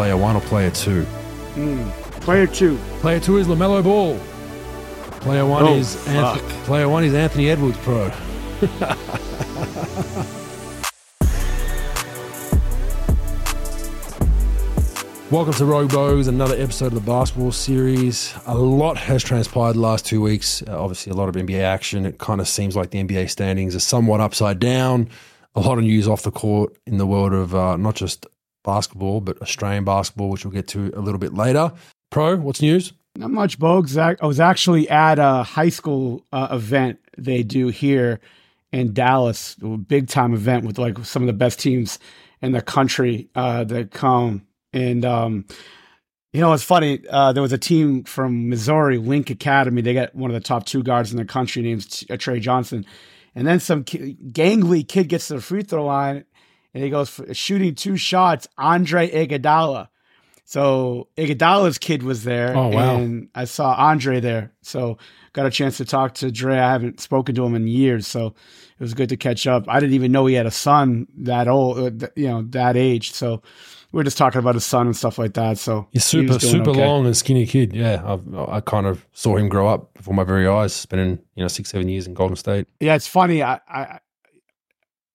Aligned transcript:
player 0.00 0.16
one 0.16 0.34
or 0.34 0.40
player 0.40 0.70
two? 0.70 1.04
Mm. 1.56 1.90
Player 2.22 2.46
two. 2.46 2.78
Player 3.00 3.20
two 3.20 3.36
is 3.36 3.46
LaMelo 3.48 3.84
Ball. 3.84 4.18
Player 5.20 5.44
one 5.44 5.62
Oh, 5.62 5.74
is 5.76 5.94
Anth- 6.06 6.38
player 6.64 6.88
one 6.88 7.04
is 7.04 7.12
Anthony 7.12 7.50
Edwards, 7.50 7.76
pro. 7.82 8.10
Welcome 15.30 15.52
to 15.52 15.66
Rogue 15.66 15.90
Bogues, 15.90 16.28
another 16.28 16.54
episode 16.56 16.86
of 16.86 16.94
the 16.94 17.00
basketball 17.02 17.52
series. 17.52 18.34
A 18.46 18.56
lot 18.56 18.96
has 18.96 19.22
transpired 19.22 19.74
the 19.74 19.80
last 19.80 20.06
two 20.06 20.22
weeks. 20.22 20.62
Uh, 20.66 20.82
obviously, 20.82 21.12
a 21.12 21.14
lot 21.14 21.28
of 21.28 21.34
NBA 21.36 21.60
action. 21.62 22.06
It 22.06 22.16
kind 22.16 22.40
of 22.40 22.48
seems 22.48 22.74
like 22.74 22.90
the 22.90 23.04
NBA 23.04 23.28
standings 23.28 23.76
are 23.76 23.80
somewhat 23.80 24.20
upside 24.22 24.58
down. 24.60 25.10
A 25.54 25.60
lot 25.60 25.76
of 25.76 25.84
news 25.84 26.08
off 26.08 26.22
the 26.22 26.30
court 26.30 26.74
in 26.86 26.96
the 26.96 27.06
world 27.06 27.34
of 27.34 27.54
uh, 27.54 27.76
not 27.76 27.94
just 27.96 28.26
basketball, 28.64 29.20
but 29.20 29.40
Australian 29.42 29.84
basketball, 29.84 30.30
which 30.30 30.44
we'll 30.44 30.52
get 30.52 30.68
to 30.68 30.90
a 30.94 31.00
little 31.00 31.18
bit 31.18 31.34
later. 31.34 31.72
Pro, 32.10 32.36
what's 32.36 32.62
news? 32.62 32.92
Not 33.16 33.30
much, 33.30 33.58
Bogues. 33.58 33.96
I 33.98 34.24
was 34.24 34.40
actually 34.40 34.88
at 34.88 35.18
a 35.18 35.42
high 35.42 35.68
school 35.68 36.24
uh, 36.32 36.48
event 36.52 37.00
they 37.18 37.42
do 37.42 37.68
here 37.68 38.20
in 38.72 38.92
Dallas, 38.92 39.56
a 39.62 39.76
big 39.76 40.08
time 40.08 40.32
event 40.32 40.64
with 40.64 40.78
like 40.78 40.98
some 41.04 41.22
of 41.22 41.26
the 41.26 41.32
best 41.32 41.58
teams 41.60 41.98
in 42.40 42.52
the 42.52 42.62
country 42.62 43.28
uh, 43.34 43.64
that 43.64 43.90
come. 43.90 44.46
And 44.72 45.04
um, 45.04 45.46
you 46.32 46.40
know, 46.40 46.52
it's 46.52 46.62
funny. 46.62 47.00
Uh, 47.10 47.32
there 47.32 47.42
was 47.42 47.52
a 47.52 47.58
team 47.58 48.04
from 48.04 48.48
Missouri, 48.48 48.98
Link 48.98 49.30
Academy. 49.30 49.82
They 49.82 49.94
got 49.94 50.14
one 50.14 50.30
of 50.30 50.34
the 50.34 50.40
top 50.40 50.64
two 50.64 50.82
guards 50.82 51.10
in 51.10 51.16
the 51.16 51.24
country, 51.24 51.62
named 51.62 52.04
uh, 52.08 52.16
Trey 52.16 52.38
Johnson. 52.38 52.86
And 53.34 53.46
then 53.46 53.60
some 53.60 53.84
ki- 53.84 54.16
gangly 54.28 54.86
kid 54.86 55.08
gets 55.08 55.28
to 55.28 55.34
the 55.34 55.40
free 55.40 55.62
throw 55.62 55.84
line, 55.84 56.24
and 56.74 56.82
he 56.84 56.90
goes 56.90 57.08
for 57.10 57.32
shooting 57.34 57.74
two 57.74 57.96
shots. 57.96 58.46
Andre 58.58 59.08
Iguodala. 59.10 59.88
So 60.44 61.06
Iguodala's 61.16 61.78
kid 61.78 62.02
was 62.02 62.24
there, 62.24 62.56
Oh, 62.56 62.68
wow. 62.68 62.96
and 62.96 63.28
I 63.36 63.44
saw 63.44 63.72
Andre 63.74 64.18
there. 64.18 64.52
So 64.62 64.98
got 65.32 65.46
a 65.46 65.50
chance 65.50 65.76
to 65.76 65.84
talk 65.84 66.14
to 66.14 66.32
Dre. 66.32 66.58
I 66.58 66.72
haven't 66.72 66.98
spoken 67.00 67.36
to 67.36 67.44
him 67.44 67.54
in 67.54 67.68
years, 67.68 68.08
so 68.08 68.26
it 68.28 68.80
was 68.80 68.94
good 68.94 69.10
to 69.10 69.16
catch 69.16 69.46
up. 69.46 69.66
I 69.68 69.78
didn't 69.78 69.94
even 69.94 70.10
know 70.10 70.26
he 70.26 70.34
had 70.34 70.46
a 70.46 70.50
son 70.50 71.06
that 71.18 71.46
old, 71.46 72.02
uh, 72.02 72.08
you 72.16 72.26
know, 72.26 72.42
that 72.50 72.76
age. 72.76 73.12
So 73.12 73.42
we 73.92 74.00
are 74.00 74.04
just 74.04 74.18
talking 74.18 74.40
about 74.40 74.54
his 74.56 74.64
son 74.64 74.86
and 74.86 74.96
stuff 74.96 75.18
like 75.18 75.34
that. 75.34 75.58
So 75.58 75.86
He's 75.92 76.02
he 76.10 76.18
super, 76.22 76.38
doing 76.38 76.52
super 76.52 76.70
okay. 76.70 76.84
long 76.86 77.06
and 77.06 77.16
skinny 77.16 77.46
kid. 77.46 77.72
Yeah, 77.72 78.02
I've, 78.04 78.34
I 78.34 78.60
kind 78.60 78.86
of 78.86 79.06
saw 79.12 79.36
him 79.36 79.48
grow 79.48 79.68
up 79.68 79.94
before 79.94 80.14
my 80.14 80.24
very 80.24 80.48
eyes. 80.48 80.72
Spending 80.72 81.20
you 81.36 81.44
know 81.44 81.48
six, 81.48 81.70
seven 81.70 81.88
years 81.88 82.08
in 82.08 82.14
Golden 82.14 82.34
State. 82.34 82.66
Yeah, 82.80 82.96
it's 82.96 83.06
funny. 83.06 83.40
I, 83.44 83.60
I 83.68 84.00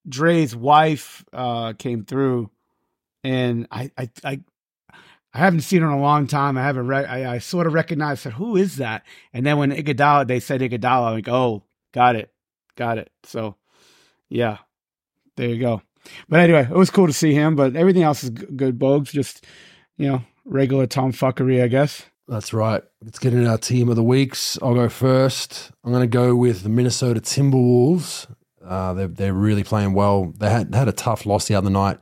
Dre's 0.07 0.55
wife 0.55 1.25
uh, 1.33 1.73
came 1.73 2.03
through, 2.05 2.49
and 3.23 3.67
I, 3.71 3.91
I, 3.97 4.09
I, 4.23 4.39
I 5.33 5.37
haven't 5.37 5.61
seen 5.61 5.81
her 5.81 5.87
in 5.87 5.93
a 5.93 6.01
long 6.01 6.27
time. 6.27 6.57
I 6.57 6.63
haven't. 6.63 6.87
Re- 6.87 7.05
I, 7.05 7.35
I 7.35 7.37
sort 7.39 7.67
of 7.67 7.73
recognized. 7.73 8.21
Said, 8.21 8.33
"Who 8.33 8.55
is 8.55 8.77
that?" 8.77 9.03
And 9.33 9.45
then 9.45 9.57
when 9.57 9.71
Iguodala, 9.71 10.27
they 10.27 10.39
said 10.39 10.61
Iguodala. 10.61 11.07
I'm 11.07 11.15
like, 11.15 11.29
"Oh, 11.29 11.63
got 11.91 12.15
it, 12.15 12.31
got 12.75 12.97
it." 12.97 13.11
So, 13.23 13.55
yeah, 14.29 14.59
there 15.35 15.49
you 15.49 15.59
go. 15.59 15.81
But 16.29 16.41
anyway, 16.41 16.67
it 16.69 16.75
was 16.75 16.91
cool 16.91 17.07
to 17.07 17.13
see 17.13 17.33
him. 17.33 17.55
But 17.55 17.75
everything 17.75 18.03
else 18.03 18.23
is 18.23 18.29
g- 18.29 18.45
good. 18.55 18.77
Bogues, 18.79 19.11
just 19.11 19.45
you 19.97 20.07
know, 20.07 20.21
regular 20.45 20.87
Tom 20.87 21.11
fuckery, 21.11 21.63
I 21.63 21.67
guess. 21.67 22.05
That's 22.27 22.53
right. 22.53 22.81
Let's 23.03 23.19
get 23.19 23.33
into 23.33 23.49
our 23.49 23.57
team 23.57 23.89
of 23.89 23.95
the 23.95 24.03
weeks. 24.03 24.57
I'll 24.61 24.73
go 24.73 24.89
first. 24.89 25.71
I'm 25.83 25.91
going 25.91 26.01
to 26.01 26.07
go 26.07 26.35
with 26.35 26.63
the 26.63 26.69
Minnesota 26.69 27.21
Timberwolves. 27.21 28.27
Uh, 28.65 28.93
they're 28.93 29.07
they're 29.07 29.33
really 29.33 29.63
playing 29.63 29.93
well. 29.93 30.33
They 30.37 30.49
had 30.49 30.73
had 30.73 30.87
a 30.87 30.93
tough 30.93 31.25
loss 31.25 31.47
the 31.47 31.55
other 31.55 31.69
night, 31.69 31.99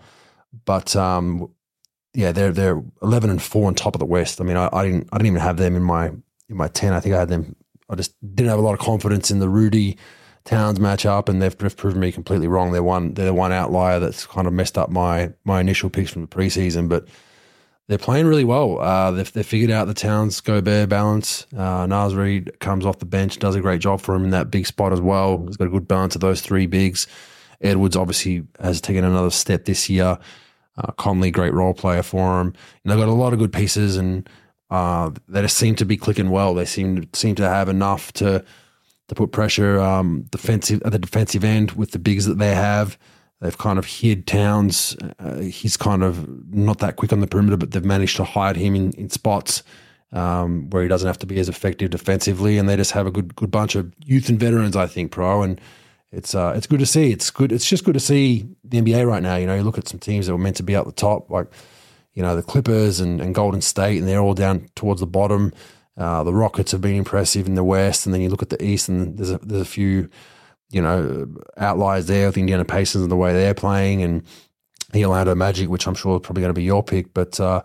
but 0.66 0.96
um, 0.96 1.52
yeah, 2.14 2.32
they're 2.32 2.52
they're 2.52 2.84
11 3.02 3.30
and 3.30 3.42
four 3.42 3.68
on 3.68 3.76
top 3.76 3.96
of 3.96 4.00
the 4.00 4.06
West. 4.06 4.40
I 4.40 4.44
mean, 4.44 4.58
I, 4.58 4.70
I 4.72 4.84
didn't 4.86 5.10
I 5.12 5.18
didn't 5.18 5.28
even 5.28 5.42
have 5.42 5.58
them 5.58 5.76
in 5.76 5.84
my 5.84 6.08
in 6.08 6.58
my 6.58 6.68
10. 6.68 6.94
I 6.94 7.00
think 7.00 7.16
I 7.16 7.20
had 7.20 7.30
them. 7.30 7.56
I 7.90 7.96
just 7.96 8.16
didn't 8.36 8.50
have 8.50 8.60
a 8.60 8.64
lot 8.64 8.74
of 8.74 8.80
confidence 8.80 9.32
in 9.32 9.40
the 9.40 9.50
Rudy 9.50 9.98
Towns 10.46 10.80
matchup, 10.80 11.30
and 11.30 11.42
they've, 11.42 11.58
they've 11.58 11.76
proven 11.76 12.00
me 12.00 12.12
completely 12.12 12.48
wrong. 12.48 12.72
They're 12.72 12.84
one 12.84 13.14
they're 13.14 13.26
the 13.26 13.34
one 13.34 13.52
outlier 13.52 14.00
that's 14.00 14.26
kind 14.26 14.48
of 14.48 14.54
messed 14.54 14.78
up 14.78 14.90
my 14.90 15.32
my 15.46 15.60
initial 15.60 15.90
picks 15.90 16.12
from 16.12 16.22
the 16.22 16.28
preseason, 16.28 16.90
but 16.90 17.08
they're 17.88 17.98
playing 17.98 18.28
really 18.28 18.46
well. 18.46 18.80
Uh, 18.80 19.12
they've, 19.12 19.34
they've 19.34 19.46
figured 19.46 19.72
out 19.72 19.88
the 19.88 19.94
Towns 19.94 20.40
Gobert 20.40 20.90
balance. 20.90 21.46
Uh, 21.56 21.86
Naz 21.86 22.16
Reid 22.16 22.60
comes 22.60 22.86
off 22.86 23.00
the 23.00 23.06
bench, 23.06 23.40
does 23.40 23.56
a 23.56 23.62
great 23.62 23.82
job 23.82 24.00
for 24.00 24.16
him 24.16 24.24
in 24.24 24.30
that 24.30 24.52
big 24.52 24.66
spot 24.66 24.94
as 24.94 25.02
well. 25.02 25.44
He's 25.46 25.58
got 25.58 25.68
a 25.68 25.72
good 25.72 25.88
balance 25.88 26.16
of 26.16 26.22
those 26.22 26.42
three 26.42 26.66
bigs. 26.66 27.08
Edwards 27.62 27.96
obviously 27.96 28.44
has 28.60 28.80
taken 28.82 29.04
another 29.04 29.30
step 29.30 29.66
this 29.66 29.90
year. 29.90 30.18
Uh, 30.78 30.92
Conley, 30.94 31.32
great 31.32 31.54
role 31.54 31.74
player 31.74 32.04
for 32.04 32.42
him. 32.42 32.48
And 32.84 32.92
they've 32.92 33.00
got 33.00 33.10
a 33.10 33.12
lot 33.12 33.34
of 33.34 33.40
good 33.40 33.54
pieces, 33.54 33.98
and 33.98 34.28
uh, 34.70 35.12
they 35.28 35.42
just 35.42 35.58
seem 35.58 35.76
to 35.76 35.86
be 35.86 35.98
clicking 35.98 36.30
well. 36.30 36.54
They 36.54 36.66
seem 36.66 37.08
seem 37.14 37.36
to 37.36 37.48
have 37.48 37.70
enough 37.70 38.12
to 38.14 38.44
to 39.10 39.16
put 39.16 39.32
pressure 39.32 39.80
um, 39.80 40.26
defensive 40.32 40.82
at 40.84 40.92
the 40.92 41.00
defensive 41.00 41.44
end 41.44 41.72
with 41.74 41.92
the 41.92 42.00
bigs 42.00 42.26
that 42.26 42.40
they 42.40 42.56
have. 42.56 42.98
They've 43.44 43.58
kind 43.58 43.78
of 43.78 43.86
hid 43.86 44.26
Towns. 44.26 44.96
Uh, 45.20 45.40
he's 45.40 45.76
kind 45.76 46.02
of 46.02 46.30
not 46.54 46.80
that 46.80 46.96
quick 46.96 47.12
on 47.12 47.20
the 47.20 47.28
perimeter, 47.28 47.58
but 47.58 47.72
they've 47.72 47.84
managed 47.84 48.16
to 48.16 48.24
hide 48.24 48.56
him 48.56 48.74
in, 48.74 48.94
in 48.94 49.10
spots 49.10 49.64
um, 50.14 50.70
where 50.70 50.82
he 50.82 50.88
doesn't 50.88 51.06
have 51.06 51.20
to 51.20 51.26
be 51.26 51.38
as 51.40 51.50
effective 51.50 51.90
defensively. 51.90 52.58
And 52.58 52.70
they 52.70 52.78
just 52.78 52.94
have 52.94 53.06
a 53.06 53.12
good 53.12 53.36
good 53.36 53.52
bunch 53.52 53.76
of 53.76 53.92
youth 54.06 54.30
and 54.30 54.40
veterans, 54.40 54.78
I 54.78 54.88
think, 54.88 55.12
pro. 55.12 55.44
And 55.44 55.60
it's 56.14 56.34
uh, 56.34 56.54
it's 56.56 56.68
good 56.68 56.80
to 56.80 56.86
see. 56.86 57.12
It's 57.12 57.30
good. 57.32 57.52
It's 57.52 57.68
just 57.68 57.84
good 57.84 57.96
to 57.96 58.00
see 58.00 58.48
the 58.64 58.82
NBA 58.82 59.06
right 59.06 59.22
now. 59.22 59.36
You 59.36 59.46
know, 59.46 59.56
you 59.56 59.64
look 59.64 59.78
at 59.78 59.90
some 59.90 60.00
teams 60.00 60.28
that 60.28 60.32
were 60.32 60.40
meant 60.40 60.56
to 60.56 60.64
be 60.64 60.76
at 60.76 60.86
the 60.86 60.94
top, 60.94 61.30
like 61.30 61.48
you 62.14 62.24
know 62.24 62.38
the 62.38 62.44
Clippers 62.44 63.02
and, 63.02 63.20
and 63.20 63.36
Golden 63.36 63.60
State, 63.60 63.98
and 63.98 64.08
they're 64.08 64.22
all 64.22 64.36
down 64.36 64.70
towards 64.76 65.02
the 65.02 65.06
bottom. 65.06 65.52
Uh, 65.98 66.24
the 66.24 66.34
Rockets 66.34 66.72
have 66.72 66.80
been 66.80 66.96
impressive 66.96 67.46
in 67.46 67.56
the 67.56 67.64
West, 67.66 68.06
and 68.06 68.14
then 68.14 68.22
you 68.22 68.30
look 68.30 68.42
at 68.42 68.52
the 68.52 68.64
East, 68.64 68.88
and 68.88 69.18
there's 69.18 69.32
a, 69.32 69.38
there's 69.40 69.62
a 69.62 69.66
few 69.66 70.10
you 70.74 70.82
know, 70.82 71.28
outliers 71.58 72.08
there 72.08 72.28
with 72.28 72.38
Indiana 72.38 72.66
Pacers 72.66 73.02
and 73.02 73.12
the 73.12 73.16
way 73.16 73.34
they're 73.34 73.54
playing 73.54 74.02
and 74.02 74.24
the 74.92 75.06
Orlando 75.06 75.36
Magic, 75.36 75.70
which 75.70 75.88
I'm 75.88 75.96
sure 75.96 76.16
is 76.16 76.22
probably 76.22 76.42
going 76.42 76.54
to 76.54 76.60
be 76.60 76.64
your 76.64 76.84
pick. 76.84 77.14
But 77.14 77.40
uh, 77.40 77.62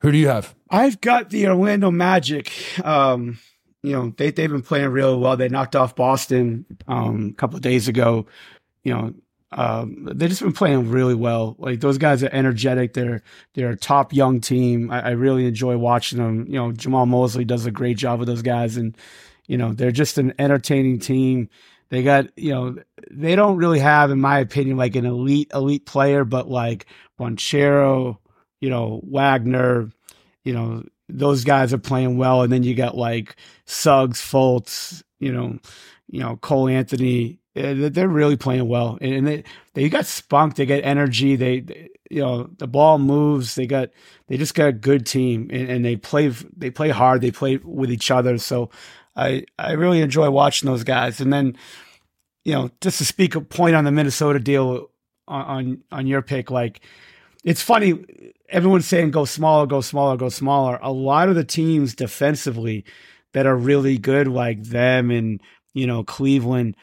who 0.00 0.12
do 0.12 0.18
you 0.18 0.28
have? 0.28 0.54
I've 0.70 1.00
got 1.00 1.30
the 1.30 1.48
Orlando 1.48 1.90
Magic. 1.90 2.52
Um, 2.84 3.38
you 3.82 3.92
know, 3.92 4.12
they 4.16 4.30
they've 4.30 4.50
been 4.50 4.62
playing 4.62 4.88
really 4.88 5.16
well. 5.16 5.36
They 5.36 5.48
knocked 5.48 5.76
off 5.76 5.96
Boston 5.96 6.66
um, 6.86 7.30
a 7.32 7.36
couple 7.36 7.56
of 7.56 7.62
days 7.62 7.88
ago. 7.88 8.26
You 8.84 8.94
know, 8.94 9.14
um, 9.52 10.08
they've 10.12 10.28
just 10.28 10.42
been 10.42 10.52
playing 10.52 10.90
really 10.90 11.14
well. 11.14 11.56
Like 11.58 11.80
those 11.80 11.98
guys 11.98 12.22
are 12.22 12.30
energetic. 12.32 12.92
They're 12.94 13.22
they're 13.54 13.70
a 13.70 13.76
top 13.76 14.12
young 14.12 14.40
team. 14.40 14.90
I, 14.90 15.00
I 15.00 15.10
really 15.10 15.46
enjoy 15.46 15.76
watching 15.78 16.18
them. 16.18 16.46
You 16.46 16.54
know, 16.54 16.72
Jamahl 16.72 17.08
Mosley 17.08 17.44
does 17.44 17.66
a 17.66 17.70
great 17.70 17.96
job 17.96 18.18
with 18.18 18.28
those 18.28 18.42
guys, 18.42 18.76
and 18.76 18.96
you 19.46 19.56
know 19.56 19.72
they're 19.72 19.92
just 19.92 20.18
an 20.18 20.34
entertaining 20.38 20.98
team. 20.98 21.48
They 21.90 22.02
got 22.02 22.26
you 22.38 22.52
know 22.52 22.76
they 23.10 23.36
don't 23.36 23.56
really 23.56 23.80
have, 23.80 24.10
in 24.10 24.20
my 24.20 24.38
opinion, 24.40 24.76
like 24.76 24.96
an 24.96 25.06
elite 25.06 25.50
elite 25.54 25.86
player, 25.86 26.24
but 26.24 26.48
like 26.48 26.86
Banchero, 27.20 28.18
you 28.60 28.70
know 28.70 29.00
Wagner, 29.04 29.90
you 30.44 30.52
know 30.54 30.84
those 31.08 31.44
guys 31.44 31.72
are 31.72 31.78
playing 31.78 32.16
well, 32.18 32.42
and 32.42 32.52
then 32.52 32.62
you 32.62 32.74
got 32.74 32.96
like 32.96 33.36
Suggs, 33.66 34.20
Fultz, 34.20 35.02
you 35.18 35.32
know, 35.32 35.58
you 36.08 36.20
know 36.20 36.36
Cole 36.36 36.68
Anthony. 36.68 37.40
eh, 37.56 37.88
They're 37.90 38.08
really 38.08 38.36
playing 38.36 38.68
well, 38.68 38.98
and 39.00 39.26
they 39.26 39.44
they 39.74 39.88
got 39.88 40.06
spunk. 40.06 40.56
They 40.56 40.66
got 40.66 40.84
energy. 40.84 41.36
They, 41.36 41.60
they 41.60 41.88
you 42.10 42.22
know 42.22 42.50
the 42.58 42.68
ball 42.68 42.98
moves. 42.98 43.54
They 43.56 43.66
got 43.66 43.90
they 44.28 44.36
just 44.36 44.54
got 44.54 44.68
a 44.68 44.72
good 44.72 45.06
team, 45.06 45.48
and, 45.52 45.68
and 45.70 45.84
they 45.84 45.96
play 45.96 46.28
they 46.56 46.70
play 46.70 46.90
hard. 46.90 47.20
They 47.20 47.32
play 47.32 47.56
with 47.58 47.90
each 47.90 48.10
other. 48.10 48.38
So 48.38 48.70
I 49.16 49.44
I 49.58 49.72
really 49.72 50.00
enjoy 50.00 50.30
watching 50.30 50.68
those 50.68 50.84
guys. 50.84 51.20
And 51.20 51.32
then 51.32 51.56
you 52.44 52.52
know 52.52 52.70
just 52.80 52.98
to 52.98 53.04
speak 53.04 53.34
a 53.34 53.40
point 53.40 53.76
on 53.76 53.84
the 53.84 53.92
Minnesota 53.92 54.38
deal 54.38 54.90
on 55.28 55.44
on, 55.44 55.82
on 55.92 56.06
your 56.06 56.22
pick, 56.22 56.50
like 56.50 56.80
it's 57.44 57.62
funny. 57.62 58.04
Everyone's 58.48 58.86
saying 58.86 59.12
go 59.12 59.24
smaller, 59.24 59.66
go 59.66 59.80
smaller, 59.80 60.16
go 60.16 60.28
smaller. 60.28 60.78
A 60.82 60.92
lot 60.92 61.28
of 61.28 61.34
the 61.34 61.44
teams 61.44 61.94
defensively 61.94 62.84
that 63.32 63.46
are 63.46 63.56
really 63.56 63.96
good, 63.96 64.28
like 64.28 64.62
them 64.64 65.10
and 65.10 65.40
you 65.72 65.86
know 65.86 66.02
Cleveland, 66.02 66.76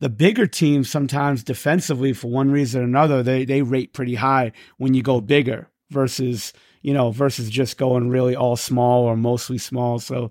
the 0.00 0.08
bigger 0.08 0.46
teams 0.46 0.90
sometimes 0.90 1.44
defensively 1.44 2.12
for 2.12 2.28
one 2.28 2.50
reason 2.50 2.82
or 2.82 2.84
another 2.84 3.22
they 3.22 3.44
they 3.44 3.62
rate 3.62 3.92
pretty 3.92 4.16
high 4.16 4.52
when 4.78 4.94
you 4.94 5.02
go 5.02 5.20
bigger 5.20 5.68
versus 5.90 6.52
you 6.82 6.92
know 6.92 7.10
versus 7.10 7.48
just 7.50 7.76
going 7.78 8.08
really 8.08 8.34
all 8.34 8.56
small 8.56 9.04
or 9.04 9.16
mostly 9.16 9.58
small. 9.58 9.98
So 9.98 10.30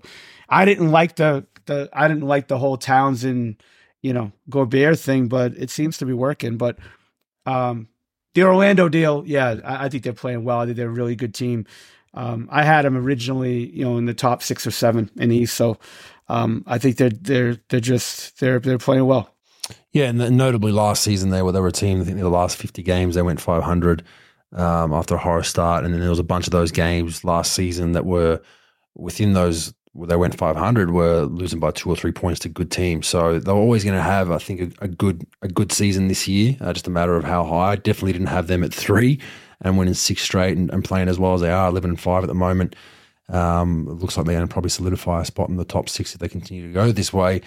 I 0.52 0.64
didn't 0.66 0.90
like 0.92 1.16
the 1.16 1.46
the 1.66 1.88
I 1.92 2.08
didn't 2.08 2.28
like 2.28 2.46
the 2.48 2.58
whole 2.58 2.76
Townsend 2.76 3.62
you 4.02 4.12
know 4.12 4.32
Gobert 4.50 4.98
thing, 4.98 5.28
but 5.28 5.54
it 5.56 5.70
seems 5.70 5.98
to 5.98 6.06
be 6.06 6.12
working. 6.12 6.58
But 6.58 6.78
um, 7.46 7.88
the 8.34 8.44
Orlando 8.44 8.88
deal, 8.88 9.24
yeah, 9.26 9.56
I, 9.64 9.86
I 9.86 9.88
think 9.88 10.04
they're 10.04 10.12
playing 10.12 10.44
well. 10.44 10.60
I 10.60 10.64
think 10.66 10.76
they're 10.76 10.88
a 10.88 11.00
really 11.00 11.16
good 11.16 11.34
team. 11.34 11.66
Um, 12.14 12.48
I 12.52 12.64
had 12.64 12.84
them 12.84 12.96
originally, 12.96 13.70
you 13.70 13.84
know, 13.84 13.96
in 13.98 14.06
the 14.06 14.14
top 14.14 14.42
six 14.42 14.66
or 14.66 14.70
seven 14.72 15.10
in 15.16 15.30
the 15.30 15.36
East. 15.36 15.54
So 15.56 15.78
um, 16.28 16.62
I 16.66 16.78
think 16.78 16.96
they're 16.98 17.10
they're 17.10 17.56
they're 17.68 17.80
just 17.80 18.38
they're 18.40 18.60
they're 18.60 18.78
playing 18.78 19.06
well. 19.06 19.34
Yeah, 19.92 20.10
and 20.10 20.36
notably 20.36 20.72
last 20.72 21.02
season 21.02 21.30
they 21.30 21.42
were 21.42 21.52
they 21.52 21.60
were 21.60 21.68
a 21.68 21.72
team. 21.72 22.00
I 22.00 22.04
think 22.04 22.18
the 22.18 22.28
last 22.28 22.56
fifty 22.56 22.82
games 22.82 23.14
they 23.14 23.22
went 23.22 23.40
five 23.40 23.62
hundred. 23.62 24.02
um, 24.54 24.92
after 24.92 25.14
a 25.14 25.18
horror 25.18 25.42
start, 25.42 25.84
and 25.84 25.92
then 25.92 26.00
there 26.00 26.10
was 26.10 26.18
a 26.18 26.24
bunch 26.24 26.46
of 26.46 26.52
those 26.52 26.70
games 26.72 27.24
last 27.24 27.52
season 27.52 27.92
that 27.92 28.04
were 28.04 28.40
within 28.94 29.32
those. 29.32 29.72
They 29.94 30.16
went 30.16 30.38
500, 30.38 30.90
were 30.90 31.22
losing 31.22 31.60
by 31.60 31.70
two 31.70 31.90
or 31.90 31.96
three 31.96 32.12
points 32.12 32.40
to 32.40 32.48
good 32.48 32.70
teams. 32.70 33.06
So 33.06 33.38
they're 33.38 33.54
always 33.54 33.84
going 33.84 33.96
to 33.96 34.02
have, 34.02 34.30
I 34.30 34.38
think, 34.38 34.78
a, 34.80 34.84
a, 34.84 34.88
good 34.88 35.26
a 35.42 35.48
good 35.48 35.70
season 35.70 36.08
this 36.08 36.26
year. 36.26 36.56
Uh, 36.60 36.72
just 36.72 36.86
a 36.86 36.90
matter 36.90 37.14
of 37.14 37.24
how 37.24 37.44
high. 37.44 37.72
I 37.72 37.76
definitely 37.76 38.12
didn't 38.12 38.28
have 38.28 38.46
them 38.46 38.64
at 38.64 38.72
three 38.72 39.20
and 39.60 39.76
winning 39.76 39.94
six 39.94 40.22
straight 40.22 40.56
and, 40.56 40.70
and 40.70 40.82
playing 40.82 41.08
as 41.08 41.18
well 41.18 41.34
as 41.34 41.42
they 41.42 41.50
are, 41.50 41.68
11 41.68 41.90
and 41.90 42.00
five 42.00 42.24
at 42.24 42.28
the 42.28 42.34
moment. 42.34 42.74
Um, 43.28 43.86
it 43.88 43.94
looks 43.94 44.16
like 44.16 44.26
they're 44.26 44.34
going 44.34 44.46
to 44.46 44.52
probably 44.52 44.70
solidify 44.70 45.22
a 45.22 45.24
spot 45.24 45.48
in 45.48 45.56
the 45.56 45.64
top 45.64 45.88
six 45.88 46.14
if 46.14 46.20
they 46.20 46.28
continue 46.28 46.66
to 46.66 46.72
go 46.72 46.90
this 46.90 47.12
way. 47.12 47.40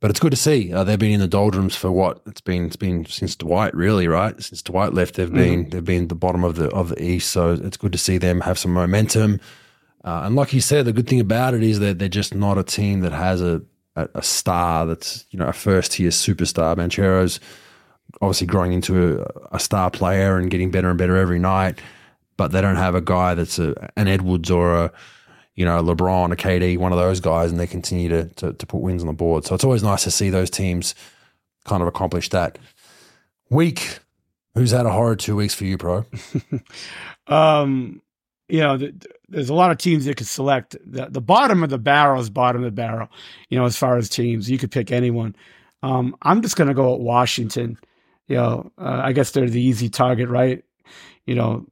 But 0.00 0.10
it's 0.10 0.20
good 0.20 0.30
to 0.30 0.36
see. 0.36 0.72
Uh, 0.72 0.82
they've 0.82 0.98
been 0.98 1.12
in 1.12 1.20
the 1.20 1.28
doldrums 1.28 1.76
for 1.76 1.92
what 1.92 2.22
it's 2.26 2.40
been. 2.40 2.66
It's 2.66 2.76
been 2.76 3.04
since 3.04 3.36
Dwight, 3.36 3.74
really, 3.74 4.08
right? 4.08 4.40
Since 4.42 4.62
Dwight 4.62 4.94
left, 4.94 5.16
they've 5.16 5.30
mm. 5.30 5.34
been 5.34 5.70
they've 5.70 5.84
been 5.84 6.08
the 6.08 6.14
bottom 6.14 6.42
of 6.42 6.56
the 6.56 6.68
of 6.70 6.88
the 6.88 7.02
East. 7.02 7.30
So 7.30 7.52
it's 7.52 7.76
good 7.76 7.92
to 7.92 7.98
see 7.98 8.16
them 8.16 8.40
have 8.40 8.58
some 8.58 8.72
momentum. 8.72 9.40
Uh, 10.04 10.22
and 10.24 10.36
like 10.36 10.52
you 10.52 10.60
said, 10.60 10.84
the 10.84 10.92
good 10.92 11.08
thing 11.08 11.20
about 11.20 11.54
it 11.54 11.62
is 11.62 11.78
that 11.80 11.98
they're 11.98 12.08
just 12.08 12.34
not 12.34 12.58
a 12.58 12.64
team 12.64 13.00
that 13.00 13.12
has 13.12 13.42
a 13.42 13.62
a, 13.96 14.08
a 14.14 14.22
star 14.22 14.86
that's 14.86 15.26
you 15.30 15.38
know 15.38 15.46
a 15.46 15.52
first 15.52 15.92
tier 15.92 16.10
superstar. 16.10 16.76
Banchero's 16.76 17.40
obviously 18.20 18.46
growing 18.46 18.72
into 18.72 19.22
a, 19.22 19.56
a, 19.56 19.60
star 19.60 19.90
player 19.90 20.36
and 20.36 20.50
getting 20.50 20.70
better 20.70 20.88
and 20.88 20.98
better 20.98 21.16
every 21.16 21.38
night, 21.38 21.80
but 22.36 22.48
they 22.48 22.60
don't 22.60 22.76
have 22.76 22.94
a 22.94 23.00
guy 23.00 23.34
that's 23.34 23.58
a, 23.58 23.90
an 23.96 24.08
Edwards 24.08 24.50
or 24.50 24.74
a 24.74 24.92
you 25.60 25.66
know, 25.66 25.78
a 25.78 25.82
LeBron, 25.82 26.32
a 26.32 26.36
KD, 26.36 26.78
one 26.78 26.90
of 26.90 26.98
those 26.98 27.20
guys, 27.20 27.50
and 27.50 27.60
they 27.60 27.66
continue 27.66 28.08
to, 28.08 28.24
to, 28.36 28.52
to 28.54 28.66
put 28.66 28.80
wins 28.80 29.02
on 29.02 29.08
the 29.08 29.12
board. 29.12 29.44
So 29.44 29.54
it's 29.54 29.64
always 29.64 29.82
nice 29.82 30.04
to 30.04 30.10
see 30.10 30.30
those 30.30 30.48
teams 30.48 30.94
kind 31.66 31.82
of 31.82 31.88
accomplish 31.88 32.30
that. 32.30 32.58
Week, 33.50 33.98
who's 34.54 34.70
had 34.70 34.86
a 34.86 34.90
horror 34.90 35.16
two 35.16 35.36
weeks 35.36 35.54
for 35.54 35.64
you, 35.64 35.76
pro? 35.76 36.06
um, 37.26 38.00
you 38.48 38.60
know, 38.60 38.78
there's 39.30 39.48
a 39.48 39.54
lot 39.54 39.70
of 39.70 39.78
teams 39.78 40.04
that 40.04 40.16
could 40.16 40.26
select. 40.26 40.76
The, 40.84 41.06
the 41.06 41.20
bottom 41.20 41.62
of 41.62 41.70
the 41.70 41.78
barrel 41.78 42.20
is 42.20 42.28
bottom 42.28 42.62
of 42.62 42.66
the 42.66 42.82
barrel. 42.82 43.08
You 43.48 43.58
know, 43.58 43.64
as 43.64 43.76
far 43.76 43.96
as 43.96 44.08
teams, 44.08 44.50
you 44.50 44.58
could 44.58 44.70
pick 44.70 44.90
anyone. 44.90 45.34
Um, 45.82 46.16
I'm 46.22 46.42
just 46.42 46.56
going 46.56 46.68
to 46.68 46.74
go 46.74 46.94
at 46.94 47.00
Washington. 47.00 47.78
You 48.26 48.36
know, 48.36 48.72
uh, 48.78 49.00
I 49.02 49.12
guess 49.12 49.30
they're 49.30 49.48
the 49.48 49.60
easy 49.60 49.88
target, 49.88 50.28
right? 50.28 50.64
You 51.26 51.34
know, 51.36 51.66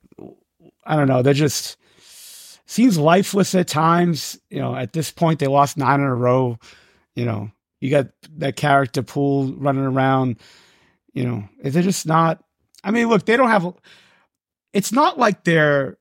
I 0.84 0.96
don't 0.96 1.08
know. 1.08 1.22
They're 1.22 1.34
just 1.34 1.76
seems 2.66 2.98
lifeless 2.98 3.54
at 3.54 3.68
times. 3.68 4.38
You 4.50 4.60
know, 4.60 4.74
at 4.74 4.92
this 4.92 5.10
point, 5.10 5.40
they 5.40 5.46
lost 5.46 5.76
nine 5.76 6.00
in 6.00 6.06
a 6.06 6.14
row. 6.14 6.58
You 7.14 7.24
know, 7.24 7.50
you 7.80 7.90
got 7.90 8.06
that 8.36 8.56
character 8.56 9.02
Poole 9.02 9.52
running 9.54 9.84
around. 9.84 10.38
You 11.12 11.24
know, 11.24 11.48
it 11.62 11.72
just 11.72 12.06
not? 12.06 12.42
I 12.84 12.92
mean, 12.92 13.08
look, 13.08 13.26
they 13.26 13.36
don't 13.36 13.50
have. 13.50 13.74
It's 14.72 14.92
not 14.92 15.18
like 15.18 15.44
they're 15.44 15.97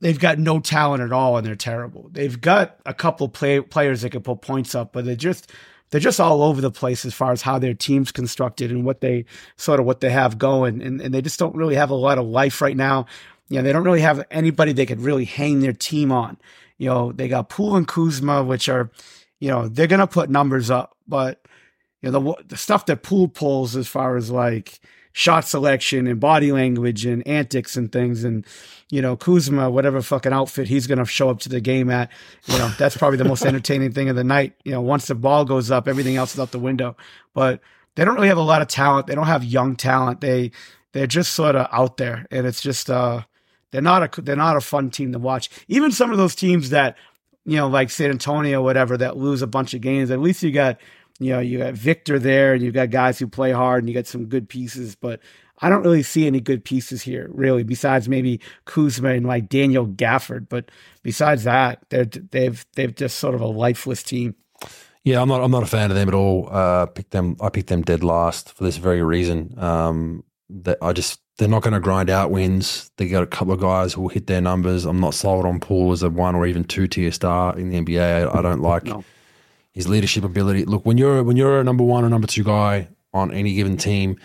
they've 0.00 0.18
got 0.18 0.38
no 0.38 0.60
talent 0.60 1.02
at 1.02 1.12
all 1.12 1.36
and 1.36 1.46
they're 1.46 1.54
terrible. 1.54 2.08
They've 2.12 2.40
got 2.40 2.78
a 2.86 2.94
couple 2.94 3.28
play, 3.28 3.60
players 3.60 4.02
that 4.02 4.10
can 4.10 4.22
put 4.22 4.40
points 4.40 4.74
up, 4.74 4.92
but 4.92 5.04
they're 5.04 5.16
just 5.16 5.50
they're 5.90 6.00
just 6.00 6.20
all 6.20 6.42
over 6.42 6.60
the 6.60 6.70
place 6.70 7.04
as 7.04 7.14
far 7.14 7.32
as 7.32 7.42
how 7.42 7.58
their 7.58 7.74
team's 7.74 8.12
constructed 8.12 8.70
and 8.70 8.84
what 8.84 9.00
they 9.00 9.24
sort 9.56 9.80
of 9.80 9.86
what 9.86 10.00
they 10.00 10.10
have 10.10 10.38
going, 10.38 10.82
and, 10.82 11.00
and 11.00 11.12
they 11.12 11.20
just 11.20 11.38
don't 11.38 11.56
really 11.56 11.74
have 11.74 11.90
a 11.90 11.94
lot 11.94 12.18
of 12.18 12.26
life 12.26 12.60
right 12.60 12.76
now 12.76 13.06
you 13.50 13.56
know, 13.56 13.62
they 13.62 13.72
don't 13.72 13.84
really 13.84 14.00
have 14.00 14.24
anybody 14.30 14.72
they 14.72 14.86
could 14.86 15.00
really 15.00 15.24
hang 15.24 15.60
their 15.60 15.72
team 15.72 16.10
on. 16.12 16.38
You 16.78 16.88
know, 16.88 17.12
they 17.12 17.28
got 17.28 17.50
Poole 17.50 17.76
and 17.76 17.86
Kuzma, 17.86 18.44
which 18.44 18.68
are, 18.68 18.90
you 19.40 19.48
know, 19.48 19.68
they're 19.68 19.88
to 19.88 20.06
put 20.06 20.30
numbers 20.30 20.70
up, 20.70 20.96
but, 21.06 21.44
you 22.00 22.10
know, 22.10 22.20
the, 22.20 22.44
the 22.44 22.56
stuff 22.56 22.86
that 22.86 23.02
Poole 23.02 23.28
pulls 23.28 23.76
as 23.76 23.88
far 23.88 24.16
as 24.16 24.30
like 24.30 24.80
shot 25.12 25.44
selection 25.44 26.06
and 26.06 26.20
body 26.20 26.52
language 26.52 27.04
and 27.04 27.26
antics 27.26 27.76
and 27.76 27.90
things. 27.90 28.22
And, 28.22 28.46
you 28.90 29.00
know, 29.00 29.16
Kuzma, 29.16 29.70
whatever 29.70 30.02
fucking 30.02 30.32
outfit 30.32 30.68
he's 30.68 30.86
going 30.86 30.98
to 30.98 31.04
show 31.04 31.30
up 31.30 31.38
to 31.40 31.48
the 31.48 31.60
game 31.60 31.90
at, 31.90 32.10
you 32.46 32.58
know, 32.58 32.68
that's 32.78 32.96
probably 32.96 33.18
the 33.18 33.24
most 33.24 33.44
entertaining 33.46 33.92
thing 33.92 34.08
of 34.08 34.16
the 34.16 34.24
night. 34.24 34.54
You 34.64 34.72
know, 34.72 34.80
once 34.80 35.06
the 35.06 35.14
ball 35.14 35.44
goes 35.44 35.70
up, 35.70 35.88
everything 35.88 36.16
else 36.16 36.34
is 36.34 36.40
out 36.40 36.50
the 36.50 36.58
window. 36.58 36.96
But 37.32 37.60
they 37.94 38.04
don't 38.04 38.16
really 38.16 38.28
have 38.28 38.36
a 38.36 38.42
lot 38.42 38.62
of 38.62 38.68
talent. 38.68 39.06
They 39.06 39.14
don't 39.14 39.26
have 39.26 39.44
young 39.44 39.76
talent. 39.76 40.20
They, 40.20 40.50
they're 40.92 41.06
just 41.06 41.34
sort 41.34 41.54
of 41.54 41.68
out 41.70 41.96
there. 41.96 42.26
And 42.30 42.46
it's 42.46 42.60
just, 42.60 42.90
uh, 42.90 43.22
they're 43.70 43.82
not 43.82 44.18
a 44.18 44.22
they're 44.22 44.36
not 44.36 44.56
a 44.56 44.60
fun 44.60 44.90
team 44.90 45.12
to 45.12 45.18
watch. 45.18 45.48
Even 45.68 45.92
some 45.92 46.10
of 46.10 46.18
those 46.18 46.34
teams 46.34 46.70
that 46.70 46.96
you 47.44 47.56
know, 47.56 47.68
like 47.68 47.90
San 47.90 48.10
Antonio, 48.10 48.62
whatever, 48.62 48.96
that 48.96 49.16
lose 49.16 49.42
a 49.42 49.46
bunch 49.46 49.74
of 49.74 49.80
games. 49.80 50.10
At 50.10 50.20
least 50.20 50.42
you 50.42 50.52
got 50.52 50.78
you 51.18 51.30
know 51.30 51.40
you 51.40 51.58
got 51.58 51.74
Victor 51.74 52.18
there, 52.18 52.52
and 52.54 52.62
you 52.62 52.72
got 52.72 52.90
guys 52.90 53.18
who 53.18 53.26
play 53.26 53.52
hard, 53.52 53.82
and 53.82 53.88
you 53.88 53.94
got 53.94 54.06
some 54.06 54.26
good 54.26 54.48
pieces. 54.48 54.94
But 54.94 55.20
I 55.62 55.68
don't 55.68 55.82
really 55.82 56.02
see 56.02 56.26
any 56.26 56.40
good 56.40 56.64
pieces 56.64 57.02
here, 57.02 57.28
really, 57.32 57.62
besides 57.62 58.08
maybe 58.08 58.40
Kuzma 58.64 59.10
and 59.10 59.26
like 59.26 59.48
Daniel 59.48 59.86
Gafford. 59.86 60.48
But 60.48 60.70
besides 61.02 61.44
that, 61.44 61.84
they're 61.90 62.04
they've 62.06 62.64
they've 62.74 62.94
just 62.94 63.18
sort 63.18 63.34
of 63.34 63.40
a 63.40 63.46
lifeless 63.46 64.02
team. 64.02 64.34
Yeah, 65.04 65.22
I'm 65.22 65.28
not. 65.28 65.42
I'm 65.42 65.50
not 65.50 65.62
a 65.62 65.66
fan 65.66 65.90
of 65.90 65.96
them 65.96 66.08
at 66.08 66.14
all. 66.14 66.48
Uh, 66.50 66.86
picked 66.86 67.12
them. 67.12 67.36
I 67.40 67.48
picked 67.48 67.68
them 67.68 67.82
dead 67.82 68.02
last 68.02 68.52
for 68.52 68.64
this 68.64 68.76
very 68.76 69.02
reason. 69.02 69.54
Um, 69.58 70.24
that 70.50 70.78
I 70.82 70.92
just 70.92 71.20
they're 71.38 71.48
not 71.48 71.62
going 71.62 71.74
to 71.74 71.80
grind 71.80 72.10
out 72.10 72.30
wins. 72.30 72.90
They 72.96 73.08
got 73.08 73.22
a 73.22 73.26
couple 73.26 73.54
of 73.54 73.60
guys 73.60 73.94
who 73.94 74.02
will 74.02 74.08
hit 74.10 74.26
their 74.26 74.42
numbers. 74.42 74.84
I'm 74.84 75.00
not 75.00 75.14
sold 75.14 75.46
on 75.46 75.58
Poole 75.58 75.92
as 75.92 76.02
a 76.02 76.10
one 76.10 76.34
or 76.34 76.46
even 76.46 76.64
two 76.64 76.86
tier 76.86 77.10
star 77.12 77.58
in 77.58 77.70
the 77.70 77.80
NBA. 77.80 78.28
I, 78.28 78.38
I 78.38 78.42
don't 78.42 78.60
like 78.60 78.84
no. 78.84 79.02
his 79.72 79.88
leadership 79.88 80.22
ability. 80.22 80.66
Look, 80.66 80.84
when 80.84 80.98
you're 80.98 81.22
when 81.22 81.36
you're 81.36 81.60
a 81.60 81.64
number 81.64 81.84
one 81.84 82.04
or 82.04 82.10
number 82.10 82.26
two 82.26 82.44
guy 82.44 82.88
on 83.14 83.32
any 83.32 83.54
given 83.54 83.78
team, 83.78 84.18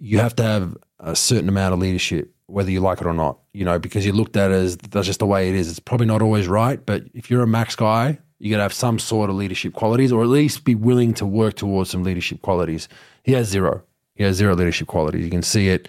you 0.00 0.18
have 0.18 0.34
to 0.36 0.42
have 0.42 0.76
a 0.98 1.14
certain 1.14 1.48
amount 1.48 1.74
of 1.74 1.78
leadership, 1.78 2.34
whether 2.46 2.70
you 2.70 2.80
like 2.80 3.00
it 3.00 3.06
or 3.06 3.14
not. 3.14 3.38
You 3.52 3.64
know, 3.64 3.78
because 3.78 4.04
you're 4.04 4.14
looked 4.14 4.36
at 4.36 4.50
as 4.50 4.76
that's 4.76 5.06
just 5.06 5.20
the 5.20 5.26
way 5.26 5.48
it 5.48 5.54
is. 5.54 5.68
It's 5.70 5.78
probably 5.78 6.06
not 6.06 6.22
always 6.22 6.48
right, 6.48 6.84
but 6.84 7.04
if 7.14 7.30
you're 7.30 7.42
a 7.42 7.46
max 7.46 7.76
guy, 7.76 8.18
you 8.38 8.50
got 8.50 8.56
to 8.56 8.62
have 8.62 8.72
some 8.72 8.98
sort 8.98 9.30
of 9.30 9.36
leadership 9.36 9.74
qualities, 9.74 10.10
or 10.10 10.22
at 10.22 10.28
least 10.28 10.64
be 10.64 10.74
willing 10.74 11.14
to 11.14 11.26
work 11.26 11.54
towards 11.54 11.90
some 11.90 12.02
leadership 12.02 12.42
qualities. 12.42 12.88
He 13.22 13.32
has 13.32 13.48
zero. 13.48 13.82
He 14.14 14.24
has 14.24 14.36
zero 14.36 14.54
leadership 14.54 14.88
qualities. 14.88 15.24
You 15.24 15.30
can 15.30 15.42
see 15.42 15.68
it 15.68 15.88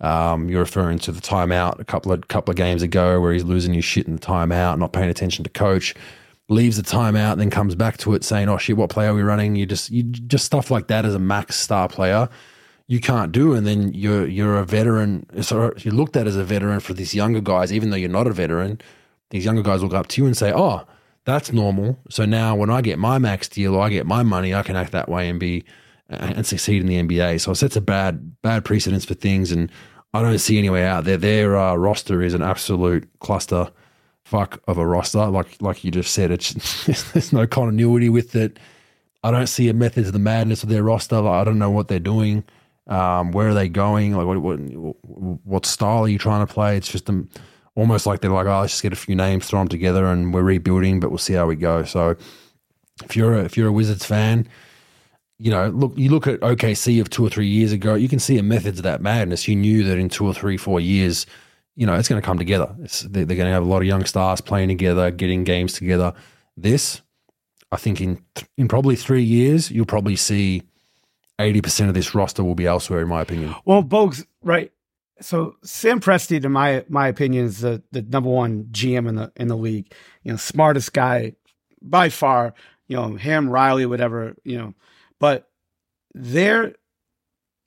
um, 0.00 0.48
you're 0.48 0.60
referring 0.60 0.98
to 1.00 1.12
the 1.12 1.20
timeout 1.20 1.80
a 1.80 1.84
couple 1.84 2.12
of 2.12 2.28
couple 2.28 2.52
of 2.52 2.56
games 2.56 2.82
ago 2.82 3.20
where 3.20 3.32
he's 3.32 3.44
losing 3.44 3.74
his 3.74 3.84
shit 3.84 4.06
in 4.06 4.14
the 4.14 4.20
timeout, 4.20 4.78
not 4.78 4.92
paying 4.92 5.10
attention 5.10 5.42
to 5.44 5.50
coach, 5.50 5.94
leaves 6.48 6.76
the 6.76 6.82
timeout, 6.82 7.38
then 7.38 7.50
comes 7.50 7.74
back 7.74 7.96
to 7.98 8.14
it 8.14 8.22
saying, 8.22 8.48
"Oh 8.48 8.58
shit, 8.58 8.76
what 8.76 8.90
play 8.90 9.08
are 9.08 9.14
we 9.14 9.22
running?" 9.22 9.56
You 9.56 9.66
just 9.66 9.90
you 9.90 10.04
just 10.04 10.44
stuff 10.44 10.70
like 10.70 10.86
that 10.86 11.04
as 11.04 11.14
a 11.14 11.18
max 11.18 11.56
star 11.56 11.88
player, 11.88 12.28
you 12.88 13.00
can't 13.00 13.30
do, 13.30 13.52
and 13.52 13.66
then 13.66 13.92
you're 13.92 14.26
you're 14.26 14.58
a 14.58 14.64
veteran. 14.64 15.26
So 15.42 15.72
you're 15.78 15.94
looked 15.94 16.16
at 16.16 16.26
as 16.26 16.36
a 16.36 16.44
veteran 16.44 16.80
for 16.80 16.94
these 16.94 17.14
younger 17.14 17.40
guys, 17.40 17.72
even 17.72 17.90
though 17.90 17.96
you're 17.96 18.08
not 18.08 18.26
a 18.26 18.32
veteran. 18.32 18.80
These 19.30 19.44
younger 19.44 19.62
guys 19.62 19.82
look 19.82 19.94
up 19.94 20.08
to 20.08 20.22
you 20.22 20.26
and 20.26 20.36
say, 20.36 20.52
"Oh, 20.54 20.84
that's 21.24 21.52
normal." 21.52 21.98
So 22.08 22.24
now 22.24 22.56
when 22.56 22.70
I 22.70 22.80
get 22.80 22.98
my 22.98 23.18
max 23.18 23.46
deal 23.46 23.74
or 23.74 23.82
I 23.82 23.90
get 23.90 24.06
my 24.06 24.22
money, 24.22 24.54
I 24.54 24.62
can 24.62 24.74
act 24.74 24.92
that 24.92 25.08
way 25.08 25.28
and 25.28 25.38
be 25.38 25.64
and 26.08 26.46
succeed 26.46 26.80
in 26.80 26.86
the 26.86 26.96
NBA. 26.96 27.40
So 27.42 27.52
it 27.52 27.56
sets 27.56 27.76
a 27.76 27.82
bad 27.82 28.40
bad 28.40 28.64
precedence 28.64 29.04
for 29.04 29.14
things, 29.14 29.52
and 29.52 29.70
I 30.14 30.22
don't 30.22 30.38
see 30.38 30.58
any 30.58 30.70
way 30.70 30.84
out. 30.84 31.04
there. 31.04 31.18
their 31.18 31.56
uh, 31.56 31.74
roster 31.74 32.22
is 32.22 32.32
an 32.34 32.42
absolute 32.42 33.08
cluster 33.20 33.70
fuck 34.24 34.62
of 34.66 34.78
a 34.78 34.86
roster. 34.86 35.26
Like 35.26 35.60
like 35.60 35.84
you 35.84 35.90
just 35.90 36.14
said, 36.14 36.30
it's 36.30 36.52
there's 37.12 37.32
no 37.32 37.46
continuity 37.46 38.08
with 38.08 38.34
it. 38.34 38.58
I 39.22 39.30
don't 39.30 39.46
see 39.46 39.68
a 39.68 39.74
method 39.74 40.04
to 40.04 40.10
the 40.10 40.18
madness 40.18 40.62
of 40.62 40.68
their 40.68 40.82
roster. 40.82 41.20
Like, 41.20 41.40
I 41.40 41.44
don't 41.44 41.58
know 41.58 41.70
what 41.70 41.88
they're 41.88 41.98
doing. 41.98 42.44
Um, 42.88 43.32
where 43.32 43.48
are 43.48 43.54
they 43.54 43.68
going? 43.68 44.16
Like 44.16 44.26
what, 44.26 44.38
what 44.38 44.56
what 45.44 45.66
style 45.66 46.04
are 46.04 46.08
you 46.08 46.18
trying 46.18 46.46
to 46.46 46.52
play? 46.52 46.76
It's 46.76 46.88
just 46.88 47.08
um, 47.10 47.28
almost 47.74 48.06
like 48.06 48.20
they're 48.20 48.30
like, 48.30 48.46
oh, 48.46 48.60
let's 48.60 48.72
just 48.72 48.82
get 48.82 48.92
a 48.92 48.96
few 48.96 49.14
names, 49.14 49.46
throw 49.46 49.60
them 49.60 49.68
together, 49.68 50.06
and 50.06 50.32
we're 50.32 50.42
rebuilding, 50.42 51.00
but 51.00 51.10
we'll 51.10 51.18
see 51.18 51.34
how 51.34 51.46
we 51.46 51.56
go. 51.56 51.84
So 51.84 52.16
if 53.04 53.14
you're 53.14 53.34
a, 53.34 53.44
if 53.44 53.56
you're 53.56 53.68
a 53.68 53.72
Wizards 53.72 54.04
fan 54.04 54.48
you 55.38 55.50
know, 55.50 55.68
look, 55.68 55.92
you 55.96 56.10
look 56.10 56.26
at 56.26 56.40
OKC 56.40 57.00
of 57.00 57.10
two 57.10 57.24
or 57.24 57.30
three 57.30 57.46
years 57.46 57.72
ago, 57.72 57.94
you 57.94 58.08
can 58.08 58.18
see 58.18 58.38
a 58.38 58.42
methods 58.42 58.80
of 58.80 58.82
that 58.82 59.00
madness. 59.00 59.46
You 59.46 59.54
knew 59.54 59.84
that 59.84 59.96
in 59.96 60.08
two 60.08 60.26
or 60.26 60.34
three, 60.34 60.56
four 60.56 60.80
years, 60.80 61.26
you 61.76 61.86
know, 61.86 61.94
it's 61.94 62.08
going 62.08 62.20
to 62.20 62.26
come 62.26 62.38
together. 62.38 62.74
They're, 62.76 63.24
they're, 63.24 63.36
going 63.36 63.46
to 63.46 63.52
have 63.52 63.62
a 63.62 63.66
lot 63.66 63.78
of 63.78 63.84
young 63.84 64.04
stars 64.04 64.40
playing 64.40 64.68
together, 64.68 65.12
getting 65.12 65.44
games 65.44 65.74
together. 65.74 66.12
This, 66.56 67.02
I 67.70 67.76
think, 67.76 68.00
in 68.00 68.20
in 68.56 68.66
probably 68.66 68.96
three 68.96 69.22
years, 69.22 69.70
you'll 69.70 69.86
probably 69.86 70.16
see 70.16 70.62
eighty 71.38 71.60
percent 71.60 71.88
of 71.88 71.94
this 71.94 72.14
roster 72.14 72.44
will 72.44 72.54
be 72.54 72.66
elsewhere, 72.66 73.00
in 73.00 73.08
my 73.08 73.22
opinion. 73.22 73.54
Well, 73.64 73.82
Bogues, 73.82 74.26
right? 74.42 74.72
So 75.20 75.56
Sam 75.64 76.00
Presti, 76.00 76.42
in 76.44 76.52
my 76.52 76.84
my 76.88 77.08
opinion, 77.08 77.46
is 77.46 77.60
the, 77.60 77.82
the 77.92 78.02
number 78.02 78.30
one 78.30 78.64
GM 78.70 79.08
in 79.08 79.16
the 79.16 79.32
in 79.36 79.48
the 79.48 79.56
league. 79.56 79.92
You 80.22 80.32
know, 80.32 80.36
smartest 80.36 80.92
guy 80.92 81.34
by 81.82 82.08
far. 82.08 82.54
You 82.86 82.96
know, 82.96 83.14
him, 83.16 83.50
Riley, 83.50 83.86
whatever. 83.86 84.34
You 84.44 84.58
know 84.58 84.74
but 85.18 85.50
they're 86.14 86.74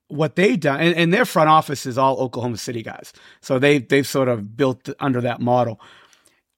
what 0.07 0.35
they 0.35 0.57
done 0.57 0.81
and, 0.81 0.95
and, 0.95 1.13
their 1.13 1.23
front 1.23 1.47
office 1.49 1.85
is 1.85 1.97
all 1.97 2.17
Oklahoma 2.17 2.57
City 2.57 2.83
guys. 2.83 3.13
So 3.41 3.59
they 3.59 3.79
they've 3.79 4.07
sort 4.07 4.27
of 4.27 4.57
built 4.57 4.89
under 4.99 5.21
that 5.21 5.39
model. 5.39 5.79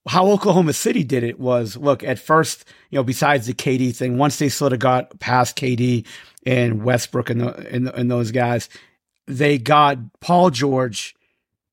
How 0.07 0.27
Oklahoma 0.27 0.73
City 0.73 1.03
did 1.03 1.23
it 1.23 1.39
was 1.39 1.77
look 1.77 2.03
at 2.03 2.19
first, 2.19 2.65
you 2.89 2.97
know, 2.97 3.03
besides 3.03 3.47
the 3.47 3.53
KD 3.53 3.95
thing, 3.95 4.17
once 4.17 4.37
they 4.37 4.49
sort 4.49 4.73
of 4.73 4.79
got 4.79 5.19
past 5.19 5.57
KD 5.57 6.05
and 6.45 6.83
Westbrook 6.83 7.29
and 7.29 7.41
the, 7.41 7.55
and, 7.73 7.87
and 7.87 8.11
those 8.11 8.31
guys, 8.31 8.67
they 9.27 9.57
got 9.57 9.97
Paul 10.19 10.49
George 10.49 11.15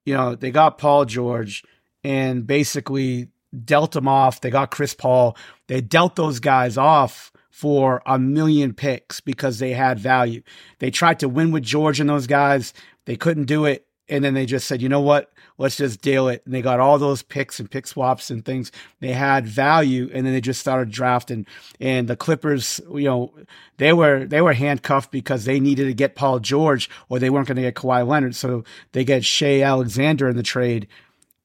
you 0.04 0.14
know, 0.14 0.34
they 0.34 0.50
got 0.50 0.78
Paul 0.78 1.04
George 1.04 1.64
and 2.02 2.46
basically 2.46 3.28
dealt 3.64 3.92
them 3.92 4.08
off. 4.08 4.40
They 4.40 4.50
got 4.50 4.70
Chris 4.70 4.94
Paul. 4.94 5.36
They 5.66 5.80
dealt 5.80 6.16
those 6.16 6.40
guys 6.40 6.76
off 6.78 7.32
for 7.50 8.02
a 8.06 8.18
million 8.18 8.72
picks 8.72 9.20
because 9.20 9.58
they 9.58 9.72
had 9.72 9.98
value. 9.98 10.42
They 10.78 10.90
tried 10.90 11.20
to 11.20 11.28
win 11.28 11.52
with 11.52 11.62
George 11.62 12.00
and 12.00 12.08
those 12.08 12.26
guys. 12.26 12.72
They 13.04 13.16
couldn't 13.16 13.44
do 13.44 13.66
it. 13.66 13.86
And 14.10 14.24
then 14.24 14.34
they 14.34 14.44
just 14.44 14.66
said, 14.66 14.82
you 14.82 14.88
know 14.88 15.00
what? 15.00 15.32
Let's 15.56 15.76
just 15.76 16.02
deal 16.02 16.28
it. 16.28 16.42
And 16.44 16.52
they 16.52 16.62
got 16.62 16.80
all 16.80 16.98
those 16.98 17.22
picks 17.22 17.60
and 17.60 17.70
pick 17.70 17.86
swaps 17.86 18.30
and 18.30 18.44
things. 18.44 18.72
They 18.98 19.12
had 19.12 19.46
value. 19.46 20.10
And 20.12 20.26
then 20.26 20.32
they 20.32 20.40
just 20.40 20.60
started 20.60 20.92
drafting. 20.92 21.46
And 21.78 22.08
the 22.08 22.16
Clippers, 22.16 22.80
you 22.92 23.04
know, 23.04 23.32
they 23.76 23.92
were, 23.92 24.26
they 24.26 24.40
were 24.40 24.52
handcuffed 24.52 25.12
because 25.12 25.44
they 25.44 25.60
needed 25.60 25.84
to 25.84 25.94
get 25.94 26.16
Paul 26.16 26.40
George 26.40 26.90
or 27.08 27.18
they 27.18 27.30
weren't 27.30 27.46
going 27.46 27.56
to 27.56 27.62
get 27.62 27.76
Kawhi 27.76 28.06
Leonard. 28.06 28.34
So 28.34 28.64
they 28.92 29.04
get 29.04 29.24
Shai 29.24 29.62
Alexander 29.62 30.28
in 30.28 30.36
the 30.36 30.42
trade 30.42 30.88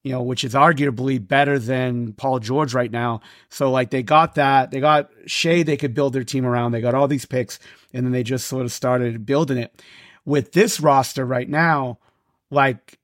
you 0.01 0.11
know, 0.11 0.21
which 0.21 0.43
is 0.43 0.53
arguably 0.53 1.17
better 1.27 1.57
than 1.57 2.13
Paul 2.13 2.37
George 2.37 2.75
right 2.75 2.91
now. 2.91 3.21
So 3.49 3.71
like 3.71 3.89
they 3.89 4.03
got 4.03 4.35
that, 4.35 4.69
they 4.69 4.79
got 4.79 5.09
Shai, 5.25 5.63
they 5.63 5.77
could 5.77 5.95
build 5.95 6.13
their 6.13 6.23
team 6.23 6.45
around. 6.45 6.73
They 6.73 6.81
got 6.81 6.93
all 6.93 7.07
these 7.07 7.25
picks 7.25 7.57
and 7.91 8.05
then 8.05 8.11
they 8.11 8.21
just 8.21 8.45
sort 8.45 8.65
of 8.65 8.71
started 8.71 9.25
building 9.25 9.57
it. 9.57 9.81
With 10.23 10.51
this 10.51 10.79
roster 10.79 11.25
right 11.25 11.49
now, 11.49 11.97
like 12.51 12.99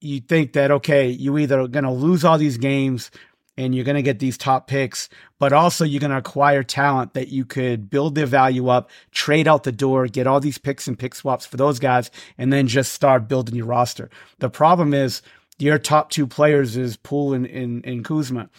you 0.00 0.20
think 0.20 0.52
that 0.52 0.70
okay, 0.70 1.08
you 1.08 1.38
either 1.38 1.66
going 1.68 1.84
to 1.84 1.90
lose 1.90 2.24
all 2.24 2.38
these 2.38 2.58
games 2.58 3.10
and 3.56 3.74
you're 3.74 3.84
going 3.84 3.96
to 3.96 4.02
get 4.02 4.18
these 4.18 4.36
top 4.36 4.66
picks, 4.66 5.08
but 5.38 5.52
also 5.52 5.84
you're 5.84 6.00
going 6.00 6.10
to 6.10 6.18
acquire 6.18 6.62
talent 6.62 7.14
that 7.14 7.28
you 7.28 7.44
could 7.44 7.88
build 7.88 8.14
their 8.14 8.26
value 8.26 8.68
up, 8.68 8.90
trade 9.12 9.46
out 9.46 9.62
the 9.62 9.72
door, 9.72 10.06
get 10.08 10.26
all 10.26 10.40
these 10.40 10.58
picks 10.58 10.88
and 10.88 10.98
pick 10.98 11.14
swaps 11.14 11.46
for 11.46 11.56
those 11.56 11.78
guys, 11.78 12.10
and 12.36 12.52
then 12.52 12.66
just 12.66 12.92
start 12.92 13.28
building 13.28 13.54
your 13.54 13.66
roster. 13.66 14.10
The 14.38 14.50
problem 14.50 14.92
is 14.92 15.22
your 15.58 15.78
top 15.78 16.10
two 16.10 16.26
players 16.26 16.76
is 16.76 16.96
Poole 16.96 17.32
and, 17.34 17.46
and, 17.46 17.86
and 17.86 18.04
Kuzma. 18.04 18.50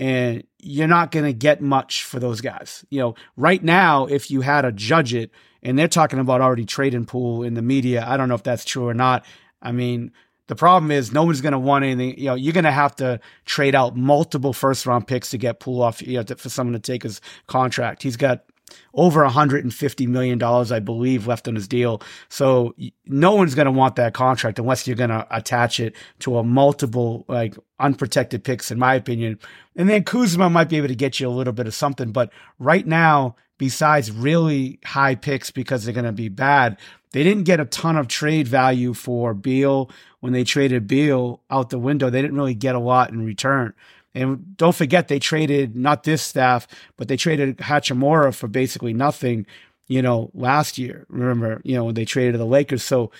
And 0.00 0.44
you're 0.58 0.88
not 0.88 1.10
going 1.10 1.26
to 1.26 1.32
get 1.32 1.60
much 1.60 2.04
for 2.04 2.18
those 2.18 2.40
guys. 2.40 2.84
You 2.90 3.00
know, 3.00 3.14
right 3.36 3.62
now, 3.62 4.06
if 4.06 4.30
you 4.30 4.40
had 4.40 4.62
to 4.62 4.72
judge 4.72 5.14
it, 5.14 5.30
and 5.62 5.78
they're 5.78 5.88
talking 5.88 6.18
about 6.18 6.40
already 6.40 6.64
trading 6.64 7.04
Poole 7.04 7.42
in 7.42 7.52
the 7.52 7.62
media, 7.62 8.04
I 8.08 8.16
don't 8.16 8.28
know 8.30 8.34
if 8.34 8.42
that's 8.42 8.64
true 8.64 8.88
or 8.88 8.94
not. 8.94 9.26
I 9.62 9.72
mean, 9.72 10.12
the 10.46 10.56
problem 10.56 10.90
is 10.90 11.12
no 11.12 11.24
one's 11.24 11.40
going 11.40 11.52
to 11.52 11.58
want 11.58 11.84
anything. 11.84 12.18
You 12.18 12.26
know, 12.26 12.34
you're 12.34 12.52
going 12.52 12.64
to 12.64 12.72
have 12.72 12.96
to 12.96 13.20
trade 13.44 13.74
out 13.74 13.96
multiple 13.96 14.52
first 14.52 14.84
round 14.84 15.06
picks 15.06 15.30
to 15.30 15.38
get 15.38 15.60
Poole 15.60 15.82
off, 15.82 16.02
you 16.02 16.16
know, 16.16 16.22
to, 16.24 16.36
for 16.36 16.48
someone 16.48 16.72
to 16.72 16.80
take 16.80 17.04
his 17.04 17.20
contract. 17.46 18.02
He's 18.02 18.16
got 18.16 18.44
over 18.94 19.22
150 19.22 20.06
million 20.06 20.38
dollars, 20.38 20.72
I 20.72 20.80
believe, 20.80 21.26
left 21.26 21.46
on 21.46 21.54
his 21.54 21.68
deal. 21.68 22.02
So 22.28 22.74
no 23.06 23.34
one's 23.34 23.54
going 23.54 23.66
to 23.66 23.72
want 23.72 23.96
that 23.96 24.14
contract 24.14 24.58
unless 24.58 24.86
you're 24.86 24.96
going 24.96 25.10
to 25.10 25.26
attach 25.30 25.80
it 25.80 25.94
to 26.20 26.38
a 26.38 26.42
multiple 26.42 27.24
like 27.28 27.56
unprotected 27.78 28.44
picks, 28.44 28.70
in 28.70 28.78
my 28.78 28.94
opinion. 28.94 29.38
And 29.76 29.88
then 29.88 30.04
Kuzma 30.04 30.50
might 30.50 30.68
be 30.68 30.76
able 30.76 30.88
to 30.88 30.94
get 30.94 31.20
you 31.20 31.28
a 31.28 31.30
little 31.30 31.52
bit 31.52 31.66
of 31.66 31.74
something, 31.74 32.12
but 32.12 32.32
right 32.58 32.86
now, 32.86 33.36
besides 33.60 34.10
really 34.10 34.78
high 34.86 35.14
picks 35.14 35.50
because 35.50 35.84
they're 35.84 35.92
going 35.92 36.06
to 36.06 36.12
be 36.12 36.30
bad, 36.30 36.78
they 37.12 37.22
didn't 37.22 37.44
get 37.44 37.60
a 37.60 37.66
ton 37.66 37.98
of 37.98 38.08
trade 38.08 38.48
value 38.48 38.94
for 38.94 39.34
Beal 39.34 39.90
when 40.20 40.32
they 40.32 40.44
traded 40.44 40.86
Beal 40.86 41.42
out 41.50 41.68
the 41.68 41.78
window. 41.78 42.08
They 42.08 42.22
didn't 42.22 42.38
really 42.38 42.54
get 42.54 42.74
a 42.74 42.78
lot 42.78 43.10
in 43.10 43.22
return. 43.22 43.74
And 44.14 44.56
don't 44.56 44.74
forget, 44.74 45.08
they 45.08 45.18
traded 45.18 45.76
not 45.76 46.04
this 46.04 46.22
staff, 46.22 46.66
but 46.96 47.08
they 47.08 47.18
traded 47.18 47.58
Hachimura 47.58 48.34
for 48.34 48.48
basically 48.48 48.94
nothing, 48.94 49.44
you 49.88 50.00
know, 50.00 50.30
last 50.32 50.78
year. 50.78 51.04
Remember, 51.10 51.60
you 51.62 51.74
know, 51.74 51.84
when 51.84 51.94
they 51.94 52.06
traded 52.06 52.40
the 52.40 52.46
Lakers. 52.46 52.82
So 52.82 53.10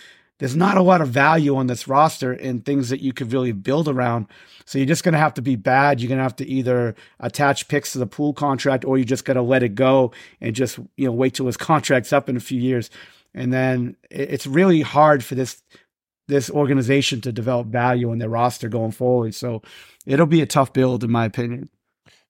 there's 0.40 0.56
not 0.56 0.78
a 0.78 0.82
lot 0.82 1.02
of 1.02 1.08
value 1.08 1.54
on 1.54 1.66
this 1.66 1.86
roster 1.86 2.32
and 2.32 2.64
things 2.64 2.88
that 2.88 3.00
you 3.00 3.12
could 3.12 3.32
really 3.32 3.52
build 3.52 3.88
around. 3.88 4.26
So 4.64 4.78
you're 4.78 4.86
just 4.86 5.04
going 5.04 5.12
to 5.12 5.18
have 5.18 5.34
to 5.34 5.42
be 5.42 5.54
bad. 5.54 6.00
You're 6.00 6.08
going 6.08 6.18
to 6.18 6.24
have 6.24 6.36
to 6.36 6.48
either 6.48 6.94
attach 7.20 7.68
picks 7.68 7.92
to 7.92 7.98
the 7.98 8.06
Poole 8.06 8.32
contract 8.32 8.84
or 8.86 8.96
you're 8.96 9.04
just 9.04 9.26
got 9.26 9.34
to 9.34 9.42
let 9.42 9.62
it 9.62 9.74
go 9.74 10.12
and 10.40 10.56
just, 10.56 10.78
you 10.96 11.04
know, 11.04 11.12
wait 11.12 11.34
till 11.34 11.46
his 11.46 11.58
contract's 11.58 12.12
up 12.12 12.28
in 12.28 12.36
a 12.38 12.40
few 12.40 12.58
years. 12.58 12.88
And 13.34 13.52
then 13.52 13.96
it's 14.10 14.46
really 14.46 14.80
hard 14.80 15.22
for 15.22 15.34
this 15.36 15.62
this 16.26 16.48
organization 16.48 17.20
to 17.20 17.32
develop 17.32 17.66
value 17.66 18.12
in 18.12 18.18
their 18.18 18.28
roster 18.28 18.68
going 18.68 18.92
forward. 18.92 19.34
So 19.34 19.62
it'll 20.06 20.26
be 20.26 20.40
a 20.40 20.46
tough 20.46 20.72
build, 20.72 21.04
in 21.04 21.10
my 21.10 21.24
opinion. 21.26 21.68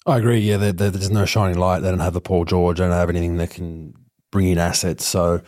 I 0.07 0.17
agree. 0.17 0.41
Yeah, 0.41 0.57
they're, 0.57 0.73
they're, 0.73 0.91
there's 0.91 1.11
no 1.11 1.27
shining 1.27 1.59
light. 1.59 1.81
They 1.81 1.91
don't 1.91 2.01
have 2.01 2.15
the 2.15 2.21
Paul 2.21 2.47
George. 2.47 2.79
They 2.79 2.85
don't 2.85 2.93
have 2.93 3.11
anything 3.11 3.37
that 3.37 3.51
can 3.51 3.95
bring 4.33 4.49
in 4.49 4.57
assets. 4.57 5.05
So 5.05 5.43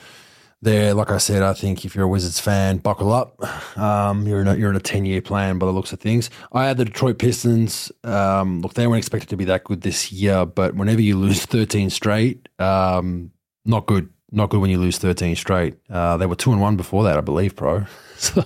there, 0.62 0.94
like 0.94 1.10
I 1.10 1.18
said, 1.18 1.42
I 1.42 1.54
think 1.54 1.84
if 1.84 1.96
you're 1.96 2.04
a 2.04 2.08
Wizards 2.08 2.38
fan, 2.38 2.78
buckle 2.78 3.12
up. 3.12 3.36
Um, 3.76 4.26
you're 4.28 4.40
in 4.40 4.46
a, 4.46 4.54
you're 4.54 4.70
in 4.70 4.76
a 4.76 4.80
ten 4.80 5.04
year 5.04 5.20
plan 5.20 5.58
by 5.58 5.66
the 5.66 5.72
looks 5.72 5.92
of 5.92 5.98
things. 5.98 6.30
I 6.52 6.66
had 6.66 6.76
the 6.76 6.84
Detroit 6.84 7.18
Pistons. 7.18 7.90
Um, 8.04 8.60
look, 8.60 8.74
they 8.74 8.86
weren't 8.86 8.98
expected 8.98 9.28
to 9.30 9.36
be 9.36 9.44
that 9.46 9.64
good 9.64 9.80
this 9.80 10.12
year, 10.12 10.46
but 10.46 10.76
whenever 10.76 11.00
you 11.00 11.18
lose 11.18 11.44
13 11.46 11.90
straight, 11.90 12.48
um, 12.60 13.32
not 13.64 13.86
good. 13.86 14.08
Not 14.30 14.48
good 14.48 14.60
when 14.60 14.70
you 14.70 14.78
lose 14.78 14.96
13 14.98 15.36
straight. 15.36 15.74
Uh, 15.90 16.16
they 16.16 16.24
were 16.26 16.36
two 16.36 16.52
and 16.52 16.60
one 16.60 16.76
before 16.76 17.04
that, 17.04 17.18
I 17.18 17.20
believe, 17.20 17.54
pro. 17.56 17.84
So 18.16 18.40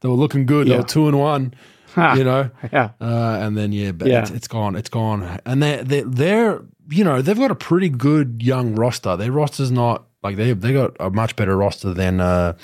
they 0.00 0.08
were 0.08 0.14
looking 0.14 0.46
good. 0.46 0.66
Yeah. 0.66 0.74
They 0.74 0.78
were 0.80 0.86
two 0.86 1.08
and 1.08 1.18
one. 1.18 1.52
you 1.94 2.24
know, 2.24 2.50
yeah, 2.72 2.90
uh, 3.00 3.38
and 3.40 3.56
then 3.56 3.72
yeah, 3.72 3.92
but 3.92 4.08
yeah. 4.08 4.22
It's, 4.22 4.30
it's 4.30 4.48
gone, 4.48 4.76
it's 4.76 4.88
gone, 4.88 5.40
and 5.46 5.62
they 5.62 5.82
they 5.82 6.02
they're 6.02 6.62
you 6.90 7.04
know 7.04 7.22
they've 7.22 7.38
got 7.38 7.50
a 7.50 7.54
pretty 7.54 7.88
good 7.88 8.42
young 8.42 8.74
roster. 8.74 9.16
Their 9.16 9.32
roster's 9.32 9.70
not 9.70 10.06
like 10.26 10.36
they 10.36 10.52
they 10.52 10.72
got 10.72 10.96
a 11.00 11.10
much 11.10 11.36
better 11.36 11.56
roster 11.56 11.94
than 11.94 12.20
uh 12.20 12.54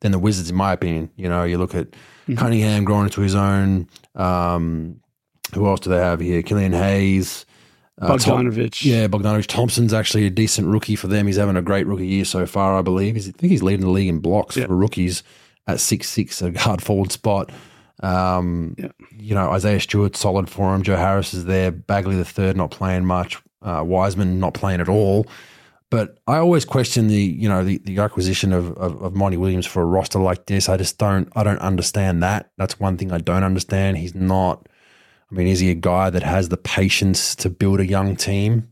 than 0.00 0.12
the 0.12 0.18
Wizards 0.18 0.50
in 0.50 0.56
my 0.56 0.72
opinion. 0.72 1.10
You 1.16 1.28
know, 1.28 1.44
you 1.44 1.58
look 1.58 1.74
at 1.74 1.90
mm-hmm. 1.90 2.36
Cunningham 2.36 2.84
growing 2.84 3.04
into 3.04 3.20
his 3.20 3.34
own. 3.34 3.88
Um, 4.14 5.00
who 5.54 5.66
else 5.66 5.80
do 5.80 5.90
they 5.90 5.98
have 5.98 6.20
here? 6.20 6.42
Killian 6.42 6.72
Hayes. 6.72 7.46
Uh, 8.00 8.12
Bogdanovich. 8.12 8.82
Tom, 8.82 8.90
yeah, 8.90 9.08
Bogdanovich. 9.08 9.46
Thompson's 9.46 9.92
actually 9.92 10.24
a 10.24 10.30
decent 10.30 10.68
rookie 10.68 10.96
for 10.96 11.06
them. 11.06 11.26
He's 11.26 11.36
having 11.36 11.56
a 11.56 11.62
great 11.62 11.86
rookie 11.86 12.06
year 12.06 12.24
so 12.24 12.46
far, 12.46 12.78
I 12.78 12.82
believe. 12.82 13.14
He's, 13.14 13.28
I 13.28 13.32
think 13.32 13.50
he's 13.50 13.62
leading 13.62 13.84
the 13.84 13.90
league 13.90 14.08
in 14.08 14.20
blocks 14.20 14.56
yeah. 14.56 14.66
for 14.66 14.74
rookies 14.74 15.22
at 15.66 15.80
six 15.80 16.08
six, 16.08 16.40
a 16.40 16.50
guard 16.50 16.82
forward 16.82 17.12
spot. 17.12 17.50
Um, 18.02 18.74
yeah. 18.78 18.88
You 19.18 19.34
know, 19.34 19.50
Isaiah 19.50 19.80
Stewart 19.80 20.16
solid 20.16 20.48
for 20.48 20.74
him. 20.74 20.82
Joe 20.82 20.96
Harris 20.96 21.34
is 21.34 21.44
there. 21.44 21.70
Bagley 21.70 22.16
the 22.16 22.24
third 22.24 22.56
not 22.56 22.70
playing 22.70 23.04
much. 23.04 23.38
Uh, 23.60 23.82
Wiseman 23.84 24.40
not 24.40 24.54
playing 24.54 24.80
at 24.80 24.88
all. 24.88 25.26
But 25.90 26.18
I 26.28 26.36
always 26.36 26.64
question 26.64 27.08
the 27.08 27.20
you 27.20 27.48
know 27.48 27.64
the, 27.64 27.78
the 27.78 27.98
acquisition 27.98 28.52
of, 28.52 28.72
of, 28.76 29.02
of 29.02 29.14
Monty 29.14 29.36
Williams 29.36 29.66
for 29.66 29.82
a 29.82 29.86
roster 29.86 30.20
like 30.20 30.46
this. 30.46 30.68
I 30.68 30.76
just 30.76 30.98
don't 30.98 31.28
I 31.34 31.42
don't 31.42 31.58
understand 31.58 32.22
that. 32.22 32.50
That's 32.56 32.78
one 32.78 32.96
thing 32.96 33.12
I 33.12 33.18
don't 33.18 33.42
understand. 33.42 33.98
He's 33.98 34.14
not. 34.14 34.68
I 35.30 35.34
mean, 35.34 35.46
is 35.46 35.60
he 35.60 35.70
a 35.70 35.74
guy 35.74 36.10
that 36.10 36.22
has 36.22 36.48
the 36.48 36.56
patience 36.56 37.34
to 37.36 37.50
build 37.50 37.80
a 37.80 37.86
young 37.86 38.16
team? 38.16 38.68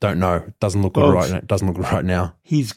Don't 0.00 0.18
know. 0.18 0.50
Doesn't 0.60 0.82
look 0.82 0.94
good 0.94 1.12
right. 1.12 1.46
Doesn't 1.46 1.66
look 1.66 1.78
right 1.92 2.04
now. 2.04 2.34
He's 2.42 2.74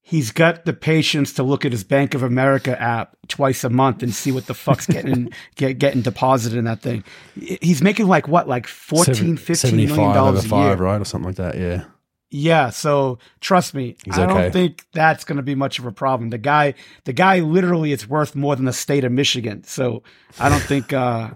he's 0.00 0.30
got 0.30 0.64
the 0.64 0.72
patience 0.72 1.34
to 1.34 1.42
look 1.42 1.66
at 1.66 1.72
his 1.72 1.84
Bank 1.84 2.14
of 2.14 2.22
America 2.22 2.80
app 2.80 3.14
twice 3.28 3.62
a 3.62 3.68
month 3.68 4.02
and 4.02 4.14
see 4.14 4.32
what 4.32 4.46
the 4.46 4.54
fuck's 4.54 4.86
getting 4.96 5.30
get, 5.56 5.78
getting 5.78 6.00
deposited 6.00 6.56
in 6.56 6.64
that 6.64 6.80
thing. 6.80 7.04
He's 7.34 7.82
making 7.82 8.06
like 8.06 8.26
what, 8.26 8.48
like 8.48 8.66
14, 8.66 9.36
15 9.36 9.76
million 9.76 9.96
dollars 10.14 10.46
a 10.46 10.48
five, 10.48 10.78
year, 10.78 10.86
right, 10.86 11.00
or 11.00 11.04
something 11.04 11.26
like 11.26 11.36
that. 11.36 11.58
Yeah. 11.58 11.84
Yeah, 12.30 12.68
so 12.68 13.18
trust 13.40 13.72
me, 13.72 13.96
he's 14.04 14.18
I 14.18 14.24
okay. 14.24 14.34
don't 14.34 14.52
think 14.52 14.84
that's 14.92 15.24
going 15.24 15.38
to 15.38 15.42
be 15.42 15.54
much 15.54 15.78
of 15.78 15.86
a 15.86 15.92
problem. 15.92 16.28
The 16.28 16.36
guy, 16.36 16.74
the 17.04 17.14
guy, 17.14 17.40
literally, 17.40 17.92
is 17.92 18.06
worth 18.06 18.36
more 18.36 18.54
than 18.54 18.66
the 18.66 18.72
state 18.72 19.04
of 19.04 19.12
Michigan. 19.12 19.64
So 19.64 20.02
I 20.38 20.50
don't 20.50 20.62
think, 20.62 20.92
uh, 20.92 21.30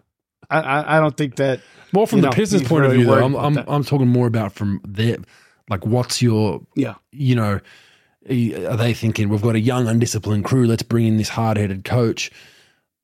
I, 0.50 0.96
I 0.98 1.00
don't 1.00 1.16
think 1.16 1.36
that. 1.36 1.62
More 1.92 2.06
from 2.06 2.20
the 2.20 2.26
know, 2.26 2.32
Pistons' 2.32 2.68
point 2.68 2.82
really 2.82 2.96
of 2.96 3.00
view, 3.00 3.06
though, 3.06 3.24
I'm, 3.24 3.34
I'm, 3.34 3.58
I'm 3.66 3.84
talking 3.84 4.08
more 4.08 4.26
about 4.26 4.52
from 4.52 4.82
their, 4.86 5.16
like, 5.70 5.86
what's 5.86 6.20
your, 6.20 6.60
yeah, 6.76 6.96
you 7.10 7.36
know, 7.36 7.60
are 8.28 8.76
they 8.76 8.92
thinking 8.92 9.30
we've 9.30 9.40
got 9.40 9.54
a 9.54 9.60
young, 9.60 9.88
undisciplined 9.88 10.44
crew? 10.44 10.66
Let's 10.66 10.82
bring 10.82 11.06
in 11.06 11.16
this 11.16 11.30
hard-headed 11.30 11.84
coach. 11.84 12.30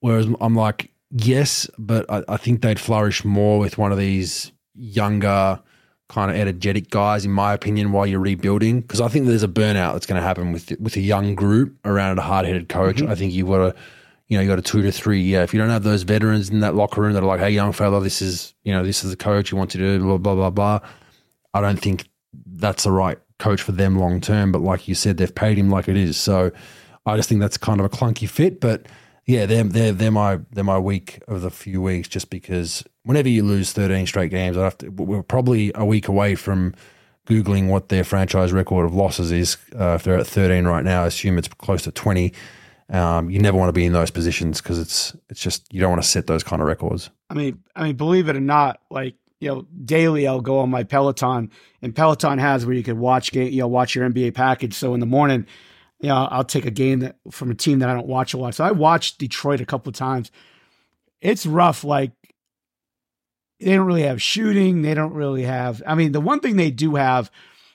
Whereas 0.00 0.28
I'm 0.42 0.54
like, 0.54 0.92
yes, 1.11 1.68
but 1.78 2.04
I, 2.11 2.23
I 2.28 2.37
think 2.37 2.61
they'd 2.61 2.78
flourish 2.78 3.25
more 3.25 3.59
with 3.59 3.78
one 3.78 3.92
of 3.92 3.99
these 3.99 4.52
younger, 4.75 5.61
kind 6.09 6.31
of 6.31 6.37
energetic 6.37 6.91
guys, 6.91 7.25
in 7.25 7.31
my 7.31 7.53
opinion, 7.53 7.93
while 7.93 8.07
you're 8.07 8.21
rebuilding. 8.21 8.81
Because 8.81 9.00
I 9.00 9.09
think 9.09 9.27
there's 9.27 9.43
a 9.43 9.49
burnout 9.49 9.93
that's 9.93 10.07
going 10.07 10.21
to 10.21 10.27
happen 10.27 10.53
with 10.53 10.73
with 10.81 10.97
a 10.97 11.00
young 11.00 11.35
group 11.35 11.77
around 11.85 12.19
a 12.19 12.23
hard-headed 12.23 12.69
coach. 12.69 12.97
Mm-hmm. 12.97 13.12
I 13.12 13.15
think 13.15 13.33
you've 13.33 13.49
got 13.49 13.59
to 13.59 13.81
you 14.29 14.37
know, 14.37 14.43
you 14.43 14.49
got 14.49 14.59
a 14.59 14.62
two 14.62 14.83
to 14.83 14.93
three 14.93 15.23
year. 15.23 15.43
If 15.43 15.55
you 15.55 15.61
don't 15.61 15.71
have 15.71 15.83
those 15.83 16.03
veterans 16.03 16.50
in 16.50 16.61
that 16.61 16.75
locker 16.75 17.00
room 17.00 17.15
that 17.15 17.23
are 17.23 17.27
like, 17.27 17.41
hey, 17.41 17.50
young 17.50 17.73
fella, 17.73 18.00
this 18.00 18.21
is, 18.21 18.55
you 18.62 18.73
know, 18.73 18.85
this 18.85 19.03
is 19.03 19.11
the 19.11 19.17
coach 19.17 19.50
you 19.50 19.57
want 19.57 19.71
to 19.71 19.79
do, 19.79 19.99
blah, 19.99 20.19
blah, 20.19 20.35
blah, 20.35 20.50
blah. 20.50 20.81
I 21.55 21.62
don't 21.62 21.81
think 21.81 22.09
that's 22.47 22.85
the 22.85 22.93
right 22.93 23.19
coach 23.38 23.62
for 23.62 23.73
them 23.73 23.99
long 23.99 24.21
term. 24.21 24.53
But 24.53 24.61
like 24.61 24.87
you 24.87 24.95
said, 24.95 25.17
they've 25.17 25.35
paid 25.35 25.57
him 25.57 25.71
like 25.71 25.88
it 25.88 25.97
is. 25.97 26.19
So 26.19 26.53
I 27.07 27.17
just 27.17 27.29
think 27.29 27.41
that's 27.41 27.57
kind 27.57 27.81
of 27.81 27.87
a 27.87 27.88
clunky 27.88 28.29
fit. 28.29 28.61
But 28.61 28.87
yeah, 29.28 29.44
they're 29.44 29.62
they're 29.62 29.92
they're 29.92 30.11
my 30.11 30.40
they're 30.52 30.64
my 30.64 30.78
week 30.78 31.23
of 31.28 31.42
the 31.42 31.50
few 31.50 31.82
weeks 31.82 32.08
just 32.08 32.30
because 32.30 32.82
whenever 33.02 33.28
you 33.28 33.44
lose 33.44 33.75
thirteen 33.75 34.06
straight 34.06 34.30
games, 34.30 34.56
I 34.56 34.64
have 34.64 34.78
to. 34.78 34.88
We're 34.88 35.23
probably 35.23 35.70
a 35.75 35.85
week 35.85 36.08
away 36.08 36.35
from 36.35 36.75
googling 37.26 37.68
what 37.68 37.90
their 37.90 38.04
franchise 38.04 38.54
record 38.54 38.87
of 38.87 38.94
losses 38.94 39.30
is. 39.30 39.58
Uh, 39.78 39.90
if 39.97 40.02
they're 40.02 40.16
at 40.16 40.26
thirteen 40.26 40.64
right 40.64 40.82
now, 40.82 41.04
I 41.04 41.08
assume 41.08 41.37
it's 41.37 41.47
close 41.47 41.82
to 41.82 41.92
twenty. 41.92 42.32
Um, 42.88 43.28
you 43.28 43.38
never 43.38 43.58
want 43.58 43.68
to 43.68 43.75
be 43.75 43.85
in 43.85 43.92
those 43.92 44.11
positions 44.11 44.62
because 44.62 44.78
it's 44.78 45.14
it's 45.28 45.42
just 45.42 45.70
you 45.75 45.78
don't 45.78 45.90
want 45.90 46.02
to 46.02 46.08
set 46.08 46.26
those 46.26 46.42
kind 46.42 46.62
of 46.62 46.66
records. 46.66 47.11
I 47.28 47.35
mean, 47.35 47.62
I 47.76 47.85
mean, 47.85 47.97
believe 47.97 48.30
it 48.30 48.37
or 48.37 48.40
not, 48.40 48.80
like 48.90 49.14
you 49.40 49.50
know, 49.50 49.66
daily 49.85 50.26
I'll 50.26 50.40
go 50.40 50.61
on 50.61 50.70
my 50.70 50.85
Peloton, 50.85 51.50
and 51.82 51.94
Peloton 51.94 52.38
has 52.38 52.64
where 52.64 52.75
you 52.75 52.82
can 52.82 52.99
watch 52.99 53.30
game, 53.32 53.52
you 53.52 53.61
know, 53.61 53.68
watch 53.68 53.94
your 53.94 54.08
NBA 54.08 54.32
package. 54.32 54.73
So 54.73 54.94
in 54.94 55.00
the 55.00 55.06
morning, 55.06 55.47
you 56.00 56.09
know, 56.09 56.28
I'll 56.31 56.45
take 56.45 56.67
a 56.67 56.71
game 56.71 57.00
that 57.00 57.17
from 57.31 57.50
a 57.50 57.55
team 57.55 57.81
that 57.81 57.88
I 57.88 57.95
don't 57.95 58.07
watch 58.07 58.35
a 58.35 58.38
lot. 58.38 58.55
So 58.55 58.64
I 58.64 58.71
watched 58.71 59.19
Detroit 59.19 59.61
a 59.61 59.67
couple 59.67 59.90
of 59.90 59.97
times. 59.97 60.31
It's 61.21 61.45
rough. 61.45 61.83
Like 61.83 62.12
they 63.59 63.75
don't 63.75 63.87
really 63.87 64.02
have 64.02 64.23
shooting. 64.23 64.83
They 64.83 64.95
don't 64.95 65.12
really 65.12 65.43
have. 65.43 65.83
I 65.87 65.95
mean, 65.95 66.12
the 66.12 66.21
one 66.21 66.40
thing 66.40 66.57
they 66.57 66.71
do 66.71 66.95
have 66.95 67.31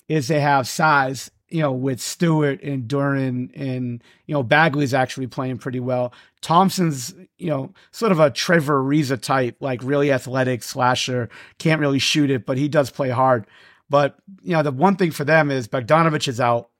is 0.08 0.27
they 0.27 0.39
have 0.39 0.68
size. 0.68 1.30
You 1.50 1.62
know, 1.62 1.72
with 1.72 2.01
Stewart 2.01 2.63
and 2.63 2.88
Duren 2.88 3.51
and 3.56 4.03
you 4.25 4.34
know 4.34 4.42
Bagley's 4.42 4.96
actually 4.96 5.27
playing 5.27 5.60
pretty 5.60 5.80
well. 5.80 6.12
Thompson's 6.42 7.13
you 7.38 7.48
know 7.48 7.74
sort 7.92 8.12
of 8.12 8.20
a 8.20 8.32
Trevor 8.32 8.82
Ariza 8.82 9.22
type, 9.22 9.58
like 9.60 9.84
really 9.84 10.12
athletic 10.12 10.63
slasher. 10.63 11.30
Can't 11.60 11.80
really 11.80 12.00
shoot 12.00 12.32
it, 12.32 12.48
but 12.48 12.58
he 12.58 12.68
does 12.68 12.89
play 12.89 13.10
hard. 13.10 13.46
But 13.88 14.15
you 14.42 14.53
know 14.53 14.63
the 14.63 14.72
one 14.72 14.96
thing 14.96 15.12
for 15.12 15.25
them 15.25 15.51
is 15.51 15.68
Bogdanovich 15.68 16.27
is 16.27 16.39
out. 16.39 16.72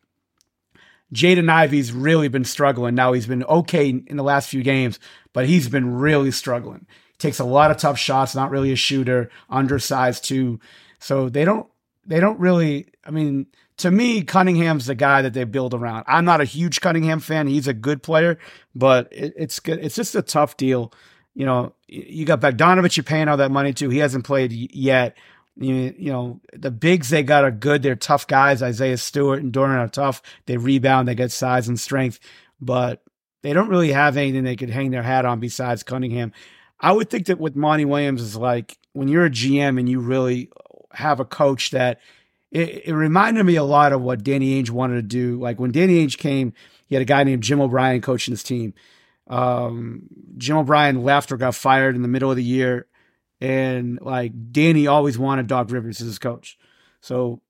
Jaden 1.14 1.50
Ivey's 1.50 1.92
really 1.92 2.28
been 2.28 2.46
struggling. 2.46 2.96
Now 2.96 3.14
he's 3.14 3.28
been 3.28 3.44
okay 3.44 3.90
in 3.90 4.18
the 4.18 4.24
last 4.24 4.50
few 4.50 4.64
games, 4.64 5.00
but 5.32 5.46
he's 5.48 5.70
been 5.70 5.96
really 5.96 6.32
struggling. 6.32 6.88
Takes 7.20 7.40
a 7.40 7.46
lot 7.46 7.72
of 7.72 7.78
tough 7.78 7.98
shots, 7.98 8.36
not 8.36 8.52
really 8.52 8.72
a 8.72 8.76
shooter, 8.76 9.30
undersized 9.50 10.26
too. 10.26 10.60
So 11.00 11.30
they 11.30 11.46
don't 11.46 11.68
they 12.06 12.20
don't 12.20 12.40
really 12.40 12.88
I 13.06 13.12
mean, 13.12 13.48
to 13.78 13.92
me, 13.92 14.24
Cunningham's 14.24 14.86
the 14.86 14.96
guy 14.96 15.22
that 15.22 15.34
they 15.34 15.44
build 15.44 15.74
around. 15.74 16.06
I'm 16.08 16.26
not 16.26 16.42
a 16.42 16.46
huge 16.46 16.82
Cunningham 16.82 17.20
fan. 17.20 17.48
He's 17.48 17.68
a 17.68 17.74
good 17.74 18.04
player, 18.04 18.38
but 18.76 19.08
it, 19.12 19.34
it's 19.36 19.60
good. 19.60 19.80
It's 19.84 19.96
just 19.96 20.16
a 20.16 20.22
tough 20.22 20.58
deal. 20.58 20.94
You 21.36 21.46
know, 21.46 21.74
you 21.88 22.26
got 22.26 22.42
Bogdanovich 22.42 22.96
you're 22.98 23.04
paying 23.04 23.28
all 23.28 23.38
that 23.38 23.52
money 23.52 23.74
to. 23.74 23.90
He 23.90 23.98
hasn't 23.98 24.26
played 24.26 24.52
yet. 24.52 25.18
You, 25.56 25.94
you 25.98 26.12
know, 26.12 26.42
the 26.52 26.72
bigs 26.72 27.10
they 27.10 27.24
got 27.24 27.44
are 27.44 27.52
good. 27.52 27.84
They're 27.84 27.96
tough 27.96 28.26
guys. 28.26 28.64
Isaiah 28.64 28.98
Stewart 28.98 29.42
and 29.42 29.54
Duren 29.54 29.78
are 29.78 29.88
tough. 29.88 30.22
They 30.46 30.58
rebound, 30.58 31.08
they 31.08 31.16
get 31.16 31.32
size 31.32 31.68
and 31.68 31.80
strength, 31.80 32.20
but 32.60 33.04
they 33.44 33.54
don't 33.54 33.70
really 33.70 33.92
have 33.92 34.18
anything 34.18 34.44
they 34.44 34.56
could 34.56 34.70
hang 34.70 34.92
their 34.92 35.04
hat 35.04 35.26
on 35.26 35.40
besides 35.40 35.84
Cunningham. 35.84 36.32
I 36.80 36.92
would 36.92 37.10
think 37.10 37.28
that 37.28 37.40
with 37.40 37.56
Monty 37.56 37.86
Williams 37.86 38.22
is 38.22 38.36
like 38.36 38.78
when 38.94 39.08
you're 39.08 39.26
a 39.26 39.30
GM 39.30 39.80
and 39.80 39.88
you 39.88 40.00
really 40.00 40.50
have 40.92 41.20
a 41.20 41.26
coach 41.26 41.72
that 41.72 42.00
it, 42.52 42.88
it, 42.88 42.94
reminded 42.94 43.44
me 43.44 43.56
a 43.56 43.64
lot 43.64 43.94
of 43.94 44.02
what 44.02 44.24
Danny 44.24 44.62
Ainge 44.62 44.70
wanted 44.70 44.96
to 44.96 45.02
do. 45.02 45.40
Like 45.40 45.60
when 45.60 45.72
Danny 45.72 46.06
Ainge 46.06 46.18
came, 46.18 46.54
he 46.88 46.96
had 46.96 47.02
a 47.02 47.06
guy 47.06 47.24
named 47.24 47.44
Jim 47.44 47.60
O'Brien 47.60 48.02
coaching 48.02 48.32
his 48.32 48.44
team. 48.44 48.74
Um, 49.28 50.04
Jim 50.38 50.58
O'Brien 50.58 51.04
left 51.04 51.32
or 51.32 51.38
got 51.38 51.56
fired 51.56 51.96
in 51.96 52.02
the 52.02 52.08
middle 52.08 52.30
of 52.30 52.38
the 52.38 52.44
year 52.44 52.88
and 53.42 54.00
like 54.02 54.32
Danny 54.52 54.88
always 54.88 55.18
wanted 55.18 55.48
Doc 55.48 55.72
Rivers 55.72 56.02
as 56.02 56.08
his 56.08 56.20
coach. 56.20 56.58
So 57.02 57.42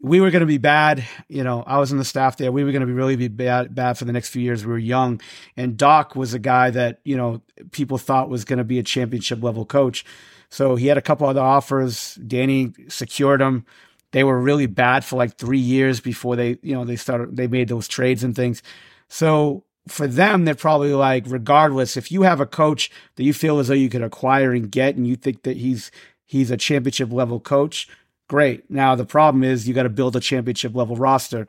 we 0.00 0.20
were 0.20 0.30
going 0.30 0.40
to 0.40 0.46
be 0.46 0.58
bad. 0.58 1.04
You 1.28 1.44
know, 1.44 1.62
I 1.66 1.78
was 1.78 1.92
in 1.92 1.98
the 1.98 2.04
staff 2.04 2.36
there. 2.36 2.52
We 2.52 2.64
were 2.64 2.72
going 2.72 2.80
to 2.80 2.86
be 2.86 2.92
really 2.92 3.16
be 3.16 3.28
bad, 3.28 3.74
bad 3.74 3.96
for 3.96 4.04
the 4.04 4.12
next 4.12 4.28
few 4.28 4.42
years. 4.42 4.64
We 4.64 4.72
were 4.72 4.78
young, 4.78 5.20
and 5.56 5.76
Doc 5.76 6.14
was 6.16 6.34
a 6.34 6.38
guy 6.38 6.70
that 6.70 7.00
you 7.04 7.16
know 7.16 7.42
people 7.70 7.98
thought 7.98 8.28
was 8.28 8.44
going 8.44 8.58
to 8.58 8.64
be 8.64 8.78
a 8.78 8.82
championship 8.82 9.42
level 9.42 9.64
coach. 9.64 10.04
So 10.48 10.76
he 10.76 10.86
had 10.86 10.98
a 10.98 11.02
couple 11.02 11.26
other 11.26 11.40
offers. 11.40 12.14
Danny 12.26 12.72
secured 12.88 13.40
them. 13.40 13.66
They 14.12 14.22
were 14.24 14.40
really 14.40 14.66
bad 14.66 15.04
for 15.04 15.16
like 15.16 15.36
three 15.36 15.58
years 15.58 16.00
before 16.00 16.36
they, 16.36 16.58
you 16.62 16.74
know, 16.74 16.84
they 16.84 16.96
started. 16.96 17.36
They 17.36 17.48
made 17.48 17.68
those 17.68 17.88
trades 17.88 18.22
and 18.22 18.34
things. 18.34 18.62
So 19.08 19.64
for 19.88 20.06
them, 20.06 20.44
they're 20.44 20.54
probably 20.54 20.92
like, 20.92 21.24
regardless, 21.26 21.96
if 21.96 22.10
you 22.10 22.22
have 22.22 22.40
a 22.40 22.46
coach 22.46 22.90
that 23.16 23.24
you 23.24 23.32
feel 23.32 23.58
as 23.58 23.68
though 23.68 23.74
you 23.74 23.88
could 23.88 24.02
acquire 24.02 24.52
and 24.52 24.70
get, 24.70 24.96
and 24.96 25.06
you 25.06 25.16
think 25.16 25.42
that 25.44 25.56
he's 25.56 25.90
he's 26.24 26.50
a 26.50 26.56
championship 26.56 27.12
level 27.12 27.38
coach, 27.38 27.88
great. 28.28 28.68
Now 28.70 28.94
the 28.94 29.04
problem 29.04 29.44
is 29.44 29.68
you 29.68 29.74
got 29.74 29.84
to 29.84 29.88
build 29.88 30.16
a 30.16 30.20
championship 30.20 30.74
level 30.74 30.96
roster, 30.96 31.46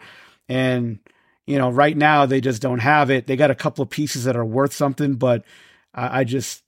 and 0.48 1.00
you 1.46 1.58
know 1.58 1.72
right 1.72 1.98
now 1.98 2.26
they 2.26 2.42
just 2.42 2.62
don't 2.62 2.80
have 2.80 3.10
it. 3.10 3.28
They 3.28 3.36
got 3.36 3.52
a 3.52 3.56
couple 3.56 3.82
of 3.82 3.90
pieces 3.90 4.26
that 4.26 4.38
are 4.38 4.46
worth 4.46 4.74
something, 4.74 5.16
but 5.16 5.44
I, 5.94 6.20
I 6.20 6.24
just 6.24 6.64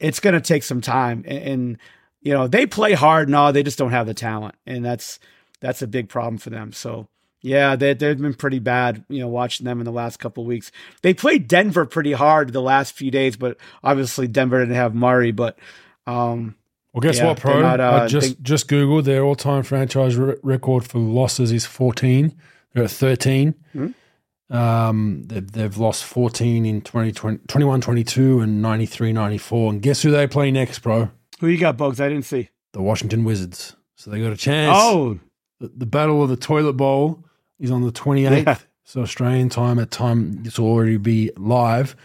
it's 0.00 0.20
going 0.20 0.34
to 0.34 0.40
take 0.40 0.64
some 0.64 0.80
time, 0.80 1.24
and, 1.26 1.38
and 1.38 1.78
you 2.20 2.32
know 2.32 2.48
they 2.48 2.66
play 2.66 2.94
hard 2.94 3.28
and 3.28 3.36
all, 3.36 3.52
they 3.52 3.62
just 3.62 3.78
don't 3.78 3.92
have 3.92 4.06
the 4.06 4.14
talent, 4.14 4.56
and 4.66 4.84
that's 4.84 5.20
that's 5.60 5.82
a 5.82 5.86
big 5.86 6.08
problem 6.08 6.38
for 6.38 6.50
them. 6.50 6.72
So 6.72 7.08
yeah, 7.44 7.76
they, 7.76 7.92
they've 7.92 8.18
been 8.18 8.32
pretty 8.32 8.58
bad, 8.58 9.04
you 9.10 9.20
know, 9.20 9.28
watching 9.28 9.64
them 9.66 9.78
in 9.78 9.84
the 9.84 9.92
last 9.92 10.16
couple 10.16 10.46
weeks. 10.46 10.72
They 11.02 11.12
played 11.12 11.46
Denver 11.46 11.84
pretty 11.84 12.12
hard 12.12 12.54
the 12.54 12.62
last 12.62 12.94
few 12.94 13.10
days, 13.10 13.36
but 13.36 13.58
obviously 13.82 14.26
Denver 14.26 14.60
didn't 14.60 14.76
have 14.76 14.94
Murray. 14.94 15.30
But, 15.30 15.58
um, 16.06 16.56
well, 16.94 17.02
guess 17.02 17.18
yeah, 17.18 17.26
what, 17.26 17.38
Pro? 17.38 17.60
Not, 17.60 17.80
uh, 17.80 18.04
I 18.04 18.06
just, 18.06 18.38
they, 18.38 18.42
just 18.42 18.66
Googled 18.66 19.04
their 19.04 19.22
all 19.22 19.34
time 19.34 19.62
franchise 19.62 20.16
re- 20.16 20.36
record 20.42 20.86
for 20.86 20.98
losses 20.98 21.52
is 21.52 21.66
14. 21.66 22.34
They're 22.72 22.84
at 22.84 22.90
13. 22.90 23.54
Mm-hmm. 23.74 24.56
Um, 24.56 25.24
they've, 25.26 25.52
they've 25.52 25.76
lost 25.76 26.04
14 26.04 26.64
in 26.64 26.80
2020, 26.80 27.40
21 27.46 27.80
22 27.82 28.40
and 28.40 28.62
93 28.62 29.12
94. 29.12 29.72
And 29.72 29.82
guess 29.82 30.00
who 30.00 30.10
they 30.10 30.26
play 30.26 30.50
next, 30.50 30.78
Pro? 30.78 31.10
Who 31.40 31.48
you 31.48 31.58
got, 31.58 31.76
Bogues? 31.76 32.00
I 32.00 32.08
didn't 32.08 32.24
see. 32.24 32.48
The 32.72 32.80
Washington 32.80 33.22
Wizards. 33.22 33.76
So 33.96 34.10
they 34.10 34.22
got 34.22 34.32
a 34.32 34.36
chance. 34.36 34.74
Oh, 34.74 35.20
the, 35.60 35.70
the 35.76 35.86
Battle 35.86 36.22
of 36.22 36.30
the 36.30 36.36
Toilet 36.36 36.72
Bowl 36.74 37.22
is 37.58 37.70
on 37.70 37.82
the 37.82 37.92
28th. 37.92 38.46
Yeah. 38.46 38.58
So 38.84 39.00
Australian 39.00 39.48
time 39.48 39.78
at 39.78 39.90
time 39.90 40.42
this 40.42 40.58
will 40.58 40.68
already 40.68 40.98
be 40.98 41.30
live. 41.36 41.96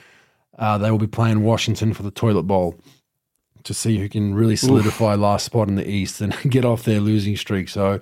Uh, 0.58 0.78
they 0.78 0.92
will 0.92 0.98
be 0.98 1.08
playing 1.08 1.44
Washington 1.44 1.94
for 1.94 2.04
the 2.04 2.12
Toilet 2.12 2.44
Bowl 2.44 2.80
to 3.64 3.74
see 3.74 3.98
who 3.98 4.10
can 4.10 4.34
really 4.34 4.56
solidify 4.56 5.14
Oof. 5.14 5.20
last 5.20 5.46
spot 5.46 5.68
in 5.68 5.76
the 5.76 5.90
East 5.90 6.22
and 6.22 6.36
get 6.50 6.66
off 6.66 6.84
their 6.84 7.00
losing 7.00 7.36
streak. 7.36 7.70
So 7.70 8.00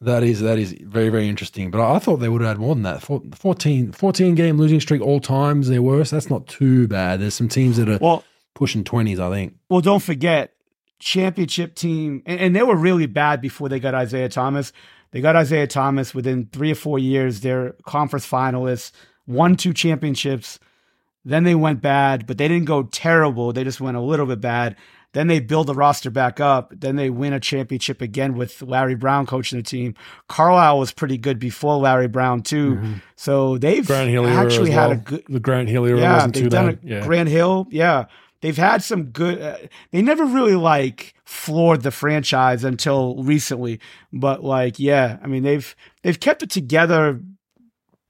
that 0.00 0.22
is 0.22 0.40
that 0.40 0.58
is 0.58 0.72
very 0.82 1.08
very 1.08 1.28
interesting. 1.28 1.70
But 1.70 1.80
I, 1.80 1.98
thought 1.98 2.16
they 2.16 2.28
would 2.28 2.40
have 2.40 2.50
had 2.50 2.58
more 2.58 2.74
than 2.74 2.82
that. 2.84 3.02
14, 3.02 3.92
14 3.92 4.34
game 4.34 4.58
losing 4.58 4.80
streak 4.80 5.00
all 5.00 5.20
times 5.20 5.68
their 5.68 5.82
worst. 5.82 6.10
That's 6.10 6.30
not 6.30 6.46
too 6.46 6.88
bad. 6.88 7.20
There's 7.20 7.34
some 7.34 7.48
teams 7.48 7.76
that 7.76 7.88
are 7.88 7.98
well, 8.00 8.24
pushing 8.54 8.84
twenties. 8.84 9.20
I 9.20 9.30
think. 9.30 9.56
Well, 9.68 9.80
don't 9.80 10.02
forget 10.02 10.54
championship 10.98 11.74
team, 11.74 12.22
and, 12.26 12.40
and 12.40 12.56
they 12.56 12.62
were 12.62 12.76
really 12.76 13.06
bad 13.06 13.40
before 13.40 13.68
they 13.68 13.80
got 13.80 14.00
Isiah 14.00 14.28
Thomas. 14.28 14.72
They 15.12 15.20
got 15.20 15.36
Isiah 15.36 15.66
Thomas 15.66 16.14
within 16.14 16.48
three 16.52 16.72
or 16.72 16.74
four 16.74 16.98
years. 16.98 17.40
They're 17.40 17.74
conference 17.84 18.28
finalists, 18.28 18.92
won 19.26 19.56
two 19.56 19.72
championships. 19.72 20.58
Then 21.24 21.44
they 21.44 21.54
went 21.54 21.80
bad, 21.80 22.26
but 22.26 22.38
they 22.38 22.48
didn't 22.48 22.64
go 22.64 22.84
terrible. 22.84 23.52
They 23.52 23.62
just 23.62 23.80
went 23.80 23.96
a 23.96 24.00
little 24.00 24.26
bit 24.26 24.40
bad. 24.40 24.76
Then 25.12 25.26
they 25.26 25.40
build 25.40 25.66
the 25.66 25.74
roster 25.74 26.10
back 26.10 26.40
up. 26.40 26.72
Then 26.74 26.96
they 26.96 27.10
win 27.10 27.34
a 27.34 27.38
championship 27.38 28.00
again 28.00 28.34
with 28.34 28.62
Larry 28.62 28.94
Brown 28.94 29.26
coaching 29.26 29.58
the 29.58 29.62
team. 29.62 29.94
Carlisle 30.26 30.78
was 30.78 30.90
pretty 30.90 31.18
good 31.18 31.38
before 31.38 31.76
Larry 31.76 32.08
Brown 32.08 32.42
too. 32.42 32.76
Mm-hmm. 32.76 32.92
So 33.14 33.58
they've 33.58 33.88
actually 33.88 34.70
had 34.70 34.88
well. 34.88 34.92
a 34.92 34.96
good 34.96 35.24
the 35.28 35.38
Grant 35.38 35.68
Hill 35.68 35.84
era 35.84 36.00
yeah, 36.00 36.14
wasn't 36.14 36.34
too 36.36 36.48
bad. 36.48 36.68
A, 36.74 36.78
yeah. 36.82 37.06
Grant 37.06 37.28
Hill, 37.28 37.68
yeah 37.70 38.06
they've 38.42 38.56
had 38.56 38.82
some 38.82 39.04
good. 39.04 39.40
Uh, 39.40 39.56
they 39.90 40.02
never 40.02 40.26
really 40.26 40.54
like 40.54 41.14
floored 41.24 41.82
the 41.82 41.90
franchise 41.90 42.64
until 42.64 43.22
recently, 43.22 43.80
but 44.12 44.44
like 44.44 44.78
yeah, 44.78 45.18
I 45.22 45.26
mean 45.26 45.42
they've 45.42 45.74
they've 46.02 46.20
kept 46.20 46.42
it 46.42 46.50
together 46.50 47.20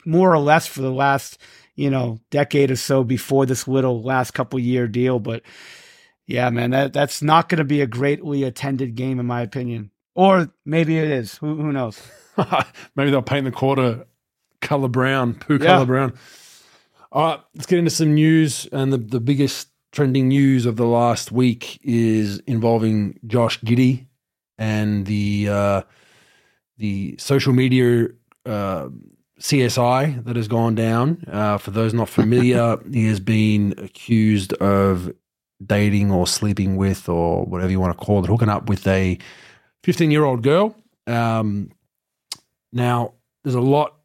more 0.05 0.33
or 0.33 0.41
less 0.41 0.67
for 0.67 0.83
the 0.83 0.91
last 0.91 1.39
you 1.77 1.91
know 1.91 2.19
decade 2.31 2.73
or 2.73 2.77
so 2.77 3.05
before 3.05 3.47
this 3.47 3.69
little 3.69 4.03
last 4.03 4.33
couple 4.33 4.59
year 4.59 4.89
deal, 4.89 5.21
but. 5.21 5.43
Yeah, 6.25 6.49
man, 6.51 6.71
that 6.71 6.93
that's 6.93 7.21
not 7.21 7.49
going 7.49 7.59
to 7.59 7.65
be 7.65 7.81
a 7.81 7.87
greatly 7.87 8.45
attended 8.45 8.95
game, 8.95 9.19
in 9.19 9.27
my 9.27 9.43
opinion. 9.43 9.91
Or 10.15 10.51
maybe 10.65 10.97
it 10.97 11.11
is. 11.11 11.37
Who, 11.39 11.57
who 11.57 11.73
knows? 11.73 12.01
maybe 12.97 13.11
they'll 13.11 13.23
paint 13.23 13.45
the 13.45 13.51
quarter 13.51 14.07
color 14.63 14.89
brown, 14.89 15.35
poo 15.35 15.59
yeah. 15.59 15.67
color 15.67 15.85
brown. 15.85 16.15
All 17.11 17.27
right, 17.27 17.41
let's 17.55 17.67
get 17.67 17.79
into 17.79 17.91
some 17.91 18.15
news. 18.15 18.67
And 18.73 18.93
the, 18.93 18.97
the 18.97 19.21
biggest 19.21 19.69
trending 19.93 20.29
news 20.29 20.67
of 20.67 20.77
the 20.77 20.87
last 20.87 21.31
week 21.31 21.79
is 21.83 22.39
involving 22.41 23.21
Josh 23.27 23.61
Giddey 23.61 24.07
and 24.59 25.07
the 25.07 25.49
uh, 25.49 25.83
the 26.79 27.15
social 27.19 27.53
media 27.53 28.09
uh, 28.47 28.89
CSI 29.39 30.25
that 30.25 30.37
has 30.37 30.49
gone 30.49 30.75
down. 30.75 31.23
Uh, 31.31 31.59
for 31.59 31.71
those 31.71 31.95
not 31.95 32.09
familiar, 32.09 32.79
he 32.93 33.07
has 33.07 33.21
been 33.21 33.75
accused 33.79 34.53
of 34.55 35.13
dating 35.65 36.11
or 36.11 36.27
sleeping 36.27 36.77
with, 36.77 37.09
or 37.09 37.45
whatever 37.45 37.71
you 37.71 37.79
want 37.79 37.97
to 37.97 38.05
call 38.05 38.25
it, 38.25 38.29
hooking 38.29 38.49
up 38.49 38.69
with 38.69 38.87
a 38.87 39.19
15 39.85 40.11
year 40.11 40.25
old 40.25 40.43
girl. 40.43 40.75
Um, 41.07 41.71
now, 42.73 43.15
there's 43.45 43.55
a 43.55 43.61
lot 43.61 43.97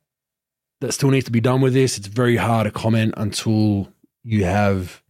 that 0.81 0.91
still 0.91 1.09
needs 1.09 1.25
to 1.25 1.31
be 1.31 1.39
done 1.39 1.61
with 1.61 1.73
this. 1.73 1.97
It's 1.97 2.07
very 2.07 2.35
hard 2.35 2.65
to 2.65 2.71
comment 2.71 3.13
until 3.17 3.87
you 4.23 4.43
have 4.43 5.01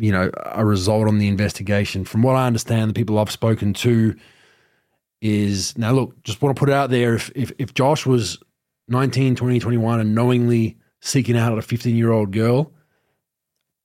you 0.00 0.10
know, 0.10 0.30
a 0.46 0.64
result 0.64 1.06
on 1.06 1.18
the 1.18 1.28
investigation. 1.28 2.04
From 2.04 2.22
what 2.22 2.34
I 2.34 2.46
understand, 2.46 2.90
the 2.90 2.94
people 2.94 3.18
I've 3.18 3.30
spoken 3.30 3.74
to 3.74 4.16
is 5.20 5.76
now 5.76 5.92
look, 5.92 6.22
just 6.24 6.40
want 6.40 6.56
to 6.56 6.58
put 6.58 6.70
it 6.70 6.74
out 6.74 6.90
there 6.90 7.14
if 7.14 7.30
if, 7.34 7.52
if 7.58 7.74
Josh 7.74 8.06
was 8.06 8.38
19, 8.88 9.36
20, 9.36 9.60
21 9.60 10.00
and 10.00 10.14
knowingly 10.14 10.76
seeking 11.00 11.36
out 11.36 11.56
a 11.56 11.62
15 11.62 11.94
year 11.94 12.10
old 12.10 12.32
girl. 12.32 12.72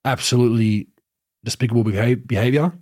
Absolutely 0.04 0.88
despicable 1.44 1.84
behavior. 1.84 2.74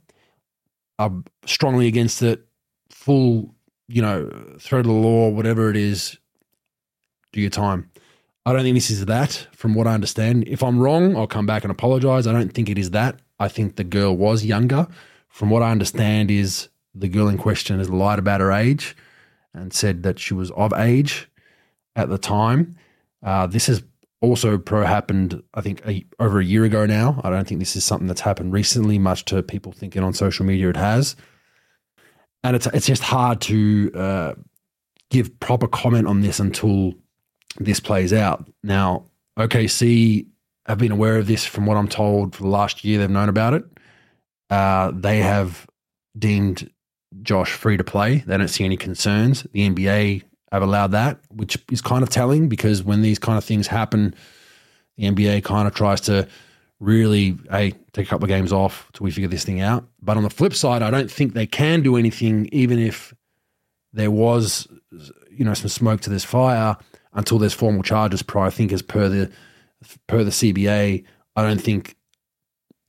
I'm 1.00 1.26
strongly 1.46 1.88
against 1.88 2.22
it. 2.22 2.46
Full, 2.92 3.54
you 3.88 4.02
know, 4.02 4.30
threat 4.60 4.82
of 4.82 4.86
the 4.86 4.94
law, 4.94 5.30
whatever 5.30 5.70
it 5.70 5.76
is, 5.76 6.18
do 7.32 7.42
your 7.42 7.50
time. 7.50 7.90
I 8.46 8.52
don't 8.52 8.64
think 8.64 8.76
this 8.76 8.92
is 8.92 9.06
that, 9.06 9.48
from 9.54 9.74
what 9.74 9.88
I 9.88 9.94
understand. 9.94 10.48
If 10.48 10.64
I'm 10.64 10.80
wrong, 10.80 11.16
I'll 11.16 11.28
come 11.28 11.46
back 11.46 11.64
and 11.64 11.72
apologize. 11.72 12.28
I 12.28 12.34
don't 12.34 12.54
think 12.54 12.70
it 12.70 12.78
is 12.78 12.92
that. 12.92 13.22
I 13.40 13.48
think 13.48 13.76
the 13.76 13.84
girl 13.84 14.16
was 14.16 14.46
younger. 14.46 14.88
From 15.28 15.50
what 15.50 15.64
I 15.64 15.72
understand, 15.72 16.30
is 16.30 16.70
the 16.94 17.08
girl 17.08 17.28
in 17.28 17.38
question 17.38 17.80
has 17.80 17.90
lied 17.90 18.20
about 18.20 18.42
her 18.42 18.52
age 18.52 18.96
and 19.54 19.74
said 19.74 20.04
that 20.04 20.20
she 20.20 20.34
was 20.34 20.52
of 20.52 20.74
age 20.74 21.30
at 21.96 22.10
the 22.10 22.18
time. 22.18 22.76
Uh, 23.24 23.48
this 23.48 23.68
has 23.68 23.84
also 24.22 24.58
pro 24.58 24.84
happened, 24.86 25.44
I 25.54 25.62
think, 25.62 25.86
a, 25.86 26.06
over 26.20 26.40
a 26.40 26.46
year 26.46 26.64
ago 26.64 26.86
now. 26.86 27.20
I 27.24 27.30
don't 27.30 27.48
think 27.48 27.60
this 27.60 27.76
is 27.76 27.84
something 27.84 28.08
that's 28.08 28.22
happened 28.22 28.54
recently, 28.54 28.98
much 29.00 29.26
to 29.26 29.44
people 29.44 29.72
thinking 29.72 30.04
on 30.04 30.14
social 30.14 30.46
media 30.46 30.70
it 30.70 30.78
has. 30.78 31.16
And 32.44 32.56
it's 32.56 32.68
it's 32.68 32.88
just 32.88 33.04
hard 33.04 33.42
to 33.42 33.92
uh, 33.96 34.34
give 35.10 35.40
proper 35.40 35.68
comment 35.68 36.08
on 36.08 36.22
this 36.22 36.40
until 36.40 36.94
this 37.60 37.80
plays 37.80 38.14
out. 38.14 38.48
Now, 38.64 39.06
OKC 39.38 40.28
have 40.66 40.78
been 40.78 40.92
aware 40.92 41.18
of 41.18 41.28
this 41.28 41.46
from 41.46 41.66
what 41.66 41.78
I'm 41.78 41.88
told 41.88 42.36
for 42.36 42.44
the 42.44 42.50
last 42.50 42.84
year. 42.84 43.00
They've 43.00 43.10
known 43.10 43.30
about 43.30 43.54
it. 43.54 43.66
Uh, 44.50 44.92
they 44.94 45.20
have 45.20 45.68
deemed 46.18 46.70
Josh 47.22 47.52
free 47.52 47.78
to 47.78 47.84
play. 47.84 48.24
They 48.26 48.38
don't 48.38 48.48
see 48.48 48.66
any 48.66 48.78
concerns. 48.78 49.44
The 49.52 49.70
NBA 49.70 50.24
have 50.52 50.64
allowed 50.64 50.92
that, 50.92 51.20
which 51.30 51.58
is 51.72 51.82
kind 51.82 52.04
of 52.04 52.10
telling 52.10 52.48
because 52.48 52.84
when 52.84 53.02
these 53.02 53.20
kind 53.20 53.38
of 53.38 53.44
things 53.44 53.68
happen, 53.68 54.16
the 54.98 55.06
NBA 55.06 55.44
kind 55.44 55.68
of 55.68 55.74
tries 55.74 56.02
to 56.02 56.28
really, 56.80 57.38
hey, 57.50 57.74
take 57.94 58.06
a 58.06 58.10
couple 58.10 58.26
of 58.26 58.30
games 58.30 58.54
off 58.54 58.90
till 58.94 59.06
we 59.06 59.12
figure 59.12 59.28
this 59.28 59.44
thing 59.44 59.62
out. 59.62 59.88
But 60.02 60.18
on 60.18 60.24
the 60.24 60.30
flip 60.30 60.54
side, 60.54 60.82
I 60.82 60.92
don't 60.92 61.10
think 61.10 61.34
they 61.34 61.48
can 61.48 61.82
do 61.82 61.96
anything, 61.96 62.50
even 62.52 62.78
if 62.78 63.14
there 63.94 64.12
was, 64.12 64.68
you 65.32 65.46
know, 65.46 65.54
some 65.54 65.70
smoke 65.70 66.02
to 66.02 66.10
this 66.10 66.24
fire 66.24 66.78
until 67.14 67.40
there's 67.40 67.54
formal 67.54 67.84
charges. 67.84 68.22
prior, 68.22 68.48
I 68.48 68.50
think 68.50 68.72
as 68.72 68.82
per 68.82 69.08
the 69.10 69.32
per 70.08 70.24
the 70.24 70.32
CBA, 70.32 71.04
I 71.36 71.42
don't 71.42 71.62
think 71.62 71.96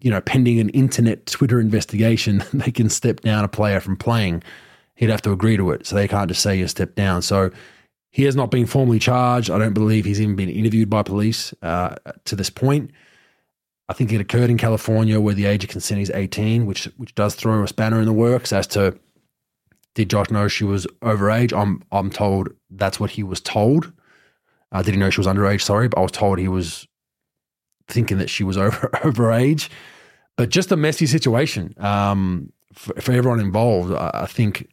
you 0.00 0.10
know 0.10 0.20
pending 0.20 0.60
an 0.60 0.68
internet 0.70 1.26
Twitter 1.26 1.60
investigation 1.60 2.42
they 2.52 2.70
can 2.70 2.88
step 2.88 3.20
down 3.20 3.44
a 3.44 3.48
player 3.48 3.80
from 3.80 3.96
playing. 3.96 4.42
He'd 4.96 5.10
have 5.10 5.22
to 5.22 5.32
agree 5.32 5.56
to 5.56 5.70
it, 5.72 5.86
so 5.86 5.96
they 5.96 6.06
can't 6.06 6.28
just 6.28 6.42
say 6.42 6.56
you 6.56 6.68
step 6.68 6.94
down. 6.94 7.22
So 7.22 7.50
he 8.10 8.22
has 8.24 8.36
not 8.36 8.52
been 8.52 8.66
formally 8.66 9.00
charged. 9.00 9.50
I 9.50 9.58
don't 9.58 9.74
believe 9.74 10.04
he's 10.04 10.20
even 10.20 10.36
been 10.36 10.48
interviewed 10.48 10.88
by 10.88 11.02
police 11.02 11.52
uh, 11.62 11.96
to 12.26 12.36
this 12.36 12.48
point. 12.48 12.92
I 13.88 13.92
think 13.92 14.12
it 14.12 14.20
occurred 14.20 14.50
in 14.50 14.56
California 14.56 15.20
where 15.20 15.34
the 15.34 15.46
age 15.46 15.64
of 15.64 15.70
consent 15.70 16.00
is 16.00 16.10
18, 16.10 16.64
which 16.64 16.84
which 16.96 17.14
does 17.14 17.34
throw 17.34 17.62
a 17.62 17.68
spanner 17.68 17.98
in 17.98 18.06
the 18.06 18.12
works 18.12 18.52
as 18.52 18.66
to 18.68 18.98
did 19.94 20.10
Josh 20.10 20.30
know 20.30 20.48
she 20.48 20.64
was 20.64 20.86
overage? 21.02 21.56
I'm 21.56 21.82
I'm 21.92 22.10
told 22.10 22.50
that's 22.70 22.98
what 23.00 23.10
he 23.10 23.22
was 23.22 23.40
told. 23.40 23.92
Uh, 24.74 24.82
did 24.82 24.92
he 24.92 25.00
know 25.00 25.08
she 25.08 25.20
was 25.20 25.26
underage? 25.26 25.62
Sorry, 25.62 25.88
but 25.88 25.98
I 25.98 26.02
was 26.02 26.12
told 26.12 26.38
he 26.38 26.48
was 26.48 26.86
thinking 27.88 28.18
that 28.18 28.28
she 28.28 28.44
was 28.44 28.58
over 28.58 28.90
overage. 28.92 29.70
But 30.36 30.50
just 30.50 30.72
a 30.72 30.76
messy 30.76 31.06
situation 31.06 31.74
um, 31.78 32.52
for, 32.74 33.00
for, 33.00 33.12
everyone 33.12 33.38
involved. 33.38 33.92
I, 33.92 34.10
I, 34.14 34.26
think 34.26 34.68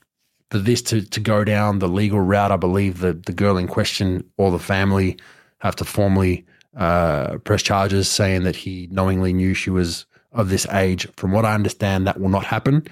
for 0.50 0.58
this 0.58 0.82
to, 0.84 1.04
to 1.04 1.20
go 1.20 1.44
down 1.44 1.78
the 1.78 1.88
legal 1.88 2.20
route, 2.20 2.52
I 2.52 2.58
believe 2.58 3.00
that 3.00 3.28
the 3.28 3.32
girl 3.32 3.58
in 3.58 3.68
question 3.68 4.28
or 4.38 4.50
the 4.50 4.58
family 4.58 5.20
have 5.60 5.76
to 5.76 5.86
formally 5.86 6.48
uh, 6.76 7.38
press 7.44 7.62
charges 7.62 8.10
saying 8.10 8.42
that 8.44 8.56
he 8.56 8.88
knowingly 8.90 9.34
knew 9.34 9.54
she 9.54 9.70
was 9.70 10.08
of 10.32 10.50
this 10.50 10.66
age. 10.70 11.08
From 11.16 11.32
what 11.32 11.46
I 11.46 11.54
understand, 11.54 12.08
that 12.08 12.20
will 12.20 12.30
not 12.30 12.46
happen 12.46 12.88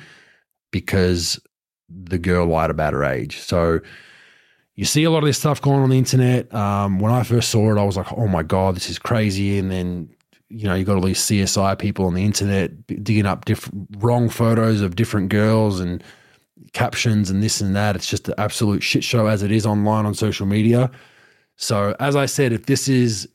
because 0.71 1.39
the 1.89 2.19
girl 2.19 2.45
lied 2.45 2.69
about 2.69 2.93
her 2.93 3.03
age. 3.03 3.39
So 3.39 3.79
you 4.79 4.85
see 4.85 5.03
a 5.03 5.11
lot 5.11 5.17
of 5.17 5.25
this 5.25 5.37
stuff 5.37 5.61
going 5.61 5.81
on 5.81 5.89
the 5.89 5.97
internet. 5.97 6.53
Um, 6.55 6.99
when 6.99 7.11
I 7.11 7.23
first 7.23 7.49
saw 7.49 7.69
it, 7.69 7.77
I 7.77 7.83
was 7.83 7.97
like, 7.97 8.13
oh 8.13 8.29
my 8.29 8.43
God, 8.43 8.77
this 8.77 8.89
is 8.89 8.97
crazy. 8.97 9.59
And 9.59 9.69
then, 9.69 10.09
you 10.47 10.69
know, 10.69 10.73
you 10.73 10.85
got 10.85 10.95
all 10.95 11.01
these 11.01 11.19
CSI 11.19 11.77
people 11.77 12.05
on 12.05 12.13
the 12.13 12.23
internet 12.23 12.87
digging 12.87 13.25
up 13.25 13.43
different 13.43 13.89
wrong 13.97 14.29
photos 14.29 14.79
of 14.79 14.95
different 14.95 15.27
girls 15.27 15.81
and 15.81 16.01
captions 16.71 17.29
and 17.29 17.43
this 17.43 17.59
and 17.59 17.75
that. 17.75 17.97
It's 17.97 18.09
just 18.09 18.29
an 18.29 18.35
absolute 18.37 18.81
shit 18.81 19.03
show 19.03 19.27
as 19.27 19.43
it 19.43 19.51
is 19.51 19.65
online 19.65 20.05
on 20.05 20.13
social 20.13 20.45
media. 20.45 20.89
So, 21.57 21.93
as 21.99 22.15
I 22.15 22.25
said, 22.25 22.53
if 22.53 22.65
this 22.65 22.87
is 22.87 23.27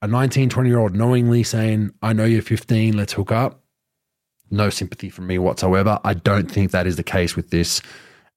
a 0.00 0.06
19, 0.06 0.48
20 0.48 0.68
year 0.68 0.78
old 0.78 0.94
knowingly 0.94 1.42
saying, 1.42 1.90
I 2.02 2.12
know 2.12 2.24
you're 2.24 2.40
15, 2.40 2.96
let's 2.96 3.14
hook 3.14 3.32
up, 3.32 3.64
no 4.48 4.70
sympathy 4.70 5.10
from 5.10 5.26
me 5.26 5.40
whatsoever. 5.40 5.98
I 6.04 6.14
don't 6.14 6.48
think 6.48 6.70
that 6.70 6.86
is 6.86 6.94
the 6.94 7.02
case 7.02 7.34
with 7.34 7.50
this 7.50 7.82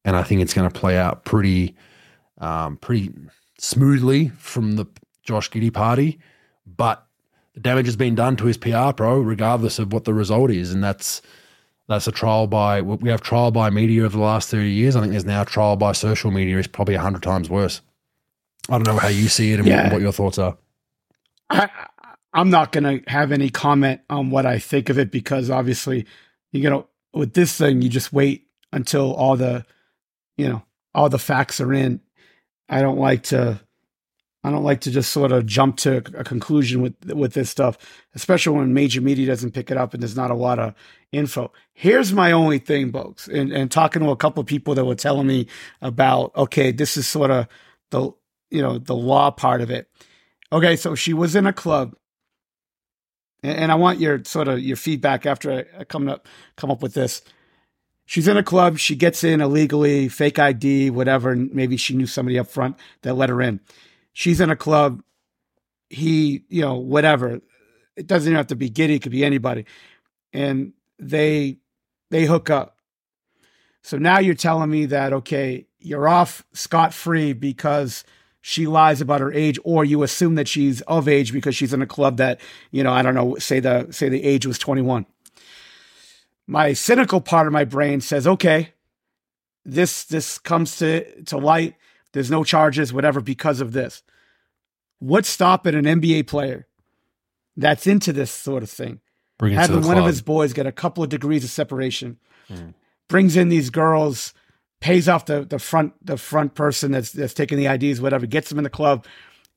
and 0.06 0.16
I 0.16 0.24
think 0.24 0.42
it's 0.42 0.54
going 0.54 0.70
to 0.70 0.80
play 0.80 0.98
out 0.98 1.26
pretty, 1.26 1.76
um, 2.40 2.78
pretty 2.78 3.12
smoothly 3.58 4.30
from 4.38 4.76
the 4.76 4.86
Josh 5.24 5.50
Giddey 5.50 5.74
party. 5.74 6.20
But 6.66 7.06
the 7.54 7.60
damage 7.60 7.86
has 7.86 7.96
been 7.96 8.16
done 8.16 8.36
to 8.38 8.46
his 8.46 8.58
PR 8.58 8.92
pro, 8.96 9.20
regardless 9.20 9.80
of 9.80 9.94
what 9.94 10.06
the 10.06 10.14
result 10.14 10.52
is, 10.52 10.74
and 10.74 10.84
that's 10.84 11.22
that's 11.88 12.08
a 12.08 12.12
trial 12.12 12.48
by 12.48 12.82
we 12.82 13.10
have 13.10 13.22
trial 13.22 13.52
by 13.52 13.70
media 13.70 14.04
over 14.06 14.18
the 14.18 14.24
last 14.24 14.50
thirty 14.50 14.72
years. 14.72 14.96
I 14.96 15.02
think 15.02 15.12
there's 15.12 15.26
now 15.26 15.44
trial 15.44 15.76
by 15.76 15.92
social 15.92 16.32
media 16.32 16.58
is 16.58 16.68
probably 16.68 16.96
hundred 16.96 17.24
times 17.24 17.50
worse. 17.50 17.82
I 18.70 18.78
don't 18.78 18.88
know 18.88 18.98
how 18.98 19.10
you 19.10 19.28
see 19.28 19.52
it 19.52 19.60
and 19.60 19.68
yeah. 19.68 19.92
what, 19.92 20.02
your 20.02 20.14
thoughts 20.14 20.38
are. 20.38 20.58
I, 21.50 21.70
I'm 22.34 22.50
not 22.50 22.72
going 22.72 22.84
to 23.02 23.12
have 23.12 23.32
any 23.32 23.50
comment 23.50 24.00
on 24.10 24.30
what 24.30 24.46
I 24.46 24.58
think 24.58 24.90
of 24.90 24.98
it 24.98 25.12
because 25.12 25.50
obviously, 25.50 26.06
you 26.54 26.70
know, 26.70 26.88
with 27.14 27.34
this 27.34 27.58
thing, 27.58 27.82
you 27.82 27.90
just 27.90 28.14
wait 28.14 28.48
until 28.72 29.14
all 29.14 29.36
the 29.36 29.66
you 30.38 30.48
know 30.48 30.64
all 30.94 31.10
the 31.10 31.20
facts 31.20 31.60
are 31.62 31.74
in. 31.74 32.02
I 32.70 32.82
don't 32.82 32.98
like 32.98 33.24
to 33.24 33.60
I 34.46 34.52
don't 34.52 34.64
like 34.64 34.82
to 34.82 34.92
just 34.92 35.12
sort 35.12 35.32
of 35.32 35.46
jump 35.46 35.78
to 35.78 35.98
a 36.18 36.24
conclusion 36.24 36.82
with 36.82 36.96
with 37.14 37.34
this 37.34 37.50
stuff, 37.50 37.78
especially 38.14 38.58
when 38.58 38.74
major 38.74 39.00
media 39.00 39.26
doesn't 39.26 39.54
pick 39.54 39.72
it 39.72 39.78
up 39.78 39.94
and 39.94 40.04
there's 40.04 40.18
not 40.18 40.32
a 40.32 40.36
lot 40.36 40.60
of 40.60 40.76
info. 41.14 41.52
Here's 41.74 42.12
my 42.12 42.34
only 42.34 42.60
thing, 42.60 42.92
folks, 42.92 43.28
and, 43.28 43.54
and 43.54 43.72
talking 43.72 44.02
to 44.02 44.10
a 44.10 44.18
couple 44.18 44.42
of 44.42 44.48
people 44.48 44.76
that 44.76 44.84
were 44.84 44.96
telling 44.96 45.28
me 45.28 45.48
about, 45.82 46.36
okay, 46.36 46.72
this 46.72 46.98
is 46.98 47.08
sort 47.08 47.32
of 47.32 47.48
the 47.92 48.12
you 48.50 48.62
know 48.62 48.80
the 48.80 48.96
law 48.96 49.32
part 49.32 49.62
of 49.62 49.72
it. 49.72 49.88
Okay, 50.52 50.76
so 50.76 50.94
she 50.94 51.14
was 51.14 51.36
in 51.36 51.48
a 51.48 51.54
club, 51.54 51.96
and, 53.44 53.58
and 53.58 53.72
I 53.72 53.76
want 53.76 54.00
your 54.02 54.24
sort 54.26 54.50
of 54.50 54.60
your 54.60 54.78
feedback 54.78 55.26
after 55.26 55.66
I 55.80 55.86
come 55.86 56.10
up 56.10 56.28
come 56.58 56.70
up 56.70 56.82
with 56.82 56.96
this 56.96 57.22
she's 58.14 58.28
in 58.28 58.38
a 58.38 58.44
club. 58.44 58.78
She 58.78 58.96
gets 58.96 59.24
in 59.24 59.42
illegally, 59.42 60.08
fake 60.08 60.38
ID, 60.38 60.92
whatever. 60.92 61.32
And 61.32 61.52
maybe 61.52 61.78
she 61.78 61.96
knew 61.96 62.06
somebody 62.06 62.38
up 62.38 62.46
front 62.46 62.78
that 63.02 63.16
let 63.16 63.30
her 63.30 63.42
in. 63.42 63.60
She's 64.14 64.40
in 64.40 64.52
a 64.52 64.56
club. 64.56 65.02
He, 65.90 66.44
you 66.48 66.62
know, 66.62 66.76
whatever. 66.76 67.42
It 67.96 68.06
doesn't 68.06 68.30
even 68.30 68.38
have 68.38 68.48
to 68.48 68.56
be 68.56 68.70
Giddey. 68.70 68.98
It 68.98 69.02
could 69.02 69.12
be 69.12 69.26
anybody. 69.26 69.66
And 70.32 70.74
they, 71.00 71.58
they 72.12 72.26
hook 72.26 72.52
up. 72.52 72.78
So 73.82 73.98
now 73.98 74.20
you're 74.20 74.36
telling 74.36 74.70
me 74.70 74.86
that, 74.86 75.12
okay, 75.12 75.66
you're 75.80 76.08
off 76.08 76.46
scot 76.54 76.94
free 76.94 77.34
because 77.34 78.04
she 78.42 78.68
lies 78.68 79.02
about 79.02 79.22
her 79.22 79.34
age, 79.34 79.58
or 79.64 79.84
you 79.84 80.04
assume 80.04 80.36
that 80.36 80.48
she's 80.48 80.82
of 80.82 81.08
age 81.08 81.34
because 81.34 81.56
she's 81.56 81.74
in 81.74 81.82
a 81.82 81.88
club 81.88 82.18
that, 82.18 82.40
you 82.70 82.84
know, 82.84 82.92
I 82.92 83.02
don't 83.02 83.16
know, 83.16 83.38
say 83.38 83.60
the, 83.60 83.88
say 83.90 84.08
the 84.08 84.24
age 84.24 84.46
was 84.46 84.60
21 84.60 85.08
my 86.48 86.74
cynical 86.74 87.22
part 87.22 87.48
of 87.48 87.54
my 87.54 87.64
brain 87.64 88.02
says, 88.02 88.28
okay, 88.28 88.74
this 89.66 90.04
this 90.06 90.38
comes 90.38 90.78
to 90.78 91.24
to 91.24 91.38
light. 91.38 91.76
There's 92.12 92.32
no 92.32 92.44
charges, 92.44 92.94
whatever, 92.94 93.22
because 93.22 93.62
of 93.62 93.74
this. 93.74 94.04
What's 95.00 95.30
stopping 95.30 95.76
an 95.76 95.86
NBA 95.86 96.28
player 96.28 96.68
that's 97.58 97.88
into 97.88 98.14
this 98.14 98.32
sort 98.32 98.64
of 98.64 98.70
thing? 98.70 99.00
Bring 99.40 99.54
having 99.54 99.78
one 99.78 99.84
club. 99.84 99.98
of 100.00 100.06
his 100.06 100.22
boys 100.22 100.54
get 100.54 100.68
a 100.68 100.72
couple 100.72 101.04
of 101.04 101.10
degrees 101.10 101.44
of 101.44 101.50
separation, 101.50 102.20
mm. 102.50 102.74
brings 103.10 103.36
in 103.36 103.50
these 103.50 103.70
girls, 103.70 104.34
pays 104.80 105.10
off 105.10 105.26
the 105.26 105.44
the 105.44 105.60
front 105.60 105.94
the 106.06 106.18
front 106.18 106.56
person 106.56 106.92
that's 106.92 107.12
that's 107.12 107.34
taking 107.34 107.58
the 107.58 107.66
IDs, 107.66 108.02
whatever, 108.02 108.26
gets 108.26 108.50
them 108.50 108.58
in 108.60 108.64
the 108.64 108.70
club, 108.70 109.06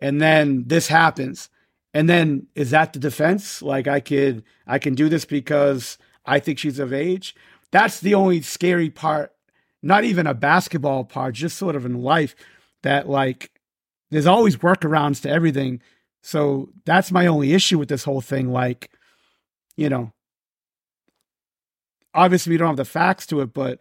and 0.01 0.21
then 0.21 0.65
this 0.67 0.89
happens. 0.89 1.51
And 1.93 2.09
then 2.09 2.47
is 2.55 2.71
that 2.71 2.93
the 2.93 2.99
defense? 2.99 3.63
Like 3.63 3.89
I 3.89 4.01
could 4.01 4.45
I 4.67 4.79
can 4.79 4.95
do 4.95 5.09
this 5.09 5.25
because 5.25 5.99
I 6.27 6.41
think 6.41 6.59
she's 6.59 6.79
of 6.79 6.93
age. 6.93 7.35
That's 7.71 8.01
the 8.01 8.15
only 8.15 8.43
scary 8.43 8.91
part, 8.91 9.33
not 9.83 10.05
even 10.05 10.27
a 10.27 10.35
basketball 10.35 11.05
part, 11.05 11.35
just 11.35 11.57
sort 11.57 11.77
of 11.77 11.85
in 11.85 12.03
life 12.03 12.35
that 12.83 13.09
like 13.09 13.51
there's 14.11 14.27
always 14.27 14.57
workarounds 14.57 15.21
to 15.23 15.31
everything. 15.31 15.81
So 16.23 16.71
that's 16.85 17.13
my 17.13 17.27
only 17.27 17.53
issue 17.53 17.79
with 17.79 17.89
this 17.89 18.05
whole 18.05 18.21
thing. 18.21 18.51
Like, 18.53 18.91
you 19.77 19.89
know, 19.89 20.13
obviously 22.15 22.53
we 22.53 22.57
don't 22.57 22.69
have 22.69 22.77
the 22.77 22.85
facts 22.85 23.27
to 23.27 23.41
it, 23.41 23.53
but 23.53 23.79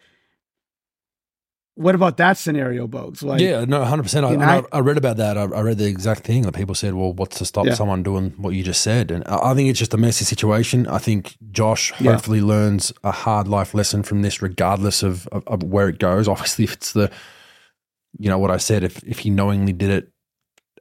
what 1.76 1.94
about 1.94 2.16
that 2.18 2.38
scenario, 2.38 2.88
Bogues? 2.88 3.22
Like, 3.22 3.42
yeah, 3.42 3.66
no, 3.66 3.84
hundred 3.84 4.04
percent. 4.04 4.26
I, 4.26 4.60
I, 4.60 4.64
I, 4.72 4.80
read 4.80 4.98
about 4.98 5.18
that. 5.18 5.38
I, 5.38 5.44
I, 5.44 5.62
read 5.62 5.78
the 5.78 5.88
exact 5.88 6.24
thing 6.24 6.44
that 6.44 6.54
people 6.54 6.74
said. 6.74 6.94
Well, 6.94 7.12
what's 7.12 7.38
to 7.40 7.46
stop 7.46 7.66
yeah. 7.66 7.74
someone 7.74 8.02
doing 8.02 8.32
what 8.38 8.52
you 8.52 8.64
just 8.64 8.82
said? 8.82 9.12
And 9.12 9.26
I 9.26 9.54
think 9.54 9.70
it's 9.70 9.78
just 9.78 9.94
a 9.94 9.98
messy 9.98 10.24
situation. 10.24 10.88
I 10.88 11.00
think 11.00 11.36
Josh 11.52 11.92
yeah. 12.00 12.14
hopefully 12.14 12.40
learns 12.40 12.94
a 13.04 13.12
hard 13.12 13.50
life 13.50 13.74
lesson 13.74 14.04
from 14.04 14.22
this, 14.22 14.42
regardless 14.42 15.04
of, 15.04 15.28
of, 15.28 15.46
of, 15.48 15.64
where 15.64 15.90
it 15.90 16.00
goes. 16.00 16.28
Obviously, 16.30 16.64
if 16.64 16.74
it's 16.74 16.94
the, 16.94 17.12
you 18.18 18.30
know, 18.30 18.38
what 18.38 18.52
I 18.52 18.58
said, 18.58 18.86
if 18.86 19.04
if 19.04 19.20
he 19.20 19.30
knowingly 19.30 19.74
did 19.74 19.90
it, 19.90 20.12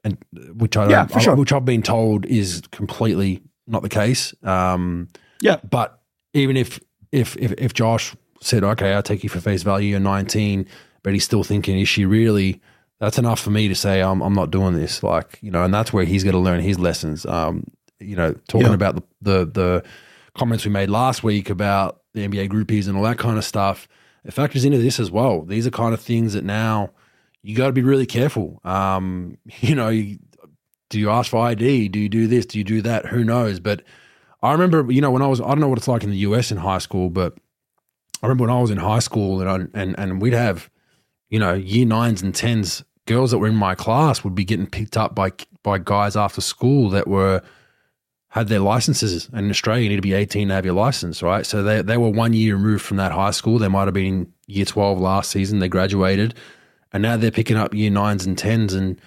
and 0.04 0.16
which 0.54 0.76
I 0.76 0.88
yeah, 0.88 1.06
sure. 1.18 1.34
which 1.34 1.52
I've 1.52 1.64
been 1.64 1.82
told 1.82 2.24
is 2.24 2.62
completely 2.70 3.42
not 3.66 3.82
the 3.82 3.88
case. 3.88 4.32
Um, 4.44 5.08
yeah, 5.40 5.56
but 5.68 6.00
even 6.34 6.56
if 6.56 6.78
if 7.10 7.36
if, 7.36 7.52
if 7.58 7.74
Josh 7.74 8.14
said, 8.44 8.64
okay, 8.64 8.92
I'll 8.92 9.02
take 9.02 9.22
you 9.22 9.28
for 9.28 9.40
face 9.40 9.62
value. 9.62 9.90
You're 9.90 10.00
19, 10.00 10.66
but 11.02 11.12
he's 11.12 11.24
still 11.24 11.44
thinking, 11.44 11.78
is 11.78 11.88
she 11.88 12.04
really? 12.04 12.60
That's 13.00 13.18
enough 13.18 13.40
for 13.40 13.50
me 13.50 13.68
to 13.68 13.74
say 13.74 14.00
I'm 14.00 14.22
I'm 14.22 14.34
not 14.34 14.50
doing 14.50 14.74
this. 14.74 15.02
Like 15.02 15.38
you 15.42 15.50
know, 15.50 15.64
and 15.64 15.74
that's 15.74 15.92
where 15.92 16.04
he's 16.04 16.24
going 16.24 16.34
to 16.34 16.40
learn 16.40 16.60
his 16.60 16.78
lessons. 16.78 17.26
Um, 17.26 17.64
you 18.00 18.16
know, 18.16 18.34
talking 18.48 18.68
yeah. 18.68 18.74
about 18.74 18.94
the, 18.96 19.02
the 19.22 19.44
the 19.46 19.84
comments 20.36 20.64
we 20.64 20.70
made 20.70 20.90
last 20.90 21.22
week 21.22 21.50
about 21.50 22.00
the 22.12 22.26
NBA 22.26 22.48
groupies 22.48 22.88
and 22.88 22.96
all 22.96 23.02
that 23.04 23.18
kind 23.18 23.38
of 23.38 23.44
stuff. 23.44 23.88
It 24.24 24.32
factors 24.32 24.64
into 24.64 24.78
this 24.78 24.98
as 24.98 25.10
well. 25.10 25.42
These 25.42 25.66
are 25.66 25.70
kind 25.70 25.92
of 25.92 26.00
things 26.00 26.32
that 26.32 26.44
now 26.44 26.90
you 27.42 27.54
got 27.54 27.66
to 27.66 27.72
be 27.72 27.82
really 27.82 28.06
careful. 28.06 28.60
Um, 28.64 29.36
you 29.60 29.74
know, 29.74 29.88
you, 29.88 30.18
do 30.90 30.98
you 30.98 31.10
ask 31.10 31.30
for 31.30 31.44
ID? 31.44 31.88
Do 31.88 31.98
you 31.98 32.08
do 32.08 32.26
this? 32.26 32.46
Do 32.46 32.58
you 32.58 32.64
do 32.64 32.82
that? 32.82 33.06
Who 33.06 33.24
knows? 33.24 33.60
But 33.60 33.82
I 34.42 34.52
remember, 34.52 34.90
you 34.90 35.00
know, 35.00 35.10
when 35.10 35.22
I 35.22 35.26
was, 35.26 35.40
I 35.40 35.48
don't 35.48 35.60
know 35.60 35.68
what 35.68 35.78
it's 35.78 35.88
like 35.88 36.04
in 36.04 36.10
the 36.10 36.18
US 36.18 36.50
in 36.50 36.58
high 36.58 36.78
school, 36.78 37.10
but 37.10 37.34
I 38.24 38.26
remember 38.26 38.44
when 38.44 38.56
I 38.56 38.60
was 38.62 38.70
in 38.70 38.78
high 38.78 39.00
school 39.00 39.42
and 39.42 39.50
I, 39.50 39.78
and 39.78 39.94
and 39.98 40.22
we'd 40.22 40.32
have, 40.32 40.70
you 41.28 41.38
know, 41.38 41.52
year 41.52 41.84
nines 41.84 42.22
and 42.22 42.34
tens 42.34 42.82
girls 43.04 43.32
that 43.32 43.38
were 43.38 43.48
in 43.48 43.54
my 43.54 43.74
class 43.74 44.24
would 44.24 44.34
be 44.34 44.46
getting 44.46 44.66
picked 44.66 44.96
up 44.96 45.14
by 45.14 45.30
by 45.62 45.76
guys 45.76 46.16
after 46.16 46.40
school 46.40 46.88
that 46.88 47.06
were 47.06 47.42
had 48.28 48.48
their 48.48 48.60
licenses. 48.60 49.28
And 49.34 49.44
in 49.44 49.50
Australia, 49.50 49.82
you 49.82 49.90
need 49.90 49.96
to 49.96 50.02
be 50.02 50.14
18 50.14 50.48
to 50.48 50.54
have 50.54 50.64
your 50.64 50.72
license, 50.72 51.22
right? 51.22 51.44
So 51.44 51.62
they, 51.62 51.82
they 51.82 51.98
were 51.98 52.08
one 52.08 52.32
year 52.32 52.56
removed 52.56 52.82
from 52.82 52.96
that 52.96 53.12
high 53.12 53.30
school. 53.30 53.58
They 53.58 53.68
might 53.68 53.84
have 53.84 53.94
been 53.94 54.06
in 54.06 54.32
year 54.46 54.64
12 54.64 54.98
last 54.98 55.30
season. 55.30 55.58
They 55.58 55.68
graduated. 55.68 56.34
And 56.92 57.02
now 57.02 57.18
they're 57.18 57.30
picking 57.30 57.58
up 57.58 57.74
year 57.74 57.90
nines 57.90 58.26
and 58.26 58.36
tens. 58.36 58.72
And, 58.72 59.00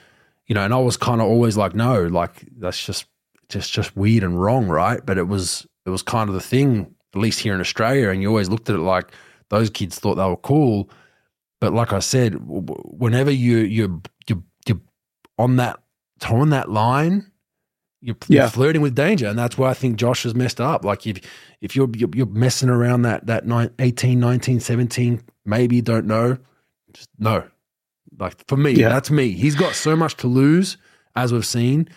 you 0.45 0.55
know, 0.55 0.63
and 0.63 0.73
I 0.73 0.77
was 0.77 0.95
kind 0.95 1.19
of 1.19 1.27
always 1.27 1.57
like, 1.57 1.75
no, 1.75 2.03
like 2.03 2.45
that's 2.57 2.85
just, 2.85 3.07
just, 3.49 3.73
just 3.73 3.97
weird 3.97 4.23
and 4.23 4.39
wrong, 4.39 4.69
right? 4.69 5.05
But 5.05 5.17
it 5.17 5.27
was, 5.27 5.67
it 5.85 5.89
was 5.89 6.03
kind 6.03 6.29
of 6.29 6.35
the 6.35 6.39
thing 6.39 6.95
at 7.17 7.21
least 7.21 7.39
here 7.39 7.53
in 7.53 7.59
Australia, 7.59 8.09
and 8.09 8.21
you 8.21 8.29
always 8.29 8.49
looked 8.49 8.69
at 8.69 8.75
it 8.75 8.79
like 8.79 9.11
those 9.49 9.69
kids 9.69 9.99
thought 9.99 10.15
they 10.15 10.23
were 10.23 10.37
cool. 10.37 10.89
But 11.59 11.73
like 11.73 11.91
I 11.91 11.99
said, 11.99 12.35
whenever 12.39 13.31
you 13.31 13.57
you 13.57 14.01
you 14.27 14.43
you're 14.67 14.81
on 15.37 15.55
that 15.57 15.79
on 16.29 16.49
that 16.51 16.69
line, 16.69 17.31
you're, 18.01 18.15
yeah. 18.27 18.43
you're, 18.43 18.49
flirting 18.49 18.81
with 18.81 18.95
danger, 18.95 19.27
and 19.27 19.37
that's 19.37 19.57
why 19.57 19.69
I 19.69 19.73
think 19.73 19.97
Josh 19.97 20.23
has 20.23 20.35
messed 20.35 20.61
up. 20.61 20.85
Like 20.85 21.07
if 21.07 21.19
if 21.61 21.75
you're 21.75 21.89
you're, 21.95 22.09
you're 22.13 22.27
messing 22.27 22.69
around 22.69 23.01
that 23.03 23.25
that 23.27 23.43
18, 23.79 24.19
19, 24.19 24.59
17, 24.59 25.21
maybe 25.45 25.77
you 25.77 25.81
don't 25.81 26.05
know, 26.05 26.37
just 26.93 27.09
no. 27.17 27.43
Like 28.19 28.35
for 28.47 28.57
me, 28.57 28.71
yeah. 28.71 28.89
that's 28.89 29.11
me. 29.11 29.31
He's 29.31 29.55
got 29.55 29.75
so 29.75 29.95
much 29.95 30.15
to 30.17 30.27
lose, 30.27 30.77
as 31.15 31.33
we've 31.33 31.45
seen 31.45 31.89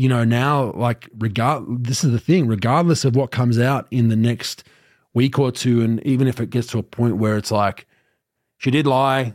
you 0.00 0.08
know, 0.08 0.24
now 0.24 0.72
like 0.72 1.10
regard 1.18 1.84
this 1.84 2.02
is 2.02 2.10
the 2.10 2.18
thing, 2.18 2.46
regardless 2.46 3.04
of 3.04 3.14
what 3.14 3.30
comes 3.30 3.58
out 3.58 3.86
in 3.90 4.08
the 4.08 4.16
next 4.16 4.64
week 5.12 5.38
or 5.38 5.52
two, 5.52 5.82
and 5.82 6.02
even 6.06 6.26
if 6.26 6.40
it 6.40 6.48
gets 6.48 6.68
to 6.68 6.78
a 6.78 6.82
point 6.82 7.18
where 7.18 7.36
it's 7.36 7.50
like 7.50 7.86
she 8.56 8.70
did 8.70 8.86
lie, 8.86 9.34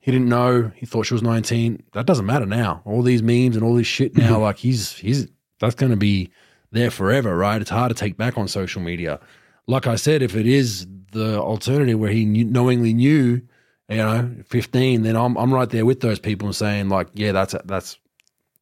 he 0.00 0.10
didn't 0.10 0.30
know, 0.30 0.72
he 0.74 0.86
thought 0.86 1.04
she 1.04 1.12
was 1.12 1.22
19, 1.22 1.82
that 1.92 2.06
doesn't 2.06 2.24
matter 2.24 2.46
now. 2.46 2.80
All 2.86 3.02
these 3.02 3.22
memes 3.22 3.56
and 3.56 3.62
all 3.62 3.74
this 3.74 3.86
shit 3.86 4.16
now, 4.16 4.32
mm-hmm. 4.32 4.40
like 4.40 4.56
he's 4.56 4.92
he's 4.92 5.28
that's 5.60 5.74
gonna 5.74 5.98
be 5.98 6.30
there 6.72 6.90
forever, 6.90 7.36
right? 7.36 7.60
It's 7.60 7.68
hard 7.68 7.90
to 7.90 7.94
take 7.94 8.16
back 8.16 8.38
on 8.38 8.48
social 8.48 8.80
media. 8.80 9.20
Like 9.66 9.86
I 9.86 9.96
said, 9.96 10.22
if 10.22 10.34
it 10.34 10.46
is 10.46 10.86
the 11.12 11.38
alternative 11.38 11.98
where 11.98 12.10
he 12.10 12.24
knew, 12.24 12.46
knowingly 12.46 12.94
knew, 12.94 13.42
you 13.90 13.96
know, 13.98 14.34
15, 14.46 15.02
then 15.02 15.14
I'm 15.14 15.36
I'm 15.36 15.52
right 15.52 15.68
there 15.68 15.84
with 15.84 16.00
those 16.00 16.18
people 16.18 16.48
and 16.48 16.56
saying 16.56 16.88
like, 16.88 17.08
yeah, 17.12 17.32
that's 17.32 17.54
that's 17.66 17.98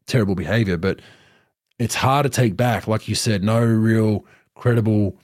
terrible 0.08 0.34
behavior, 0.34 0.76
but 0.76 0.98
it's 1.78 1.94
hard 1.94 2.24
to 2.24 2.30
take 2.30 2.56
back. 2.56 2.86
Like 2.86 3.08
you 3.08 3.14
said, 3.14 3.42
no 3.42 3.60
real 3.60 4.24
credible 4.54 5.18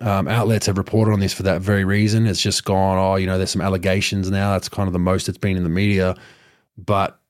um, 0.00 0.28
outlets 0.28 0.66
have 0.66 0.78
reported 0.78 1.12
on 1.12 1.20
this 1.20 1.32
for 1.32 1.42
that 1.42 1.60
very 1.60 1.84
reason. 1.84 2.26
It's 2.26 2.40
just 2.40 2.64
gone, 2.64 2.98
oh, 2.98 3.16
you 3.16 3.26
know, 3.26 3.36
there's 3.36 3.50
some 3.50 3.60
allegations 3.60 4.30
now. 4.30 4.52
That's 4.52 4.68
kind 4.68 4.86
of 4.86 4.92
the 4.92 4.98
most 4.98 5.28
it's 5.28 5.38
been 5.38 5.56
in 5.56 5.62
the 5.62 5.68
media. 5.68 6.16
But 6.78 7.20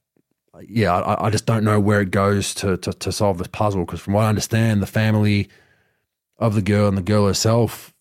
yeah, 0.62 0.94
I, 0.94 1.26
I 1.26 1.30
just 1.30 1.46
don't 1.46 1.64
know 1.64 1.80
where 1.80 2.00
it 2.00 2.10
goes 2.10 2.54
to, 2.56 2.76
to, 2.78 2.92
to 2.92 3.12
solve 3.12 3.38
this 3.38 3.48
puzzle. 3.48 3.84
Because 3.84 4.00
from 4.00 4.14
what 4.14 4.24
I 4.24 4.28
understand, 4.28 4.82
the 4.82 4.86
family 4.86 5.48
of 6.38 6.54
the 6.54 6.62
girl 6.62 6.88
and 6.88 6.96
the 6.96 7.02
girl 7.02 7.26
herself 7.26 7.94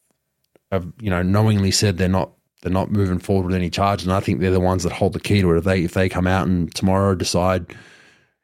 have, 0.72 0.86
you 1.00 1.10
know, 1.10 1.22
knowingly 1.22 1.72
said 1.72 1.98
they're 1.98 2.08
not 2.08 2.32
they're 2.62 2.72
not 2.72 2.92
moving 2.92 3.20
forward 3.20 3.46
with 3.46 3.56
any 3.56 3.70
charges. 3.70 4.06
And 4.06 4.14
I 4.14 4.20
think 4.20 4.40
they're 4.40 4.52
the 4.52 4.60
ones 4.60 4.84
that 4.84 4.92
hold 4.92 5.14
the 5.14 5.20
key 5.20 5.42
to 5.42 5.52
it. 5.54 5.58
If 5.58 5.64
they 5.64 5.84
if 5.84 5.94
they 5.94 6.10
come 6.10 6.28
out 6.28 6.48
and 6.48 6.74
tomorrow 6.76 7.16
decide, 7.16 7.74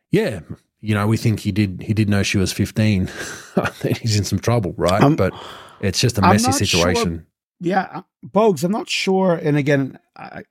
yeah, 0.09 0.39
you 0.85 0.93
know, 0.93 1.07
we 1.07 1.17
think 1.17 1.39
he 1.39 1.51
did 1.51 1.81
he 1.81 1.93
did 1.93 2.09
know 2.09 2.21
she 2.23 2.37
was 2.37 2.51
15, 2.51 3.09
then 3.81 3.95
he's 3.95 4.17
in 4.17 4.23
some 4.23 4.39
trouble, 4.39 4.73
right? 4.77 5.01
Um, 5.01 5.15
but 5.15 5.33
it's 5.81 5.99
just 5.99 6.17
a 6.17 6.21
messy 6.21 6.51
situation. 6.51 7.17
Sure, 7.17 7.25
yeah, 7.59 7.87
uh, 7.91 8.01
Bogues, 8.25 8.63
I'm 8.63 8.71
not 8.71 8.89
sure. 8.89 9.33
And 9.33 9.57
again, 9.57 9.97
I, 10.15 10.43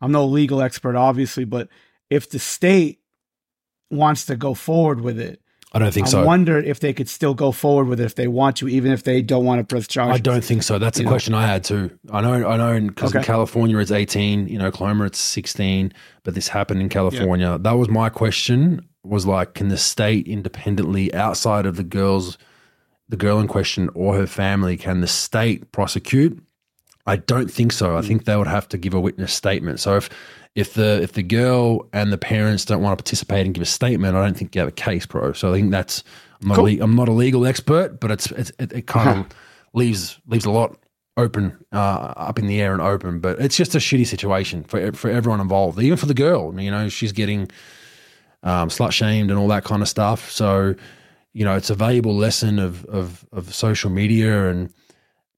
I'm 0.00 0.12
no 0.12 0.26
legal 0.26 0.62
expert, 0.62 0.96
obviously, 0.96 1.44
but 1.44 1.68
if 2.08 2.30
the 2.30 2.38
state 2.38 3.00
wants 3.90 4.26
to 4.26 4.36
go 4.36 4.54
forward 4.54 5.00
with 5.00 5.18
it, 5.18 5.40
I 5.72 5.78
don't 5.78 5.92
think 5.92 6.06
I 6.08 6.10
so. 6.10 6.22
I 6.22 6.24
wonder 6.24 6.58
if 6.58 6.80
they 6.80 6.92
could 6.92 7.08
still 7.08 7.34
go 7.34 7.52
forward 7.52 7.86
with 7.86 8.00
it 8.00 8.04
if 8.04 8.14
they 8.14 8.28
want 8.28 8.56
to, 8.56 8.68
even 8.68 8.92
if 8.92 9.04
they 9.04 9.22
don't 9.22 9.44
want 9.44 9.60
to 9.60 9.64
press 9.64 9.86
charges. 9.86 10.18
I 10.18 10.20
don't 10.20 10.44
think 10.44 10.62
so. 10.62 10.78
That's 10.78 10.98
a 10.98 11.04
know? 11.04 11.10
question 11.10 11.34
I 11.34 11.46
had 11.46 11.64
too. 11.64 11.96
I 12.12 12.20
know, 12.20 12.48
I 12.48 12.56
know, 12.56 12.88
because 12.88 13.10
okay. 13.10 13.18
in 13.18 13.24
California 13.24 13.78
it's 13.78 13.92
18, 13.92 14.48
you 14.48 14.58
know, 14.58 14.66
Oklahoma 14.66 15.06
it's 15.06 15.20
16, 15.20 15.92
but 16.24 16.34
this 16.34 16.48
happened 16.48 16.80
in 16.80 16.88
California. 16.88 17.52
Yeah. 17.52 17.58
That 17.58 17.72
was 17.72 17.88
my 17.88 18.08
question 18.08 18.88
was 19.02 19.26
like, 19.26 19.54
can 19.54 19.68
the 19.68 19.78
state 19.78 20.26
independently, 20.26 21.12
outside 21.14 21.66
of 21.66 21.76
the 21.76 21.84
girls, 21.84 22.38
the 23.08 23.16
girl 23.16 23.40
in 23.40 23.48
question 23.48 23.88
or 23.94 24.14
her 24.16 24.26
family, 24.26 24.76
can 24.76 25.00
the 25.00 25.06
state 25.06 25.72
prosecute? 25.72 26.42
I 27.06 27.16
don't 27.16 27.50
think 27.50 27.72
so. 27.72 27.96
I 27.96 28.00
hmm. 28.00 28.06
think 28.06 28.24
they 28.24 28.36
would 28.36 28.46
have 28.46 28.68
to 28.68 28.78
give 28.78 28.94
a 28.94 29.00
witness 29.00 29.32
statement. 29.32 29.80
So 29.80 29.96
if 29.96 30.10
if 30.54 30.74
the 30.74 31.00
if 31.02 31.12
the 31.12 31.22
girl 31.22 31.88
and 31.92 32.12
the 32.12 32.18
parents 32.18 32.64
don't 32.64 32.82
want 32.82 32.98
to 32.98 33.02
participate 33.02 33.46
and 33.46 33.54
give 33.54 33.62
a 33.62 33.66
statement, 33.66 34.16
I 34.16 34.24
don't 34.24 34.36
think 34.36 34.54
you 34.54 34.60
have 34.60 34.68
a 34.68 34.72
case, 34.72 35.06
bro. 35.06 35.32
So 35.32 35.50
I 35.50 35.56
think 35.56 35.70
that's 35.70 36.04
I'm 36.42 36.48
not, 36.48 36.56
cool. 36.56 36.68
a, 36.68 36.78
I'm 36.80 36.96
not 36.96 37.08
a 37.08 37.12
legal 37.12 37.46
expert, 37.46 38.00
but 38.00 38.10
it's, 38.10 38.30
it's 38.32 38.52
it, 38.58 38.72
it, 38.72 38.86
kind 38.86 39.20
of 39.20 39.26
leaves 39.72 40.18
leaves 40.26 40.44
a 40.44 40.50
lot 40.50 40.76
open 41.16 41.56
uh, 41.72 42.14
up 42.16 42.38
in 42.38 42.46
the 42.46 42.60
air 42.60 42.72
and 42.72 42.82
open. 42.82 43.20
But 43.20 43.40
it's 43.40 43.56
just 43.56 43.74
a 43.74 43.78
shitty 43.78 44.06
situation 44.06 44.64
for 44.64 44.92
for 44.92 45.10
everyone 45.10 45.40
involved, 45.40 45.78
even 45.78 45.96
for 45.96 46.06
the 46.06 46.14
girl. 46.14 46.58
You 46.60 46.70
know, 46.70 46.88
she's 46.88 47.12
getting 47.12 47.50
um, 48.42 48.68
slut 48.68 48.92
shamed 48.92 49.30
and 49.30 49.38
all 49.38 49.48
that 49.48 49.64
kind 49.64 49.82
of 49.82 49.88
stuff. 49.88 50.30
So, 50.30 50.74
you 51.32 51.44
know, 51.44 51.56
it's 51.56 51.70
a 51.70 51.74
valuable 51.74 52.14
lesson 52.14 52.58
of, 52.58 52.84
of, 52.86 53.24
of 53.32 53.54
social 53.54 53.90
media 53.90 54.48
and 54.48 54.72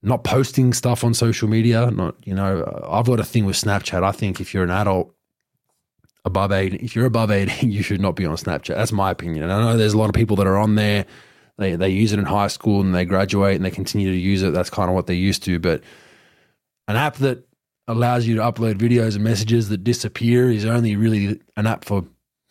not 0.02 0.24
posting 0.24 0.72
stuff 0.72 1.04
on 1.04 1.14
social 1.14 1.48
media. 1.48 1.90
Not, 1.90 2.16
you 2.24 2.34
know, 2.34 2.84
I've 2.88 3.06
got 3.06 3.20
a 3.20 3.24
thing 3.24 3.44
with 3.44 3.56
Snapchat. 3.56 4.02
I 4.02 4.12
think 4.12 4.40
if 4.40 4.54
you're 4.54 4.64
an 4.64 4.70
adult 4.70 5.14
above 6.24 6.52
18, 6.52 6.80
if 6.82 6.94
you're 6.94 7.06
above 7.06 7.30
18, 7.30 7.70
you 7.72 7.82
should 7.82 8.00
not 8.00 8.16
be 8.16 8.26
on 8.26 8.36
Snapchat. 8.36 8.74
That's 8.74 8.92
my 8.92 9.10
opinion. 9.10 9.44
And 9.44 9.52
I 9.52 9.60
know 9.60 9.76
there's 9.76 9.94
a 9.94 9.98
lot 9.98 10.08
of 10.08 10.14
people 10.14 10.36
that 10.36 10.46
are 10.46 10.58
on 10.58 10.76
there. 10.76 11.06
They, 11.58 11.76
they 11.76 11.90
use 11.90 12.12
it 12.12 12.18
in 12.18 12.24
high 12.24 12.48
school 12.48 12.80
and 12.80 12.94
they 12.94 13.04
graduate 13.04 13.56
and 13.56 13.64
they 13.64 13.70
continue 13.70 14.10
to 14.10 14.16
use 14.16 14.42
it. 14.42 14.52
That's 14.52 14.70
kind 14.70 14.88
of 14.88 14.94
what 14.94 15.06
they're 15.06 15.14
used 15.14 15.42
to. 15.44 15.58
But 15.58 15.82
an 16.88 16.96
app 16.96 17.16
that 17.16 17.46
allows 17.86 18.26
you 18.26 18.36
to 18.36 18.42
upload 18.42 18.74
videos 18.74 19.16
and 19.16 19.24
messages 19.24 19.68
that 19.68 19.84
disappear 19.84 20.50
is 20.50 20.64
only 20.64 20.96
really 20.96 21.40
an 21.56 21.66
app 21.66 21.84
for 21.84 22.04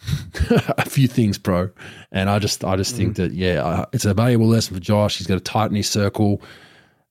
a 0.50 0.90
few 0.90 1.08
things, 1.08 1.38
bro. 1.38 1.70
And 2.12 2.30
I 2.30 2.40
just, 2.40 2.64
I 2.64 2.76
just 2.76 2.94
mm. 2.94 2.98
think 2.98 3.16
that 3.18 3.34
yeah, 3.34 3.86
it's 3.94 4.06
a 4.06 4.14
valuable 4.14 4.48
lesson 4.48 4.76
for 4.76 4.82
Josh. 4.82 5.18
He's 5.18 5.28
got 5.28 5.36
to 5.36 5.42
tighten 5.42 5.76
his 5.76 5.90
circle, 5.90 6.42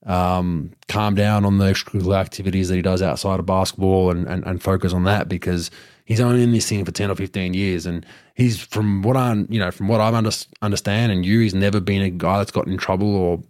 um, 0.07 0.73
calm 0.89 1.15
down 1.15 1.45
on 1.45 1.59
the 1.59 1.67
extracurricular 1.67 2.17
activities 2.17 2.69
that 2.69 2.77
he 2.77 2.83
does 2.83 3.03
outside 3.03 3.41
of 3.41 3.47
basketball, 3.47 4.11
and, 4.11 4.27
and 4.27 4.45
and 4.45 4.63
focus 4.63 4.93
on 4.93 5.05
that 5.05 5.29
because 5.29 5.71
he's 6.05 6.21
only 6.21 6.43
in 6.43 6.53
this 6.53 6.69
thing 6.69 6.85
for 6.85 6.93
ten 6.93 7.11
or 7.11 7.15
fifteen 7.15 7.55
years, 7.55 7.87
and 7.87 8.05
he's 8.35 8.61
from 8.61 9.03
what 9.03 9.17
I, 9.17 9.35
you 9.49 9.61
know, 9.61 9.71
from 9.71 9.89
what 9.89 10.01
I 10.01 10.09
under, 10.09 10.31
understand, 10.63 11.13
and 11.13 11.25
you, 11.25 11.41
he's 11.41 11.55
never 11.55 11.81
been 11.81 12.03
a 12.03 12.11
guy 12.11 12.39
that's 12.39 12.51
gotten 12.51 12.73
in 12.73 12.79
trouble 12.79 13.15
or 13.15 13.43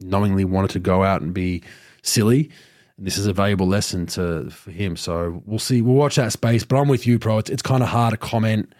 knowingly 0.00 0.44
wanted 0.44 0.70
to 0.70 0.78
go 0.78 1.02
out 1.02 1.22
and 1.22 1.34
be 1.34 1.62
silly 2.02 2.50
this 2.98 3.16
is 3.16 3.26
a 3.26 3.32
valuable 3.32 3.66
lesson 3.66 4.06
to 4.06 4.50
for 4.50 4.72
him. 4.72 4.96
So 4.96 5.40
we'll 5.46 5.60
see. 5.60 5.80
We'll 5.80 5.94
watch 5.94 6.16
that 6.16 6.32
space. 6.32 6.64
But 6.64 6.78
I'm 6.78 6.88
with 6.88 7.06
you, 7.06 7.18
bro. 7.18 7.38
It's, 7.38 7.48
it's 7.48 7.62
kind 7.62 7.82
of 7.82 7.88
hard 7.88 8.10
to 8.10 8.16
comment 8.16 8.74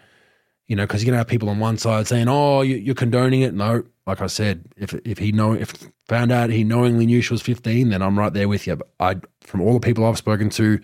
you 0.69 0.77
know, 0.77 0.85
because 0.85 1.03
you're 1.03 1.11
gonna 1.11 1.19
have 1.19 1.27
people 1.27 1.49
on 1.49 1.59
one 1.59 1.79
side 1.79 2.07
saying, 2.07 2.29
"Oh, 2.29 2.61
you, 2.61 2.93
are 2.93 2.95
condoning 2.95 3.41
it." 3.41 3.55
No, 3.55 3.83
like 4.07 4.21
I 4.21 4.27
said, 4.27 4.67
if 4.77 4.95
if 5.05 5.19
he 5.19 5.33
know 5.33 5.55
if 5.55 5.73
found 6.07 6.31
out 6.31 6.51
he 6.51 6.63
knowingly 6.63 7.07
knew 7.07 7.21
she 7.23 7.33
was 7.33 7.43
15, 7.43 7.89
then 7.89 8.03
I'm 8.03 8.19
right 8.19 8.33
there 8.33 8.49
with 8.49 8.67
you. 8.67 8.77
But 8.77 8.89
I, 9.01 9.17
from 9.41 9.63
all 9.63 9.73
the 9.73 9.81
people 9.81 10.07
I've 10.07 10.19
spoken 10.19 10.51
to, 10.51 10.79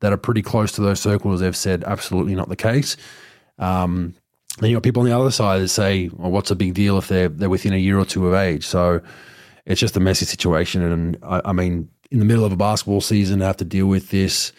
that 0.00 0.12
are 0.12 0.18
pretty 0.18 0.42
close 0.42 0.72
to 0.72 0.82
those 0.82 1.00
circles, 1.00 1.40
they've 1.40 1.56
said 1.56 1.84
absolutely 1.84 2.34
not 2.34 2.50
the 2.50 2.56
case. 2.56 2.96
Um, 3.58 4.14
then 4.60 4.70
you 4.70 4.76
got 4.76 4.82
people 4.82 5.02
on 5.02 5.08
the 5.08 5.18
other 5.18 5.30
side 5.30 5.62
that 5.62 5.68
say, 5.68 6.10
"Well, 6.12 6.30
what's 6.30 6.50
a 6.50 6.56
big 6.56 6.74
deal 6.74 6.98
if 6.98 7.08
they're 7.08 7.28
they're 7.28 7.50
within 7.50 7.72
a 7.72 7.78
year 7.78 7.98
or 7.98 8.04
two 8.04 8.28
of 8.28 8.34
age?" 8.34 8.66
So 8.66 9.00
it's 9.64 9.80
just 9.80 9.96
a 9.96 10.00
messy 10.00 10.26
situation. 10.26 10.82
And 10.82 11.16
I, 11.22 11.40
I 11.46 11.52
mean, 11.52 11.88
in 12.10 12.18
the 12.18 12.26
middle 12.26 12.44
of 12.44 12.52
a 12.52 12.56
basketball 12.56 13.00
season, 13.00 13.38
to 13.38 13.46
have 13.46 13.56
to 13.56 13.64
deal 13.64 13.86
with 13.86 14.10
this, 14.10 14.52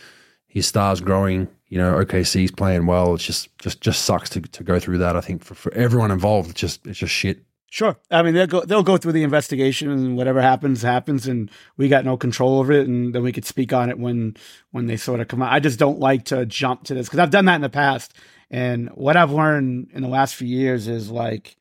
his 0.47 0.65
stars 0.65 1.01
growing. 1.01 1.47
You 1.75 1.81
know, 1.81 1.93
OKC's 1.95 2.51
playing 2.51 2.85
well. 2.85 3.15
It's 3.15 3.25
just 3.25 3.49
just 3.59 3.81
just 3.81 4.05
sucks 4.05 4.29
to, 4.29 4.39
to 4.39 4.63
go 4.63 4.79
through 4.79 4.99
that. 4.99 5.17
I 5.17 5.19
think 5.19 5.43
for, 5.43 5.55
for 5.55 5.73
everyone 5.73 6.09
involved, 6.09 6.51
it's 6.51 6.61
just 6.61 6.88
it's 6.88 6.99
just 6.99 7.13
shit. 7.13 7.43
Sure. 7.69 7.97
I 8.09 8.23
mean, 8.23 8.33
they'll 8.33 8.47
go, 8.47 8.61
they'll 8.61 8.81
go 8.81 8.95
through 8.95 9.11
the 9.11 9.23
investigation 9.23 9.91
and 9.91 10.15
whatever 10.15 10.41
happens, 10.41 10.81
happens. 10.81 11.27
And 11.27 11.51
we 11.75 11.89
got 11.89 12.05
no 12.05 12.15
control 12.15 12.59
over 12.59 12.71
it. 12.71 12.88
And 12.88 13.13
then 13.13 13.21
we 13.23 13.33
could 13.33 13.43
speak 13.43 13.73
on 13.73 13.89
it 13.89 13.99
when, 13.99 14.38
when 14.71 14.85
they 14.85 14.95
sort 14.95 15.19
of 15.19 15.27
come 15.27 15.41
out. 15.41 15.51
I 15.51 15.59
just 15.59 15.77
don't 15.77 15.99
like 15.99 16.23
to 16.25 16.45
jump 16.45 16.85
to 16.85 16.93
this 16.93 17.07
because 17.07 17.19
I've 17.19 17.31
done 17.31 17.43
that 17.45 17.55
in 17.55 17.61
the 17.61 17.67
past. 17.67 18.13
And 18.49 18.88
what 18.91 19.17
I've 19.17 19.31
learned 19.31 19.89
in 19.91 20.03
the 20.03 20.07
last 20.07 20.35
few 20.35 20.47
years 20.47 20.88
is 20.88 21.11
like 21.11 21.57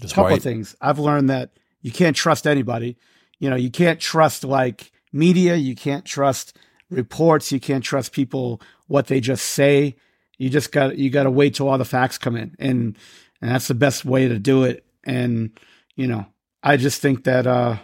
just 0.00 0.14
a 0.14 0.16
couple 0.16 0.30
wait. 0.30 0.38
of 0.38 0.42
things. 0.42 0.74
I've 0.80 0.98
learned 0.98 1.30
that 1.30 1.50
you 1.80 1.92
can't 1.92 2.16
trust 2.16 2.48
anybody. 2.48 2.96
You 3.38 3.48
know, 3.48 3.56
you 3.56 3.70
can't 3.70 4.00
trust 4.00 4.42
like 4.42 4.90
media. 5.12 5.54
You 5.54 5.76
can't 5.76 6.04
trust 6.04 6.58
reports. 6.90 7.52
You 7.52 7.60
can't 7.60 7.84
trust 7.84 8.12
people, 8.12 8.60
what 8.86 9.06
they 9.06 9.20
just 9.20 9.44
say. 9.44 9.96
You 10.38 10.50
just 10.50 10.72
got, 10.72 10.98
you 10.98 11.10
got 11.10 11.24
to 11.24 11.30
wait 11.30 11.54
till 11.54 11.68
all 11.68 11.78
the 11.78 11.84
facts 11.84 12.18
come 12.18 12.36
in. 12.36 12.54
And, 12.58 12.96
and 13.40 13.50
that's 13.50 13.68
the 13.68 13.74
best 13.74 14.04
way 14.04 14.28
to 14.28 14.38
do 14.38 14.64
it 14.64 14.86
and, 15.06 15.58
you 15.94 16.06
know, 16.06 16.26
I 16.62 16.76
just 16.76 17.00
think 17.00 17.24
that, 17.24 17.46
uh, 17.46 17.76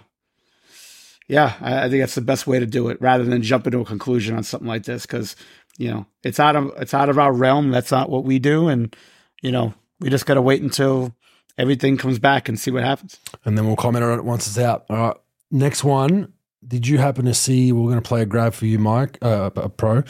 yeah, 1.29 1.55
I, 1.61 1.85
I 1.85 1.88
think 1.88 2.03
that's 2.03 2.17
the 2.17 2.21
best 2.21 2.47
way 2.47 2.59
to 2.59 2.67
do 2.67 2.88
it 2.88 3.01
rather 3.01 3.25
than 3.25 3.41
jump 3.43 3.67
into 3.67 3.81
a 3.81 3.85
conclusion 3.85 4.37
on 4.37 4.43
something 4.43 4.69
like 4.69 4.85
this. 4.85 5.07
Cause, 5.07 5.37
you 5.79 5.91
know, 5.91 6.07
it's 6.23 6.41
out 6.41 6.57
of, 6.57 6.73
it's 6.77 6.93
out 6.93 7.09
of 7.09 7.19
our 7.19 7.33
realm. 7.33 7.71
That's 7.71 7.93
not 7.93 8.11
what 8.11 8.25
we 8.25 8.38
do. 8.38 8.69
And, 8.69 8.95
you 9.41 9.53
know, 9.53 9.73
we 10.01 10.11
just 10.11 10.27
got 10.27 10.35
to 10.35 10.43
wait 10.43 10.62
until 10.62 11.15
everything 11.57 11.97
comes 11.97 12.19
back 12.19 12.49
and 12.49 12.59
see 12.59 12.71
what 12.71 12.83
happens. 12.83 13.19
And 13.45 13.57
then 13.57 13.67
we'll 13.67 13.77
comment 13.77 14.05
on 14.05 14.19
it 14.19 14.25
once 14.25 14.47
it's 14.49 14.59
out. 14.59 14.85
All 14.91 14.97
right. 14.97 15.17
Next 15.51 15.85
one. 15.85 16.33
Did 16.67 16.87
you 16.87 16.99
happen 16.99 17.25
to 17.25 17.35
see? 17.35 17.73
We're 17.73 17.91
going 17.91 18.03
to 18.03 18.09
play 18.09 18.23
a 18.23 18.27
grab 18.27 18.55
for 18.55 18.67
you, 18.67 18.79
Mike, 18.79 19.19
uh, 19.21 19.51
a 19.57 19.69
pro. 19.69 20.05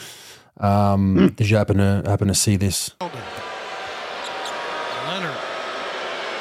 Um, 0.63 1.17
mm. 1.17 1.37
Did 1.37 1.51
you 1.51 1.57
happen 1.57 1.77
to 1.79 2.03
happen 2.07 2.29
to 2.29 2.35
see 2.35 2.57
this? 2.57 2.93
Leonard 3.01 3.13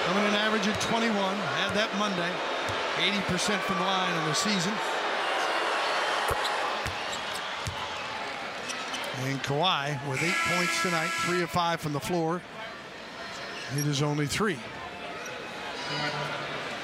coming 0.05 0.25
an 0.25 0.35
average 0.35 0.67
at 0.67 0.79
21. 0.81 1.13
Had 1.15 1.73
that 1.73 1.89
Monday. 1.97 2.31
80% 2.97 3.59
from 3.61 3.77
the 3.77 3.83
line 3.83 4.13
in 4.19 4.25
the 4.25 4.35
season. 4.35 4.73
And 9.23 9.41
Kawhi 9.43 10.09
with 10.09 10.21
eight 10.23 10.35
points 10.55 10.81
tonight, 10.81 11.09
three 11.25 11.41
of 11.41 11.49
five 11.49 11.79
from 11.79 11.93
the 11.93 11.99
floor. 11.99 12.41
It 13.77 13.87
is 13.87 14.01
only 14.01 14.27
three. 14.27 14.57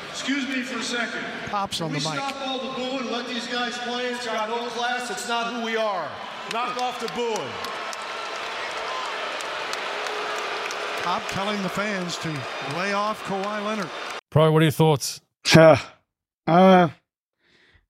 Excuse 0.10 0.48
me 0.48 0.62
for 0.64 0.80
a 0.80 0.84
second. 0.84 1.24
Pops 1.48 1.82
on 1.82 1.92
Can 1.92 2.02
the 2.02 2.10
mic. 2.10 2.20
Stop 2.20 2.48
all 2.48 2.60
the 2.60 2.76
booing 2.76 3.00
and 3.00 3.10
let 3.12 3.28
these 3.28 3.48
guys 3.48 3.78
play. 3.80 4.08
It's 4.08 4.26
got 4.26 4.50
no 4.50 4.68
class. 4.70 5.12
It's 5.12 5.28
not 5.28 5.54
who 5.54 5.64
we 5.64 5.76
are. 5.78 6.08
Knock 6.54 6.82
off 6.82 7.00
the 7.02 7.08
booing. 7.14 7.52
Pop 11.04 11.22
telling 11.30 11.62
the 11.62 11.70
fans 11.70 12.18
to 12.18 12.30
lay 12.78 12.94
off 12.94 13.22
Kawhi 13.26 13.66
Leonard. 13.66 13.90
Pro, 14.30 14.52
what 14.52 14.62
are 14.62 14.66
your 14.66 14.72
thoughts? 14.72 15.20
Uh, 15.56 15.78
uh, 16.46 16.90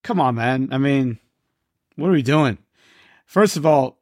come 0.04 0.20
on, 0.20 0.36
man. 0.36 0.70
I 0.72 0.78
mean, 0.78 1.20
what 1.96 2.10
are 2.10 2.14
we 2.14 2.22
doing? 2.24 2.58
First 3.26 3.58
of 3.58 3.66
all, 3.66 4.00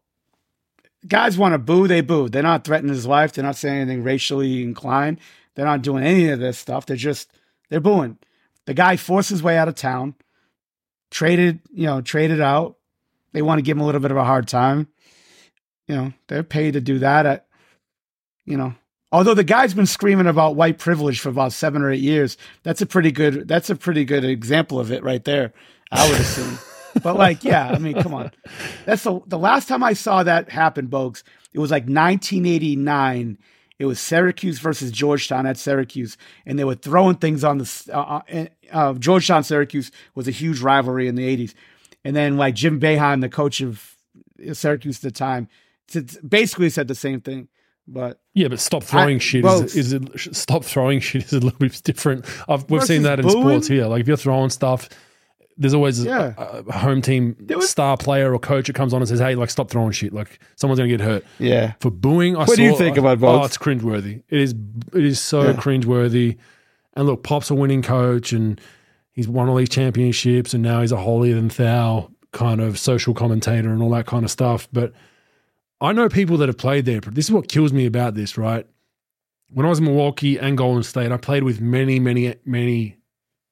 guys 1.08 1.38
want 1.38 1.54
to 1.54 1.58
boo, 1.58 1.88
they 1.88 2.02
boo. 2.02 2.30
They're 2.30 2.44
not 2.44 2.64
threatening 2.64 2.94
his 2.94 3.06
life. 3.06 3.34
They're 3.34 3.44
not 3.44 3.56
saying 3.56 3.82
anything 3.82 4.04
racially 4.04 4.64
inclined. 4.64 5.20
They're 5.56 5.66
not 5.66 5.82
doing 5.82 6.04
any 6.04 6.30
of 6.30 6.40
this 6.40 6.58
stuff. 6.58 6.86
They're 6.86 6.96
just 6.96 7.30
they're 7.70 7.80
booing. 7.80 8.18
The 8.66 8.74
guy 8.74 8.98
forced 8.98 9.30
his 9.30 9.44
way 9.44 9.58
out 9.58 9.68
of 9.68 9.76
town, 9.76 10.16
traded, 11.12 11.60
you 11.74 11.88
know, 11.88 12.02
traded 12.02 12.42
out. 12.42 12.78
They 13.36 13.42
want 13.42 13.60
to 13.60 13.64
give 13.64 13.76
him 13.76 13.82
a 13.82 13.86
little 13.86 14.02
bit 14.02 14.12
of 14.12 14.18
a 14.18 14.24
hard 14.24 14.48
time. 14.48 14.88
You 15.88 15.96
know, 15.96 16.14
they're 16.28 16.42
paid 16.42 16.74
to 16.74 16.82
do 16.82 17.00
that 17.00 17.26
at, 17.26 17.48
you 18.46 18.58
know, 18.58 18.74
Although 19.12 19.34
the 19.34 19.46
guy's 19.46 19.74
been 19.74 19.86
screaming 19.86 20.28
about 20.28 20.58
white 20.58 20.78
privilege 20.78 21.22
for 21.22 21.30
about 21.30 21.54
seven 21.54 21.82
or 21.82 21.90
eight 21.90 22.02
years, 22.02 22.36
that's 22.64 22.82
a 22.82 22.86
pretty 22.86 23.14
good 23.14 23.48
that's 23.48 23.70
a 23.70 23.76
pretty 23.78 24.04
good 24.04 24.26
example 24.26 24.78
of 24.78 24.92
it 24.92 25.04
right 25.04 25.24
there. 25.24 25.54
I 25.90 26.10
would 26.10 26.20
assume. 26.20 26.60
but 27.02 27.16
like, 27.16 27.44
yeah, 27.44 27.70
I 27.70 27.78
mean, 27.78 28.02
come 28.02 28.14
on. 28.14 28.32
That's 28.86 29.04
the 29.04 29.22
the 29.26 29.38
last 29.38 29.70
time 29.70 29.84
I 29.84 29.94
saw 29.94 30.24
that 30.24 30.50
happen, 30.50 30.88
Bogues. 30.90 31.24
It 31.54 31.60
was 31.60 31.72
like 31.72 31.84
1989. 31.84 33.38
It 33.80 33.86
was 33.86 34.02
Syracuse 34.02 34.60
versus 34.60 34.92
Georgetown 34.92 35.46
at 35.46 35.58
Syracuse, 35.58 36.18
and 36.46 36.60
they 36.60 36.66
were 36.66 36.76
throwing 36.76 37.16
things 37.16 37.46
on 37.46 37.60
the 37.60 37.90
uh, 37.94 38.22
uh, 38.30 38.46
uh 38.74 38.94
Georgetown 38.96 39.46
Syracuse 39.46 39.92
was 40.16 40.28
a 40.28 40.32
huge 40.32 40.60
rivalry 40.60 41.08
in 41.08 41.16
the 41.16 41.38
80s, 41.38 41.54
and 42.06 42.16
then 42.16 42.38
like 42.38 42.56
Jim 42.56 42.80
Boeheim, 42.80 43.20
the 43.20 43.30
coach 43.30 43.60
of 43.60 43.96
Syracuse 44.54 44.98
at 44.98 45.02
the 45.02 45.12
time, 45.12 45.50
basically 46.26 46.70
said 46.70 46.88
the 46.88 46.96
same 46.96 47.20
thing. 47.20 47.50
But 47.88 48.20
yeah, 48.34 48.48
but 48.48 48.60
stop 48.60 48.84
throwing 48.84 49.18
I, 49.18 49.20
shit 49.20 49.44
well, 49.44 49.62
is, 49.62 49.76
is 49.76 50.00
stop 50.38 50.64
throwing 50.64 51.00
shit 51.02 51.26
is 51.26 51.34
a 51.34 51.40
little 51.40 51.60
bit 51.60 51.82
different. 51.84 52.26
I've, 52.48 52.70
we've 52.70 52.84
seen 52.84 53.04
that 53.04 53.20
in 53.20 53.28
booing? 53.28 53.44
sports 53.44 53.68
here. 53.68 53.88
Like 53.88 54.02
if 54.02 54.08
you're 54.08 54.18
throwing 54.18 54.50
stuff, 54.50 54.88
there's 55.58 55.74
always 55.74 56.04
yeah. 56.04 56.34
a, 56.38 56.64
a, 56.68 56.72
home 56.72 57.02
team 57.02 57.36
was, 57.50 57.70
star 57.70 57.98
player 57.98 58.34
or 58.34 58.40
coach 58.40 58.68
that 58.68 58.74
comes 58.74 58.94
on 58.94 59.02
and 59.02 59.08
says, 59.08 59.20
"Hey, 59.20 59.36
like 59.36 59.50
stop 59.50 59.70
throwing 59.70 59.92
shit. 59.92 60.14
Like 60.14 60.40
someone's 60.56 60.80
gonna 60.80 60.90
get 60.90 61.02
hurt." 61.02 61.26
Yeah. 61.40 61.74
For 61.80 61.92
booing, 61.92 62.36
I 62.36 62.40
what 62.40 62.50
saw, 62.50 62.56
do 62.56 62.64
you 62.64 62.78
think 62.78 62.98
I, 62.98 63.02
about 63.02 63.20
both? 63.20 63.42
Oh, 63.42 63.46
it's 63.46 63.58
cringeworthy. 63.58 64.24
It 64.30 64.42
is. 64.42 64.56
It 64.94 65.06
is 65.06 65.20
so 65.20 65.44
yeah. 65.44 65.54
cringeworthy. 65.54 66.38
And 66.94 67.08
look, 67.08 67.24
Pop's 67.24 67.50
a 67.52 67.56
winning 67.56 67.82
coach, 67.82 68.32
and 68.32 68.60
he's 69.16 69.28
won 69.28 69.50
all 69.50 69.56
these 69.56 69.70
championships, 69.70 70.54
and 70.54 70.62
now 70.62 70.82
he's 70.82 70.92
a 70.92 70.98
holier 70.98 71.36
than 71.36 71.48
thou 71.48 72.12
kind 72.32 72.62
of 72.62 72.78
social 72.78 73.14
commentator 73.14 73.72
and 73.72 73.82
all 73.82 73.90
that 73.92 74.06
kind 74.06 74.26
of 74.26 74.30
stuff. 74.30 74.68
But 74.72 74.94
I 75.82 75.94
know 75.94 76.10
people 76.10 76.38
that 76.38 76.50
have 76.50 76.58
played 76.58 76.86
there. 76.86 77.00
This 77.00 77.26
is 77.26 77.32
what 77.32 77.48
kills 77.48 77.74
me 77.74 77.86
about 77.86 78.14
this, 78.14 78.38
right? 78.38 78.68
When 79.50 79.66
I 79.66 79.70
was 79.70 79.80
in 79.80 79.86
Milwaukee 79.86 80.38
and 80.38 80.58
Golden 80.58 80.84
State, 80.84 81.12
I 81.12 81.18
played 81.18 81.44
with 81.44 81.62
many, 81.62 82.00
many, 82.00 82.36
many 82.46 82.98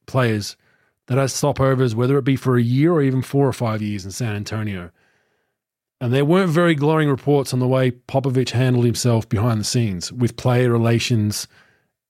players 0.05 0.57
that 1.07 1.17
had 1.17 1.29
stopovers, 1.29 1.95
whether 1.95 2.17
it 2.17 2.25
be 2.25 2.35
for 2.35 2.57
a 2.57 2.61
year 2.61 2.91
or 2.91 3.01
even 3.01 3.21
four 3.21 3.47
or 3.47 3.53
five 3.53 3.81
years 3.81 4.05
in 4.05 4.11
San 4.11 4.35
Antonio. 4.35 4.91
And 6.01 6.13
there 6.13 6.25
weren't 6.25 6.49
very 6.49 6.75
glowing 6.75 7.07
reports 7.09 7.53
on 7.53 7.59
the 7.59 7.67
way 7.67 7.91
Popovich 7.91 8.51
handled 8.51 8.85
himself 8.85 9.29
behind 9.29 9.59
the 9.59 9.65
scenes 9.65 10.11
with 10.11 10.35
player 10.35 10.69
relations 10.69 11.47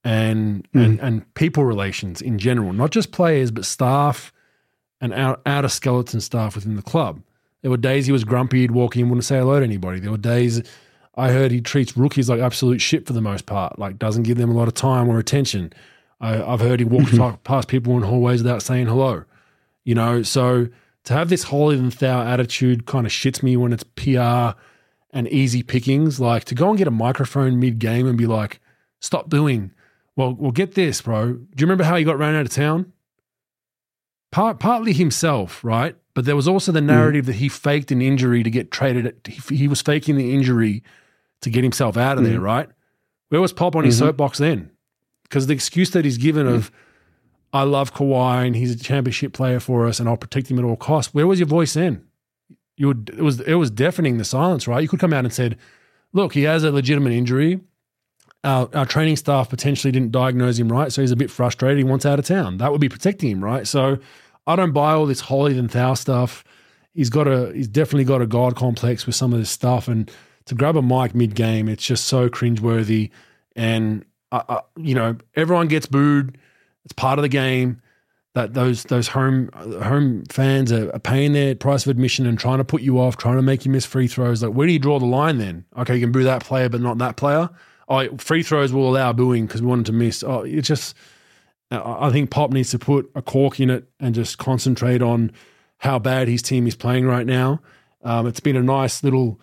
and 0.03 0.67
mm. 0.71 0.83
and, 0.83 0.99
and 0.99 1.33
people 1.35 1.65
relations 1.65 2.21
in 2.21 2.37
general, 2.37 2.73
not 2.73 2.91
just 2.91 3.11
players, 3.11 3.51
but 3.51 3.65
staff 3.65 4.33
and 5.01 5.13
out, 5.13 5.41
outer 5.45 5.69
skeleton 5.69 6.21
staff 6.21 6.55
within 6.55 6.75
the 6.75 6.81
club. 6.81 7.21
There 7.61 7.71
were 7.71 7.77
days 7.77 8.05
he 8.05 8.11
was 8.11 8.23
grumpy, 8.23 8.61
he'd 8.61 8.71
walk 8.71 8.97
in, 8.97 9.09
wouldn't 9.09 9.25
say 9.25 9.37
hello 9.37 9.59
to 9.59 9.65
anybody. 9.65 9.99
There 9.99 10.11
were 10.11 10.17
days 10.17 10.61
I 11.15 11.29
heard 11.29 11.51
he 11.51 11.61
treats 11.61 11.95
rookies 11.95 12.29
like 12.29 12.39
absolute 12.39 12.81
shit 12.81 13.05
for 13.05 13.13
the 13.13 13.21
most 13.21 13.45
part, 13.45 13.77
like 13.77 13.99
doesn't 13.99 14.23
give 14.23 14.37
them 14.37 14.49
a 14.49 14.53
lot 14.53 14.67
of 14.67 14.73
time 14.73 15.09
or 15.09 15.19
attention. 15.19 15.71
I, 16.19 16.35
have 16.35 16.61
heard 16.61 16.79
he 16.79 16.85
walks 16.85 17.17
past 17.43 17.67
people 17.67 17.95
in 17.97 18.03
hallways 18.03 18.41
without 18.43 18.63
saying 18.63 18.87
hello. 18.87 19.23
You 19.83 19.95
know, 19.95 20.23
so 20.23 20.69
to 21.03 21.13
have 21.13 21.29
this 21.29 21.43
holier 21.43 21.77
than 21.77 21.89
thou 21.89 22.21
attitude 22.21 22.85
kind 22.85 23.05
of 23.05 23.11
shits 23.11 23.43
me 23.43 23.57
when 23.57 23.73
it's 23.73 23.83
PR 23.83 24.57
and 25.11 25.27
easy 25.27 25.61
pickings. 25.61 26.19
Like 26.19 26.45
to 26.45 26.55
go 26.55 26.69
and 26.69 26.77
get 26.77 26.87
a 26.87 26.91
microphone 26.91 27.59
mid 27.59 27.79
game 27.79 28.07
and 28.07 28.17
be 28.17 28.25
like, 28.25 28.59
stop 28.99 29.29
doing. 29.29 29.71
Well, 30.15 30.33
well, 30.33 30.51
get 30.51 30.75
this, 30.75 31.01
bro. 31.01 31.33
Do 31.33 31.39
you 31.57 31.65
remember 31.65 31.83
how 31.83 31.95
he 31.95 32.03
got 32.03 32.17
ran 32.17 32.35
out 32.35 32.45
of 32.45 32.51
town? 32.51 32.93
Part, 34.31 34.59
partly 34.59 34.93
himself, 34.93 35.63
right? 35.63 35.95
But 36.13 36.25
there 36.25 36.35
was 36.35 36.47
also 36.47 36.71
the 36.71 36.79
hmm. 36.79 36.87
narrative 36.87 37.23
mm. 37.25 37.27
that 37.27 37.35
he 37.35 37.49
faked 37.49 37.91
an 37.91 38.01
injury 38.01 38.43
to 38.43 38.49
get 38.49 38.71
traded. 38.71 39.15
He, 39.27 39.55
he, 39.55 39.67
was 39.67 39.81
faking 39.81 40.15
the 40.15 40.33
injury 40.33 40.83
to 41.41 41.49
get 41.49 41.63
himself 41.63 41.97
out 41.97 42.17
of 42.17 42.23
mm. 42.23 42.27
there, 42.29 42.39
right? 42.39 42.69
Where 43.29 43.41
was 43.41 43.53
Pop 43.53 43.75
on 43.75 43.83
his 43.83 43.95
mm-hmm. 43.95 44.07
soapbox 44.07 44.37
then? 44.37 44.69
Because 45.23 45.47
the 45.47 45.53
excuse 45.53 45.89
that 45.91 46.05
he's 46.05 46.17
given 46.17 46.47
of, 46.47 46.69
hmm. 46.69 46.75
I 47.53 47.63
love 47.63 47.93
Kawhi 47.93 48.45
and 48.45 48.55
he's 48.55 48.71
a 48.71 48.77
championship 48.77 49.33
player 49.33 49.59
for 49.59 49.87
us 49.87 49.99
and 49.99 50.07
I'll 50.07 50.17
protect 50.17 50.49
him 50.49 50.59
at 50.59 50.65
all 50.65 50.75
costs. 50.75 51.13
Where 51.13 51.25
was 51.25 51.39
your 51.39 51.47
voice 51.47 51.73
then? 51.73 52.05
You 52.75 52.87
would, 52.87 53.11
it 53.15 53.21
was 53.21 53.39
it 53.41 53.53
was 53.53 53.69
deafening 53.69 54.17
the 54.17 54.25
silence, 54.25 54.67
right? 54.67 54.81
You 54.81 54.87
could 54.87 54.99
come 54.99 55.13
out 55.13 55.23
and 55.23 55.33
said, 55.33 55.57
"Look, 56.11 56.33
he 56.33 56.43
has 56.43 56.63
a 56.63 56.71
legitimate 56.71 57.13
injury. 57.13 57.59
Our, 58.43 58.69
our 58.73 58.85
training 58.85 59.15
staff 59.15 59.49
potentially 59.49 59.91
didn't 59.91 60.11
diagnose 60.11 60.59
him 60.59 60.69
right, 60.69 60.91
so 60.91 61.01
he's 61.01 61.11
a 61.11 61.15
bit 61.15 61.31
frustrated. 61.31 61.77
He 61.77 61.83
wants 61.85 62.05
out 62.05 62.19
of 62.19 62.25
town. 62.25 62.57
That 62.57 62.71
would 62.71 62.81
be 62.81 62.89
protecting 62.89 63.29
him, 63.31 63.43
right? 63.43 63.65
So 63.65 63.97
I 64.45 64.55
don't 64.57 64.73
buy 64.73 64.91
all 64.93 65.05
this 65.05 65.21
holier 65.21 65.55
than 65.55 65.67
thou 65.67 65.93
stuff. 65.93 66.43
He's 66.93 67.09
got 67.09 67.27
a 67.27 67.51
he's 67.53 67.69
definitely 67.69 68.03
got 68.03 68.21
a 68.21 68.27
god 68.27 68.55
complex 68.55 69.05
with 69.05 69.15
some 69.15 69.31
of 69.33 69.39
this 69.39 69.49
stuff, 69.49 69.87
and 69.87 70.11
to 70.45 70.55
grab 70.55 70.75
a 70.75 70.81
mic 70.81 71.15
mid 71.15 71.35
game, 71.35 71.69
it's 71.69 71.85
just 71.85 72.05
so 72.05 72.27
cringeworthy. 72.29 73.11
And 73.55 74.03
uh, 74.31 74.43
uh, 74.49 74.61
you 74.75 74.93
know, 74.93 75.15
everyone 75.35 75.67
gets 75.69 75.85
booed. 75.85 76.37
It's 76.83 76.93
part 76.93 77.17
of 77.17 77.23
the 77.23 77.29
game. 77.29 77.81
that 78.35 78.53
those 78.53 78.83
those 78.83 79.07
home 79.09 79.49
home 79.53 80.23
fans 80.29 80.71
are 80.71 80.97
paying 80.99 81.33
their 81.33 81.55
price 81.55 81.85
of 81.85 81.91
admission 81.91 82.25
and 82.25 82.37
trying 82.39 82.57
to 82.57 82.63
put 82.63 82.81
you 82.81 82.99
off, 82.99 83.15
trying 83.17 83.35
to 83.35 83.41
make 83.41 83.65
you 83.65 83.71
miss 83.71 83.85
free 83.85 84.07
throws. 84.07 84.41
Like, 84.41 84.53
where 84.53 84.65
do 84.67 84.73
you 84.73 84.79
draw 84.79 84.99
the 84.99 85.05
line 85.05 85.37
then? 85.37 85.65
Okay, 85.77 85.95
you 85.95 86.01
can 86.01 86.11
boo 86.11 86.23
that 86.23 86.43
player, 86.43 86.67
but 86.67 86.81
not 86.81 86.97
that 86.97 87.15
player. 87.15 87.49
Oh, 87.93 88.17
free 88.17 88.43
throws 88.43 88.73
will 88.73 88.89
allow 88.89 89.13
booing 89.13 89.45
because 89.45 89.61
we 89.61 89.67
wanted 89.67 89.85
to 89.87 89.93
miss. 89.93 90.23
Oh, 90.23 90.45
just. 90.47 90.95
I 91.71 92.11
think 92.11 92.29
Pop 92.29 92.51
needs 92.51 92.69
to 92.71 92.79
put 92.79 93.09
a 93.15 93.21
cork 93.21 93.59
in 93.59 93.71
it 93.71 93.89
and 93.99 94.13
just 94.13 94.37
concentrate 94.37 95.01
on 95.01 95.31
how 95.77 95.97
bad 95.97 96.27
his 96.27 96.43
team 96.43 96.67
is 96.67 96.75
playing 96.75 97.05
right 97.05 97.25
now. 97.25 97.61
Um, 98.03 98.27
it's 98.27 98.39
been 98.39 98.55
a 98.55 98.61
nice 98.61 99.03
little 99.03 99.39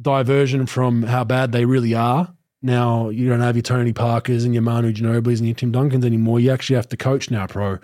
diversion 0.00 0.66
from 0.66 1.04
how 1.04 1.24
bad 1.24 1.52
they 1.52 1.64
really 1.64 1.94
are. 1.94 2.34
Now 2.62 3.10
you 3.10 3.28
don't 3.28 3.40
have 3.40 3.54
your 3.54 3.62
Tony 3.62 3.92
Parkers 3.92 4.44
and 4.44 4.54
your 4.54 4.62
Manu 4.62 4.92
Ginobili's 4.92 5.40
and 5.40 5.48
your 5.48 5.54
Tim 5.54 5.72
Duncans 5.72 6.04
anymore. 6.04 6.40
You 6.40 6.50
actually 6.50 6.76
have 6.76 6.88
to 6.88 6.96
coach 6.96 7.30
now, 7.30 7.46
pro. 7.46 7.78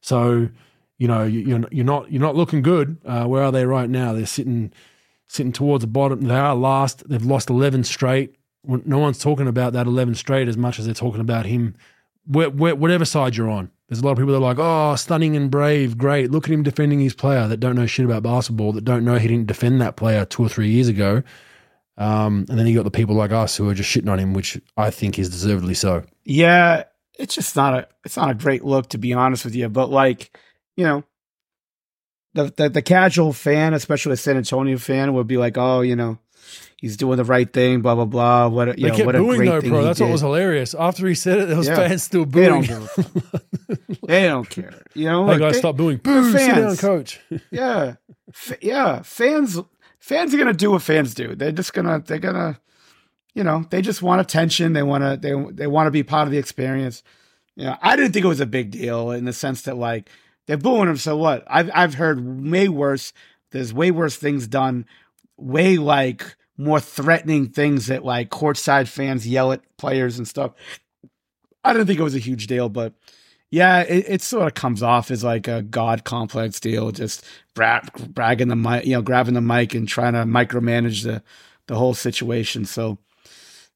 So 0.00 0.48
you 0.98 1.08
know 1.08 1.24
you're 1.24 1.66
you're 1.72 1.84
not 1.84 2.12
you're 2.12 2.22
not 2.22 2.36
looking 2.36 2.62
good. 2.62 2.98
Uh, 3.04 3.24
where 3.24 3.42
are 3.42 3.52
they 3.52 3.66
right 3.66 3.90
now? 3.90 4.12
They're 4.12 4.26
sitting 4.26 4.72
sitting 5.26 5.52
towards 5.52 5.82
the 5.82 5.88
bottom. 5.88 6.20
They 6.22 6.36
are 6.36 6.54
last. 6.54 7.08
They've 7.08 7.24
lost 7.24 7.50
eleven 7.50 7.82
straight. 7.84 8.36
No 8.64 8.98
one's 8.98 9.18
talking 9.18 9.48
about 9.48 9.72
that 9.72 9.86
eleven 9.86 10.14
straight 10.14 10.48
as 10.48 10.56
much 10.56 10.78
as 10.78 10.84
they're 10.84 10.94
talking 10.94 11.20
about 11.20 11.46
him. 11.46 11.74
Where, 12.26 12.50
where, 12.50 12.74
whatever 12.74 13.06
side 13.06 13.36
you're 13.36 13.48
on, 13.48 13.70
there's 13.88 14.00
a 14.00 14.04
lot 14.04 14.12
of 14.12 14.18
people 14.18 14.32
that 14.32 14.38
are 14.38 14.40
like, 14.40 14.58
"Oh, 14.58 14.94
stunning 14.96 15.36
and 15.36 15.50
brave, 15.50 15.96
great. 15.96 16.30
Look 16.30 16.44
at 16.44 16.52
him 16.52 16.62
defending 16.62 17.00
his 17.00 17.14
player." 17.14 17.48
That 17.48 17.58
don't 17.58 17.76
know 17.76 17.86
shit 17.86 18.04
about 18.04 18.22
basketball. 18.22 18.72
That 18.72 18.84
don't 18.84 19.04
know 19.04 19.16
he 19.16 19.28
didn't 19.28 19.46
defend 19.46 19.80
that 19.80 19.96
player 19.96 20.24
two 20.24 20.42
or 20.42 20.48
three 20.48 20.68
years 20.68 20.88
ago. 20.88 21.22
Um, 21.96 22.46
and 22.48 22.58
then 22.58 22.66
you 22.66 22.76
got 22.76 22.84
the 22.84 22.90
people 22.90 23.16
like 23.16 23.32
us 23.32 23.56
who 23.56 23.68
are 23.68 23.74
just 23.74 23.90
shitting 23.90 24.10
on 24.10 24.20
him, 24.20 24.32
which 24.32 24.60
I 24.76 24.90
think 24.90 25.18
is 25.18 25.30
deservedly 25.30 25.74
so. 25.74 26.04
Yeah, 26.24 26.84
it's 27.18 27.34
just 27.34 27.56
not 27.56 27.74
a 27.74 27.88
it's 28.04 28.16
not 28.16 28.30
a 28.30 28.34
great 28.34 28.64
look 28.64 28.90
to 28.90 28.98
be 28.98 29.12
honest 29.12 29.44
with 29.44 29.54
you. 29.54 29.68
But 29.68 29.90
like, 29.90 30.38
you 30.76 30.84
know, 30.84 31.04
the 32.34 32.52
the, 32.56 32.68
the 32.68 32.82
casual 32.82 33.32
fan, 33.32 33.74
especially 33.74 34.12
a 34.12 34.16
San 34.16 34.36
Antonio 34.36 34.78
fan, 34.78 35.12
would 35.14 35.26
be 35.26 35.38
like, 35.38 35.58
oh, 35.58 35.80
you 35.80 35.96
know, 35.96 36.18
he's 36.80 36.96
doing 36.96 37.16
the 37.16 37.24
right 37.24 37.52
thing, 37.52 37.80
blah 37.82 37.94
blah 37.94 38.04
blah. 38.04 38.48
What 38.48 38.78
you 38.78 38.84
they 38.84 38.90
know, 38.90 38.96
kept 38.96 39.06
what 39.06 39.14
a 39.14 39.18
booing 39.18 39.36
great 39.38 39.48
though, 39.48 39.60
thing 39.60 39.70
bro. 39.70 39.82
That's 39.84 39.98
did. 39.98 40.04
what 40.04 40.12
was 40.12 40.20
hilarious. 40.20 40.74
After 40.74 41.06
he 41.06 41.14
said 41.14 41.38
it, 41.38 41.48
there 41.48 41.56
was 41.56 41.68
Yeah. 41.68 41.76
fans 41.76 42.02
still 42.02 42.24
They 42.24 42.46
don't 42.46 42.66
booing. 42.66 42.88
they 44.06 44.26
don't 44.28 44.48
care. 44.48 44.72
You 44.94 45.06
know, 45.06 45.26
Hey 45.26 45.32
Look, 45.32 45.40
guys, 45.40 45.52
they- 45.54 45.58
stop 45.58 45.76
booing. 45.76 45.98
Boo! 45.98 46.32
Sit 46.32 46.38
down, 46.38 46.54
fans. 46.54 46.80
coach. 46.80 47.20
yeah, 47.50 47.94
F- 48.32 48.58
yeah. 48.62 49.02
Fans, 49.02 49.58
fans 49.98 50.34
are 50.34 50.38
gonna 50.38 50.52
do 50.52 50.70
what 50.72 50.82
fans 50.82 51.14
do. 51.14 51.34
They're 51.34 51.52
just 51.52 51.72
gonna, 51.74 52.00
they're 52.00 52.18
gonna, 52.18 52.58
you 53.34 53.44
know, 53.44 53.64
they 53.70 53.82
just 53.82 54.02
want 54.02 54.20
attention. 54.20 54.72
They 54.72 54.82
want 54.82 55.04
to, 55.04 55.16
they 55.20 55.34
they 55.52 55.66
want 55.66 55.86
to 55.86 55.90
be 55.90 56.02
part 56.02 56.26
of 56.28 56.32
the 56.32 56.38
experience. 56.38 57.02
You 57.56 57.64
know, 57.66 57.76
I 57.82 57.96
didn't 57.96 58.12
think 58.12 58.24
it 58.24 58.28
was 58.28 58.40
a 58.40 58.46
big 58.46 58.70
deal 58.70 59.10
in 59.10 59.24
the 59.24 59.32
sense 59.32 59.62
that 59.62 59.76
like 59.76 60.08
they're 60.46 60.56
booing 60.56 60.88
him. 60.88 60.96
So 60.96 61.16
what? 61.16 61.44
I've 61.48 61.70
I've 61.74 61.94
heard 61.94 62.50
way 62.50 62.68
worse. 62.68 63.12
There's 63.50 63.72
way 63.74 63.90
worse 63.90 64.16
things 64.16 64.46
done. 64.46 64.86
Way 65.36 65.76
like 65.76 66.36
more 66.58 66.80
threatening 66.80 67.46
things 67.46 67.86
that 67.86 68.04
like 68.04 68.30
courtside 68.30 68.88
fans 68.88 69.26
yell 69.26 69.52
at 69.52 69.62
players 69.78 70.18
and 70.18 70.26
stuff. 70.26 70.52
I 71.64 71.72
didn't 71.72 71.86
think 71.86 72.00
it 72.00 72.04
was 72.04 72.14
a 72.14 72.20
huge 72.20 72.48
deal, 72.48 72.68
but 72.68 72.94
yeah, 73.50 73.80
it, 73.80 74.04
it 74.08 74.22
sort 74.22 74.46
of 74.46 74.54
comes 74.54 74.82
off 74.82 75.10
as 75.10 75.24
like 75.24 75.48
a 75.48 75.62
god 75.62 76.04
complex 76.04 76.60
deal, 76.60 76.90
just 76.90 77.24
bra- 77.54 77.80
bragging 78.08 78.48
the 78.48 78.56
mic, 78.56 78.84
you 78.84 78.92
know, 78.92 79.02
grabbing 79.02 79.34
the 79.34 79.40
mic 79.40 79.74
and 79.74 79.88
trying 79.88 80.12
to 80.12 80.24
micromanage 80.24 81.04
the 81.04 81.22
the 81.66 81.76
whole 81.76 81.94
situation. 81.94 82.64
So 82.64 82.98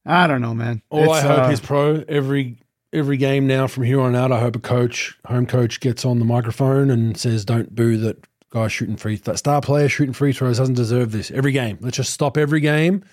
I 0.05 0.27
don't 0.27 0.41
know, 0.43 0.55
man. 0.55 0.83
All 0.91 1.13
I 1.13 1.21
hope 1.21 1.47
uh, 1.47 1.51
is 1.51 1.61
pro 1.61 2.05
every 2.09 2.59
every 2.93 3.17
game 3.17 3.47
now 3.47 3.67
from 3.67 3.85
here 3.85 4.01
on 4.01 4.17
out. 4.17 4.33
I 4.33 4.41
hope 4.41 4.57
a 4.57 4.61
coach, 4.61 5.17
home 5.27 5.47
coach, 5.47 5.81
gets 5.81 6.05
on 6.05 6.19
the 6.19 6.25
microphone 6.25 6.91
and 6.91 7.17
says, 7.17 7.45
"Don't 7.45 7.75
boo 7.75 7.97
that 7.99 8.27
guy 8.53 8.69
shooting 8.69 8.97
free 8.97 9.17
that 9.17 9.39
star 9.39 9.61
player 9.61 9.89
shooting 9.89 10.13
free 10.13 10.33
throws 10.33 10.59
doesn't 10.59 10.75
deserve 10.75 11.13
this." 11.13 11.31
Every 11.31 11.53
game, 11.53 11.79
let's 11.81 11.97
just 11.97 12.13
stop 12.13 12.37
every 12.37 12.61
game 12.61 13.05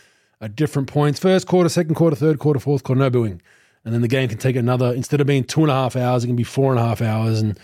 at 0.42 0.56
different 0.56 0.88
points. 0.88 1.20
First 1.20 1.48
quarter, 1.48 1.70
second 1.70 1.96
quarter, 1.96 2.16
third 2.16 2.40
quarter, 2.40 2.60
fourth 2.60 2.84
quarter, 2.84 3.00
no 3.00 3.10
booing, 3.10 3.42
and 3.84 3.94
then 3.94 4.02
the 4.02 4.08
game 4.08 4.30
can 4.30 4.38
take 4.38 4.56
another. 4.56 4.94
Instead 4.94 5.22
of 5.22 5.28
being 5.28 5.44
two 5.44 5.62
and 5.62 5.72
a 5.72 5.74
half 5.74 5.96
hours, 5.96 6.24
it 6.24 6.28
can 6.28 6.36
be 6.36 6.44
four 6.44 6.72
and 6.72 6.80
a 6.80 6.84
half 6.84 7.02
hours, 7.02 7.42
and 7.42 7.58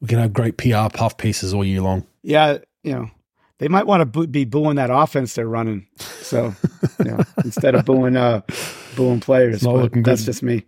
we 0.00 0.08
can 0.08 0.18
have 0.18 0.32
great 0.32 0.56
PR 0.56 0.88
puff 0.92 1.16
pieces 1.16 1.54
all 1.54 1.64
year 1.64 1.80
long. 1.80 2.06
yeah, 2.22 2.58
you 2.82 2.92
know, 2.92 3.10
they 3.58 3.68
might 3.68 3.86
want 3.86 4.12
to 4.12 4.26
be 4.26 4.44
booing 4.44 4.76
that 4.76 4.90
offense 4.90 5.34
they're 5.34 5.46
running. 5.46 5.86
So 5.98 6.54
you 6.98 7.04
know, 7.04 7.20
instead 7.44 7.74
of 7.74 7.84
booing 7.84 8.16
uh 8.16 8.42
booing 8.96 9.20
players, 9.20 9.62
not 9.62 9.74
but 9.74 9.82
looking 9.82 10.02
that's 10.02 10.24
just 10.24 10.42
me. 10.42 10.64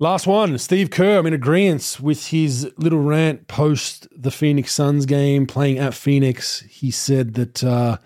Last 0.00 0.28
one, 0.28 0.56
Steve 0.58 0.90
Kerr. 0.90 1.18
I'm 1.18 1.26
in 1.26 1.34
agreement 1.34 1.98
with 2.00 2.28
his 2.28 2.70
little 2.76 3.00
rant 3.00 3.48
post 3.48 4.06
the 4.16 4.30
Phoenix 4.30 4.72
Suns 4.72 5.06
game 5.06 5.44
playing 5.44 5.78
at 5.78 5.92
Phoenix. 5.92 6.60
He 6.60 6.92
said 6.92 7.34
that 7.34 7.64
uh, 7.64 7.98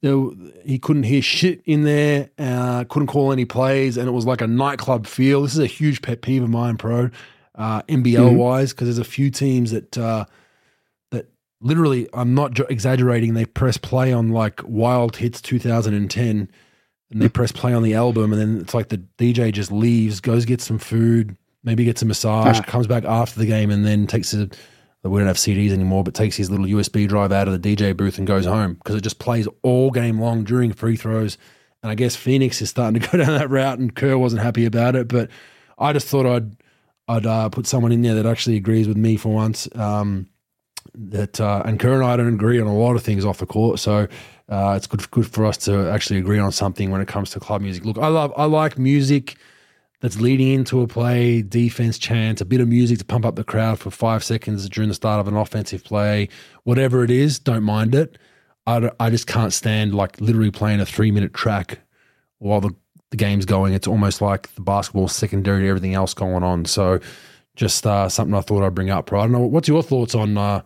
he 0.00 0.78
couldn't 0.78 1.02
hear 1.02 1.20
shit 1.20 1.60
in 1.66 1.82
there, 1.82 2.30
uh, 2.38 2.84
couldn't 2.84 3.08
call 3.08 3.30
any 3.30 3.44
plays, 3.44 3.98
and 3.98 4.08
it 4.08 4.12
was 4.12 4.24
like 4.24 4.40
a 4.40 4.46
nightclub 4.46 5.06
feel. 5.06 5.42
This 5.42 5.52
is 5.52 5.58
a 5.58 5.66
huge 5.66 6.00
pet 6.00 6.22
peeve 6.22 6.42
of 6.42 6.48
mine, 6.48 6.78
pro, 6.78 7.10
uh, 7.56 7.82
NBL 7.82 8.34
wise, 8.34 8.72
because 8.72 8.86
there's 8.86 8.98
a 8.98 9.04
few 9.04 9.30
teams 9.30 9.72
that 9.72 9.98
uh, 9.98 10.24
that 11.10 11.28
literally, 11.60 12.08
I'm 12.14 12.34
not 12.34 12.52
jo- 12.52 12.66
exaggerating. 12.70 13.34
They 13.34 13.44
press 13.44 13.76
play 13.76 14.14
on 14.14 14.30
like 14.30 14.62
Wild 14.64 15.16
Hits 15.16 15.42
2010 15.42 16.50
and 17.10 17.22
they 17.22 17.28
press 17.28 17.52
play 17.52 17.72
on 17.72 17.82
the 17.82 17.94
album, 17.94 18.32
and 18.32 18.40
then 18.40 18.60
it's 18.60 18.74
like 18.74 18.88
the 18.88 18.98
DJ 19.18 19.52
just 19.52 19.72
leaves, 19.72 20.20
goes 20.20 20.44
get 20.44 20.60
some 20.60 20.78
food, 20.78 21.36
maybe 21.64 21.84
gets 21.84 22.02
a 22.02 22.04
massage, 22.06 22.56
Huh. 22.58 22.64
comes 22.66 22.86
back 22.86 23.04
after 23.04 23.38
the 23.38 23.46
game, 23.46 23.70
and 23.70 23.84
then 23.86 24.06
takes 24.06 24.34
a. 24.34 24.48
We 25.04 25.18
don't 25.20 25.28
have 25.28 25.36
CDs 25.36 25.70
anymore, 25.70 26.02
but 26.04 26.12
takes 26.14 26.36
his 26.36 26.50
little 26.50 26.66
USB 26.66 27.06
drive 27.08 27.30
out 27.32 27.46
of 27.48 27.62
the 27.62 27.76
DJ 27.76 27.96
booth 27.96 28.18
and 28.18 28.26
goes 28.26 28.44
home 28.44 28.74
because 28.74 28.96
it 28.96 29.00
just 29.02 29.20
plays 29.20 29.46
all 29.62 29.90
game 29.92 30.20
long 30.20 30.42
during 30.44 30.72
free 30.72 30.96
throws. 30.96 31.38
And 31.82 31.90
I 31.92 31.94
guess 31.94 32.16
Phoenix 32.16 32.60
is 32.60 32.70
starting 32.70 33.00
to 33.00 33.08
go 33.12 33.18
down 33.18 33.38
that 33.38 33.48
route, 33.48 33.78
and 33.78 33.94
Kerr 33.94 34.18
wasn't 34.18 34.42
happy 34.42 34.66
about 34.66 34.96
it. 34.96 35.06
But 35.08 35.30
I 35.78 35.92
just 35.92 36.08
thought 36.08 36.26
I'd 36.26 36.56
I'd 37.06 37.24
uh, 37.24 37.48
put 37.48 37.66
someone 37.66 37.92
in 37.92 38.02
there 38.02 38.16
that 38.16 38.26
actually 38.26 38.56
agrees 38.56 38.88
with 38.88 38.96
me 38.98 39.16
for 39.16 39.32
once. 39.32 39.68
Um, 39.76 40.26
that 40.94 41.40
uh, 41.40 41.62
and 41.64 41.78
Kerr 41.78 41.94
and 41.94 42.04
I 42.04 42.16
don't 42.16 42.34
agree 42.34 42.60
on 42.60 42.66
a 42.66 42.76
lot 42.76 42.96
of 42.96 43.02
things 43.02 43.24
off 43.24 43.38
the 43.38 43.46
court, 43.46 43.78
so 43.78 44.08
uh, 44.48 44.74
it's 44.76 44.86
good 44.86 45.10
good 45.10 45.26
for 45.26 45.44
us 45.44 45.56
to 45.58 45.90
actually 45.90 46.18
agree 46.18 46.38
on 46.38 46.52
something 46.52 46.90
when 46.90 47.00
it 47.00 47.08
comes 47.08 47.30
to 47.30 47.40
club 47.40 47.62
music. 47.62 47.84
Look, 47.84 47.98
I 47.98 48.08
love 48.08 48.32
I 48.36 48.44
like 48.44 48.78
music 48.78 49.36
that's 50.00 50.20
leading 50.20 50.48
into 50.48 50.80
a 50.80 50.86
play, 50.86 51.42
defense 51.42 51.98
chant, 51.98 52.40
a 52.40 52.44
bit 52.44 52.60
of 52.60 52.68
music 52.68 52.98
to 52.98 53.04
pump 53.04 53.26
up 53.26 53.34
the 53.34 53.44
crowd 53.44 53.80
for 53.80 53.90
five 53.90 54.22
seconds 54.22 54.68
during 54.68 54.88
the 54.88 54.94
start 54.94 55.20
of 55.20 55.26
an 55.26 55.36
offensive 55.36 55.82
play, 55.82 56.28
whatever 56.62 57.02
it 57.02 57.10
is, 57.10 57.38
don't 57.38 57.64
mind 57.64 57.94
it. 57.94 58.16
I, 58.66 58.90
I 59.00 59.10
just 59.10 59.26
can't 59.26 59.52
stand 59.52 59.94
like 59.94 60.20
literally 60.20 60.50
playing 60.50 60.80
a 60.80 60.86
three 60.86 61.10
minute 61.10 61.34
track 61.34 61.80
while 62.38 62.60
the, 62.60 62.74
the 63.10 63.16
game's 63.16 63.44
going. 63.44 63.72
It's 63.72 63.88
almost 63.88 64.20
like 64.20 64.54
the 64.54 64.60
basketball 64.60 65.08
secondary 65.08 65.62
to 65.62 65.68
everything 65.68 65.94
else 65.94 66.14
going 66.14 66.44
on. 66.44 66.64
So 66.66 67.00
just 67.56 67.86
uh, 67.86 68.08
something 68.08 68.34
I 68.34 68.40
thought 68.40 68.62
I'd 68.62 68.74
bring 68.74 68.90
up. 68.90 69.10
Right? 69.10 69.20
I 69.20 69.22
don't 69.24 69.32
know. 69.32 69.40
What's 69.40 69.68
your 69.68 69.82
thoughts 69.82 70.14
on 70.14 70.38
uh, 70.38 70.62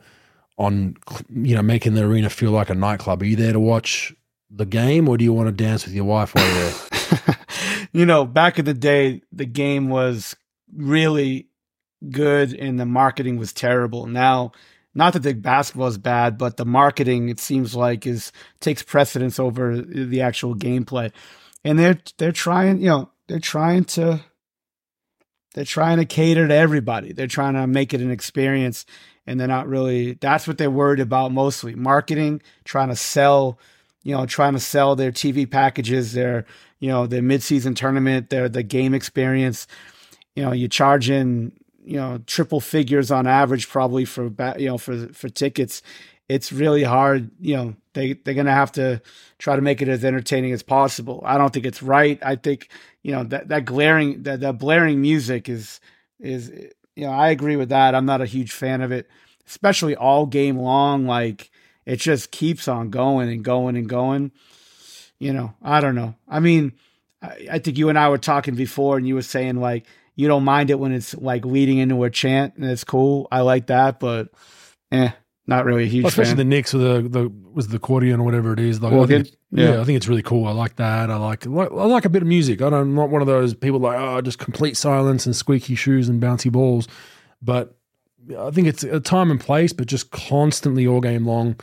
on 0.58 0.96
you 1.30 1.54
know 1.54 1.62
making 1.62 1.94
the 1.94 2.04
arena 2.04 2.30
feel 2.30 2.50
like 2.50 2.70
a 2.70 2.74
nightclub? 2.74 3.22
Are 3.22 3.26
you 3.26 3.36
there 3.36 3.52
to 3.52 3.60
watch 3.60 4.14
the 4.50 4.66
game, 4.66 5.08
or 5.08 5.16
do 5.16 5.24
you 5.24 5.32
want 5.32 5.48
to 5.48 5.52
dance 5.52 5.84
with 5.84 5.94
your 5.94 6.04
wife 6.04 6.34
while 6.34 6.44
you're 6.44 6.70
there? 6.70 7.36
you 7.92 8.06
know, 8.06 8.24
back 8.24 8.58
in 8.58 8.64
the 8.64 8.74
day, 8.74 9.22
the 9.32 9.46
game 9.46 9.88
was 9.88 10.36
really 10.74 11.48
good 12.10 12.52
and 12.54 12.78
the 12.78 12.86
marketing 12.86 13.36
was 13.36 13.52
terrible. 13.52 14.06
Now, 14.06 14.52
not 14.94 15.14
that 15.14 15.20
the 15.20 15.32
basketball 15.32 15.86
is 15.86 15.98
bad, 15.98 16.36
but 16.36 16.56
the 16.56 16.66
marketing 16.66 17.28
it 17.28 17.40
seems 17.40 17.74
like 17.74 18.06
is 18.06 18.32
takes 18.60 18.82
precedence 18.82 19.38
over 19.38 19.80
the 19.80 20.20
actual 20.20 20.54
gameplay. 20.54 21.12
And 21.64 21.78
they're 21.78 21.98
they're 22.18 22.32
trying, 22.32 22.80
you 22.80 22.88
know, 22.88 23.10
they're 23.28 23.38
trying 23.38 23.84
to 23.84 24.20
they're 25.54 25.64
trying 25.64 25.98
to 25.98 26.04
cater 26.04 26.48
to 26.48 26.54
everybody. 26.54 27.12
They're 27.12 27.26
trying 27.26 27.54
to 27.54 27.66
make 27.66 27.94
it 27.94 28.00
an 28.00 28.10
experience 28.10 28.84
and 29.26 29.38
they're 29.38 29.48
not 29.48 29.68
really 29.68 30.14
that's 30.14 30.46
what 30.46 30.58
they're 30.58 30.70
worried 30.70 31.00
about 31.00 31.32
mostly. 31.32 31.74
Marketing, 31.74 32.42
trying 32.64 32.88
to 32.88 32.96
sell, 32.96 33.58
you 34.02 34.14
know, 34.14 34.26
trying 34.26 34.54
to 34.54 34.60
sell 34.60 34.96
their 34.96 35.12
TV 35.12 35.48
packages, 35.50 36.12
their 36.12 36.44
you 36.80 36.88
know, 36.88 37.06
the 37.06 37.18
midseason 37.18 37.76
tournament, 37.76 38.30
their 38.30 38.48
the 38.48 38.62
game 38.62 38.94
experience. 38.94 39.66
You 40.34 40.42
know, 40.42 40.52
you 40.52 40.66
charge 40.66 41.10
in, 41.10 41.52
you 41.84 41.96
know, 41.96 42.18
triple 42.26 42.60
figures 42.60 43.10
on 43.10 43.26
average 43.26 43.68
probably 43.68 44.04
for 44.04 44.32
you 44.58 44.66
know, 44.66 44.78
for 44.78 45.08
for 45.08 45.28
tickets. 45.28 45.82
It's 46.28 46.52
really 46.52 46.82
hard, 46.82 47.30
you 47.40 47.56
know, 47.56 47.74
they 47.94 48.14
they're 48.14 48.34
going 48.34 48.46
to 48.46 48.52
have 48.52 48.72
to 48.72 49.00
try 49.38 49.54
to 49.54 49.62
make 49.62 49.82
it 49.82 49.88
as 49.88 50.04
entertaining 50.04 50.52
as 50.52 50.62
possible. 50.62 51.22
I 51.24 51.38
don't 51.38 51.52
think 51.52 51.66
it's 51.66 51.82
right. 51.82 52.18
I 52.22 52.36
think, 52.36 52.68
you 53.02 53.12
know, 53.12 53.24
that 53.24 53.48
that 53.48 53.64
glaring 53.64 54.22
that 54.24 54.40
that 54.40 54.58
blaring 54.58 55.00
music 55.00 55.48
is 55.48 55.80
is 56.18 56.50
you 56.96 57.06
know, 57.06 57.12
I 57.12 57.30
agree 57.30 57.56
with 57.56 57.70
that. 57.70 57.94
I'm 57.94 58.06
not 58.06 58.20
a 58.20 58.26
huge 58.26 58.52
fan 58.52 58.80
of 58.80 58.92
it, 58.92 59.08
especially 59.46 59.96
all 59.96 60.26
game 60.26 60.58
long 60.58 61.06
like 61.06 61.50
it 61.86 61.96
just 61.96 62.30
keeps 62.30 62.68
on 62.68 62.90
going 62.90 63.28
and 63.28 63.44
going 63.44 63.76
and 63.76 63.88
going 63.88 64.32
you 65.22 65.32
know, 65.32 65.54
I 65.62 65.80
don't 65.80 65.94
know. 65.94 66.16
I 66.28 66.40
mean, 66.40 66.72
I, 67.22 67.46
I 67.52 67.58
think 67.60 67.78
you 67.78 67.88
and 67.88 67.96
I 67.96 68.08
were 68.08 68.18
talking 68.18 68.56
before, 68.56 68.96
and 68.96 69.06
you 69.06 69.14
were 69.14 69.22
saying 69.22 69.60
like, 69.60 69.86
you 70.16 70.26
don't 70.26 70.42
mind 70.42 70.68
it 70.68 70.80
when 70.80 70.92
it's 70.92 71.14
like 71.14 71.44
leading 71.44 71.78
into 71.78 72.02
a 72.02 72.10
chant 72.10 72.56
and 72.56 72.64
it's 72.64 72.82
cool. 72.82 73.28
I 73.30 73.42
like 73.42 73.68
that, 73.68 74.00
but 74.00 74.30
eh, 74.90 75.10
not 75.46 75.64
really 75.64 75.84
a 75.84 75.86
huge 75.86 76.02
Well, 76.02 76.08
especially 76.08 76.30
fan. 76.30 76.36
the 76.38 76.44
Knicks 76.44 76.72
with 76.74 76.82
the 76.82 77.08
the 77.08 77.28
was 77.52 77.68
the 77.68 77.76
accordion 77.76 78.18
or 78.18 78.24
whatever 78.24 78.52
it 78.52 78.58
is. 78.58 78.82
Like, 78.82 78.92
Organ? 78.92 79.24
think, 79.24 79.36
yeah. 79.52 79.74
Yeah. 79.74 79.80
I 79.80 79.84
think 79.84 79.96
it's 79.96 80.08
really 80.08 80.22
cool. 80.22 80.46
I 80.46 80.52
like 80.52 80.76
that. 80.76 81.10
I 81.10 81.16
like, 81.16 81.44
like 81.46 81.70
I 81.70 81.84
like 81.84 82.04
a 82.04 82.08
bit 82.08 82.22
of 82.22 82.28
music. 82.28 82.62
I 82.62 82.70
don't, 82.70 82.80
I'm 82.80 82.94
not 82.94 83.10
one 83.10 83.20
of 83.20 83.26
those 83.26 83.54
people 83.54 83.78
like 83.78 83.98
oh 83.98 84.20
just 84.22 84.38
complete 84.38 84.76
silence 84.76 85.26
and 85.26 85.36
squeaky 85.36 85.74
shoes 85.74 86.08
and 86.08 86.22
bouncy 86.22 86.50
balls. 86.50 86.88
But 87.42 87.76
I 88.38 88.50
think 88.50 88.68
it's 88.68 88.82
a 88.82 89.00
time 89.00 89.30
and 89.30 89.38
place, 89.38 89.72
but 89.72 89.86
just 89.86 90.10
constantly 90.10 90.86
all 90.86 91.00
game 91.00 91.26
long. 91.26 91.56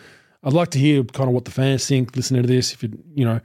I'd 0.44 0.54
like 0.54 0.70
to 0.72 0.80
hear 0.80 1.04
kind 1.04 1.28
of 1.28 1.34
what 1.34 1.46
the 1.46 1.52
fans 1.52 1.86
think. 1.88 2.16
Listening 2.16 2.44
to 2.44 2.48
this, 2.48 2.74
if 2.74 2.84
you 2.84 2.98
you 3.16 3.26
know 3.26 3.42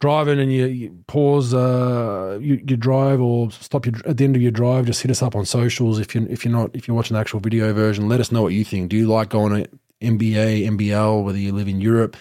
driving 0.00 0.38
and 0.38 0.52
you, 0.52 0.66
you 0.66 0.98
pause 1.06 1.54
uh, 1.54 2.38
you, 2.40 2.62
your 2.66 2.76
drive 2.76 3.20
or 3.20 3.50
stop 3.50 3.86
your, 3.86 3.94
at 4.06 4.16
the 4.16 4.24
end 4.24 4.36
of 4.36 4.42
your 4.42 4.52
drive, 4.52 4.86
just 4.86 5.02
hit 5.02 5.10
us 5.10 5.22
up 5.22 5.34
on 5.34 5.44
socials. 5.44 5.98
If 5.98 6.14
you 6.14 6.26
if 6.30 6.44
you're 6.44 6.52
not 6.52 6.70
if 6.74 6.86
you're 6.86 6.96
watching 6.96 7.14
the 7.14 7.20
actual 7.20 7.40
video 7.40 7.72
version, 7.72 8.08
let 8.08 8.20
us 8.20 8.30
know 8.30 8.42
what 8.42 8.52
you 8.52 8.64
think. 8.64 8.90
Do 8.90 8.96
you 8.96 9.06
like 9.06 9.30
going 9.30 9.64
to 9.64 9.70
NBA, 10.02 10.66
NBL, 10.66 11.24
whether 11.24 11.38
you 11.38 11.52
live 11.52 11.68
in 11.68 11.80
Europe? 11.80 12.16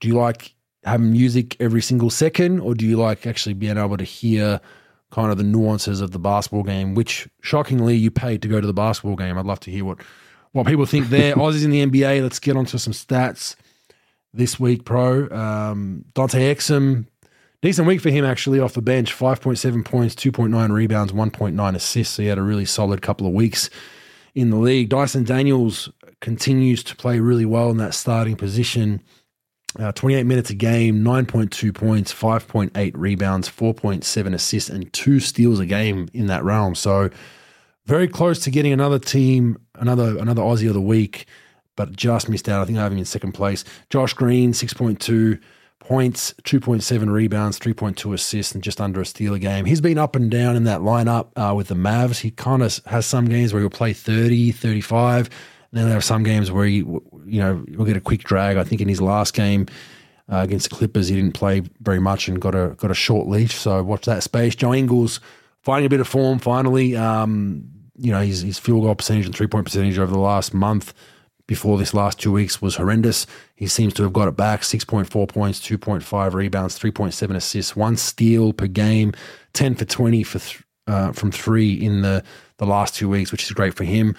Do 0.00 0.08
you 0.08 0.14
like 0.14 0.55
having 0.86 1.12
music 1.12 1.56
every 1.60 1.82
single 1.82 2.10
second, 2.10 2.60
or 2.60 2.74
do 2.74 2.86
you 2.86 2.96
like 2.96 3.26
actually 3.26 3.54
being 3.54 3.76
able 3.76 3.96
to 3.96 4.04
hear 4.04 4.60
kind 5.10 5.30
of 5.30 5.38
the 5.38 5.44
nuances 5.44 6.00
of 6.00 6.12
the 6.12 6.18
basketball 6.18 6.62
game? 6.62 6.94
Which 6.94 7.28
shockingly, 7.42 7.96
you 7.96 8.10
paid 8.10 8.42
to 8.42 8.48
go 8.48 8.60
to 8.60 8.66
the 8.66 8.72
basketball 8.72 9.16
game. 9.16 9.36
I'd 9.36 9.46
love 9.46 9.60
to 9.60 9.70
hear 9.70 9.84
what 9.84 9.98
what 10.52 10.66
people 10.66 10.86
think 10.86 11.08
there. 11.08 11.34
Aussies 11.36 11.64
in 11.64 11.70
the 11.70 11.84
NBA. 11.84 12.22
Let's 12.22 12.38
get 12.38 12.56
onto 12.56 12.78
some 12.78 12.92
stats 12.92 13.56
this 14.32 14.58
week, 14.60 14.84
pro. 14.84 15.28
Um, 15.30 16.04
Dante 16.14 16.54
Exum, 16.54 17.06
decent 17.62 17.88
week 17.88 18.00
for 18.00 18.10
him 18.10 18.24
actually 18.24 18.60
off 18.60 18.74
the 18.74 18.82
bench. 18.82 19.12
Five 19.12 19.40
point 19.40 19.58
seven 19.58 19.82
points, 19.82 20.14
two 20.14 20.32
point 20.32 20.52
nine 20.52 20.72
rebounds, 20.72 21.12
one 21.12 21.30
point 21.30 21.56
nine 21.56 21.74
assists. 21.74 22.14
So 22.14 22.22
he 22.22 22.28
had 22.28 22.38
a 22.38 22.42
really 22.42 22.64
solid 22.64 23.02
couple 23.02 23.26
of 23.26 23.32
weeks 23.32 23.68
in 24.34 24.50
the 24.50 24.56
league. 24.56 24.88
Dyson 24.88 25.24
Daniels 25.24 25.90
continues 26.20 26.84
to 26.84 26.96
play 26.96 27.18
really 27.20 27.44
well 27.44 27.70
in 27.70 27.76
that 27.78 27.94
starting 27.94 28.36
position. 28.36 29.02
Uh, 29.78 29.92
28 29.92 30.24
minutes 30.24 30.48
a 30.48 30.54
game, 30.54 31.04
9.2 31.04 31.74
points, 31.74 32.12
5.8 32.12 32.92
rebounds, 32.94 33.48
4.7 33.48 34.34
assists, 34.34 34.70
and 34.70 34.90
two 34.92 35.20
steals 35.20 35.60
a 35.60 35.66
game 35.66 36.08
in 36.14 36.28
that 36.28 36.44
realm. 36.44 36.74
So 36.74 37.10
very 37.84 38.08
close 38.08 38.38
to 38.40 38.50
getting 38.50 38.72
another 38.72 38.98
team, 38.98 39.58
another 39.74 40.18
another 40.18 40.42
Aussie 40.42 40.68
of 40.68 40.74
the 40.74 40.80
week, 40.80 41.26
but 41.76 41.94
just 41.94 42.28
missed 42.28 42.48
out. 42.48 42.62
I 42.62 42.64
think 42.64 42.78
I 42.78 42.82
have 42.82 42.92
him 42.92 42.98
in 42.98 43.04
second 43.04 43.32
place. 43.32 43.64
Josh 43.90 44.14
Green, 44.14 44.52
6.2 44.52 45.40
points, 45.78 46.34
2.7 46.42 47.12
rebounds, 47.12 47.58
3.2 47.58 48.12
assists, 48.12 48.54
and 48.54 48.62
just 48.62 48.80
under 48.80 49.00
a 49.00 49.06
steal 49.06 49.34
a 49.34 49.38
game. 49.38 49.66
He's 49.66 49.80
been 49.80 49.98
up 49.98 50.16
and 50.16 50.30
down 50.30 50.56
in 50.56 50.64
that 50.64 50.80
lineup 50.80 51.28
uh, 51.36 51.54
with 51.54 51.68
the 51.68 51.74
Mavs. 51.74 52.20
He 52.20 52.30
kind 52.30 52.62
of 52.62 52.80
has 52.86 53.06
some 53.06 53.26
games 53.26 53.52
where 53.52 53.60
he'll 53.60 53.70
play 53.70 53.92
30, 53.92 54.52
35. 54.52 55.30
Then 55.76 55.88
there 55.88 55.98
are 55.98 56.02
some 56.02 56.22
games 56.22 56.50
where 56.50 56.66
he, 56.66 56.76
you 56.76 57.40
know, 57.40 57.64
he'll 57.68 57.84
get 57.84 57.96
a 57.96 58.00
quick 58.00 58.24
drag. 58.24 58.56
I 58.56 58.64
think 58.64 58.80
in 58.80 58.88
his 58.88 59.00
last 59.00 59.34
game 59.34 59.66
uh, 60.30 60.38
against 60.38 60.70
the 60.70 60.76
Clippers, 60.76 61.08
he 61.08 61.16
didn't 61.16 61.34
play 61.34 61.62
very 61.80 62.00
much 62.00 62.28
and 62.28 62.40
got 62.40 62.54
a 62.54 62.74
got 62.78 62.90
a 62.90 62.94
short 62.94 63.28
leash. 63.28 63.54
So 63.54 63.82
watch 63.82 64.06
that 64.06 64.22
space. 64.22 64.54
Joe 64.54 64.74
Ingles 64.74 65.20
finding 65.62 65.86
a 65.86 65.90
bit 65.90 66.00
of 66.00 66.08
form 66.08 66.38
finally. 66.38 66.96
Um, 66.96 67.68
you 67.98 68.12
know, 68.12 68.20
his, 68.20 68.42
his 68.42 68.58
field 68.58 68.82
goal 68.82 68.94
percentage 68.94 69.26
and 69.26 69.34
three 69.34 69.46
point 69.46 69.64
percentage 69.64 69.98
over 69.98 70.12
the 70.12 70.18
last 70.18 70.52
month 70.54 70.92
before 71.46 71.78
this 71.78 71.94
last 71.94 72.18
two 72.18 72.32
weeks 72.32 72.60
was 72.60 72.76
horrendous. 72.76 73.26
He 73.54 73.66
seems 73.66 73.94
to 73.94 74.02
have 74.02 74.12
got 74.12 74.28
it 74.28 74.36
back 74.36 74.62
6.4 74.62 75.28
points, 75.28 75.60
2.5 75.60 76.34
rebounds, 76.34 76.78
3.7 76.78 77.36
assists, 77.36 77.76
one 77.76 77.96
steal 77.96 78.52
per 78.52 78.66
game, 78.66 79.12
10 79.52 79.76
for 79.76 79.84
20 79.84 80.22
for 80.24 80.38
th- 80.40 80.62
uh, 80.88 81.12
from 81.12 81.30
three 81.30 81.72
in 81.72 82.02
the, 82.02 82.22
the 82.58 82.66
last 82.66 82.94
two 82.94 83.08
weeks, 83.08 83.32
which 83.32 83.44
is 83.44 83.52
great 83.52 83.74
for 83.74 83.84
him. 83.84 84.14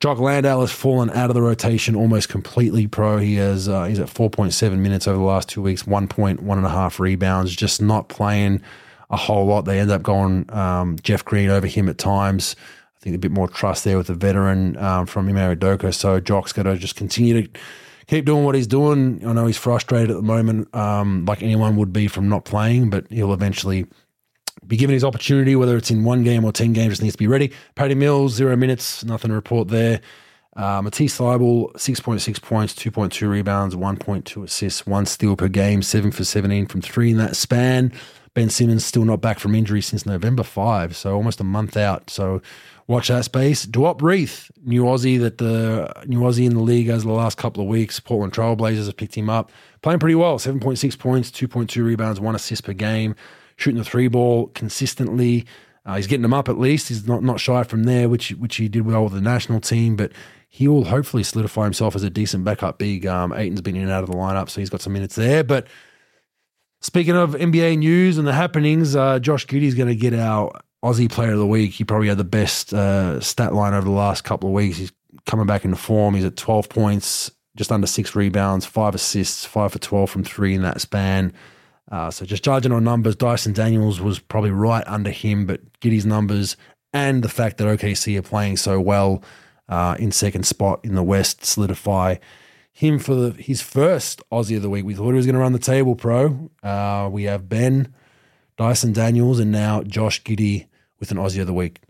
Jock 0.00 0.20
Landale 0.20 0.60
has 0.60 0.70
fallen 0.70 1.10
out 1.10 1.28
of 1.28 1.34
the 1.34 1.42
rotation 1.42 1.96
almost 1.96 2.28
completely. 2.28 2.86
Pro, 2.86 3.18
he 3.18 3.34
has 3.34 3.68
uh, 3.68 3.84
he's 3.84 3.98
at 3.98 4.08
4.7 4.08 4.78
minutes 4.78 5.08
over 5.08 5.18
the 5.18 5.24
last 5.24 5.48
two 5.48 5.60
weeks, 5.60 5.86
one 5.86 6.06
point 6.06 6.42
one 6.42 6.56
and 6.56 6.66
a 6.66 6.70
half 6.70 7.00
rebounds, 7.00 7.54
just 7.54 7.82
not 7.82 8.08
playing 8.08 8.62
a 9.10 9.16
whole 9.16 9.46
lot. 9.46 9.62
They 9.62 9.80
end 9.80 9.90
up 9.90 10.02
going 10.02 10.52
um, 10.54 10.98
Jeff 11.02 11.24
Green 11.24 11.50
over 11.50 11.66
him 11.66 11.88
at 11.88 11.98
times. 11.98 12.54
I 12.96 13.00
think 13.00 13.16
a 13.16 13.18
bit 13.18 13.32
more 13.32 13.48
trust 13.48 13.84
there 13.84 13.96
with 13.96 14.08
the 14.08 14.14
veteran 14.14 14.76
um, 14.76 15.06
from 15.06 15.28
Ime 15.28 15.56
Udoka. 15.56 15.92
So 15.94 16.20
Jock's 16.20 16.52
got 16.52 16.64
to 16.64 16.76
just 16.76 16.96
continue 16.96 17.42
to 17.42 17.60
keep 18.06 18.24
doing 18.24 18.44
what 18.44 18.54
he's 18.54 18.66
doing. 18.66 19.22
I 19.26 19.32
know 19.32 19.46
he's 19.46 19.56
frustrated 19.56 20.10
at 20.10 20.16
the 20.16 20.22
moment, 20.22 20.72
um, 20.74 21.24
like 21.24 21.42
anyone 21.42 21.76
would 21.76 21.92
be 21.92 22.08
from 22.08 22.28
not 22.28 22.44
playing, 22.44 22.90
but 22.90 23.06
he'll 23.10 23.32
eventually 23.32 23.86
be 24.66 24.76
given 24.76 24.94
his 24.94 25.04
opportunity, 25.04 25.56
whether 25.56 25.76
it's 25.76 25.90
in 25.90 26.04
one 26.04 26.24
game 26.24 26.44
or 26.44 26.52
10 26.52 26.72
games, 26.72 26.92
just 26.92 27.02
needs 27.02 27.14
to 27.14 27.18
be 27.18 27.26
ready. 27.26 27.52
Paddy 27.74 27.94
Mills, 27.94 28.34
zero 28.34 28.56
minutes, 28.56 29.04
nothing 29.04 29.30
to 29.30 29.34
report 29.34 29.68
there. 29.68 30.00
Uh, 30.56 30.82
Matisse 30.82 31.16
Thybulle, 31.18 31.72
6.6 31.74 32.42
points, 32.42 32.74
2.2 32.74 33.28
rebounds, 33.28 33.76
1.2 33.76 34.42
assists, 34.42 34.86
one 34.86 35.06
steal 35.06 35.36
per 35.36 35.48
game, 35.48 35.82
7 35.82 36.10
for 36.10 36.24
17 36.24 36.66
from 36.66 36.82
three 36.82 37.12
in 37.12 37.16
that 37.18 37.36
span. 37.36 37.92
Ben 38.34 38.50
Simmons 38.50 38.84
still 38.84 39.04
not 39.04 39.20
back 39.20 39.38
from 39.38 39.54
injury 39.54 39.80
since 39.80 40.04
November 40.04 40.42
5, 40.42 40.96
so 40.96 41.14
almost 41.14 41.40
a 41.40 41.44
month 41.44 41.76
out. 41.76 42.10
So 42.10 42.42
watch 42.88 43.08
that 43.08 43.24
space. 43.24 43.66
Duop 43.66 44.00
Reath, 44.00 44.50
new 44.64 44.82
Aussie 44.82 45.18
that 45.20 45.38
the 45.38 45.92
new 46.06 46.20
Aussie 46.20 46.46
in 46.46 46.54
the 46.54 46.60
league 46.60 46.88
as 46.88 47.04
the 47.04 47.12
last 47.12 47.38
couple 47.38 47.62
of 47.62 47.68
weeks. 47.68 48.00
Portland 48.00 48.32
Trailblazers 48.32 48.86
have 48.86 48.96
picked 48.96 49.14
him 49.14 49.30
up. 49.30 49.50
Playing 49.82 50.00
pretty 50.00 50.16
well, 50.16 50.38
7.6 50.38 50.98
points, 50.98 51.30
2.2 51.30 51.84
rebounds, 51.84 52.20
one 52.20 52.34
assist 52.34 52.64
per 52.64 52.72
game 52.72 53.14
shooting 53.58 53.78
the 53.78 53.84
three 53.84 54.08
ball 54.08 54.46
consistently. 54.48 55.44
Uh, 55.84 55.96
he's 55.96 56.06
getting 56.06 56.22
them 56.22 56.34
up 56.34 56.48
at 56.48 56.58
least. 56.58 56.88
He's 56.88 57.06
not 57.06 57.22
not 57.22 57.40
shy 57.40 57.62
from 57.64 57.84
there, 57.84 58.08
which 58.08 58.30
which 58.30 58.56
he 58.56 58.68
did 58.68 58.86
well 58.86 59.04
with 59.04 59.12
the 59.12 59.20
national 59.20 59.60
team. 59.60 59.96
But 59.96 60.12
he 60.48 60.66
will 60.66 60.84
hopefully 60.84 61.22
solidify 61.22 61.64
himself 61.64 61.94
as 61.94 62.02
a 62.02 62.10
decent 62.10 62.44
backup 62.44 62.78
big. 62.78 63.06
Um, 63.06 63.32
Ayton's 63.32 63.60
been 63.60 63.76
in 63.76 63.82
and 63.82 63.90
out 63.90 64.02
of 64.02 64.10
the 64.10 64.16
lineup, 64.16 64.48
so 64.48 64.60
he's 64.60 64.70
got 64.70 64.80
some 64.80 64.94
minutes 64.94 65.14
there. 65.14 65.44
But 65.44 65.66
speaking 66.80 67.16
of 67.16 67.32
NBA 67.34 67.78
news 67.78 68.16
and 68.16 68.26
the 68.26 68.32
happenings, 68.32 68.96
uh, 68.96 69.18
Josh 69.18 69.46
Giddey's 69.46 69.74
going 69.74 69.88
to 69.88 69.96
get 69.96 70.14
our 70.14 70.52
Aussie 70.84 71.10
Player 71.10 71.32
of 71.32 71.38
the 71.38 71.46
Week. 71.46 71.72
He 71.72 71.84
probably 71.84 72.08
had 72.08 72.18
the 72.18 72.24
best 72.24 72.72
uh, 72.72 73.20
stat 73.20 73.54
line 73.54 73.74
over 73.74 73.84
the 73.84 73.90
last 73.90 74.24
couple 74.24 74.48
of 74.48 74.54
weeks. 74.54 74.78
He's 74.78 74.92
coming 75.26 75.46
back 75.46 75.64
into 75.64 75.76
form. 75.76 76.14
He's 76.14 76.24
at 76.24 76.36
12 76.36 76.68
points, 76.68 77.30
just 77.56 77.72
under 77.72 77.86
six 77.86 78.14
rebounds, 78.14 78.64
five 78.64 78.94
assists, 78.94 79.44
five 79.44 79.72
for 79.72 79.78
12 79.78 80.10
from 80.10 80.24
three 80.24 80.54
in 80.54 80.62
that 80.62 80.80
span. 80.80 81.32
Uh, 81.90 82.10
so 82.10 82.24
just 82.24 82.44
judging 82.44 82.72
on 82.72 82.84
numbers, 82.84 83.16
Dyson 83.16 83.52
Daniels 83.52 84.00
was 84.00 84.18
probably 84.18 84.50
right 84.50 84.84
under 84.86 85.10
him, 85.10 85.46
but 85.46 85.60
Giddey's 85.80 86.04
numbers 86.06 86.56
and 86.92 87.22
the 87.22 87.28
fact 87.28 87.58
that 87.58 87.64
OKC 87.64 88.18
are 88.18 88.22
playing 88.22 88.56
so 88.56 88.80
well 88.80 89.22
uh, 89.68 89.96
in 89.98 90.12
second 90.12 90.44
spot 90.44 90.80
in 90.84 90.94
the 90.94 91.02
West 91.02 91.44
solidify 91.44 92.16
him 92.72 92.98
for 92.98 93.14
the, 93.14 93.42
his 93.42 93.60
first 93.60 94.22
Aussie 94.30 94.56
of 94.56 94.62
the 94.62 94.70
week. 94.70 94.84
We 94.84 94.94
thought 94.94 95.08
he 95.08 95.16
was 95.16 95.26
going 95.26 95.34
to 95.34 95.40
run 95.40 95.52
the 95.52 95.58
table, 95.58 95.96
pro. 95.96 96.50
Uh, 96.62 97.08
we 97.10 97.24
have 97.24 97.48
Ben, 97.48 97.92
Dyson 98.56 98.92
Daniels, 98.92 99.40
and 99.40 99.50
now 99.50 99.82
Josh 99.82 100.22
Giddey 100.22 100.68
with 101.00 101.10
an 101.10 101.16
Aussie 101.16 101.40
of 101.40 101.46
the 101.46 101.52
week. 101.52 101.80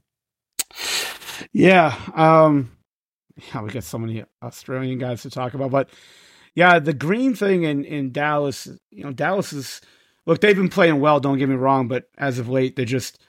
Yeah. 1.53 1.94
Um, 2.14 2.70
yeah, 3.36 3.62
we 3.62 3.70
got 3.70 3.84
so 3.84 3.99
many 3.99 4.24
Australian 4.42 4.99
guys 4.99 5.22
to 5.22 5.30
talk 5.30 5.55
about, 5.55 5.70
but 5.70 5.90
yeah, 6.59 6.80
the 6.80 6.92
green 6.92 7.36
thing 7.36 7.62
in, 7.62 7.84
in 7.84 8.11
Dallas, 8.11 8.66
you 8.90 9.04
know, 9.04 9.12
Dallas 9.12 9.52
is 9.52 9.80
look, 10.26 10.40
they've 10.40 10.56
been 10.56 10.68
playing 10.68 10.98
well, 10.98 11.20
don't 11.20 11.38
get 11.38 11.48
me 11.48 11.54
wrong, 11.54 11.86
but 11.86 12.11
as 12.18 12.40
of 12.40 12.48
late, 12.48 12.74
they 12.74 12.84
just 12.84 13.22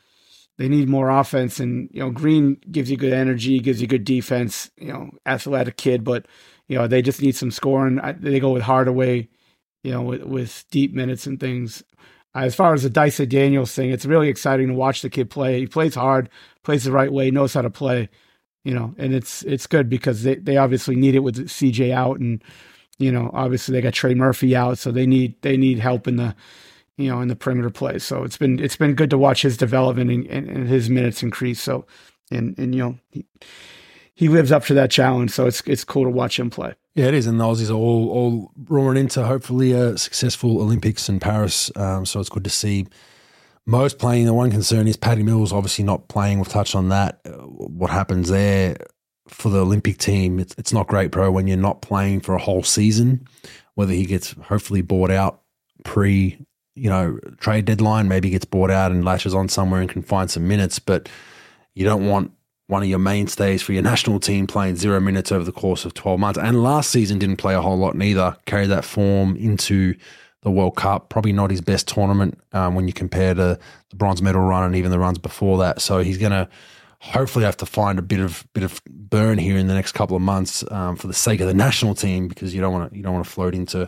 they 0.58 0.68
need 0.68 0.90
more 0.90 1.12
offense 1.12 1.60
and 1.60 1.92
you 1.94 2.00
know, 2.00 2.10
Green 2.10 2.58
gives 2.72 2.90
you 2.90 2.98
good 2.98 3.14
energy, 3.14 3.60
gives 3.60 3.82
you 3.82 3.88
good 3.88 4.04
defense, 4.04 4.72
you 4.78 4.92
know, 4.92 5.12
athletic 5.28 5.78
kid, 5.78 6.04
but 6.04 6.26
you 6.68 6.76
know, 6.76 6.88
they 6.88 7.04
just 7.04 7.22
need 7.22 7.36
some 7.36 7.52
scoring. 7.52 8.00
I, 8.00 8.14
they 8.14 8.40
go 8.40 8.50
with 8.50 8.64
Hardaway, 8.64 9.30
you 9.84 9.92
know, 9.92 10.02
with, 10.02 10.24
with 10.24 10.66
deep 10.72 10.96
minutes 10.96 11.28
and 11.28 11.40
things. 11.40 11.84
As 12.34 12.56
far 12.56 12.74
as 12.74 12.82
the 12.82 12.90
Dyson 12.90 13.30
Daniels 13.30 13.76
thing, 13.76 13.92
it's 13.92 14.06
really 14.08 14.30
exciting 14.30 14.70
to 14.70 14.74
watch 14.74 15.04
the 15.04 15.10
kid 15.12 15.30
play. 15.30 15.60
He 15.60 15.68
plays 15.68 15.94
hard, 15.94 16.32
plays 16.64 16.84
the 16.84 16.92
right 16.92 17.14
way, 17.14 17.30
knows 17.30 17.54
how 17.54 17.62
to 17.62 17.70
play, 17.70 18.10
you 18.64 18.74
know, 18.74 18.96
and 18.98 19.14
it's 19.14 19.44
it's 19.44 19.68
good 19.68 19.88
because 19.88 20.24
they, 20.24 20.38
they 20.38 20.58
obviously 20.58 20.96
need 20.96 21.14
it 21.14 21.20
with 21.20 21.48
CJ 21.48 21.92
out 21.92 22.20
and 22.20 22.44
you 23.00 23.12
know, 23.12 23.32
obviously 23.34 23.72
they 23.74 23.82
got 23.82 23.94
Trey 23.94 24.14
Murphy 24.14 24.56
out, 24.56 24.78
so 24.78 24.92
they 24.92 25.08
need 25.08 25.42
they 25.42 25.58
need 25.58 25.80
help 25.80 26.08
in 26.08 26.18
the 26.18 26.36
you 26.98 27.10
know 27.10 27.22
in 27.22 27.30
the 27.30 27.36
perimeter 27.36 27.70
play. 27.70 27.98
So 27.98 28.24
it's 28.24 28.38
been 28.38 28.60
it's 28.60 28.76
been 28.76 28.94
good 28.94 29.10
to 29.10 29.18
watch 29.18 29.42
his 29.42 29.58
development 29.58 30.12
and, 30.12 30.28
and, 30.28 30.50
and 30.50 30.68
his 30.68 30.90
minutes 30.90 31.24
increase. 31.24 31.62
So 31.62 31.86
and 32.30 32.58
and 32.60 32.76
you 32.76 32.84
know 32.84 33.00
he, 33.10 33.26
he 34.14 34.28
lives 34.28 34.52
up 34.52 34.66
to 34.66 34.74
that 34.76 34.92
challenge. 34.92 35.32
So 35.32 35.48
it's 35.48 35.62
it's 35.62 35.86
cool 35.86 36.04
to 36.04 36.10
watch 36.10 36.38
him 36.38 36.50
play. 36.50 36.76
Yeah, 36.94 37.06
it 37.06 37.14
is, 37.14 37.26
and 37.26 37.40
the 37.40 37.46
Aussies 37.46 37.70
are 37.70 37.74
all 37.74 38.10
all 38.10 38.52
roaring 38.68 38.98
into 38.98 39.24
hopefully 39.26 39.72
a 39.72 39.98
successful 39.98 40.62
Olympics 40.62 41.08
in 41.08 41.22
Paris. 41.22 41.72
Um, 41.78 42.06
so 42.06 42.20
it's 42.20 42.30
good 42.30 42.44
to 42.44 42.50
see 42.50 42.86
most 43.66 43.98
playing. 43.98 44.26
The 44.26 44.34
one 44.34 44.52
concern 44.52 44.90
is 44.90 44.98
Paddy 44.98 45.24
Mills 45.24 45.54
obviously 45.54 45.86
not 45.86 46.10
playing. 46.10 46.40
We've 46.40 46.50
touched 46.50 46.76
on 46.76 46.90
that. 46.90 47.22
Uh, 47.26 47.30
what 47.48 47.92
happens 47.92 48.28
there 48.28 48.76
for 49.30 49.50
the 49.50 49.60
Olympic 49.60 49.98
team? 49.98 50.40
It's, 50.40 50.56
it's 50.58 50.74
not 50.74 50.88
great, 50.88 51.12
bro, 51.12 51.32
when 51.32 51.48
you're 51.48 51.58
not 51.58 51.82
playing 51.82 52.22
for 52.22 52.36
a 52.36 52.40
whole 52.40 52.64
season. 52.64 53.26
Whether 53.76 53.94
he 53.94 54.06
gets 54.06 54.34
hopefully 54.34 54.82
bought 54.82 55.12
out 55.12 55.42
pre, 55.84 56.46
you 56.76 56.90
know, 56.90 57.20
trade 57.40 57.66
deadline, 57.66 58.08
maybe 58.08 58.30
gets 58.30 58.46
bought 58.46 58.72
out 58.72 58.92
and 58.92 59.06
lashes 59.06 59.34
on 59.34 59.48
somewhere 59.48 59.80
and 59.80 59.90
can 59.90 60.02
find 60.02 60.30
some 60.30 60.48
minutes, 60.48 60.80
but 60.80 61.08
you 61.76 61.86
don't 61.86 62.08
want 62.08 62.32
one 62.68 62.84
of 62.84 62.90
your 62.90 63.00
mainstays 63.00 63.64
for 63.64 63.74
your 63.74 63.82
national 63.82 64.20
team 64.20 64.46
playing 64.46 64.76
zero 64.76 65.00
minutes 65.00 65.32
over 65.32 65.44
the 65.44 65.52
course 65.52 65.86
of 65.86 65.94
12 65.96 66.20
months. 66.20 66.38
And 66.38 66.62
last 66.62 66.92
season 66.92 67.18
didn't 67.18 67.38
play 67.38 67.56
a 67.56 67.62
whole 67.62 67.78
lot 67.78 67.96
neither. 67.96 68.38
Carried 68.46 68.68
that 68.68 68.86
form 68.86 69.36
into 69.38 69.96
the 70.44 70.52
World 70.52 70.76
Cup. 70.76 71.10
Probably 71.10 71.34
not 71.34 71.50
his 71.50 71.62
best 71.62 71.88
tournament 71.88 72.40
um, 72.54 72.76
when 72.76 72.86
you 72.88 72.94
compare 72.94 73.34
to 73.34 73.60
the 73.90 73.96
bronze 73.96 74.22
medal 74.22 74.42
run 74.42 74.66
and 74.66 74.76
even 74.76 74.92
the 74.92 75.00
runs 75.00 75.18
before 75.18 75.58
that. 75.60 75.82
So 75.82 76.00
he's 76.00 76.20
going 76.20 76.32
to 76.32 76.48
hopefully 77.00 77.46
I 77.46 77.48
have 77.48 77.58
to 77.58 77.66
find 77.66 77.98
a 77.98 78.02
bit 78.02 78.20
of 78.20 78.46
bit 78.54 78.64
of 78.64 78.82
burn 78.86 79.38
here 79.38 79.58
in 79.58 79.68
the 79.68 79.74
next 79.74 79.94
couple 79.94 80.16
of 80.16 80.22
months 80.22 80.64
um, 80.72 80.96
for 80.96 81.08
the 81.08 81.14
sake 81.14 81.40
of 81.40 81.48
the 81.48 81.54
national 81.54 81.96
team 81.96 82.28
because 82.28 82.54
you 82.54 82.62
don't 82.62 82.74
want 82.74 82.92
to 82.92 82.98
you 82.98 83.04
don't 83.04 83.14
want 83.14 83.26
to 83.26 83.32
float 83.32 83.56
into 83.56 83.88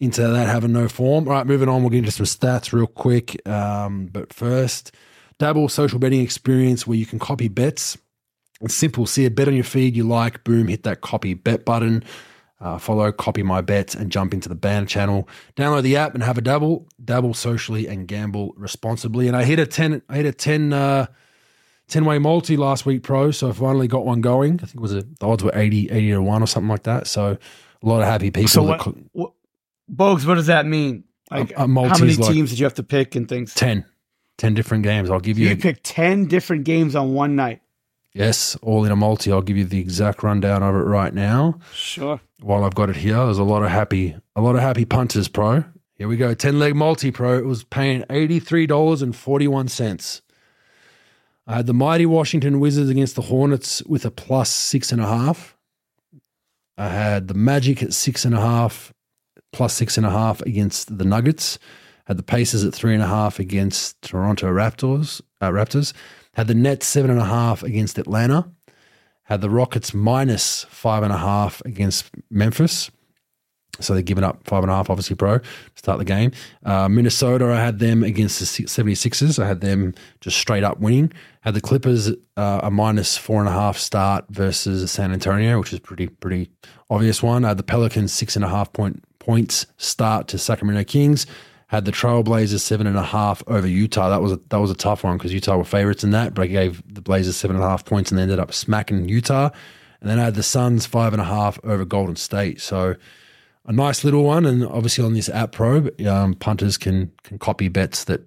into 0.00 0.26
that 0.26 0.48
having 0.48 0.72
no 0.72 0.88
form. 0.88 1.28
All 1.28 1.34
right, 1.34 1.46
moving 1.46 1.68
on. 1.68 1.82
We'll 1.82 1.90
get 1.90 1.98
into 1.98 2.10
some 2.10 2.26
stats 2.26 2.72
real 2.72 2.86
quick. 2.86 3.46
Um, 3.46 4.06
but 4.06 4.32
first, 4.32 4.92
Dabble 5.38 5.68
social 5.68 5.98
betting 5.98 6.20
experience 6.20 6.86
where 6.86 6.96
you 6.96 7.06
can 7.06 7.18
copy 7.18 7.48
bets. 7.48 7.98
It's 8.60 8.74
simple. 8.74 9.06
See 9.06 9.26
a 9.26 9.30
bet 9.30 9.48
on 9.48 9.54
your 9.54 9.64
feed 9.64 9.96
you 9.96 10.04
like, 10.04 10.44
boom, 10.44 10.68
hit 10.68 10.84
that 10.84 11.00
copy 11.00 11.34
bet 11.34 11.64
button. 11.64 12.04
Uh, 12.60 12.78
follow, 12.78 13.10
copy 13.10 13.42
my 13.42 13.60
bets, 13.60 13.92
and 13.92 14.12
jump 14.12 14.32
into 14.32 14.48
the 14.48 14.54
banner 14.54 14.86
channel. 14.86 15.28
Download 15.56 15.82
the 15.82 15.96
app 15.96 16.14
and 16.14 16.22
have 16.22 16.38
a 16.38 16.40
dabble. 16.40 16.86
Dabble 17.04 17.34
socially 17.34 17.88
and 17.88 18.06
gamble 18.06 18.54
responsibly. 18.56 19.26
And 19.26 19.36
I 19.36 19.42
hit 19.42 19.58
a 19.58 19.66
ten. 19.66 20.00
I 20.08 20.16
hit 20.16 20.26
a 20.26 20.32
ten. 20.32 20.72
Uh, 20.72 21.06
10 21.92 22.04
way 22.06 22.18
multi 22.18 22.56
last 22.56 22.86
week 22.86 23.02
pro. 23.02 23.30
So 23.30 23.50
I 23.50 23.52
finally 23.52 23.88
got 23.88 24.04
one 24.06 24.20
going. 24.20 24.54
I 24.54 24.66
think 24.66 24.76
it 24.76 24.80
was 24.80 24.94
a, 24.94 25.02
the 25.02 25.26
odds 25.26 25.44
were 25.44 25.52
80, 25.54 25.90
80 25.90 26.10
to 26.12 26.22
1 26.22 26.42
or 26.42 26.46
something 26.46 26.68
like 26.68 26.84
that. 26.84 27.06
So 27.06 27.36
a 27.82 27.86
lot 27.86 28.00
of 28.00 28.06
happy 28.06 28.30
people. 28.30 28.48
So 28.48 28.62
what, 28.62 28.86
what 29.12 29.32
Bogues, 29.92 30.26
what 30.26 30.34
does 30.36 30.46
that 30.46 30.66
mean? 30.66 31.04
Like 31.30 31.50
A- 31.52 31.54
a 31.54 31.58
how 31.60 31.66
many 31.66 32.08
is 32.12 32.18
like- 32.18 32.32
teams 32.32 32.50
did 32.50 32.58
you 32.58 32.64
have 32.66 32.74
to 32.74 32.82
pick 32.82 33.14
and 33.14 33.28
things? 33.28 33.54
10, 33.54 33.84
10 34.38 34.54
different 34.54 34.84
games. 34.84 35.10
I'll 35.10 35.20
give 35.20 35.38
you, 35.38 35.48
You 35.48 35.56
picked 35.56 35.84
ten 35.84 36.26
different 36.26 36.64
games 36.64 36.94
on 36.96 37.14
one 37.14 37.36
night. 37.36 37.60
yes, 38.14 38.56
all 38.62 38.84
in 38.84 38.92
a 38.92 38.96
multi. 38.96 39.30
I'll 39.32 39.42
give 39.42 39.56
you 39.56 39.64
the 39.64 39.80
exact 39.80 40.22
rundown 40.22 40.62
of 40.62 40.74
it 40.74 40.78
right 40.78 41.12
now. 41.14 41.58
Sure. 41.74 42.20
While 42.40 42.64
I've 42.64 42.74
got 42.74 42.90
it 42.90 42.96
here, 42.96 43.16
there's 43.24 43.38
a 43.38 43.44
lot 43.44 43.62
of 43.62 43.70
happy, 43.70 44.16
a 44.36 44.40
lot 44.40 44.54
of 44.56 44.60
happy 44.62 44.84
punters 44.84 45.28
pro. 45.28 45.64
Here 45.96 46.08
we 46.08 46.16
go. 46.16 46.34
10 46.34 46.58
leg 46.58 46.74
multi 46.74 47.10
pro. 47.10 47.38
It 47.38 47.44
was 47.46 47.64
paying 47.64 48.02
$83.41. 48.10 50.20
I 51.46 51.56
had 51.56 51.66
the 51.66 51.74
mighty 51.74 52.06
Washington 52.06 52.60
Wizards 52.60 52.88
against 52.88 53.16
the 53.16 53.22
Hornets 53.22 53.82
with 53.84 54.04
a 54.04 54.10
plus 54.10 54.50
six 54.50 54.92
and 54.92 55.00
a 55.00 55.06
half. 55.06 55.56
I 56.78 56.88
had 56.88 57.28
the 57.28 57.34
Magic 57.34 57.82
at 57.82 57.92
six 57.92 58.24
and 58.24 58.34
a 58.34 58.40
half, 58.40 58.92
plus 59.52 59.74
six 59.74 59.96
and 59.96 60.06
a 60.06 60.10
half 60.10 60.40
against 60.42 60.96
the 60.98 61.04
Nuggets. 61.04 61.58
Had 62.06 62.16
the 62.16 62.22
Pacers 62.22 62.64
at 62.64 62.74
three 62.74 62.94
and 62.94 63.02
a 63.02 63.06
half 63.06 63.38
against 63.38 64.00
Toronto 64.02 64.48
Raptors. 64.48 65.20
Uh, 65.40 65.50
Raptors. 65.50 65.92
Had 66.34 66.48
the 66.48 66.54
Nets 66.54 66.86
seven 66.86 67.10
and 67.10 67.20
a 67.20 67.24
half 67.24 67.62
against 67.62 67.98
Atlanta. 67.98 68.50
Had 69.24 69.40
the 69.40 69.50
Rockets 69.50 69.92
minus 69.92 70.64
five 70.64 71.02
and 71.02 71.12
a 71.12 71.18
half 71.18 71.60
against 71.64 72.10
Memphis. 72.30 72.90
So 73.80 73.94
they're 73.94 74.02
giving 74.02 74.22
up 74.22 74.44
five 74.44 74.62
and 74.62 74.70
a 74.70 74.74
half, 74.74 74.90
obviously, 74.90 75.16
pro, 75.16 75.38
to 75.38 75.44
start 75.76 75.98
the 75.98 76.04
game. 76.04 76.32
Uh, 76.64 76.88
Minnesota, 76.88 77.46
I 77.46 77.56
had 77.56 77.78
them 77.78 78.04
against 78.04 78.38
the 78.38 78.46
Si- 78.46 78.64
76ers. 78.64 79.42
I 79.42 79.46
had 79.46 79.62
them 79.62 79.94
just 80.20 80.36
straight 80.36 80.62
up 80.62 80.78
winning. 80.78 81.10
Had 81.40 81.54
the 81.54 81.60
Clippers 81.60 82.10
uh, 82.36 82.60
a 82.62 82.70
minus 82.70 83.16
four 83.16 83.40
and 83.40 83.48
a 83.48 83.52
half 83.52 83.78
start 83.78 84.26
versus 84.28 84.90
San 84.90 85.12
Antonio, 85.12 85.58
which 85.58 85.72
is 85.72 85.80
pretty 85.80 86.08
pretty 86.08 86.50
obvious 86.90 87.22
one. 87.22 87.44
I 87.44 87.48
had 87.48 87.56
the 87.56 87.62
Pelicans 87.62 88.12
six 88.12 88.36
and 88.36 88.44
a 88.44 88.48
half 88.48 88.72
point 88.72 89.02
points 89.18 89.66
start 89.78 90.28
to 90.28 90.38
Sacramento 90.38 90.84
Kings. 90.84 91.26
Had 91.68 91.86
the 91.86 91.92
Trailblazers 91.92 92.60
seven 92.60 92.86
and 92.86 92.98
a 92.98 93.02
half 93.02 93.42
over 93.46 93.66
Utah. 93.66 94.10
That 94.10 94.20
was 94.20 94.32
a, 94.32 94.40
that 94.50 94.58
was 94.58 94.70
a 94.70 94.74
tough 94.74 95.02
one 95.02 95.16
because 95.16 95.32
Utah 95.32 95.56
were 95.56 95.64
favorites 95.64 96.04
in 96.04 96.10
that, 96.10 96.34
but 96.34 96.42
I 96.42 96.46
gave 96.46 96.82
the 96.92 97.00
Blazers 97.00 97.36
seven 97.36 97.56
and 97.56 97.64
a 97.64 97.68
half 97.68 97.86
points 97.86 98.10
and 98.10 98.18
they 98.18 98.22
ended 98.22 98.38
up 98.38 98.52
smacking 98.52 99.08
Utah. 99.08 99.48
And 100.02 100.10
then 100.10 100.18
I 100.18 100.24
had 100.24 100.34
the 100.34 100.42
Suns 100.42 100.84
five 100.84 101.14
and 101.14 101.22
a 101.22 101.24
half 101.24 101.58
over 101.64 101.86
Golden 101.86 102.16
State. 102.16 102.60
So 102.60 102.96
a 103.66 103.72
nice 103.72 104.04
little 104.04 104.24
one, 104.24 104.44
and 104.46 104.64
obviously 104.66 105.04
on 105.04 105.14
this 105.14 105.28
app 105.28 105.52
pro, 105.52 105.88
um, 106.06 106.34
punters 106.34 106.76
can 106.76 107.12
can 107.22 107.38
copy 107.38 107.68
bets 107.68 108.04
that 108.04 108.26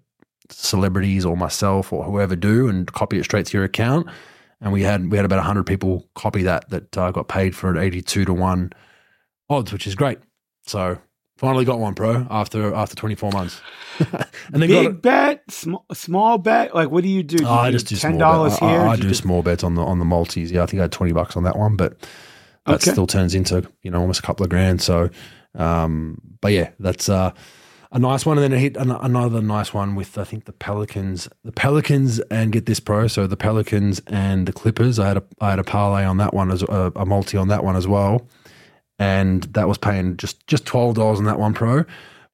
celebrities 0.49 1.25
or 1.25 1.36
myself 1.36 1.91
or 1.91 2.03
whoever 2.03 2.36
do, 2.36 2.67
and 2.67 2.91
copy 2.93 3.17
it 3.19 3.23
straight 3.23 3.45
to 3.47 3.57
your 3.57 3.65
account. 3.65 4.07
And 4.61 4.71
we 4.71 4.83
had 4.83 5.11
we 5.11 5.17
had 5.17 5.25
about 5.25 5.43
hundred 5.43 5.65
people 5.65 6.07
copy 6.15 6.43
that 6.43 6.69
that 6.69 6.97
uh, 6.97 7.11
got 7.11 7.27
paid 7.27 7.55
for 7.55 7.69
an 7.69 7.77
eighty 7.77 8.01
two 8.01 8.25
to 8.25 8.33
one 8.33 8.71
odds, 9.49 9.73
which 9.73 9.86
is 9.88 9.95
great. 9.95 10.19
So 10.65 10.97
finally 11.38 11.65
got 11.65 11.79
one 11.79 11.93
pro 11.93 12.25
after 12.29 12.73
after 12.73 12.95
twenty 12.95 13.15
four 13.15 13.31
months, 13.31 13.59
and 13.99 14.61
then 14.63 14.69
got 14.69 14.83
Big 14.83 15.01
bet, 15.01 15.51
small, 15.51 15.86
small 15.93 16.38
bet. 16.38 16.73
Like, 16.73 16.89
what 16.89 17.03
do 17.03 17.09
you 17.09 17.21
do? 17.23 17.38
Do 17.39 17.45
Oh, 17.45 17.49
I 17.49 17.67
you 17.67 17.73
just 17.73 17.88
do 17.88 17.97
ten 17.97 18.11
small 18.15 18.19
dollars 18.19 18.57
here. 18.57 18.69
I, 18.79 18.91
I 18.91 18.95
Do 18.95 19.03
do 19.03 19.13
small 19.13 19.43
bets 19.43 19.63
on 19.63 19.75
the 19.75 19.81
on 19.81 19.99
the 19.99 20.05
multis. 20.05 20.49
Yeah, 20.51 20.63
I 20.63 20.65
think 20.65 20.79
I 20.79 20.83
had 20.83 20.91
twenty 20.93 21.11
bucks 21.11 21.36
on 21.36 21.43
that 21.43 21.57
one, 21.57 21.75
but 21.75 21.97
that 22.66 22.76
Okay. 22.76 22.91
still 22.91 23.07
turns 23.07 23.36
into 23.36 23.68
you 23.84 23.91
know 23.91 23.99
almost 24.01 24.20
a 24.20 24.24
couple 24.24 24.43
of 24.43 24.49
grand. 24.49 24.82
So, 24.82 25.09
um, 25.55 26.20
but 26.41 26.51
yeah, 26.51 26.72
that's 26.80 27.09
uh, 27.09 27.32
a 27.91 27.99
nice 27.99 28.26
one. 28.26 28.38
And 28.38 28.43
then 28.43 28.53
I 28.57 28.61
hit 28.61 28.76
an, 28.78 28.91
another 28.91 29.41
nice 29.41 29.74
one 29.74 29.95
with 29.95 30.18
I 30.18 30.24
think 30.24 30.45
the 30.45 30.51
Pelicans, 30.53 31.30
the 31.43 31.51
Pelicans, 31.51 32.20
and 32.32 32.51
get 32.51 32.66
this 32.66 32.80
pro. 32.80 33.07
So 33.07 33.28
the 33.28 33.38
Pelicans 33.38 34.01
and 34.07 34.47
the 34.47 34.53
Clippers. 34.53 34.99
I 34.99 35.07
had 35.07 35.18
a 35.18 35.24
I 35.41 35.49
had 35.51 35.59
a 35.59 35.63
parlay 35.63 36.03
on 36.03 36.18
that 36.18 36.34
one 36.34 36.51
as 36.51 36.63
a, 36.63 36.91
a 36.95 37.05
multi 37.05 37.38
on 37.38 37.47
that 37.49 37.63
one 37.63 37.76
as 37.76 37.88
well, 37.88 38.28
and 38.99 39.43
that 39.53 39.68
was 39.68 39.78
paying 39.78 40.18
just 40.18 40.45
just 40.47 40.66
twelve 40.66 40.95
dollars 40.95 41.20
on 41.20 41.26
that 41.26 41.39
one 41.39 41.53
pro. 41.53 41.86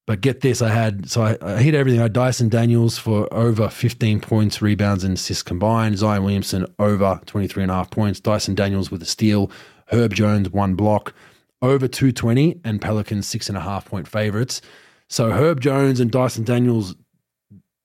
But 0.08 0.22
get 0.22 0.42
this, 0.42 0.62
I 0.64 0.70
had 0.70 1.10
so 1.10 1.22
I, 1.22 1.38
I 1.42 1.62
hit 1.62 1.76
everything. 1.76 2.00
I 2.00 2.04
had 2.04 2.14
Dyson 2.14 2.50
Daniels 2.50 2.98
for 2.98 3.32
over 3.32 3.70
15 3.70 4.20
points, 4.20 4.60
rebounds, 4.62 5.04
and 5.04 5.14
assists 5.14 5.44
combined. 5.44 6.00
Zion 6.00 6.24
Williamson 6.24 6.66
over 6.80 7.22
23 7.28 7.64
and 7.64 7.72
a 7.72 7.76
half 7.76 7.92
points. 7.92 8.20
Dyson 8.20 8.56
Daniels 8.56 8.90
with 8.90 9.04
a 9.04 9.06
steal. 9.06 9.52
Herb 9.92 10.14
Jones 10.14 10.50
one 10.50 10.76
block. 10.76 11.14
Over 11.62 11.88
220 11.88 12.60
and 12.64 12.82
Pelicans 12.82 13.28
six 13.28 13.48
and 13.48 13.58
a 13.58 13.62
half 13.62 13.86
point 13.86 14.08
favorites. 14.08 14.62
So 15.10 15.32
Herb 15.32 15.62
Jones 15.62 16.00
and 16.00 16.10
Dyson 16.10 16.44
Daniels 16.44 16.96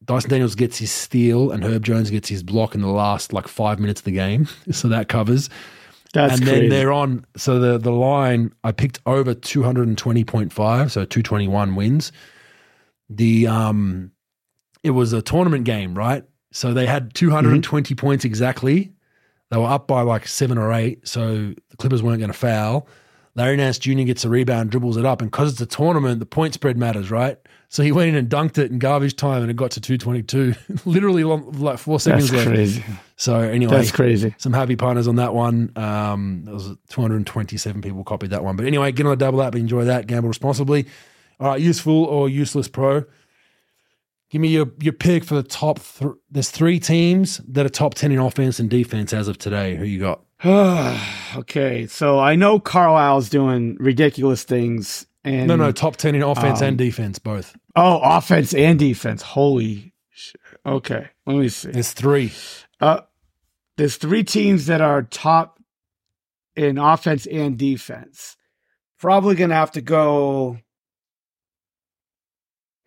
Dyson 0.05 0.31
Daniels 0.31 0.55
gets 0.55 0.79
his 0.79 0.91
steal 0.91 1.51
and 1.51 1.65
Herb 1.65 1.85
Jones 1.85 2.11
gets 2.11 2.29
his 2.29 2.43
block 2.43 2.75
in 2.75 2.81
the 2.81 2.87
last 2.89 3.33
like 3.33 3.49
five 3.49 3.79
minutes 3.79 4.01
of 4.01 4.05
the 4.05 4.13
game. 4.13 4.49
So 4.71 4.89
that 4.89 5.09
covers 5.09 5.51
That's 6.15 6.35
and 6.35 6.43
crazy. 6.45 6.61
then 6.61 6.71
they're 6.71 6.93
on. 6.93 7.27
So 7.37 7.59
the 7.59 7.77
the 7.79 7.91
line 7.93 8.53
I 8.65 8.73
picked 8.73 9.01
over 9.05 9.35
two 9.35 9.63
hundred 9.63 9.89
and 9.89 9.99
twenty 9.99 10.25
point 10.25 10.53
five, 10.53 10.93
so 10.93 11.05
two 11.05 11.23
twenty 11.23 11.49
one 11.49 11.75
wins. 11.75 12.13
The 13.11 13.47
um, 13.47 14.13
it 14.83 14.91
was 14.91 15.13
a 15.13 15.21
tournament 15.23 15.65
game, 15.65 15.95
right? 15.95 16.25
So 16.53 16.73
they 16.73 16.87
had 16.87 17.13
two 17.15 17.31
hundred 17.31 17.55
and 17.55 17.65
twenty 17.65 17.95
points 17.95 18.25
exactly. 18.25 18.93
They 19.51 19.57
were 19.59 19.67
up 19.67 19.87
by 19.87 20.03
like 20.03 20.27
seven 20.27 20.59
or 20.59 20.73
eight, 20.73 21.07
so 21.07 21.55
the 21.71 21.77
Clippers 21.79 22.03
weren't 22.03 22.19
going 22.19 22.33
to 22.33 22.37
foul. 22.39 22.89
Larry 23.37 23.57
Nance 23.59 23.79
Jr. 23.79 23.93
gets 24.05 24.25
a 24.25 24.31
rebound, 24.31 24.71
dribbles 24.71 24.97
it 24.97 25.05
up, 25.05 25.21
and 25.21 25.31
because 25.31 25.53
it's 25.53 25.61
a 25.61 25.67
tournament, 25.67 26.21
the 26.21 26.27
point 26.27 26.55
spread 26.55 26.79
matters, 26.79 27.11
right? 27.11 27.37
So 27.69 27.83
he 27.83 27.93
went 27.93 28.09
in 28.09 28.15
and 28.15 28.31
dunked 28.31 28.57
it 28.57 28.71
in 28.71 28.79
garbage 28.79 29.15
time, 29.15 29.43
and 29.43 29.51
it 29.51 29.57
got 29.57 29.73
to 29.73 29.81
two 29.81 29.99
twenty 29.99 30.23
two, 30.23 30.55
literally 30.87 31.23
long, 31.23 31.53
like 31.53 31.79
four 31.79 32.01
seconds 32.01 32.31
That's 32.31 32.45
left. 32.47 32.57
crazy. 32.57 32.83
So 33.17 33.39
anyway, 33.41 33.77
That's 33.77 33.93
crazy. 33.93 34.35
some 34.39 34.55
happy 34.55 34.75
punters 34.75 35.07
on 35.07 35.17
that 35.17 35.35
one. 35.35 35.71
Um, 35.77 36.43
there 36.45 36.55
was 36.55 36.75
227 36.91 37.83
people 37.83 38.05
copied 38.05 38.31
that 38.31 38.43
one. 38.43 38.57
But 38.57 38.67
anyway, 38.67 38.91
get 38.93 39.05
on 39.07 39.11
the 39.11 39.17
Dabble 39.17 39.43
app, 39.43 39.55
enjoy 39.55 39.85
that, 39.85 40.07
gamble 40.07 40.29
responsibly. 40.29 40.87
All 41.39 41.49
right, 41.49 41.61
useful 41.61 42.05
or 42.05 42.29
useless 42.31 42.69
pro. 42.69 43.05
Give 44.31 44.41
me 44.41 44.49
your 44.49 44.67
your 44.81 44.93
pick 44.93 45.25
for 45.25 45.35
the 45.37 45.43
top. 45.43 45.79
Th- 45.81 46.11
There's 46.31 46.51
three 46.51 46.81
teams 46.81 47.39
that 47.49 47.65
are 47.65 47.69
top 47.69 47.95
10 47.95 48.11
in 48.13 48.19
offense 48.19 48.59
and 48.59 48.69
defense 48.69 49.13
as 49.13 49.29
of 49.29 49.39
today. 49.39 49.77
Who 49.77 49.85
you 49.85 50.01
got? 50.01 50.23
okay, 51.37 51.87
so 51.87 52.19
I 52.19 52.35
know 52.37 52.59
Carlisle's 52.59 53.29
doing 53.31 53.77
ridiculous 53.81 54.43
things, 54.45 55.07
and 55.25 55.47
No, 55.49 55.57
no, 55.57 55.71
top 55.73 55.97
10 55.97 56.15
in 56.17 56.23
offense 56.23 56.61
Um, 56.61 56.69
and 56.69 56.79
defense, 56.79 57.19
both. 57.19 57.57
oh, 57.77 58.01
offense 58.03 58.53
and 58.53 58.79
defense. 58.79 59.23
Holy, 59.23 59.95
sh- 60.11 60.35
okay. 60.67 61.09
Let 61.25 61.37
me 61.39 61.49
see. 61.49 61.71
There's 61.71 61.93
three. 61.93 62.33
Uh, 62.81 63.01
there's 63.77 63.97
three 63.97 64.25
teams 64.25 64.67
that 64.67 64.81
are 64.81 65.03
top 65.05 65.59
in 66.57 66.79
offense 66.79 67.27
and 67.27 67.57
defense. 67.57 68.37
Probably 68.99 69.37
gonna 69.37 69.55
have 69.55 69.73
to 69.73 69.81
go. 69.81 70.59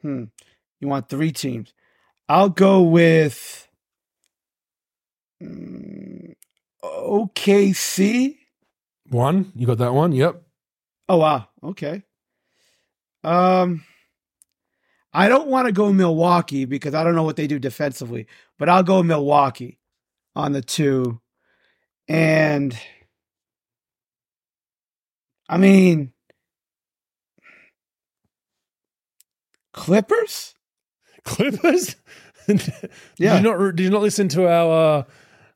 Hmm. 0.01 0.25
You 0.79 0.87
want 0.87 1.09
three 1.09 1.31
teams? 1.31 1.73
I'll 2.29 2.49
go 2.49 2.83
with 2.83 3.67
mm, 5.41 6.35
OKC. 6.83 8.37
One. 9.09 9.51
You 9.55 9.67
got 9.67 9.79
that 9.79 9.93
one? 9.93 10.11
Yep. 10.11 10.41
Oh 11.09 11.17
wow. 11.17 11.47
Okay. 11.63 12.03
Um 13.23 13.83
I 15.11 15.27
don't 15.27 15.47
want 15.47 15.65
to 15.65 15.71
go 15.71 15.91
Milwaukee 15.91 16.65
because 16.65 16.93
I 16.93 17.03
don't 17.03 17.15
know 17.15 17.23
what 17.23 17.35
they 17.35 17.47
do 17.47 17.57
defensively, 17.57 18.27
but 18.59 18.69
I'll 18.69 18.83
go 18.83 19.01
Milwaukee 19.01 19.79
on 20.35 20.51
the 20.51 20.61
two. 20.61 21.19
And 22.07 22.77
I 25.49 25.57
mean 25.57 26.13
Clippers? 29.73 30.55
Clippers? 31.29 31.95
did, 32.47 32.89
Yeah. 33.17 33.37
you 33.37 33.43
not, 33.43 33.75
did 33.75 33.83
you 33.83 33.89
not 33.89 34.01
listen 34.01 34.27
to 34.29 34.47
our 34.47 34.99
uh, 34.99 35.03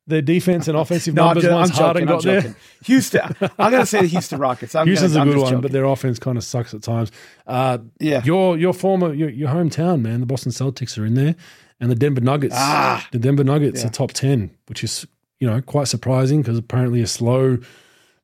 their 0.08 0.22
defense 0.22 0.68
and 0.68 0.78
offensive 0.84 1.14
no, 1.14 1.26
numbers 1.26 1.48
once 1.48 1.70
Harden 1.72 2.06
got 2.06 2.24
there. 2.24 2.56
Houston, 2.86 3.22
I'm 3.58 3.72
going 3.72 3.84
to 3.84 3.86
say 3.86 4.02
the 4.02 4.08
Houston 4.08 4.40
Rockets. 4.40 4.76
I'm 4.76 4.88
Houston's 4.88 5.14
gonna, 5.14 5.32
a 5.32 5.34
good 5.34 5.40
one, 5.42 5.50
joking. 5.52 5.62
but 5.62 5.72
their 5.72 5.86
offense 5.86 6.20
kind 6.20 6.38
of 6.38 6.44
sucks 6.44 6.74
at 6.74 6.82
times. 6.82 7.12
Uh, 7.48 7.80
yeah, 8.00 8.22
your 8.24 8.58
your 8.58 8.74
former 8.74 9.14
your, 9.14 9.30
your 9.30 9.50
hometown 9.50 10.02
man, 10.02 10.20
the 10.20 10.26
Boston 10.26 10.52
Celtics 10.52 10.98
are 10.98 11.06
in 11.06 11.14
there, 11.14 11.36
and 11.80 11.90
the 11.90 11.96
Denver 11.96 12.22
Nuggets. 12.22 12.56
Ah, 12.58 13.08
the 13.12 13.20
Denver 13.20 13.44
Nuggets 13.44 13.82
yeah. 13.82 13.88
are 13.88 13.92
top 13.92 14.12
ten, 14.12 14.52
which 14.68 14.84
is 14.84 15.08
you 15.40 15.50
know 15.50 15.62
quite 15.62 15.88
surprising 15.88 16.42
because 16.42 16.58
apparently 16.58 17.02
a 17.02 17.08
slow 17.08 17.58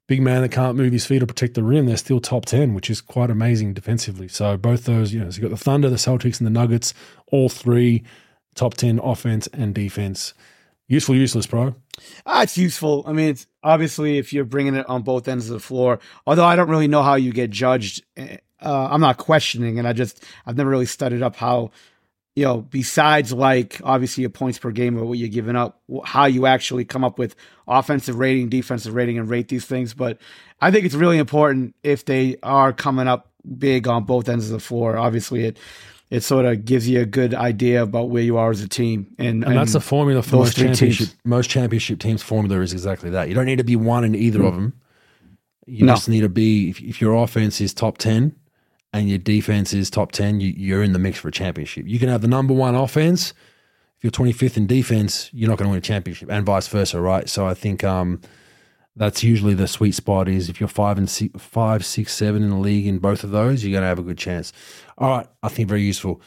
big 0.10 0.22
man 0.24 0.42
that 0.42 0.50
can't 0.50 0.76
move 0.76 0.92
his 0.92 1.06
feet 1.06 1.22
or 1.22 1.28
protect 1.28 1.54
the 1.54 1.62
rim, 1.62 1.86
they're 1.86 1.96
still 1.96 2.20
top 2.20 2.44
10, 2.44 2.74
which 2.74 2.90
is 2.90 3.00
quite 3.00 3.30
amazing 3.30 3.76
defensively. 3.76 4.28
So 4.28 4.58
both 4.58 4.86
those, 4.86 5.14
you 5.14 5.20
know, 5.20 5.30
so 5.30 5.36
you've 5.36 5.52
got 5.52 5.56
the 5.56 5.64
Thunder, 5.64 5.88
the 5.88 5.98
Celtics, 5.98 6.40
and 6.40 6.48
the 6.48 6.52
Nuggets, 6.52 6.96
all 7.28 7.48
three 7.48 8.04
top 8.56 8.74
10 8.74 9.00
offense 9.04 9.46
and 9.54 9.74
defense. 9.74 10.34
Useful, 10.88 11.14
useless, 11.14 11.46
bro. 11.46 11.76
Ah, 12.26 12.42
it's 12.42 12.58
useful. 12.58 13.04
I 13.06 13.14
mean, 13.14 13.30
it's 13.30 13.46
obviously 13.62 14.18
if 14.18 14.34
you're 14.34 14.46
bringing 14.46 14.74
it 14.74 14.90
on 14.90 15.04
both 15.04 15.28
ends 15.28 15.48
of 15.48 15.54
the 15.54 15.60
floor, 15.60 16.00
although 16.26 16.44
I 16.46 16.56
don't 16.56 16.70
really 16.70 16.88
know 16.88 17.04
how 17.04 17.14
you 17.14 17.32
get 17.32 17.52
judged. 17.52 18.04
Eh, 18.18 18.38
uh, 18.64 18.88
I'm 18.90 19.02
not 19.02 19.18
questioning, 19.18 19.78
and 19.78 19.88
I 19.88 19.94
just, 19.94 20.26
I've 20.44 20.58
never 20.58 20.72
really 20.72 20.88
studied 20.88 21.22
up 21.22 21.36
how 21.36 21.70
you 22.40 22.46
know, 22.46 22.62
besides 22.62 23.34
like 23.34 23.82
obviously 23.84 24.22
your 24.22 24.30
points 24.30 24.58
per 24.58 24.72
game 24.72 24.98
or 24.98 25.04
what 25.04 25.18
you're 25.18 25.28
giving 25.28 25.58
up, 25.58 25.82
how 26.06 26.24
you 26.24 26.46
actually 26.46 26.86
come 26.86 27.04
up 27.04 27.20
with 27.20 27.36
offensive 27.68 28.18
rating, 28.18 28.48
defensive 28.48 28.94
rating, 28.94 29.20
and 29.20 29.30
rate 29.30 29.50
these 29.50 29.66
things. 29.66 29.94
But 29.94 30.20
I 30.62 30.72
think 30.72 30.86
it's 30.86 30.96
really 30.96 31.18
important 31.18 31.76
if 31.84 32.06
they 32.06 32.38
are 32.42 32.72
coming 32.72 33.10
up 33.10 33.30
big 33.58 33.90
on 33.90 34.06
both 34.06 34.30
ends 34.30 34.46
of 34.46 34.54
the 34.54 34.62
floor. 34.62 34.96
Obviously, 34.96 35.44
it 35.48 35.60
it 36.10 36.24
sort 36.24 36.46
of 36.46 36.64
gives 36.64 36.88
you 36.88 37.02
a 37.02 37.06
good 37.06 37.34
idea 37.34 37.84
about 37.84 38.10
where 38.10 38.24
you 38.24 38.38
are 38.38 38.52
as 38.52 38.62
a 38.62 38.70
team. 38.70 39.14
And, 39.18 39.44
and, 39.44 39.58
that's 39.58 39.74
the 39.74 39.82
formula 39.82 40.24
for 40.24 40.38
most 40.38 40.56
championship. 40.56 41.08
Teams. 41.10 41.18
Most 41.26 41.50
championship 41.50 42.00
teams' 42.00 42.24
formula 42.24 42.62
is 42.62 42.72
exactly 42.72 43.10
that. 43.10 43.28
You 43.28 43.36
don't 43.36 43.48
need 43.48 43.58
to 43.58 43.66
be 43.66 43.76
one 43.76 44.06
in 44.06 44.16
either 44.16 44.40
mm. 44.40 44.48
of 44.48 44.56
them. 44.56 44.80
You 45.66 45.88
no. 45.88 45.96
just 45.96 46.08
need 46.08 46.22
to 46.22 46.30
be 46.30 46.70
if, 46.70 46.80
if 46.80 47.02
your 47.02 47.22
offense 47.22 47.60
is 47.60 47.74
top 47.74 47.98
ten 47.98 48.34
and 48.94 49.10
your 49.10 49.20
defense 49.20 49.74
is 49.74 49.90
top 49.90 50.12
10, 50.12 50.40
you, 50.42 50.78
are 50.78 50.84
in 50.84 50.94
the 50.94 51.00
mix 51.00 51.20
for 51.20 51.28
a 51.28 51.32
championship. 51.32 51.88
You 51.88 52.00
can 52.00 52.10
have 52.10 52.22
the 52.22 52.28
number 52.28 52.54
one 52.54 52.76
offense. 52.76 53.34
If 53.98 54.04
you're 54.04 54.12
25th 54.12 54.58
in 54.58 54.68
defense, 54.68 55.30
you're 55.34 55.50
not 55.50 55.58
going 55.58 55.68
to 55.68 55.72
win 55.72 55.78
a 55.78 55.82
championship, 55.82 56.32
and 56.32 56.46
vice 56.46 56.68
versa, 56.68 57.00
right? 57.00 57.28
So 57.30 57.46
I 57.46 57.54
think 57.54 57.84
um, 57.84 58.22
that's 58.96 59.24
usually 59.24 59.54
the 59.54 59.68
sweet 59.68 59.94
spot 59.94 60.28
is 60.28 60.50
if 60.50 60.60
you're 60.60 60.70
five 60.70 60.98
and 60.98 61.10
six, 61.10 61.42
five, 61.42 61.86
six, 61.86 62.14
seven 62.14 62.44
in 62.44 62.50
the 62.50 62.58
league 62.58 62.88
in 62.88 63.00
both 63.00 63.24
of 63.24 63.32
those, 63.32 63.64
you're 63.64 63.72
going 63.72 63.84
to 63.84 63.88
have 63.88 64.00
a 64.00 64.04
good 64.04 64.18
chance. 64.18 64.54
All 64.98 65.10
right, 65.10 65.28
I 65.44 65.50
think 65.50 65.70
very 65.70 65.82
useful. 65.82 66.22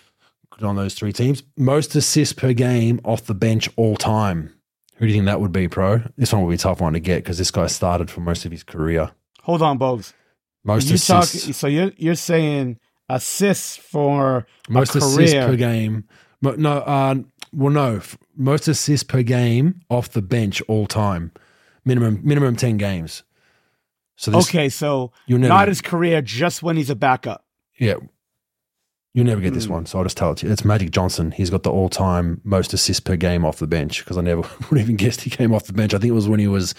Good 0.51 0.65
on 0.65 0.77
those 0.77 0.95
three 0.95 1.13
teams. 1.13 1.43
Most 1.57 1.95
assists 1.95 2.35
per 2.35 2.53
game 2.53 3.01
off 3.05 3.25
the 3.25 3.35
bench 3.35 3.71
all 3.77 3.97
time. 3.97 4.55
Who 4.97 5.07
do 5.07 5.13
you 5.13 5.19
think 5.19 5.27
that 5.27 5.41
would 5.41 5.53
be, 5.53 5.67
pro? 5.67 6.03
This 6.17 6.33
one 6.33 6.43
will 6.43 6.51
be 6.51 6.55
a 6.55 6.59
tough 6.59 6.81
one 6.81 6.93
to 6.93 7.01
get 7.01 7.25
because 7.25 7.39
this 7.39 7.51
guy 7.51 7.67
started 7.67 8.11
for 8.11 8.21
most 8.21 8.45
of 8.45 8.53
his 8.53 8.63
career. 8.63 9.11
Hold 9.43 9.63
on, 9.63 9.79
Bogues. 9.79 10.13
Most 10.65 10.89
you 10.89 10.95
assists. 10.95 11.47
Talk, 11.47 11.55
so 11.55 11.67
you're 11.67 11.93
you're 11.97 12.15
saying 12.15 12.79
assists 13.09 13.77
for 13.77 14.47
most 14.69 14.95
assists 14.95 15.35
per 15.35 15.57
game. 15.57 16.05
No, 16.41 16.79
uh, 16.79 17.17
well, 17.53 17.73
no, 17.73 18.01
most 18.37 18.69
assists 18.69 19.05
per 19.05 19.23
game 19.23 19.83
off 19.91 20.11
the 20.11 20.23
bench 20.23 20.63
all 20.63 20.87
time, 20.87 21.33
minimum 21.85 22.21
minimum 22.23 22.57
ten 22.57 22.77
games. 22.77 23.23
So 24.17 24.31
this, 24.31 24.49
okay, 24.49 24.69
so 24.69 25.13
you 25.27 25.39
never, 25.39 25.49
not 25.49 25.69
his 25.69 25.81
career, 25.81 26.23
just 26.23 26.63
when 26.63 26.77
he's 26.77 26.91
a 26.91 26.95
backup. 26.97 27.45
Yeah, 27.79 27.97
you 29.15 29.25
never 29.25 29.41
get 29.41 29.53
this 29.53 29.67
mm. 29.67 29.71
one, 29.71 29.87
so 29.87 29.99
I'll 29.99 30.05
just 30.05 30.17
tell 30.17 30.33
it 30.33 30.39
to 30.39 30.47
you. 30.47 30.53
It's 30.53 30.65
Magic 30.65 30.91
Johnson. 30.91 31.33
He's 31.33 31.51
got 31.51 31.65
the 31.65 31.71
all 31.71 31.89
time 31.89 32.41
most 32.45 32.73
assists 32.73 33.01
per 33.01 33.17
game 33.17 33.45
off 33.45 33.59
the 33.59 33.67
bench 33.67 34.05
because 34.05 34.17
I 34.17 34.23
never 34.23 34.43
would 34.71 34.81
even 34.81 34.97
guessed 34.97 35.23
he 35.23 35.31
came 35.31 35.53
off 35.53 35.65
the 35.65 35.73
bench. 35.73 35.93
I 35.93 35.99
think 35.99 36.11
it 36.11 36.15
was 36.15 36.29
when 36.29 36.41
he 36.41 36.49
was 36.49 36.75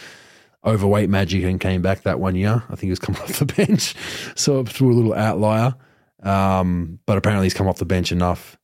overweight 0.65 1.09
Magic 1.09 1.43
and 1.43 1.59
came 1.59 1.81
back 1.81 2.03
that 2.03 2.19
one 2.19 2.35
year. 2.35 2.63
I 2.69 2.75
think 2.75 2.81
he 2.81 2.89
was 2.89 2.99
coming 2.99 3.21
off 3.23 3.39
the 3.39 3.45
bench, 3.45 3.95
so 4.35 4.63
threw 4.63 4.91
a 4.91 4.95
little 4.95 5.13
outlier. 5.13 5.75
Um, 6.21 6.99
but 7.05 7.17
apparently 7.17 7.45
he's 7.45 7.53
come 7.53 7.67
off 7.67 7.77
the 7.77 7.85
bench 7.85 8.11
enough 8.11 8.57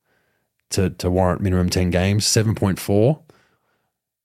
to 0.72 0.89
to 0.91 1.10
warrant 1.10 1.41
minimum 1.41 1.70
ten 1.70 1.89
games. 1.89 2.26
Seven 2.26 2.56
point 2.56 2.80
four. 2.80 3.22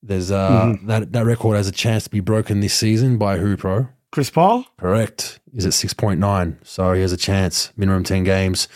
There's 0.02 0.30
uh 0.30 0.66
mm-hmm. 0.66 0.86
that 0.86 1.12
that 1.12 1.24
record 1.24 1.56
has 1.56 1.66
a 1.66 1.72
chance 1.72 2.04
to 2.04 2.10
be 2.10 2.20
broken 2.20 2.60
this 2.60 2.74
season 2.74 3.18
by 3.18 3.38
who 3.38 3.56
pro? 3.56 3.88
Chris 4.12 4.30
Paul. 4.30 4.64
Correct. 4.78 5.40
He's 5.52 5.66
at 5.66 5.74
six 5.74 5.92
point 5.92 6.20
nine, 6.20 6.58
so 6.62 6.92
he 6.92 7.00
has 7.00 7.12
a 7.12 7.16
chance. 7.16 7.72
Minimum 7.76 8.04
ten 8.04 8.22
games. 8.22 8.68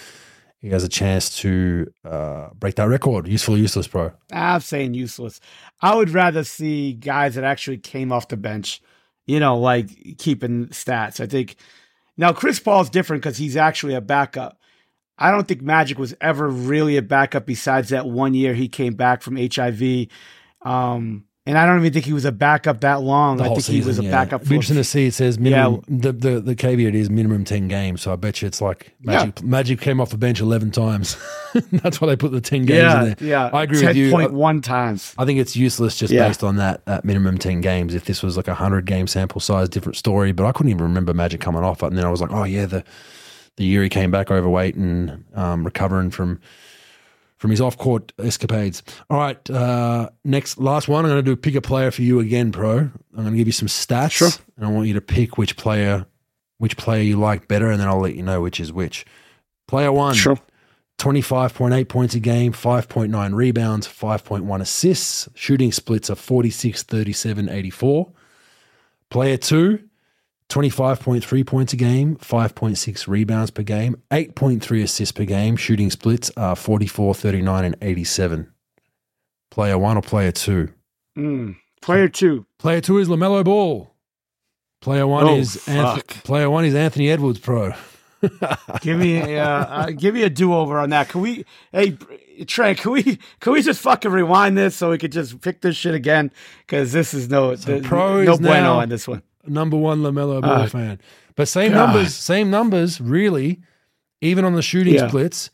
He 0.61 0.71
has 0.71 0.83
a 0.83 0.89
chance 0.89 1.37
to 1.39 1.93
uh, 2.05 2.49
break 2.55 2.75
that 2.77 2.89
record. 2.89 3.29
Useful, 3.29 3.57
useless, 3.57 3.87
pro. 3.87 4.13
I'm 4.33 4.61
saying 4.61 4.95
useless. 4.95 5.39
I 5.81 5.95
would 5.95 6.11
rather 6.11 6.43
see 6.43 6.95
guys 6.95 7.37
that 7.37 7.45
actually 7.45 7.79
came 7.79 8.11
off 8.11 8.27
the 8.27 8.37
bench 8.37 8.83
you 9.29 9.39
know, 9.39 9.59
like 9.59 10.17
keeping 10.19 10.69
stats. 10.69 11.21
I 11.21 11.27
think 11.27 11.57
now 12.17 12.33
Chris 12.33 12.59
Paul's 12.59 12.91
different 12.91 13.23
because 13.23 13.37
he's 13.37 13.57
actually 13.57 13.95
a 13.95 14.01
backup. 14.01 14.59
I 15.19 15.31
don't 15.31 15.47
think 15.47 15.63
Magic 15.63 15.99
was 15.99 16.15
ever 16.21 16.49
really 16.49 16.97
a 16.97 17.03
backup 17.03 17.45
besides 17.45 17.91
that 17.91 18.09
one 18.09 18.35
year 18.35 18.55
he 18.55 18.69
came 18.69 18.95
back 18.95 19.23
from 19.23 19.37
HIV. 19.37 20.07
Um, 20.63 21.25
and 21.49 21.57
I 21.57 21.65
don't 21.65 21.79
even 21.79 21.95
think 21.95 22.05
he 22.05 22.13
was 22.13 22.27
a 22.27 22.31
backup 22.31 22.83
that 22.83 23.01
long. 23.01 23.41
I 23.41 23.45
think 23.45 23.61
season, 23.63 23.75
he 23.75 23.87
was 23.87 23.99
a 23.99 24.05
yeah. 24.05 24.11
backup. 24.11 24.45
For, 24.45 24.53
interesting 24.53 24.77
to 24.77 24.85
see. 24.85 25.07
It 25.07 25.15
says 25.15 25.39
minimum. 25.39 25.83
Yeah. 25.89 25.97
The, 25.99 26.13
the 26.13 26.41
the 26.41 26.55
caveat 26.55 26.95
is 26.95 27.09
minimum 27.09 27.45
ten 27.45 27.69
games. 27.69 28.03
So 28.03 28.13
I 28.13 28.17
bet 28.17 28.43
you 28.43 28.49
it's 28.49 28.61
like 28.61 28.95
Magic. 29.01 29.41
Yeah. 29.41 29.47
Magic 29.47 29.81
came 29.81 29.99
off 29.99 30.11
the 30.11 30.19
bench 30.19 30.41
eleven 30.41 30.71
times. 30.71 31.17
That's 31.73 32.03
why 32.03 32.09
they 32.09 32.17
put 32.17 32.33
the 32.33 32.43
ten 32.43 32.67
games 32.67 32.83
yeah, 32.83 33.01
in 33.03 33.15
there. 33.15 33.17
Yeah, 33.27 33.51
I 33.51 33.63
agree 33.63 33.79
10. 33.79 33.89
with 33.89 33.97
you. 33.97 34.11
Point 34.11 34.35
one 34.35 34.61
times. 34.61 35.15
I 35.17 35.25
think 35.25 35.41
it's 35.41 35.57
useless 35.57 35.97
just 35.97 36.13
based 36.13 36.45
on 36.45 36.57
that 36.57 36.85
that 36.85 37.07
minimum 37.07 37.39
ten 37.39 37.63
games. 37.63 37.95
If 37.95 38.05
this 38.05 38.23
was 38.23 38.37
like 38.37 38.49
a 38.49 38.55
hundred 38.55 38.85
game 38.85 39.07
sample 39.07 39.41
size, 39.41 39.71
different 39.71 39.97
story. 39.97 40.33
But 40.33 40.45
I 40.45 40.53
couldn't 40.53 40.71
even 40.71 40.83
remember 40.83 41.15
Magic 41.15 41.41
coming 41.41 41.65
off. 41.65 41.83
And 41.83 41.97
then 41.97 42.05
I 42.05 42.11
was 42.11 42.21
like, 42.21 42.31
oh 42.31 42.45
yeah, 42.45 42.67
the 42.67 42.85
the 43.57 43.65
year 43.65 43.83
he 43.83 43.89
came 43.89 44.11
back 44.11 44.31
overweight 44.31 44.75
and 44.75 45.25
um, 45.35 45.65
recovering 45.65 46.11
from 46.11 46.41
from 47.39 47.51
his 47.51 47.61
off 47.61 47.79
court 47.79 48.13
escapades. 48.19 48.83
All 49.09 49.19
right, 49.19 49.51
uh, 49.51 50.11
next, 50.25 50.59
last 50.59 50.89
one. 50.89 51.05
I'm 51.05 51.11
going 51.11 51.25
to 51.25 51.31
do 51.31 51.37
pick 51.37 51.55
a 51.55 51.61
player 51.61 51.91
for 51.91 52.03
you 52.03 52.21
again, 52.21 52.53
pro. 52.53 52.79
I'm 52.79 52.93
going 53.15 53.31
to 53.31 53.37
give 53.37 53.49
you 53.49 53.53
some 53.53 53.69
stats, 53.69 54.13
sure. 54.13 54.31
and 54.57 54.67
I 54.67 54.71
want 54.71 54.89
you 54.89 54.95
to 54.95 55.01
pick 55.01 55.39
which 55.39 55.57
player, 55.57 56.07
which 56.59 56.77
player 56.77 57.03
you 57.03 57.19
like 57.19 57.49
better, 57.49 57.71
and 57.71 57.81
then 57.81 57.89
I'll 57.89 58.01
let 58.01 58.15
you 58.15 58.23
know 58.23 58.41
which 58.41 58.61
is 58.61 58.73
which. 58.73 59.07
Player 59.67 59.93
one, 59.93 60.15
sure. 60.15 60.39
25.8 60.99 61.89
points 61.89 62.15
a 62.15 62.21
game, 62.21 62.53
5.9 62.53 63.35
rebounds, 63.35 63.87
5.1 63.87 64.61
assists, 64.61 65.29
shooting 65.35 65.71
splits 65.71 66.11
of 66.11 66.19
46, 66.19 66.83
37, 66.83 67.49
84. 67.49 68.11
Player 69.11 69.37
two, 69.37 69.88
25.3 70.49 71.47
points 71.47 71.73
a 71.75 71.77
game, 71.77 72.17
5.6 72.17 73.07
rebounds 73.07 73.51
per 73.51 73.63
game, 73.63 73.97
8.3 74.11 74.83
assists 74.83 75.13
per 75.13 75.25
game. 75.25 75.57
Shooting 75.57 75.91
splits 75.91 76.31
are 76.37 76.57
44, 76.57 77.15
39, 77.15 77.65
and 77.65 77.77
87. 77.83 78.51
Player 79.51 79.79
one 79.79 79.97
or 79.97 80.03
player 80.03 80.33
two? 80.33 80.73
Mm, 81.17 81.57
player 81.83 82.09
two. 82.09 82.47
Player 82.59 82.81
two 82.81 82.99
is 82.99 83.09
LaMelo 83.09 83.45
Ball. 83.45 83.93
Player 84.81 85.07
one 85.07 85.25
oh, 85.25 85.37
is 85.37 85.57
player 86.23 86.49
one 86.49 86.65
is 86.65 86.75
Anthony 86.75 87.11
Edwards 87.11 87.41
Pro. 87.41 87.73
give 88.81 88.99
me 88.99 89.17
a, 89.17 89.45
uh, 89.45 89.65
uh, 89.65 89.91
give 89.91 90.15
me 90.15 90.23
a 90.23 90.31
do 90.31 90.55
over 90.55 90.79
on 90.79 90.91
that. 90.91 91.09
Can 91.09 91.21
we? 91.21 91.45
Hey 91.73 91.97
Trey, 92.47 92.77
can 92.77 92.93
we 92.93 93.19
can 93.41 93.53
we 93.53 93.63
just 93.63 93.81
fucking 93.81 94.13
rewind 94.13 94.57
this 94.57 94.77
so 94.77 94.91
we 94.91 94.99
could 94.99 95.11
just 95.11 95.41
pick 95.41 95.63
this 95.63 95.75
shit 95.75 95.95
again? 95.95 96.31
Because 96.61 96.93
this 96.93 97.13
is 97.13 97.29
no 97.29 97.57
so 97.57 97.81
the, 97.81 98.25
no 98.25 98.39
bueno 98.39 98.75
on 98.75 98.89
this 98.89 99.09
one 99.09 99.23
number 99.51 99.77
one 99.77 100.03
LaMelo 100.03 100.43
Ball 100.43 100.63
uh, 100.63 100.67
fan. 100.67 101.01
But 101.37 101.49
same 101.49 101.73
God. 101.73 101.87
numbers, 101.87 102.15
same 102.15 102.51
numbers, 102.51 103.01
really, 103.01 103.61
even 104.21 104.45
on 104.45 104.55
the 104.55 104.63
shooting 104.63 104.95
yeah. 104.95 105.09
splits. 105.09 105.51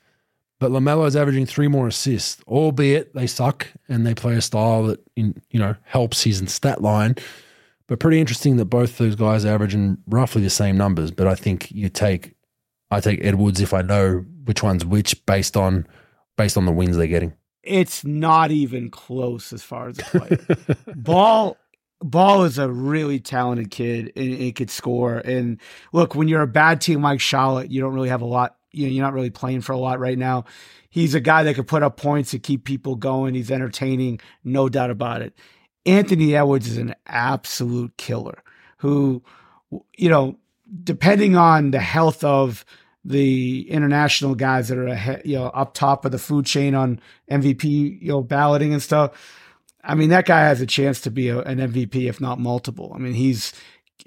But 0.61 0.71
LaMelo 0.71 1.07
is 1.07 1.17
averaging 1.17 1.47
three 1.47 1.69
more 1.69 1.89
assists, 1.89 2.43
albeit 2.47 3.15
they 3.15 3.27
suck 3.27 3.69
and 3.89 4.07
they 4.07 4.15
play 4.15 4.35
a 4.37 4.41
style 4.41 4.85
that 4.85 5.01
in, 5.17 5.35
you 5.51 5.59
know 5.59 5.75
helps 5.85 6.23
his 6.23 6.43
stat 6.51 6.81
line. 6.81 7.17
But 7.87 8.01
pretty 8.01 8.19
interesting 8.19 8.57
that 8.57 8.67
both 8.67 8.97
those 8.97 9.15
guys 9.15 9.45
are 9.45 9.53
averaging 9.53 9.99
roughly 10.07 10.43
the 10.43 10.51
same 10.51 10.77
numbers. 10.77 11.11
But 11.11 11.27
I 11.27 11.35
think 11.35 11.71
you 11.71 11.91
take, 11.91 12.35
I 12.91 13.01
take 13.01 13.23
Edwards 13.23 13.61
if 13.61 13.75
I 13.75 13.83
know 13.83 14.25
which 14.45 14.63
one's 14.63 14.87
which 14.87 15.25
based 15.27 15.57
on 15.57 15.87
based 16.37 16.57
on 16.57 16.65
the 16.65 16.73
wins 16.73 16.97
they're 16.97 17.07
getting. 17.07 17.35
It's 17.63 18.05
not 18.05 18.51
even 18.51 18.91
close 18.91 19.53
as 19.53 19.63
far 19.63 19.89
as 19.89 19.97
the 19.97 20.05
play. 20.05 20.95
Ball 20.95 21.57
Ball 22.05 22.45
is 22.45 22.59
a 22.59 22.71
really 22.71 23.19
talented 23.19 23.71
kid 23.71 24.13
and 24.15 24.35
he 24.35 24.53
could 24.53 24.69
score. 24.69 25.19
And 25.19 25.59
look, 25.95 26.15
when 26.15 26.29
you're 26.29 26.43
a 26.43 26.47
bad 26.47 26.83
team 26.83 27.01
like 27.01 27.19
Charlotte, 27.19 27.71
you 27.71 27.81
don't 27.81 27.95
really 27.95 28.11
have 28.11 28.21
a 28.21 28.27
lot. 28.27 28.59
You 28.73 28.87
know, 28.87 28.93
you're 28.93 29.05
not 29.05 29.15
really 29.15 29.31
playing 29.31 29.63
for 29.63 29.73
a 29.73 29.79
lot 29.79 29.99
right 29.99 30.19
now. 30.19 30.45
He's 30.91 31.15
a 31.15 31.21
guy 31.21 31.45
that 31.45 31.55
could 31.55 31.67
put 31.67 31.83
up 31.83 31.97
points 31.97 32.33
to 32.33 32.39
keep 32.39 32.65
people 32.65 32.95
going. 32.97 33.35
He's 33.35 33.51
entertaining, 33.51 34.21
no 34.45 34.69
doubt 34.69 34.91
about 34.91 35.23
it. 35.23 35.33
Anthony 35.87 36.37
Edwards 36.37 36.69
is 36.69 36.77
an 36.77 36.95
absolute 37.07 37.97
killer 37.97 38.43
who, 38.77 39.23
you 39.97 40.11
know, 40.11 40.37
depending 40.83 41.37
on 41.37 41.71
the 41.71 41.81
health 41.81 42.23
of 42.23 42.67
the 43.03 43.67
international 43.71 44.35
guys 44.35 44.69
that 44.69 44.77
are 44.77 44.89
ahead, 44.89 45.23
you 45.25 45.37
know, 45.37 45.47
up 45.47 45.73
top 45.73 46.05
of 46.05 46.13
the 46.13 46.19
food 46.19 46.45
chain 46.45 46.75
on 46.75 47.01
MVP, 47.31 48.03
you 48.03 48.09
know, 48.09 48.23
balloting 48.23 48.75
and 48.75 48.83
stuff 48.83 49.41
I 49.87 49.95
mean, 49.95 50.11
that 50.11 50.27
guy 50.27 50.41
has 50.43 50.61
a 50.61 50.67
chance 50.67 51.01
to 51.03 51.11
be 51.11 51.29
a, 51.29 51.41
an 51.41 51.59
MVP, 51.59 52.09
if 52.09 52.21
not 52.21 52.39
multiple. 52.41 52.93
I 52.95 52.99
mean, 52.99 53.13
he's, 53.15 53.53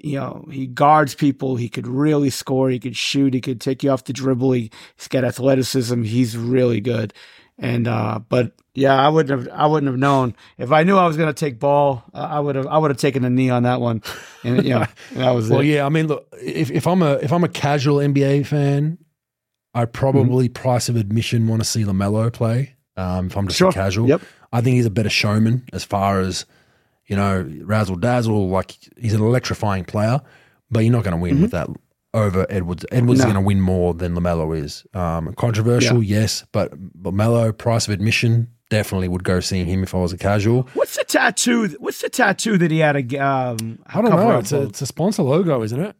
you 0.00 0.18
know, 0.18 0.46
he 0.50 0.66
guards 0.66 1.14
people. 1.14 1.56
He 1.56 1.68
could 1.68 1.86
really 1.86 2.30
score. 2.30 2.68
He 2.70 2.78
could 2.78 2.96
shoot. 2.96 3.32
He 3.34 3.40
could 3.40 3.60
take 3.60 3.82
you 3.82 3.90
off 3.90 4.04
the 4.04 4.12
dribble. 4.12 4.52
He, 4.52 4.70
he's 4.96 5.08
got 5.08 5.24
athleticism. 5.24 6.02
He's 6.02 6.36
really 6.36 6.80
good. 6.80 7.14
And, 7.60 7.88
uh, 7.88 8.20
but 8.28 8.52
yeah, 8.74 8.94
I 8.94 9.08
wouldn't 9.08 9.46
have, 9.46 9.52
I 9.52 9.66
wouldn't 9.66 9.90
have 9.90 9.98
known 9.98 10.36
if 10.58 10.70
I 10.70 10.84
knew 10.84 10.96
I 10.96 11.06
was 11.08 11.16
going 11.16 11.28
to 11.28 11.32
take 11.32 11.58
ball. 11.58 12.04
Uh, 12.14 12.18
I 12.18 12.38
would 12.38 12.54
have, 12.54 12.66
I 12.68 12.78
would 12.78 12.90
have 12.92 12.98
taken 12.98 13.24
a 13.24 13.30
knee 13.30 13.50
on 13.50 13.64
that 13.64 13.80
one. 13.80 14.02
And, 14.44 14.62
you 14.64 14.70
know, 14.74 14.86
that 15.14 15.30
was 15.32 15.50
Well, 15.50 15.60
it. 15.60 15.66
yeah. 15.66 15.84
I 15.84 15.88
mean, 15.88 16.06
look, 16.06 16.28
if, 16.40 16.70
if 16.70 16.86
I'm 16.86 17.02
a 17.02 17.14
if 17.14 17.32
I'm 17.32 17.42
a 17.42 17.48
casual 17.48 17.96
NBA 17.96 18.46
fan, 18.46 18.98
I 19.74 19.84
probably 19.86 20.48
price 20.48 20.88
of 20.88 20.94
admission 20.96 21.48
want 21.48 21.60
to 21.62 21.68
see 21.68 21.82
Lamelo 21.84 22.32
play. 22.32 22.74
Um, 22.96 23.26
if 23.26 23.36
I'm 23.36 23.46
just 23.48 23.58
Sure. 23.58 23.70
a 23.70 23.72
casual, 23.72 24.08
Yep. 24.08 24.22
I 24.52 24.60
think 24.60 24.74
he's 24.76 24.86
a 24.86 24.90
better 24.90 25.10
showman 25.10 25.64
as 25.72 25.84
far 25.84 26.20
as 26.20 26.46
you 27.08 27.16
know, 27.16 27.50
razzle 27.62 27.96
dazzle. 27.96 28.48
Like 28.48 28.76
he's 28.96 29.14
an 29.14 29.22
electrifying 29.22 29.84
player, 29.84 30.20
but 30.70 30.80
you're 30.80 30.92
not 30.92 31.04
going 31.04 31.16
to 31.16 31.20
win 31.20 31.42
with 31.42 31.50
that 31.50 31.68
over 32.14 32.46
Edwards. 32.48 32.84
Edwards 32.92 33.20
is 33.20 33.24
going 33.24 33.34
to 33.34 33.40
win 33.40 33.60
more 33.60 33.94
than 33.94 34.14
Lamelo 34.14 34.56
is. 34.56 34.84
Um, 34.94 35.32
controversial, 35.34 36.02
yes, 36.02 36.44
but 36.52 36.72
Lamelo 37.02 37.56
price 37.56 37.88
of 37.88 37.94
admission 37.94 38.48
definitely 38.70 39.08
would 39.08 39.24
go 39.24 39.40
seeing 39.40 39.66
him 39.66 39.82
if 39.82 39.94
I 39.94 39.98
was 39.98 40.12
a 40.12 40.18
casual. 40.18 40.68
What's 40.74 40.96
the 40.96 41.04
tattoo? 41.04 41.68
What's 41.78 42.02
the 42.02 42.10
tattoo 42.10 42.58
that 42.58 42.70
he 42.70 42.78
had? 42.80 42.96
A, 42.96 43.18
um, 43.18 43.78
I 43.86 44.02
don't 44.02 44.10
know. 44.10 44.38
It's 44.38 44.52
a, 44.52 44.62
it's 44.62 44.82
a 44.82 44.86
sponsor 44.86 45.22
logo, 45.22 45.62
isn't 45.62 45.80
it? 45.80 45.96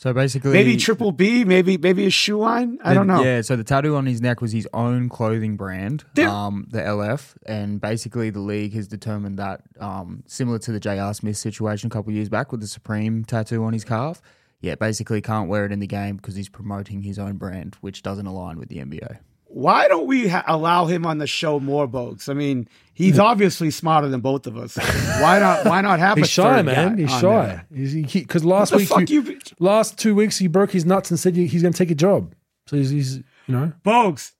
So 0.00 0.14
basically, 0.14 0.52
maybe 0.52 0.78
triple 0.78 1.12
B, 1.12 1.44
maybe 1.44 1.76
maybe 1.76 2.06
a 2.06 2.10
shoe 2.10 2.38
line. 2.38 2.78
I 2.82 2.94
don't 2.94 3.06
know. 3.06 3.22
Yeah, 3.22 3.42
so 3.42 3.54
the 3.54 3.64
tattoo 3.64 3.96
on 3.96 4.06
his 4.06 4.22
neck 4.22 4.40
was 4.40 4.50
his 4.50 4.66
own 4.72 5.10
clothing 5.10 5.58
brand, 5.58 6.04
um, 6.26 6.66
the 6.70 6.78
LF, 6.78 7.34
and 7.44 7.82
basically 7.82 8.30
the 8.30 8.40
league 8.40 8.72
has 8.72 8.88
determined 8.88 9.38
that, 9.38 9.60
um, 9.78 10.22
similar 10.26 10.58
to 10.60 10.72
the 10.72 10.80
J.R. 10.80 11.12
Smith 11.12 11.36
situation 11.36 11.88
a 11.88 11.90
couple 11.90 12.12
of 12.12 12.16
years 12.16 12.30
back 12.30 12.50
with 12.50 12.62
the 12.62 12.66
Supreme 12.66 13.26
tattoo 13.26 13.62
on 13.62 13.74
his 13.74 13.84
calf, 13.84 14.22
yeah, 14.62 14.74
basically 14.74 15.20
can't 15.20 15.50
wear 15.50 15.66
it 15.66 15.70
in 15.70 15.80
the 15.80 15.86
game 15.86 16.16
because 16.16 16.34
he's 16.34 16.48
promoting 16.48 17.02
his 17.02 17.18
own 17.18 17.36
brand, 17.36 17.76
which 17.82 18.02
doesn't 18.02 18.26
align 18.26 18.58
with 18.58 18.70
the 18.70 18.78
NBA. 18.78 19.18
Why 19.52 19.88
don't 19.88 20.06
we 20.06 20.28
ha- 20.28 20.44
allow 20.46 20.86
him 20.86 21.04
on 21.04 21.18
the 21.18 21.26
show 21.26 21.58
more, 21.58 21.88
Bogues? 21.88 22.28
I 22.28 22.34
mean, 22.34 22.68
he's 22.94 23.16
hmm. 23.16 23.22
obviously 23.22 23.72
smarter 23.72 24.08
than 24.08 24.20
both 24.20 24.46
of 24.46 24.56
us. 24.56 24.76
Why 25.20 25.40
not? 25.40 25.64
Why 25.64 25.80
not 25.80 25.98
have? 25.98 26.18
He's 26.18 26.26
a 26.26 26.30
shy, 26.30 26.62
man. 26.62 26.96
He's 26.96 27.10
shy. 27.10 27.64
because 27.68 28.44
last 28.44 28.72
week, 28.72 28.88
you, 29.10 29.22
you, 29.22 29.40
last 29.58 29.98
two 29.98 30.14
weeks, 30.14 30.38
he 30.38 30.46
broke 30.46 30.70
his 30.70 30.86
nuts 30.86 31.10
and 31.10 31.18
said 31.18 31.34
he's 31.34 31.62
going 31.62 31.72
to 31.72 31.78
take 31.78 31.90
a 31.90 31.96
job. 31.96 32.32
So 32.68 32.76
he's, 32.76 32.90
he's 32.90 33.16
you 33.16 33.24
know, 33.48 33.72
Bogues? 33.84 34.32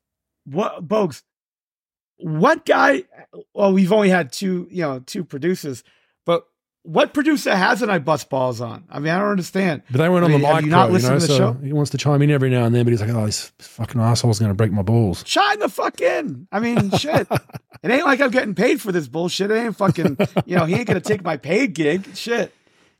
What 0.45 0.87
Bogues? 0.87 1.23
What 2.19 2.65
guy? 2.65 3.03
Well, 3.53 3.73
we've 3.73 3.93
only 3.93 4.11
had 4.11 4.31
two, 4.31 4.69
you 4.71 4.83
know, 4.83 5.01
two 5.01 5.25
producers, 5.25 5.83
what 6.83 7.13
producer 7.13 7.55
hasn't 7.55 7.91
I 7.91 7.99
bust 7.99 8.31
balls 8.31 8.61
on? 8.61 8.85
I 8.91 8.99
mean, 9.01 9.13
I 9.13 9.19
don't 9.19 9.29
understand. 9.31 9.83
but 9.91 9.99
they 9.99 10.09
weren't 10.09 10.23
I 10.23 10.27
on 10.27 10.33
mean, 10.33 10.41
the 10.41 10.47
have 10.47 10.57
mic, 10.57 10.65
you 10.65 10.71
not 10.71 10.89
bro, 10.89 10.97
you 10.97 11.03
know. 11.03 11.09
to 11.11 11.15
the 11.15 11.21
So 11.27 11.37
show? 11.37 11.53
he 11.63 11.73
wants 11.73 11.91
to 11.91 11.99
chime 11.99 12.23
in 12.23 12.31
every 12.31 12.49
now 12.51 12.65
and 12.65 12.75
then, 12.75 12.85
but 12.85 12.91
he's 12.93 13.01
like, 13.01 13.11
oh, 13.11 13.27
this 13.27 13.53
fucking 13.59 14.01
asshole's 14.01 14.39
going 14.39 14.51
to 14.51 14.55
break 14.55 14.73
my 14.73 14.83
balls. 14.83 15.23
Chime 15.25 15.59
the 15.61 15.69
fuck 15.69 16.01
in. 16.01 16.49
I 16.51 16.59
mean, 16.61 16.91
shit. 16.97 17.27
It 17.83 17.91
ain't 17.91 18.05
like 18.05 18.21
I'm 18.21 18.31
getting 18.31 18.55
paid 18.55 18.81
for 18.81 18.93
this 18.93 19.09
bullshit. 19.09 19.51
It 19.51 19.55
ain't 19.55 19.77
fucking, 19.77 20.17
you 20.47 20.57
know, 20.57 20.65
he 20.65 20.75
ain't 20.75 20.87
gonna 20.87 21.01
take 21.01 21.23
my 21.23 21.37
paid 21.37 21.75
gig. 21.75 22.15
Shit. 22.17 22.53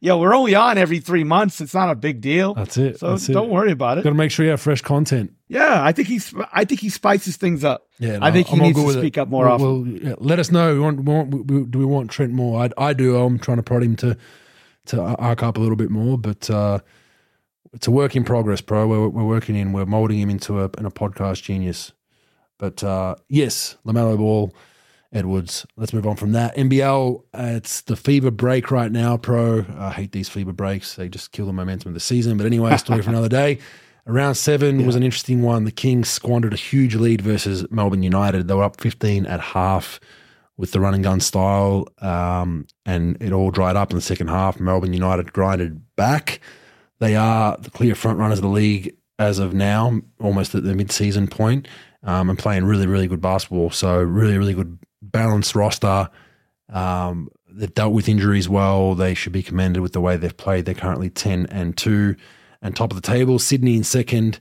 Yo, 0.03 0.17
we're 0.19 0.35
only 0.35 0.55
on 0.55 0.79
every 0.79 0.99
three 0.99 1.25
months. 1.25 1.61
It's 1.61 1.75
not 1.75 1.91
a 1.91 1.95
big 1.95 2.23
deal. 2.23 2.55
That's 2.55 2.79
it. 2.79 2.99
So 2.99 3.11
That's 3.11 3.27
don't 3.27 3.51
worry 3.51 3.71
about 3.73 3.99
it. 3.99 4.05
Got 4.05 4.11
to 4.11 4.15
make 4.17 4.31
sure 4.31 4.45
you 4.47 4.51
have 4.53 4.61
fresh 4.61 4.81
content. 4.81 5.33
Yeah, 5.53 5.83
I 5.85 5.91
think 5.91 6.07
he's. 6.07 6.33
I 6.53 6.65
think 6.65 6.81
he 6.81 6.89
spices 6.91 7.37
things 7.37 7.65
up. 7.65 7.89
Yeah, 7.99 8.19
I 8.23 8.31
think 8.31 8.47
he 8.47 8.57
I'm 8.57 8.63
needs 8.63 8.79
to 8.79 8.87
with 8.87 8.97
it. 8.97 9.01
speak 9.01 9.19
up 9.19 9.27
more 9.29 9.47
Well, 9.47 9.55
often. 9.55 9.67
well, 9.95 10.03
yeah, 10.11 10.15
let 10.19 10.39
us 10.39 10.53
know. 10.53 10.75
We 10.75 10.79
want, 10.79 10.99
we 11.05 11.13
want, 11.13 11.31
we, 11.51 11.65
do 11.65 11.79
we 11.81 11.85
want 11.85 12.09
Trent 12.09 12.33
more? 12.33 12.63
I, 12.63 12.71
I 12.79 12.93
do. 12.93 13.17
I'm 13.17 13.37
trying 13.41 13.57
to 13.57 13.65
prod 13.65 13.83
him 13.83 13.97
to 13.97 14.17
to 14.87 15.03
arc 15.03 15.43
up 15.43 15.57
a 15.57 15.61
little 15.61 15.75
bit 15.75 15.91
more, 15.91 16.17
but 16.17 16.49
uh, 16.49 16.79
it's 17.73 17.89
a 17.89 17.91
work 17.91 18.15
in 18.15 18.23
progress, 18.23 18.61
bro. 18.61 18.87
We're, 18.87 19.09
we're 19.09 19.25
working 19.27 19.57
in. 19.57 19.73
We're 19.73 19.87
molding 19.87 20.21
him 20.21 20.31
into 20.31 20.61
a, 20.61 20.71
in 20.79 20.87
a 20.87 20.91
podcast 20.91 21.43
genius. 21.43 21.91
But 22.59 22.85
uh, 22.85 23.17
yes, 23.29 23.77
Lamelo 23.85 24.17
Ball, 24.19 24.55
Edwards. 25.13 25.67
Let's 25.77 25.93
move 25.93 26.07
on 26.07 26.15
from 26.15 26.31
that. 26.31 26.57
NBL. 26.57 27.25
Uh, 27.35 27.43
it's 27.57 27.81
the 27.81 27.95
FIBA 27.95 28.37
break 28.37 28.71
right 28.71 28.93
now, 28.93 29.17
pro. 29.17 29.65
I 29.77 29.91
hate 29.91 30.13
these 30.13 30.31
FIBA 30.31 30.55
breaks. 30.55 30.95
They 30.95 31.09
just 31.09 31.33
kill 31.33 31.47
the 31.47 31.53
momentum 31.53 31.89
of 31.89 31.95
the 31.95 32.01
season. 32.01 32.37
But 32.37 32.47
anyway, 32.47 32.77
story 32.77 33.03
for 33.03 33.11
another 33.11 33.29
day. 33.29 33.59
Round 34.07 34.37
seven 34.37 34.87
was 34.87 34.97
an 34.97 35.03
interesting 35.03 35.43
one. 35.43 35.65
The 35.65 35.71
Kings 35.71 36.09
squandered 36.09 36.55
a 36.55 36.57
huge 36.57 36.95
lead 36.95 37.21
versus 37.21 37.71
Melbourne 37.71 38.03
United. 38.03 38.49
They 38.49 38.55
were 38.55 38.65
up 38.65 38.81
15 38.81 39.27
at 39.27 39.41
half 39.41 40.01
with 40.57 40.73
the 40.73 40.81
run 40.81 40.95
and 40.95 41.03
gun 41.03 41.21
style, 41.21 41.89
um, 42.01 42.67
and 42.85 43.17
it 43.21 43.33
all 43.33 43.51
dried 43.51 43.77
up 43.77 43.91
in 43.91 43.97
the 43.97 44.03
second 44.03 44.29
half. 44.29 44.61
Melbourne 44.61 44.93
United 44.93 45.33
grinded 45.33 45.83
back. 45.97 46.41
They 46.99 47.17
are 47.17 47.57
the 47.57 47.71
clear 47.71 47.95
front 47.95 48.19
runners 48.19 48.39
of 48.39 48.43
the 48.43 48.49
league 48.49 48.95
as 49.19 49.39
of 49.39 49.55
now, 49.55 50.01
almost 50.21 50.55
at 50.55 50.65
the 50.65 50.75
mid-season 50.75 51.29
point, 51.29 51.67
um, 52.03 52.29
and 52.29 52.39
playing 52.39 52.65
really, 52.65 52.87
really 52.87 53.07
good 53.07 53.21
basketball. 53.21 53.71
So 53.71 54.03
really, 54.03 54.37
really 54.39 54.55
good 54.55 54.79
balanced 55.03 55.55
roster. 55.55 56.11
Um, 56.69 57.29
they've 57.49 57.73
dealt 57.73 57.95
with 57.95 58.09
injuries 58.09 58.49
well. 58.49 58.95
They 58.95 59.15
should 59.15 59.33
be 59.33 59.43
commended 59.43 59.83
with 59.83 59.93
the 59.93 60.01
way 60.01 60.17
they've 60.17 60.37
played. 60.37 60.65
They're 60.67 60.75
currently 60.75 61.11
ten 61.11 61.47
and 61.47 61.77
two, 61.77 62.17
and 62.63 62.75
top 62.75 62.93
of 62.93 63.01
the 63.01 63.07
table. 63.07 63.39
Sydney 63.39 63.77
in 63.77 63.85
second, 63.85 64.39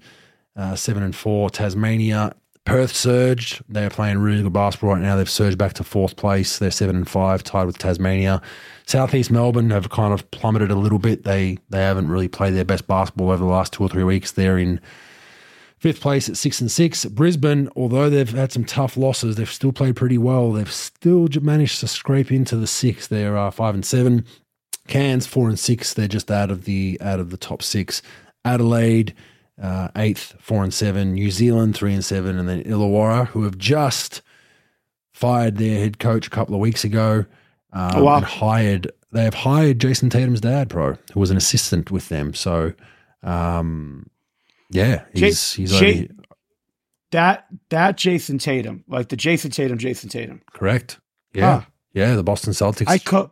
uh, 0.55 0.76
seven 0.76 1.03
and 1.03 1.15
four. 1.15 1.49
Tasmania, 1.49 2.34
Perth 2.65 2.95
surged. 2.95 3.63
They 3.67 3.86
are 3.86 3.89
playing 3.89 4.20
really 4.20 4.43
good 4.43 4.53
basketball 4.53 4.91
right 4.91 5.01
now. 5.01 5.15
They've 5.15 5.30
surged 5.30 5.57
back 5.57 5.74
to 5.74 5.84
fourth 5.84 6.15
place. 6.15 6.59
They're 6.59 6.72
seven 6.72 6.95
and 6.95 7.09
five, 7.09 7.43
tied 7.43 7.65
with 7.65 7.78
Tasmania. 7.78 8.41
Southeast 8.86 9.32
Melbourne 9.32 9.72
have 9.72 9.89
kind 9.89 10.13
of 10.13 10.30
plummeted 10.32 10.70
a 10.70 10.76
little 10.76 10.99
bit. 10.99 11.24
They 11.24 11.57
they 11.70 11.80
haven't 11.80 12.09
really 12.09 12.28
played 12.28 12.53
their 12.53 12.65
best 12.65 12.88
basketball 12.88 13.32
over 13.32 13.43
the 13.43 13.49
last 13.49 13.74
two 13.74 13.84
or 13.84 13.89
three 13.89 14.03
weeks. 14.03 14.34
They're 14.34 14.57
in 14.57 14.80
fifth 15.80 16.01
place 16.01 16.30
at 16.30 16.38
six 16.38 16.61
and 16.61 16.70
six. 16.70 17.05
Brisbane, 17.05 17.70
although 17.76 18.09
they've 18.09 18.30
had 18.30 18.51
some 18.51 18.65
tough 18.65 18.97
losses, 18.97 19.36
they've 19.36 19.49
still 19.49 19.72
played 19.72 19.95
pretty 19.95 20.17
well. 20.17 20.51
They've 20.51 20.72
still 20.72 21.28
managed 21.41 21.80
to 21.80 21.88
scrape 21.88 22.32
into 22.32 22.55
the 22.55 22.67
six. 22.67 23.07
They're 23.07 23.38
uh, 23.38 23.49
five 23.49 23.74
and 23.74 23.86
seven. 23.86 24.26
Cairns 24.89 25.25
four 25.25 25.47
and 25.47 25.57
six. 25.59 25.93
They're 25.93 26.07
just 26.07 26.29
out 26.29 26.51
of 26.51 26.65
the 26.65 26.97
out 27.01 27.19
of 27.19 27.29
the 27.29 27.37
top 27.37 27.61
six. 27.61 28.01
Adelaide 28.43 29.13
uh, 29.61 29.89
eighth, 29.95 30.35
four 30.39 30.63
and 30.63 30.73
seven. 30.73 31.13
New 31.13 31.31
Zealand 31.31 31.75
three 31.75 31.93
and 31.93 32.03
seven, 32.03 32.37
and 32.37 32.47
then 32.49 32.63
Illawarra, 32.63 33.27
who 33.27 33.43
have 33.43 33.57
just 33.57 34.21
fired 35.13 35.57
their 35.57 35.79
head 35.79 35.99
coach 35.99 36.27
a 36.27 36.29
couple 36.29 36.55
of 36.55 36.61
weeks 36.61 36.83
ago. 36.83 37.25
Um, 37.71 37.91
Oh, 37.95 38.03
wow. 38.03 38.17
and 38.17 38.25
hired 38.25 38.91
they 39.11 39.23
have 39.23 39.33
hired 39.33 39.79
Jayson 39.79 40.09
Tatum's 40.09 40.41
dad, 40.41 40.69
pro, 40.69 40.97
who 41.13 41.19
was 41.19 41.29
an 41.31 41.37
assistant 41.37 41.89
with 41.91 42.09
them. 42.09 42.33
So, 42.33 42.73
um, 43.23 44.07
yeah, 44.71 45.05
he's 45.13 45.53
he's 45.53 45.71
Ja- 45.79 45.87
over- 45.87 46.07
That 47.11 47.45
that 47.69 47.97
Jayson 47.97 48.37
Tatum, 48.39 48.83
like 48.87 49.09
the 49.09 49.17
Jayson 49.17 49.51
Tatum, 49.51 49.77
Jayson 49.77 50.09
Tatum. 50.09 50.41
correct. 50.53 50.99
Yeah, 51.33 51.61
Ah. 51.63 51.67
yeah, 51.93 52.15
the 52.15 52.23
Boston 52.23 52.53
Celtics. 52.53 52.87
I 52.87 52.97
co- 52.99 53.31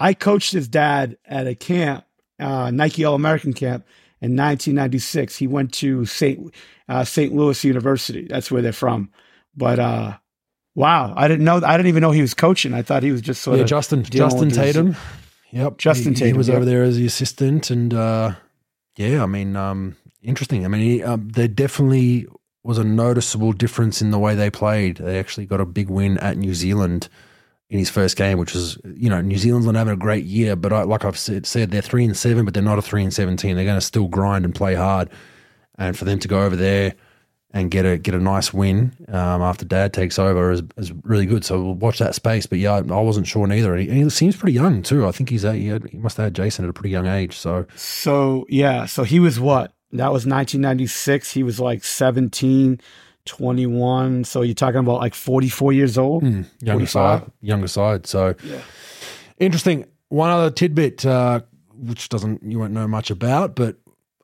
I 0.00 0.14
coached 0.14 0.52
his 0.52 0.66
dad 0.66 1.18
at 1.26 1.46
a 1.46 1.54
camp, 1.54 2.04
uh, 2.40 2.70
Nike 2.70 3.04
All 3.04 3.14
American 3.14 3.52
camp 3.52 3.84
in 4.22 4.34
1996. 4.34 5.36
He 5.36 5.46
went 5.46 5.74
to 5.74 6.06
St. 6.06 6.52
Uh, 6.88 7.04
St. 7.04 7.34
Louis 7.34 7.62
University. 7.62 8.26
That's 8.26 8.50
where 8.50 8.62
they're 8.62 8.72
from. 8.72 9.10
But 9.54 9.78
uh, 9.78 10.16
wow, 10.74 11.12
I 11.16 11.28
didn't 11.28 11.44
know. 11.44 11.60
I 11.62 11.76
didn't 11.76 11.88
even 11.88 12.00
know 12.00 12.12
he 12.12 12.22
was 12.22 12.34
coaching. 12.34 12.72
I 12.72 12.82
thought 12.82 13.02
he 13.02 13.12
was 13.12 13.20
just 13.20 13.42
sort 13.42 13.58
yeah, 13.58 13.64
of 13.64 13.68
Justin 13.68 14.02
Justin 14.02 14.48
with 14.48 14.56
his- 14.56 14.56
Tatum. 14.56 14.96
Yep, 15.52 15.78
Justin 15.78 16.14
he, 16.14 16.18
He 16.18 16.24
Tatum, 16.26 16.38
was 16.38 16.48
yep. 16.48 16.56
over 16.56 16.64
there 16.64 16.84
as 16.84 16.96
the 16.96 17.06
assistant, 17.06 17.70
and 17.70 17.92
uh, 17.92 18.34
yeah, 18.96 19.20
I 19.20 19.26
mean, 19.26 19.56
um, 19.56 19.96
interesting. 20.22 20.64
I 20.64 20.68
mean, 20.68 20.80
he, 20.80 21.02
um, 21.02 21.28
there 21.30 21.48
definitely 21.48 22.28
was 22.62 22.78
a 22.78 22.84
noticeable 22.84 23.52
difference 23.52 24.00
in 24.00 24.12
the 24.12 24.18
way 24.18 24.36
they 24.36 24.48
played. 24.48 24.98
They 24.98 25.18
actually 25.18 25.46
got 25.46 25.60
a 25.60 25.66
big 25.66 25.90
win 25.90 26.18
at 26.18 26.38
New 26.38 26.54
Zealand 26.54 27.08
in 27.70 27.78
his 27.78 27.88
first 27.88 28.16
game, 28.16 28.38
which 28.38 28.54
is 28.54 28.76
you 28.84 29.08
know 29.08 29.20
New 29.20 29.38
Zealand's 29.38 29.66
not 29.66 29.76
having 29.76 29.94
a 29.94 29.96
great 29.96 30.24
year, 30.24 30.56
but 30.56 30.72
I, 30.72 30.82
like 30.82 31.04
I've 31.04 31.18
said, 31.18 31.46
said, 31.46 31.70
they're 31.70 31.80
three 31.80 32.04
and 32.04 32.16
seven, 32.16 32.44
but 32.44 32.52
they're 32.52 32.62
not 32.62 32.78
a 32.78 32.82
three 32.82 33.02
and 33.02 33.14
seventeen. 33.14 33.56
They're 33.56 33.64
going 33.64 33.78
to 33.78 33.86
still 33.86 34.08
grind 34.08 34.44
and 34.44 34.54
play 34.54 34.74
hard, 34.74 35.08
and 35.78 35.96
for 35.96 36.04
them 36.04 36.18
to 36.18 36.28
go 36.28 36.42
over 36.42 36.56
there 36.56 36.94
and 37.52 37.70
get 37.70 37.84
a 37.84 37.98
get 37.98 38.14
a 38.14 38.18
nice 38.18 38.52
win 38.52 38.92
um, 39.08 39.42
after 39.42 39.64
Dad 39.64 39.92
takes 39.92 40.18
over 40.18 40.52
is, 40.52 40.62
is 40.76 40.92
really 41.02 41.26
good. 41.26 41.44
So 41.44 41.60
we'll 41.60 41.74
watch 41.74 41.98
that 41.98 42.14
space. 42.14 42.46
But 42.46 42.58
yeah, 42.58 42.72
I, 42.72 42.78
I 42.78 43.00
wasn't 43.00 43.26
sure 43.26 43.46
neither. 43.46 43.74
And 43.74 43.88
he, 43.88 44.02
he 44.02 44.10
seems 44.10 44.36
pretty 44.36 44.52
young 44.52 44.82
too. 44.82 45.06
I 45.06 45.12
think 45.12 45.30
he's 45.30 45.44
a, 45.44 45.54
he, 45.54 45.68
had, 45.68 45.88
he 45.88 45.98
must 45.98 46.16
have 46.16 46.24
had 46.24 46.34
Jayson 46.34 46.64
at 46.64 46.70
a 46.70 46.72
pretty 46.72 46.90
young 46.90 47.06
age. 47.06 47.36
So 47.36 47.66
So 47.74 48.46
yeah, 48.48 48.86
so 48.86 49.02
he 49.02 49.18
was 49.18 49.40
what? 49.40 49.72
That 49.92 50.12
was 50.12 50.26
1996. 50.26 51.32
He 51.32 51.42
was 51.42 51.58
like 51.58 51.82
17, 51.82 52.80
21. 53.30 54.24
So 54.24 54.42
you're 54.42 54.54
talking 54.54 54.80
about 54.80 55.00
like 55.00 55.14
44 55.14 55.72
years 55.72 55.96
old. 55.96 56.22
younger 56.22 56.86
45? 56.86 56.88
side, 56.88 57.30
younger 57.40 57.68
side. 57.68 58.06
So 58.06 58.34
interesting. 59.38 59.86
One 60.08 60.30
other 60.30 60.50
tidbit, 60.50 61.06
uh, 61.06 61.40
which 61.72 62.08
doesn't 62.08 62.42
you 62.42 62.58
won't 62.58 62.72
know 62.72 62.88
much 62.88 63.10
about, 63.10 63.54
but 63.54 63.76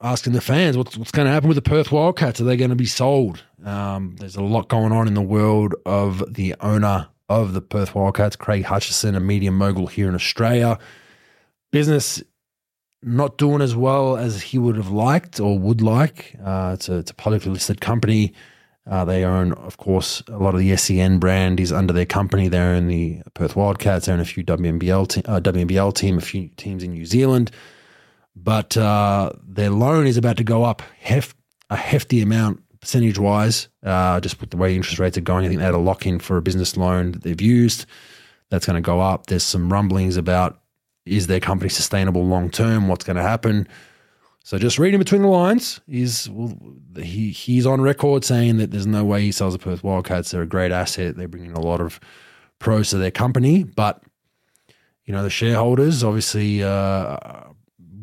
asking 0.02 0.34
the 0.34 0.40
fans 0.40 0.76
what's 0.76 0.98
what's 0.98 1.10
going 1.12 1.26
to 1.26 1.32
happen 1.32 1.48
with 1.48 1.54
the 1.56 1.62
Perth 1.62 1.92
Wildcats? 1.92 2.40
Are 2.40 2.44
they 2.44 2.56
going 2.56 2.70
to 2.70 2.76
be 2.76 2.86
sold? 2.86 3.44
Um, 3.64 4.16
there's 4.18 4.36
a 4.36 4.42
lot 4.42 4.68
going 4.68 4.92
on 4.92 5.06
in 5.06 5.14
the 5.14 5.22
world 5.22 5.74
of 5.86 6.34
the 6.34 6.54
owner 6.60 7.08
of 7.28 7.54
the 7.54 7.60
Perth 7.60 7.94
Wildcats, 7.94 8.36
Craig 8.36 8.64
Hutchison, 8.64 9.14
a 9.14 9.20
media 9.20 9.52
mogul 9.52 9.86
here 9.86 10.08
in 10.08 10.14
Australia. 10.14 10.78
Business 11.70 12.22
not 13.02 13.38
doing 13.38 13.60
as 13.62 13.76
well 13.76 14.16
as 14.16 14.42
he 14.42 14.58
would 14.58 14.76
have 14.76 14.90
liked 14.90 15.38
or 15.38 15.58
would 15.58 15.80
like. 15.80 16.36
Uh, 16.44 16.72
it's, 16.74 16.88
a, 16.88 16.96
it's 16.96 17.10
a 17.10 17.14
publicly 17.14 17.52
listed 17.52 17.80
company. 17.80 18.32
Uh, 18.88 19.04
they 19.04 19.24
own, 19.24 19.52
of 19.54 19.78
course, 19.78 20.22
a 20.28 20.38
lot 20.38 20.54
of 20.54 20.60
the 20.60 20.76
SEN 20.76 21.18
brand 21.18 21.58
is 21.58 21.72
under 21.72 21.92
their 21.92 22.06
company. 22.06 22.48
They 22.48 22.58
own 22.58 22.86
the 22.86 23.20
Perth 23.34 23.56
Wildcats. 23.56 24.06
They 24.06 24.12
own 24.12 24.20
a 24.20 24.24
few 24.24 24.44
WNBL, 24.44 25.08
te- 25.08 25.22
uh, 25.24 25.40
WNBL 25.40 25.94
team, 25.94 26.18
a 26.18 26.20
few 26.20 26.48
teams 26.56 26.84
in 26.84 26.92
New 26.92 27.04
Zealand. 27.04 27.50
But 28.36 28.76
uh, 28.76 29.32
their 29.42 29.70
loan 29.70 30.06
is 30.06 30.16
about 30.16 30.36
to 30.36 30.44
go 30.44 30.62
up 30.62 30.82
hef- 31.00 31.34
a 31.68 31.76
hefty 31.76 32.20
amount 32.20 32.62
percentage 32.80 33.18
wise, 33.18 33.68
uh, 33.82 34.20
just 34.20 34.40
with 34.40 34.50
the 34.50 34.56
way 34.56 34.76
interest 34.76 35.00
rates 35.00 35.18
are 35.18 35.22
going. 35.22 35.44
I 35.44 35.48
think 35.48 35.58
they 35.58 35.64
had 35.64 35.74
a 35.74 35.78
lock 35.78 36.06
in 36.06 36.20
for 36.20 36.36
a 36.36 36.42
business 36.42 36.76
loan 36.76 37.12
that 37.12 37.22
they've 37.24 37.40
used. 37.40 37.86
That's 38.50 38.66
going 38.66 38.80
to 38.80 38.86
go 38.86 39.00
up. 39.00 39.26
There's 39.26 39.42
some 39.42 39.72
rumblings 39.72 40.16
about 40.16 40.60
is 41.04 41.26
their 41.26 41.40
company 41.40 41.68
sustainable 41.68 42.24
long 42.24 42.50
term? 42.50 42.86
What's 42.88 43.04
going 43.04 43.16
to 43.16 43.22
happen? 43.22 43.66
So 44.46 44.58
just 44.58 44.78
reading 44.78 45.00
between 45.00 45.22
the 45.22 45.28
lines, 45.28 45.80
he's 45.88 46.30
well, 46.30 46.56
he 46.94 47.32
he's 47.32 47.66
on 47.66 47.80
record 47.80 48.24
saying 48.24 48.58
that 48.58 48.70
there's 48.70 48.86
no 48.86 49.04
way 49.04 49.22
he 49.22 49.32
sells 49.32 49.54
the 49.54 49.58
Perth 49.58 49.82
Wildcats. 49.82 50.30
They're 50.30 50.42
a 50.42 50.46
great 50.46 50.70
asset. 50.70 51.16
They 51.16 51.26
bring 51.26 51.46
in 51.46 51.54
a 51.54 51.60
lot 51.60 51.80
of 51.80 51.98
pros 52.60 52.90
to 52.90 52.96
their 52.96 53.10
company, 53.10 53.64
but 53.64 54.04
you 55.04 55.12
know 55.12 55.24
the 55.24 55.30
shareholders 55.30 56.04
obviously 56.04 56.62
uh, 56.62 57.40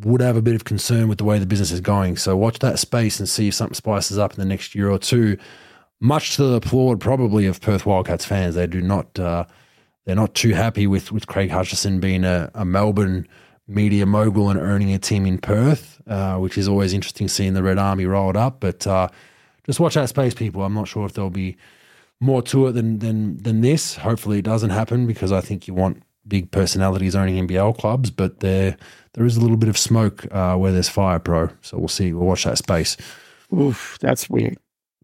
would 0.01 0.19
have 0.19 0.35
a 0.35 0.41
bit 0.41 0.53
of 0.53 0.65
concern 0.65 1.07
with 1.07 1.17
the 1.17 1.23
way 1.23 1.39
the 1.39 1.45
business 1.45 1.71
is 1.71 1.79
going. 1.79 2.17
So 2.17 2.35
watch 2.35 2.59
that 2.59 2.77
space 2.77 3.21
and 3.21 3.29
see 3.29 3.47
if 3.47 3.53
something 3.53 3.75
spices 3.75 4.17
up 4.17 4.33
in 4.33 4.39
the 4.39 4.45
next 4.45 4.75
year 4.75 4.91
or 4.91 4.99
two. 4.99 5.37
Much 6.01 6.35
to 6.35 6.43
the 6.43 6.55
applaud, 6.55 6.99
probably, 6.99 7.45
of 7.45 7.61
Perth 7.61 7.85
Wildcats 7.85 8.25
fans, 8.25 8.55
they 8.55 8.67
do 8.67 8.81
not 8.81 9.17
uh, 9.17 9.45
they're 10.03 10.13
not 10.13 10.33
too 10.33 10.53
happy 10.53 10.87
with 10.87 11.09
with 11.09 11.25
Craig 11.25 11.51
Hutchison 11.51 12.01
being 12.01 12.25
a, 12.25 12.51
a 12.53 12.65
Melbourne 12.65 13.29
media 13.67 14.05
mogul 14.05 14.49
and 14.49 14.59
earning 14.59 14.93
a 14.93 14.99
team 14.99 15.25
in 15.25 15.37
Perth, 15.37 16.01
uh, 16.07 16.37
which 16.37 16.57
is 16.57 16.67
always 16.67 16.93
interesting 16.93 17.27
seeing 17.27 17.53
the 17.53 17.63
Red 17.63 17.77
Army 17.77 18.05
rolled 18.05 18.37
up. 18.37 18.59
But 18.59 18.85
uh, 18.85 19.07
just 19.65 19.79
watch 19.79 19.95
that 19.95 20.09
space, 20.09 20.33
people. 20.33 20.63
I'm 20.63 20.73
not 20.73 20.87
sure 20.87 21.05
if 21.05 21.13
there'll 21.13 21.29
be 21.29 21.57
more 22.19 22.41
to 22.43 22.67
it 22.67 22.73
than 22.73 22.99
than 22.99 23.37
than 23.37 23.61
this. 23.61 23.95
Hopefully, 23.95 24.39
it 24.39 24.45
doesn't 24.45 24.71
happen 24.71 25.07
because 25.07 25.31
I 25.31 25.41
think 25.41 25.67
you 25.67 25.73
want 25.73 26.03
big 26.27 26.51
personalities 26.51 27.15
owning 27.15 27.47
NBL 27.47 27.77
clubs, 27.77 28.09
but 28.09 28.39
there 28.39 28.77
there 29.13 29.25
is 29.25 29.37
a 29.37 29.41
little 29.41 29.57
bit 29.57 29.69
of 29.69 29.77
smoke 29.77 30.25
uh, 30.31 30.55
where 30.55 30.71
there's 30.71 30.89
fire, 30.89 31.19
pro. 31.19 31.49
So 31.61 31.77
we'll 31.77 31.87
see. 31.87 32.13
We'll 32.13 32.27
watch 32.27 32.45
that 32.45 32.57
space. 32.57 32.97
Oof, 33.53 33.97
that's 34.01 34.29
weird. 34.29 34.57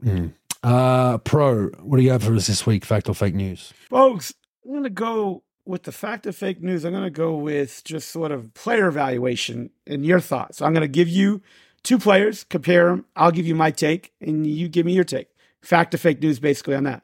Mm. 0.03 0.33
Uh, 0.63 1.17
pro, 1.19 1.67
what 1.81 1.97
do 1.97 2.03
you 2.03 2.11
have 2.11 2.23
for 2.23 2.33
us 2.35 2.47
this 2.47 2.65
week? 2.65 2.83
Fact 2.83 3.07
or 3.07 3.15
fake 3.15 3.35
news, 3.35 3.73
folks? 3.89 4.33
I'm 4.65 4.71
going 4.71 4.83
to 4.83 4.89
go 4.89 5.43
with 5.69 5.83
the 5.83 5.91
fact 5.91 6.25
of 6.25 6.35
fake 6.35 6.63
news. 6.63 6.83
I'm 6.83 6.93
going 6.93 7.03
to 7.03 7.11
go 7.11 7.35
with 7.35 7.83
just 7.85 8.09
sort 8.09 8.31
of 8.31 8.53
player 8.55 8.87
evaluation 8.87 9.69
and 9.85 10.03
your 10.03 10.19
thoughts. 10.19 10.57
So 10.57 10.65
I'm 10.65 10.73
going 10.73 10.81
to 10.81 10.87
give 10.87 11.07
you 11.07 11.41
two 11.83 11.99
players, 11.99 12.43
compare 12.43 12.87
them. 12.87 13.05
I'll 13.15 13.31
give 13.31 13.45
you 13.45 13.53
my 13.53 13.69
take, 13.69 14.11
and 14.19 14.47
you 14.47 14.67
give 14.67 14.85
me 14.85 14.93
your 14.93 15.03
take. 15.03 15.27
Fact 15.61 15.93
or 15.93 15.99
fake 15.99 16.21
news, 16.21 16.39
basically 16.39 16.73
on 16.73 16.85
that. 16.85 17.03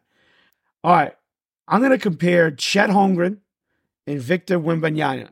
All 0.83 0.93
right, 0.93 1.13
I'm 1.67 1.79
going 1.79 1.91
to 1.91 1.99
compare 1.99 2.49
Chet 2.49 2.89
Holmgren 2.89 3.37
and 4.07 4.19
Victor 4.19 4.59
Wembanyama. 4.59 5.29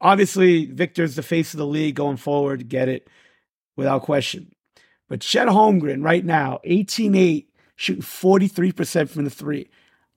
Obviously, 0.00 0.66
Victor's 0.66 1.14
the 1.14 1.22
face 1.22 1.54
of 1.54 1.58
the 1.58 1.66
league 1.66 1.94
going 1.94 2.16
forward. 2.16 2.68
Get 2.68 2.88
it 2.88 3.08
without 3.76 4.02
question. 4.02 4.52
But 5.08 5.20
Chet 5.20 5.46
Holmgren 5.46 6.02
right 6.02 6.24
now, 6.24 6.58
18-8, 6.66 7.46
shooting 7.76 8.02
43% 8.02 9.08
from 9.08 9.24
the 9.24 9.30
three. 9.30 9.68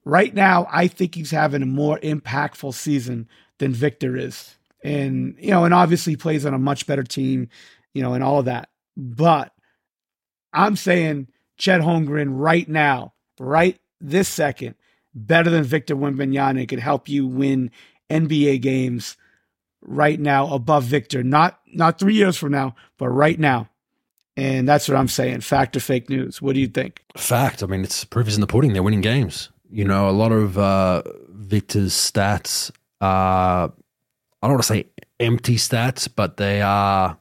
Right 0.09 0.33
now, 0.33 0.67
I 0.71 0.87
think 0.87 1.13
he's 1.13 1.29
having 1.29 1.61
a 1.61 1.67
more 1.67 1.99
impactful 1.99 2.73
season 2.73 3.29
than 3.59 3.73
Victor 3.73 4.17
is. 4.17 4.57
And, 4.83 5.35
you 5.37 5.51
know, 5.51 5.65
and 5.65 5.73
obviously 5.73 6.15
plays 6.15 6.47
on 6.47 6.55
a 6.55 6.59
much 6.59 6.87
better 6.87 7.03
team, 7.03 7.49
you 7.93 8.01
know, 8.01 8.13
and 8.13 8.23
all 8.23 8.39
of 8.39 8.45
that. 8.45 8.69
But 8.97 9.53
I'm 10.51 10.75
saying 10.75 11.27
Chet 11.57 11.81
Holmgren 11.81 12.29
right 12.31 12.67
now, 12.67 13.13
right 13.39 13.79
this 14.01 14.27
second, 14.27 14.73
better 15.13 15.51
than 15.51 15.63
Victor 15.63 15.95
Wembanyama 15.95 16.67
can 16.67 16.79
help 16.79 17.07
you 17.07 17.27
win 17.27 17.69
NBA 18.09 18.61
games 18.61 19.15
right 19.81 20.19
now 20.19 20.51
above 20.51 20.85
Victor. 20.85 21.21
Not 21.21 21.59
not 21.71 21.99
three 21.99 22.15
years 22.15 22.35
from 22.35 22.51
now, 22.51 22.75
but 22.97 23.09
right 23.09 23.39
now. 23.39 23.69
And 24.35 24.67
that's 24.67 24.87
what 24.87 24.97
I'm 24.97 25.07
saying. 25.07 25.41
Fact 25.41 25.75
or 25.75 25.81
fake 25.81 26.09
news? 26.09 26.41
What 26.41 26.55
do 26.55 26.61
you 26.61 26.67
think? 26.67 27.03
Fact. 27.15 27.61
I 27.61 27.67
mean, 27.67 27.83
it's 27.83 28.05
proof 28.05 28.27
is 28.27 28.35
in 28.35 28.41
the 28.41 28.47
pudding. 28.47 28.73
They're 28.73 28.81
winning 28.81 29.01
games. 29.01 29.49
You 29.69 29.85
know, 29.85 30.09
a 30.09 30.11
lot 30.11 30.31
of 30.31 30.57
uh, 30.57 31.03
Victor's 31.29 31.93
stats 31.93 32.71
are, 33.01 33.71
I 34.41 34.47
don't 34.47 34.53
want 34.53 34.63
to 34.63 34.67
say 34.67 34.85
empty 35.19 35.55
stats, 35.55 36.07
but 36.13 36.37
they 36.37 36.61
are 36.61 37.17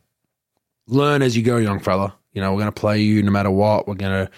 learn 0.86 1.22
as 1.22 1.36
you 1.36 1.42
go, 1.42 1.59
young 1.59 1.80
fella. 1.80 2.14
You 2.32 2.40
know, 2.40 2.53
we're 2.53 2.61
going 2.61 2.72
to 2.72 2.80
play 2.80 3.01
you 3.01 3.22
no 3.22 3.30
matter 3.30 3.51
what. 3.51 3.86
We're 3.86 3.94
going 3.94 4.26
to, 4.26 4.32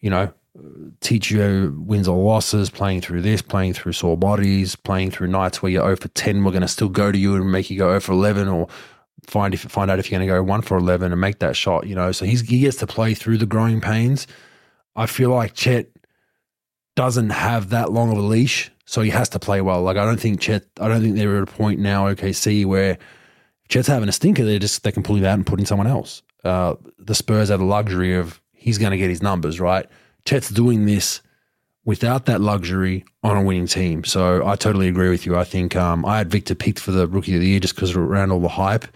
you 0.00 0.10
know, 0.10 0.32
teach 1.00 1.30
you 1.30 1.74
wins 1.86 2.08
or 2.08 2.16
losses, 2.16 2.70
playing 2.70 3.00
through 3.00 3.22
this, 3.22 3.42
playing 3.42 3.74
through 3.74 3.92
sore 3.92 4.16
bodies, 4.16 4.76
playing 4.76 5.10
through 5.10 5.28
nights 5.28 5.62
where 5.62 5.72
you're 5.72 5.82
0 5.82 5.96
for 5.96 6.08
10. 6.08 6.44
We're 6.44 6.50
going 6.50 6.62
to 6.62 6.68
still 6.68 6.88
go 6.88 7.10
to 7.10 7.18
you 7.18 7.36
and 7.36 7.50
make 7.50 7.70
you 7.70 7.78
go 7.78 7.88
0 7.88 8.00
for 8.00 8.12
11 8.12 8.48
or 8.48 8.68
find 9.24 9.54
if 9.54 9.62
find 9.62 9.90
out 9.90 9.98
if 9.98 10.10
you're 10.10 10.18
going 10.18 10.28
to 10.28 10.34
go 10.34 10.42
1 10.42 10.62
for 10.62 10.76
11 10.76 11.12
and 11.12 11.20
make 11.20 11.38
that 11.38 11.56
shot, 11.56 11.86
you 11.86 11.94
know. 11.94 12.12
So 12.12 12.24
he's, 12.24 12.42
he 12.42 12.60
gets 12.60 12.76
to 12.78 12.86
play 12.86 13.14
through 13.14 13.38
the 13.38 13.46
growing 13.46 13.80
pains. 13.80 14.26
I 14.94 15.06
feel 15.06 15.30
like 15.30 15.54
Chet 15.54 15.88
doesn't 16.94 17.30
have 17.30 17.70
that 17.70 17.92
long 17.92 18.10
of 18.10 18.18
a 18.18 18.22
leash, 18.22 18.70
so 18.84 19.00
he 19.00 19.10
has 19.10 19.28
to 19.30 19.38
play 19.38 19.60
well. 19.60 19.82
Like 19.82 19.96
I 19.96 20.04
don't 20.04 20.20
think 20.20 20.40
Chet, 20.40 20.64
I 20.80 20.88
don't 20.88 21.00
think 21.00 21.16
they're 21.16 21.36
at 21.36 21.42
a 21.42 21.52
point 21.52 21.80
now, 21.80 22.12
OKC, 22.12 22.64
where 22.66 22.98
Chet's 23.68 23.88
having 23.88 24.08
a 24.08 24.12
stinker. 24.12 24.44
They 24.44 24.58
just 24.58 24.82
they 24.82 24.92
can 24.92 25.02
pull 25.02 25.16
him 25.16 25.24
out 25.24 25.34
and 25.34 25.46
put 25.46 25.60
in 25.60 25.66
someone 25.66 25.86
else. 25.86 26.22
Uh, 26.44 26.74
the 26.98 27.14
Spurs 27.14 27.48
have 27.48 27.60
the 27.60 27.64
luxury 27.64 28.14
of 28.14 28.40
he's 28.52 28.78
going 28.78 28.90
to 28.92 28.98
get 28.98 29.10
his 29.10 29.22
numbers 29.22 29.60
right. 29.60 29.86
Chet's 30.24 30.50
doing 30.50 30.86
this 30.86 31.20
without 31.84 32.26
that 32.26 32.40
luxury 32.40 33.04
on 33.22 33.36
a 33.36 33.42
winning 33.42 33.66
team. 33.66 34.04
So 34.04 34.46
I 34.46 34.56
totally 34.56 34.88
agree 34.88 35.08
with 35.08 35.26
you. 35.26 35.36
I 35.36 35.44
think 35.44 35.74
um, 35.74 36.04
I 36.04 36.18
had 36.18 36.30
Victor 36.30 36.54
picked 36.54 36.78
for 36.78 36.92
the 36.92 37.08
rookie 37.08 37.34
of 37.34 37.40
the 37.40 37.48
year 37.48 37.60
just 37.60 37.74
because 37.74 37.96
around 37.96 38.30
all 38.30 38.40
the 38.40 38.48
hype 38.48 38.86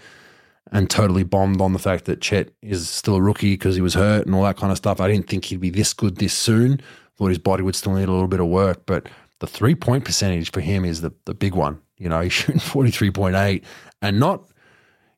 and 0.73 0.91
totally 0.91 1.25
bombed 1.25 1.61
on 1.61 1.73
the 1.73 1.79
fact 1.79 2.05
that 2.05 2.21
Chet 2.21 2.51
is 2.63 2.89
still 2.89 3.17
a 3.17 3.23
rookie 3.23 3.55
because 3.55 3.77
he 3.77 3.81
was 3.81 3.95
hurt 3.95 4.27
and 4.27 4.35
all 4.35 4.43
that 4.43 4.57
kind 4.57 4.71
of 4.71 4.79
stuff. 4.79 5.01
I 5.01 5.09
didn't 5.09 5.29
think 5.29 5.47
he'd 5.47 5.61
be 5.61 5.71
this 5.71 5.93
good 5.93 6.17
this 6.17 6.35
soon. 6.35 6.81
Thought 7.17 7.29
his 7.29 7.39
body 7.39 7.63
would 7.63 7.75
still 7.75 7.95
need 7.95 8.09
a 8.09 8.13
little 8.13 8.29
bit 8.29 8.41
of 8.41 8.47
work, 8.49 8.85
but 8.87 9.09
the 9.41 9.47
three 9.47 9.75
point 9.75 10.05
percentage 10.05 10.51
for 10.53 10.61
him 10.61 10.85
is 10.85 11.01
the, 11.01 11.13
the 11.25 11.35
big 11.35 11.55
one. 11.55 11.81
You 11.99 12.09
know, 12.09 12.21
he's 12.23 12.33
shooting 12.33 12.61
43.8 12.61 13.63
and 14.03 14.21
not, 14.21 14.45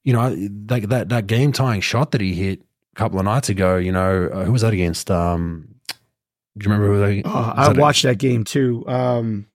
you 0.05 0.13
know, 0.13 0.35
that, 0.67 0.89
that, 0.89 1.09
that 1.09 1.27
game 1.27 1.53
tying 1.53 1.81
shot 1.81 2.13
that 2.13 2.21
he 2.21 2.35
hit 2.35 2.61
a 2.95 2.97
couple 2.97 3.19
of 3.19 3.25
nights 3.25 3.49
ago, 3.49 3.77
you 3.77 3.93
know, 3.93 4.31
uh, 4.33 4.45
who 4.45 4.53
was 4.53 4.63
that 4.63 4.73
against? 4.73 5.11
Um, 5.11 5.75
do 6.57 6.65
you 6.69 6.73
remember 6.73 6.93
who 6.95 7.01
they? 7.01 7.23
Oh, 7.25 7.53
I 7.57 7.73
watched 7.73 8.03
that 8.03 8.19
game 8.19 8.43
too. 8.45 8.85
Um, 8.89 9.47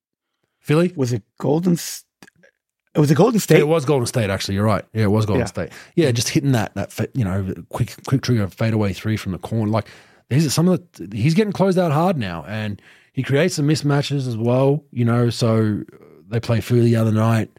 Philly 0.59 0.93
was 0.95 1.11
it 1.11 1.23
Golden? 1.39 1.73
It 1.73 2.99
was 2.99 3.11
a 3.11 3.15
Golden 3.15 3.39
State. 3.39 3.59
It 3.59 3.67
was 3.67 3.85
Golden 3.85 4.05
State. 4.05 4.29
Actually, 4.29 4.55
you're 4.55 4.65
right. 4.65 4.85
Yeah, 4.93 5.03
it 5.03 5.11
was 5.11 5.25
Golden 5.25 5.41
Yeah. 5.41 5.45
State. 5.47 5.69
Yeah, 5.95 6.11
just 6.11 6.29
hitting 6.29 6.53
that 6.53 6.73
that 6.75 7.09
you 7.13 7.25
know 7.25 7.53
quick 7.69 7.95
quick 8.05 8.21
trigger 8.21 8.47
fadeaway 8.47 8.93
three 8.93 9.17
from 9.17 9.33
the 9.33 9.37
corner. 9.37 9.69
Like 9.69 9.87
are 10.37 10.49
some 10.49 10.67
of 10.67 10.81
the 10.93 11.15
he's 11.15 11.33
getting 11.33 11.53
closed 11.53 11.77
out 11.77 11.91
hard 11.91 12.17
now, 12.17 12.45
and 12.47 12.81
he 13.13 13.23
creates 13.23 13.55
some 13.55 13.67
mismatches 13.67 14.27
as 14.27 14.37
well. 14.37 14.83
You 14.91 15.05
know, 15.05 15.29
so 15.29 15.83
they 16.27 16.39
play 16.39 16.61
Philly 16.61 16.81
the 16.81 16.95
other 16.95 17.11
night, 17.11 17.49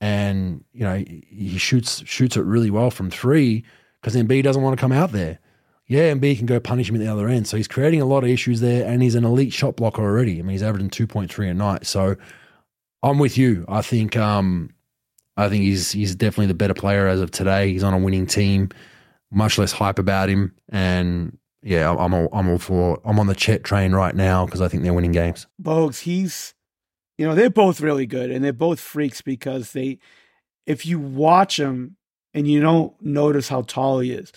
and 0.00 0.64
you 0.72 0.84
know 0.84 0.96
he 1.06 1.58
shoots 1.58 2.02
shoots 2.06 2.36
it 2.36 2.42
really 2.42 2.70
well 2.70 2.90
from 2.90 3.10
three 3.10 3.64
because 4.00 4.14
Embiid 4.14 4.44
doesn't 4.44 4.62
want 4.62 4.76
to 4.76 4.80
come 4.80 4.92
out 4.92 5.12
there. 5.12 5.38
Yeah, 5.86 6.12
Embiid 6.12 6.36
can 6.36 6.46
go 6.46 6.60
punish 6.60 6.90
him 6.90 6.96
at 6.96 6.98
the 6.98 7.08
other 7.08 7.28
end. 7.28 7.48
So 7.48 7.56
he's 7.56 7.66
creating 7.68 8.02
a 8.02 8.06
lot 8.06 8.22
of 8.22 8.30
issues 8.30 8.60
there, 8.60 8.86
and 8.86 9.02
he's 9.02 9.14
an 9.14 9.24
elite 9.24 9.54
shot 9.54 9.76
blocker 9.76 10.02
already. 10.02 10.38
I 10.38 10.42
mean, 10.42 10.50
he's 10.50 10.62
averaging 10.62 10.90
two 10.90 11.06
point 11.06 11.32
three 11.32 11.48
a 11.48 11.54
night. 11.54 11.86
So 11.86 12.16
I'm 13.02 13.18
with 13.18 13.38
you. 13.38 13.64
I 13.68 13.82
think 13.82 14.16
um, 14.16 14.70
I 15.36 15.48
think 15.48 15.62
he's 15.62 15.92
he's 15.92 16.14
definitely 16.14 16.46
the 16.46 16.54
better 16.54 16.74
player 16.74 17.08
as 17.08 17.20
of 17.20 17.30
today. 17.30 17.72
He's 17.72 17.84
on 17.84 17.94
a 17.94 17.98
winning 17.98 18.26
team. 18.26 18.70
Much 19.30 19.58
less 19.58 19.72
hype 19.72 19.98
about 19.98 20.28
him, 20.28 20.54
and 20.70 21.36
yeah, 21.62 21.90
I'm 21.90 22.14
all, 22.14 22.28
I'm 22.32 22.48
all 22.48 22.58
for. 22.58 23.00
I'm 23.04 23.18
on 23.18 23.26
the 23.26 23.34
Chet 23.34 23.64
train 23.64 23.92
right 23.92 24.14
now 24.14 24.46
because 24.46 24.60
I 24.60 24.68
think 24.68 24.82
they're 24.82 24.94
winning 24.94 25.12
games. 25.12 25.46
Bogues, 25.60 26.00
he's, 26.00 26.54
you 27.16 27.26
know, 27.26 27.34
they're 27.34 27.50
both 27.50 27.80
really 27.80 28.06
good 28.06 28.30
and 28.30 28.44
they're 28.44 28.52
both 28.52 28.80
freaks 28.80 29.20
because 29.20 29.72
they, 29.72 29.98
if 30.66 30.86
you 30.86 30.98
watch 30.98 31.56
them 31.56 31.96
and 32.32 32.46
you 32.46 32.60
don't 32.60 32.94
notice 33.02 33.48
how 33.48 33.62
tall 33.62 34.00
he 34.00 34.12
is, 34.12 34.32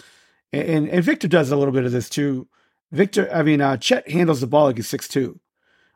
and, 0.51 0.67
and, 0.67 0.89
and 0.89 1.03
Victor 1.03 1.27
does 1.27 1.51
a 1.51 1.55
little 1.55 1.73
bit 1.73 1.85
of 1.85 1.91
this 1.91 2.09
too. 2.09 2.47
Victor, 2.91 3.31
I 3.31 3.43
mean, 3.43 3.61
uh, 3.61 3.77
Chet 3.77 4.09
handles 4.09 4.41
the 4.41 4.47
ball 4.47 4.65
like 4.65 4.77
he's 4.77 4.89
six 4.89 5.07
two. 5.07 5.39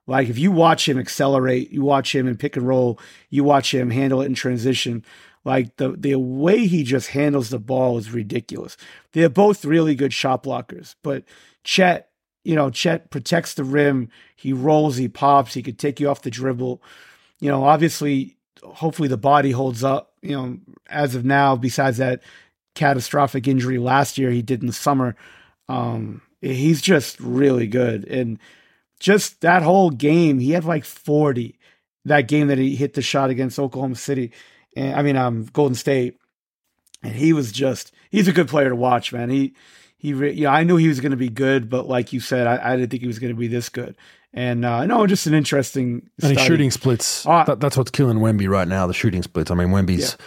Like 0.08 0.30
if 0.30 0.38
you 0.38 0.52
watch 0.52 0.88
him 0.88 1.00
accelerate, 1.00 1.72
you 1.72 1.82
watch 1.82 2.14
him 2.14 2.28
in 2.28 2.38
pick 2.38 2.56
and 2.56 2.68
roll, 2.68 3.00
you 3.30 3.44
watch 3.44 3.74
him 3.74 3.90
handle 3.90 4.22
it 4.22 4.28
in 4.28 4.36
transition. 4.36 5.04
Like 5.46 5.78
the 5.78 5.92
the 5.92 6.16
way 6.16 6.68
he 6.68 6.84
just 6.84 7.10
handles 7.10 7.50
the 7.50 7.60
ball 7.60 7.98
is 7.98 8.12
ridiculous. 8.12 8.76
They're 9.14 9.30
both 9.30 9.64
really 9.64 9.96
good 9.96 10.12
shot 10.12 10.44
blockers, 10.44 10.96
but 11.04 11.24
Chet 11.64 12.10
you 12.46 12.56
know, 12.56 12.70
Chet 12.70 13.10
protects 13.10 13.56
the 13.56 13.64
rim. 13.64 14.10
He 14.36 14.54
rolls, 14.54 14.96
he 14.96 15.10
pops, 15.10 15.56
he 15.56 15.64
could 15.64 15.80
take 15.80 16.00
you 16.00 16.08
off 16.08 16.22
the 16.22 16.30
dribble. 16.30 16.82
You 17.42 17.50
know, 17.50 17.66
obviously, 17.66 18.38
hopefully 18.64 19.10
the 19.10 19.18
body 19.18 19.52
holds 19.52 19.84
up. 19.84 20.14
You 20.22 20.38
know, 20.38 20.58
as 20.88 21.16
of 21.16 21.26
now, 21.26 21.56
besides 21.56 21.98
that 21.98 22.22
catastrophic 22.76 23.48
injury 23.48 23.80
last 23.80 24.18
year 24.18 24.30
he 24.30 24.44
did 24.44 24.62
in 24.62 24.68
the 24.68 24.74
summer, 24.74 25.16
um, 25.68 26.22
he's 26.40 26.82
just 26.82 27.20
really 27.20 27.68
good. 27.68 28.08
And 28.08 28.38
just 29.00 29.42
that 29.42 29.64
whole 29.64 29.90
game, 29.90 30.40
he 30.40 30.52
had 30.52 30.64
like 30.64 30.86
40. 30.86 31.58
That 32.06 32.28
game 32.28 32.48
that 32.48 32.60
he 32.60 32.76
hit 32.76 32.94
the 32.94 33.02
shot 33.02 33.32
against 33.32 33.58
Oklahoma 33.58 33.96
City, 33.96 34.32
and 34.76 34.96
I 34.96 35.02
mean, 35.02 35.16
um, 35.16 35.46
Golden 35.54 35.76
State, 35.76 36.18
and 37.04 37.14
he 37.14 37.34
was 37.34 37.52
just 37.52 37.92
he's 38.10 38.28
a 38.28 38.34
good 38.34 38.48
player 38.48 38.70
to 38.70 38.76
watch, 38.76 39.14
man. 39.14 39.30
He 39.30 39.54
he, 39.98 40.14
yeah, 40.32 40.52
I 40.52 40.64
knew 40.64 40.78
he 40.78 40.88
was 40.88 41.00
going 41.00 41.12
to 41.12 41.18
be 41.18 41.30
good, 41.30 41.70
but 41.70 41.88
like 41.88 42.14
you 42.14 42.20
said, 42.20 42.48
I, 42.48 42.74
I 42.74 42.76
didn't 42.76 42.92
think 42.92 43.02
he 43.02 43.08
was 43.08 43.20
going 43.20 43.34
to 43.34 43.40
be 43.40 43.48
this 43.48 43.70
good. 43.70 43.96
And 44.34 44.66
uh, 44.66 44.86
no, 44.86 45.08
just 45.08 45.28
an 45.28 45.34
interesting. 45.34 46.10
And 46.22 46.36
study. 46.36 46.48
shooting 46.48 46.70
splits. 46.72 47.26
Uh, 47.26 47.46
that, 47.46 47.62
that's 47.62 47.78
what's 47.78 47.92
killing 47.92 48.18
Wemby 48.18 48.50
right 48.50 48.68
now. 48.68 48.86
The 48.86 48.94
shooting 48.94 49.24
splits. 49.24 49.50
I 49.50 49.56
mean, 49.56 49.70
Wemby's 49.70 50.18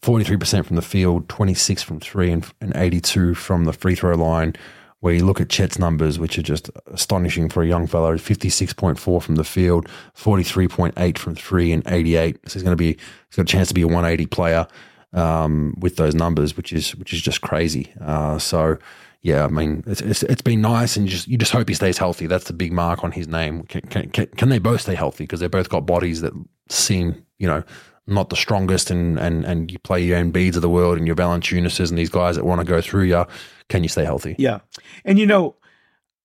forty 0.00 0.24
three 0.24 0.38
percent 0.38 0.66
from 0.66 0.76
the 0.76 0.82
field, 0.82 1.28
twenty 1.28 1.54
six 1.54 1.82
from 1.82 2.00
three, 2.00 2.32
and, 2.32 2.50
and 2.60 2.74
eighty 2.76 3.00
two 3.00 3.34
from 3.34 3.64
the 3.64 3.74
free 3.74 3.94
throw 3.94 4.16
line. 4.16 4.56
Where 5.00 5.14
you 5.14 5.24
look 5.24 5.40
at 5.40 5.48
Chet's 5.48 5.78
numbers, 5.78 6.18
which 6.18 6.38
are 6.38 6.42
just 6.42 6.70
astonishing 6.86 7.48
for 7.48 7.62
a 7.62 7.66
young 7.66 7.86
fellow, 7.86 8.18
fifty 8.18 8.48
six 8.48 8.72
point 8.72 8.98
four 8.98 9.20
from 9.20 9.36
the 9.36 9.44
field, 9.44 9.88
forty 10.12 10.42
three 10.42 10.66
point 10.66 10.94
eight 10.96 11.18
from 11.18 11.36
three, 11.36 11.70
and 11.72 11.86
eighty 11.86 12.16
eight. 12.16 12.36
So 12.46 12.54
he's 12.54 12.64
going 12.64 12.76
to 12.76 12.76
be 12.76 12.98
he's 13.28 13.36
got 13.36 13.42
a 13.42 13.44
chance 13.44 13.68
to 13.68 13.74
be 13.74 13.82
a 13.82 13.86
one 13.86 14.04
eighty 14.04 14.26
player 14.26 14.66
um, 15.12 15.74
with 15.78 15.96
those 15.96 16.16
numbers, 16.16 16.56
which 16.56 16.72
is 16.72 16.96
which 16.96 17.12
is 17.12 17.22
just 17.22 17.42
crazy. 17.42 17.92
Uh, 18.00 18.38
so 18.38 18.76
yeah, 19.20 19.44
I 19.44 19.48
mean, 19.48 19.82
it's, 19.86 20.00
it's, 20.00 20.22
it's 20.24 20.42
been 20.42 20.60
nice, 20.60 20.96
and 20.96 21.08
just 21.08 21.28
you 21.28 21.38
just 21.38 21.52
hope 21.52 21.68
he 21.68 21.74
stays 21.74 21.98
healthy. 21.98 22.26
That's 22.26 22.44
the 22.44 22.52
big 22.52 22.72
mark 22.72 23.04
on 23.04 23.12
his 23.12 23.28
name. 23.28 23.64
Can 23.64 23.82
can, 23.82 24.10
can, 24.10 24.26
can 24.26 24.48
they 24.48 24.58
both 24.58 24.80
stay 24.80 24.94
healthy? 24.94 25.24
Because 25.24 25.40
they 25.40 25.48
both 25.48 25.68
got 25.68 25.86
bodies 25.86 26.22
that 26.22 26.32
seem, 26.68 27.24
you 27.38 27.46
know, 27.46 27.62
not 28.08 28.30
the 28.30 28.36
strongest, 28.36 28.90
and 28.90 29.18
and 29.18 29.44
and 29.44 29.70
you 29.70 29.78
play 29.78 30.02
your 30.02 30.18
Embiids 30.18 30.56
of 30.56 30.62
the 30.62 30.70
world 30.70 30.98
and 30.98 31.06
your 31.06 31.16
Valanciunases 31.16 31.90
and 31.90 31.98
these 31.98 32.10
guys 32.10 32.36
that 32.36 32.44
want 32.44 32.60
to 32.60 32.66
go 32.66 32.80
through 32.80 33.04
you. 33.04 33.24
Can 33.68 33.82
you 33.82 33.88
stay 33.88 34.04
healthy? 34.04 34.34
Yeah, 34.38 34.60
and 35.04 35.18
you 35.18 35.26
know, 35.26 35.56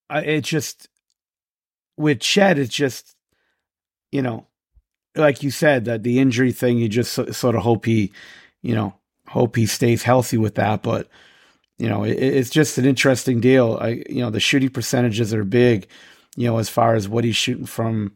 it's 0.10 0.48
just 0.48 0.90
with 1.98 2.20
Chet, 2.20 2.58
it's 2.58 2.74
just 2.74 3.16
you 4.12 4.22
know, 4.22 4.48
like 5.16 5.44
you 5.44 5.52
said 5.52 5.86
that 5.86 6.04
the 6.04 6.20
injury 6.20 6.52
thing. 6.52 6.78
You 6.78 6.88
just 6.88 7.14
sort 7.14 7.56
of 7.56 7.62
hope 7.62 7.86
he, 7.86 8.12
you 8.62 8.76
know, 8.76 8.94
hope 9.28 9.56
he 9.56 9.66
stays 9.66 10.04
healthy 10.04 10.38
with 10.38 10.56
that, 10.56 10.84
but 10.84 11.08
you 11.78 11.90
know, 11.90 12.04
it, 12.04 12.18
it's 12.18 12.50
just 12.50 12.78
an 12.78 12.86
interesting 12.86 13.40
deal. 13.40 13.78
I, 13.82 14.04
you 14.10 14.22
know, 14.22 14.30
the 14.30 14.40
shooting 14.40 14.70
percentages 14.70 15.34
are 15.34 15.44
big, 15.44 15.88
you 16.36 16.48
know, 16.48 16.58
as 16.58 16.70
far 16.70 16.96
as 16.96 17.10
what 17.10 17.24
he's 17.24 17.36
shooting 17.36 17.66
from, 17.66 18.14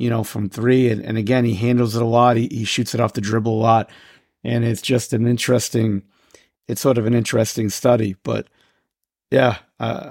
you 0.00 0.08
know, 0.08 0.24
from 0.24 0.48
three. 0.48 0.88
And, 0.88 1.04
and 1.04 1.18
again, 1.18 1.44
he 1.44 1.54
handles 1.54 1.94
it 1.94 2.00
a 2.00 2.06
lot. 2.06 2.38
He, 2.38 2.48
he 2.50 2.64
shoots 2.64 2.94
it 2.94 3.00
off 3.00 3.12
the 3.12 3.20
dribble 3.20 3.52
a 3.52 3.60
lot. 3.60 3.90
And 4.42 4.64
it's 4.64 4.80
just 4.80 5.12
an 5.12 5.26
interesting, 5.26 6.04
it's 6.66 6.80
sort 6.80 6.96
of 6.96 7.04
an 7.04 7.12
interesting 7.12 7.68
study. 7.68 8.16
But 8.24 8.48
yeah, 9.30 9.58
uh, 9.78 10.10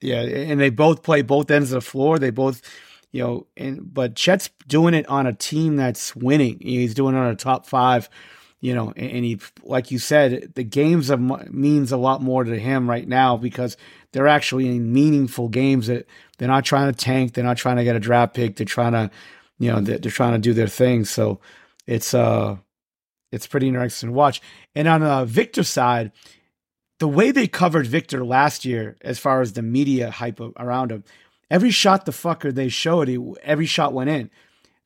yeah. 0.00 0.20
And 0.20 0.60
they 0.60 0.70
both 0.70 1.02
play 1.02 1.22
both 1.22 1.50
ends 1.50 1.72
of 1.72 1.82
the 1.82 1.90
floor. 1.90 2.20
They 2.20 2.30
both, 2.30 2.62
you 3.10 3.24
know, 3.24 3.46
and, 3.56 3.92
but 3.92 4.14
Chet's 4.14 4.50
doing 4.68 4.94
it 4.94 5.08
on 5.08 5.26
a 5.26 5.32
team 5.32 5.74
that's 5.74 6.14
winning. 6.14 6.58
He's 6.60 6.94
doing 6.94 7.16
it 7.16 7.18
on 7.18 7.26
a 7.26 7.34
top 7.34 7.66
five 7.66 8.08
you 8.60 8.74
know, 8.74 8.90
and 8.96 9.24
he, 9.24 9.38
like 9.62 9.90
you 9.90 9.98
said, 9.98 10.54
the 10.54 10.64
games 10.64 11.10
of, 11.10 11.20
means 11.52 11.92
a 11.92 11.96
lot 11.96 12.22
more 12.22 12.42
to 12.42 12.58
him 12.58 12.88
right 12.88 13.06
now 13.06 13.36
because 13.36 13.76
they're 14.16 14.26
actually 14.26 14.66
in 14.66 14.94
meaningful 14.94 15.50
games 15.50 15.88
that 15.88 16.06
they're 16.38 16.48
not 16.48 16.64
trying 16.64 16.90
to 16.90 16.96
tank, 16.96 17.34
they're 17.34 17.44
not 17.44 17.58
trying 17.58 17.76
to 17.76 17.84
get 17.84 17.96
a 17.96 18.00
draft 18.00 18.32
pick, 18.32 18.56
they're 18.56 18.64
trying 18.64 18.92
to, 18.92 19.10
you 19.58 19.70
know, 19.70 19.78
they're, 19.82 19.98
they're 19.98 20.10
trying 20.10 20.32
to 20.32 20.38
do 20.38 20.54
their 20.54 20.68
thing. 20.68 21.04
So 21.04 21.38
it's 21.86 22.14
uh, 22.14 22.56
it's 23.30 23.46
pretty 23.46 23.68
interesting 23.68 24.08
to 24.08 24.14
watch. 24.14 24.40
And 24.74 24.88
on 24.88 25.02
the 25.02 25.26
Victor 25.26 25.62
side, 25.64 26.12
the 26.98 27.06
way 27.06 27.30
they 27.30 27.46
covered 27.46 27.86
Victor 27.86 28.24
last 28.24 28.64
year, 28.64 28.96
as 29.02 29.18
far 29.18 29.42
as 29.42 29.52
the 29.52 29.60
media 29.60 30.10
hype 30.10 30.40
around 30.40 30.92
him, 30.92 31.04
every 31.50 31.70
shot 31.70 32.06
the 32.06 32.12
fucker 32.12 32.54
they 32.54 32.70
showed, 32.70 33.08
he, 33.08 33.22
every 33.42 33.66
shot 33.66 33.92
went 33.92 34.08
in. 34.08 34.30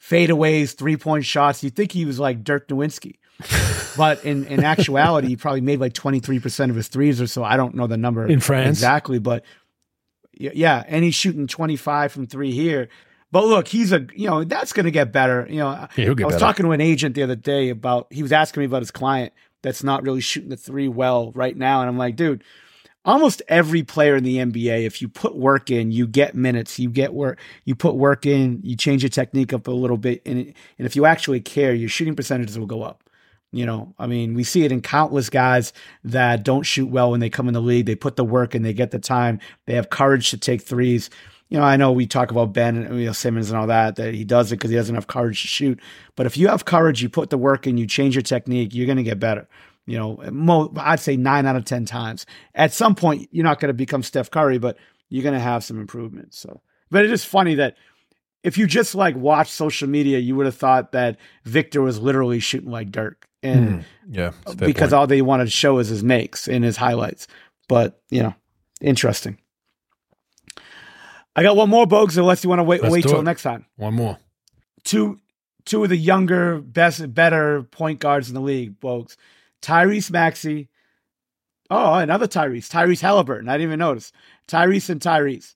Fadeaways, 0.03 0.74
three 0.74 0.97
point 0.97 1.24
shots. 1.24 1.62
You 1.62 1.70
think 1.70 1.93
he 1.93 2.05
was 2.05 2.18
like 2.18 2.43
Dirk 2.43 2.66
Nowitzki 2.66 3.18
but 3.97 4.24
in, 4.24 4.47
in 4.47 4.64
actuality, 4.64 5.28
he 5.28 5.36
probably 5.36 5.61
made 5.61 5.80
like 5.80 5.93
23% 5.93 6.70
of 6.70 6.76
his 6.76 6.88
threes 6.88 7.20
or 7.20 7.26
so. 7.26 7.45
I 7.45 7.57
don't 7.57 7.74
know 7.74 7.86
the 7.86 7.97
number 7.97 8.26
in 8.26 8.41
France 8.41 8.78
exactly, 8.78 9.18
but 9.18 9.45
yeah. 10.32 10.82
And 10.86 11.05
he's 11.05 11.14
shooting 11.14 11.47
25 11.47 12.12
from 12.12 12.26
three 12.26 12.53
here. 12.53 12.88
But 13.32 13.45
look, 13.45 13.68
he's 13.68 13.93
a, 13.93 14.07
you 14.14 14.28
know, 14.28 14.43
that's 14.45 14.72
going 14.72 14.84
to 14.84 14.91
get 14.91 15.12
better. 15.12 15.47
You 15.49 15.59
know, 15.59 15.88
yeah, 15.97 16.07
I 16.07 16.09
was 16.09 16.16
better. 16.16 16.38
talking 16.38 16.66
to 16.66 16.72
an 16.72 16.80
agent 16.80 17.14
the 17.14 17.22
other 17.22 17.36
day 17.36 17.68
about, 17.68 18.09
he 18.11 18.22
was 18.22 18.32
asking 18.32 18.62
me 18.62 18.66
about 18.66 18.82
his 18.82 18.91
client 18.91 19.32
that's 19.62 19.84
not 19.84 20.03
really 20.03 20.20
shooting 20.20 20.49
the 20.49 20.57
three 20.57 20.88
well 20.88 21.30
right 21.32 21.57
now. 21.57 21.80
And 21.80 21.88
I'm 21.88 21.99
like, 21.99 22.16
dude, 22.16 22.43
almost 23.05 23.43
every 23.49 23.82
player 23.82 24.16
in 24.16 24.24
the 24.24 24.38
NBA, 24.38 24.84
if 24.84 25.01
you 25.01 25.09
put 25.09 25.36
work 25.36 25.70
in, 25.70 25.93
you 25.93 26.07
get 26.07 26.34
minutes, 26.34 26.78
you 26.78 26.91
get 26.91 27.12
work, 27.12 27.38
you 27.64 27.74
put 27.74 27.95
work 27.95 28.26
in, 28.26 28.61
you 28.62 28.76
change 28.76 29.03
your 29.03 29.11
technique 29.11 29.53
up 29.53 29.68
a 29.68 29.72
little 29.72 29.97
bit. 29.99 30.22
And, 30.26 30.38
and 30.78 30.86
if 30.86 30.97
you 30.97 31.07
actually 31.07 31.41
care, 31.41 31.74
your 31.74 31.88
shooting 31.88 32.16
percentages 32.16 32.59
will 32.59 32.66
go 32.66 32.82
up. 32.82 33.05
You 33.53 33.66
know, 33.66 33.94
I 33.98 34.07
mean, 34.07 34.34
we 34.34 34.44
see 34.44 34.64
it 34.64 34.70
in 34.70 34.80
countless 34.80 35.28
guys 35.28 35.72
that 36.05 36.44
don't 36.44 36.62
shoot 36.62 36.86
well 36.86 37.11
when 37.11 37.20
they 37.20 37.30
come 37.30 37.48
in 37.48 37.55
the 37.55 37.61
league. 37.61 37.86
They 37.86 37.96
put 37.96 38.14
the 38.14 38.24
work 38.24 38.55
and 38.55 38.64
they 38.64 38.72
get 38.72 38.92
the 38.92 39.01
time. 39.01 39.40
They 39.66 39.74
have 39.74 39.90
courage 39.90 40.30
to 40.30 40.38
take 40.38 40.62
threes. 40.62 41.11
You 41.48 41.59
know, 41.59 41.64
I 41.64 41.76
know 41.76 41.90
we 41.90 42.07
talk 42.07 42.30
about 42.30 42.53
Ben 42.53 42.76
and 42.76 43.01
you 43.01 43.07
know, 43.07 43.12
Simmons 43.12 43.51
and 43.51 43.59
all 43.59 43.66
that, 43.66 43.96
that 43.96 44.14
he 44.14 44.22
does 44.22 44.53
it 44.53 44.57
because 44.57 44.70
he 44.70 44.76
doesn't 44.76 44.94
have 44.94 45.09
courage 45.09 45.42
to 45.42 45.48
shoot. 45.48 45.80
But 46.14 46.26
if 46.26 46.36
you 46.36 46.46
have 46.46 46.64
courage, 46.64 47.03
you 47.03 47.09
put 47.09 47.30
the 47.30 47.38
work 47.38 47.66
in, 47.66 47.76
you 47.76 47.88
change 47.88 48.14
your 48.14 48.22
technique, 48.22 48.72
you're 48.72 48.86
going 48.86 48.98
to 48.98 49.03
get 49.03 49.18
better. 49.18 49.48
You 49.84 49.98
know, 49.98 50.22
mo- 50.30 50.72
I'd 50.76 51.01
say 51.01 51.16
nine 51.16 51.46
out 51.46 51.57
of 51.57 51.64
10 51.64 51.86
times. 51.86 52.26
At 52.55 52.72
some 52.72 52.94
point, 52.94 53.28
you're 53.32 53.42
not 53.42 53.59
going 53.59 53.70
to 53.70 53.74
become 53.74 54.05
Steph 54.05 54.30
Curry, 54.30 54.59
but 54.59 54.76
you're 55.09 55.24
going 55.24 55.34
to 55.34 55.40
have 55.40 55.64
some 55.64 55.80
improvements. 55.80 56.38
So, 56.38 56.61
but 56.88 57.05
it 57.05 57.11
is 57.11 57.24
funny 57.24 57.57
that 57.57 57.76
if 58.44 58.57
you 58.57 58.68
just 58.68 58.94
like 58.94 59.16
watch 59.16 59.51
social 59.51 59.88
media, 59.88 60.20
you 60.20 60.36
would 60.36 60.46
have 60.46 60.57
thought 60.57 60.92
that 60.92 61.18
Victor 61.44 61.82
was 61.82 61.98
literally 61.98 62.38
shooting 62.38 62.70
like 62.70 62.92
Dirk 62.92 63.26
and 63.43 63.80
mm, 63.80 63.84
yeah, 64.11 64.32
because 64.57 64.91
point. 64.91 64.93
all 64.93 65.07
they 65.07 65.22
wanted 65.22 65.45
to 65.45 65.51
show 65.51 65.78
is 65.78 65.88
his 65.88 66.05
makes 66.05 66.49
and 66.49 66.64
his 66.64 66.76
highlights. 66.76 67.26
But 67.68 68.01
you 68.11 68.22
know, 68.22 68.34
interesting. 68.80 69.38
I 71.36 71.43
got 71.43 71.57
one 71.57 71.70
more, 71.70 71.86
Bogues, 71.86 72.18
unless 72.18 72.43
you 72.43 72.51
want 72.51 72.59
to 72.59 72.64
wait 72.64 72.82
Let's 72.82 72.93
wait 72.93 73.05
till 73.05 73.20
it. 73.20 73.24
next 73.24 73.43
time. 73.43 73.66
One 73.76 73.95
more. 73.95 74.18
Two 74.84 75.20
two 75.64 75.82
of 75.84 75.91
the 75.91 75.97
younger, 75.97 76.61
best, 76.61 77.14
better 77.14 77.62
point 77.62 78.01
guards 78.01 78.28
in 78.28 78.34
the 78.34 78.41
league, 78.41 78.80
Bogues. 78.80 79.16
Tyrese 79.62 80.11
Maxey. 80.11 80.68
Oh, 81.70 81.95
another 81.95 82.26
Tyrese. 82.26 82.68
Tyrese 82.68 83.01
Halliburton. 83.01 83.49
I 83.49 83.53
didn't 83.53 83.68
even 83.68 83.78
notice. 83.78 84.12
Tyrese 84.49 84.91
and 84.91 85.01
Tyrese. 85.01 85.55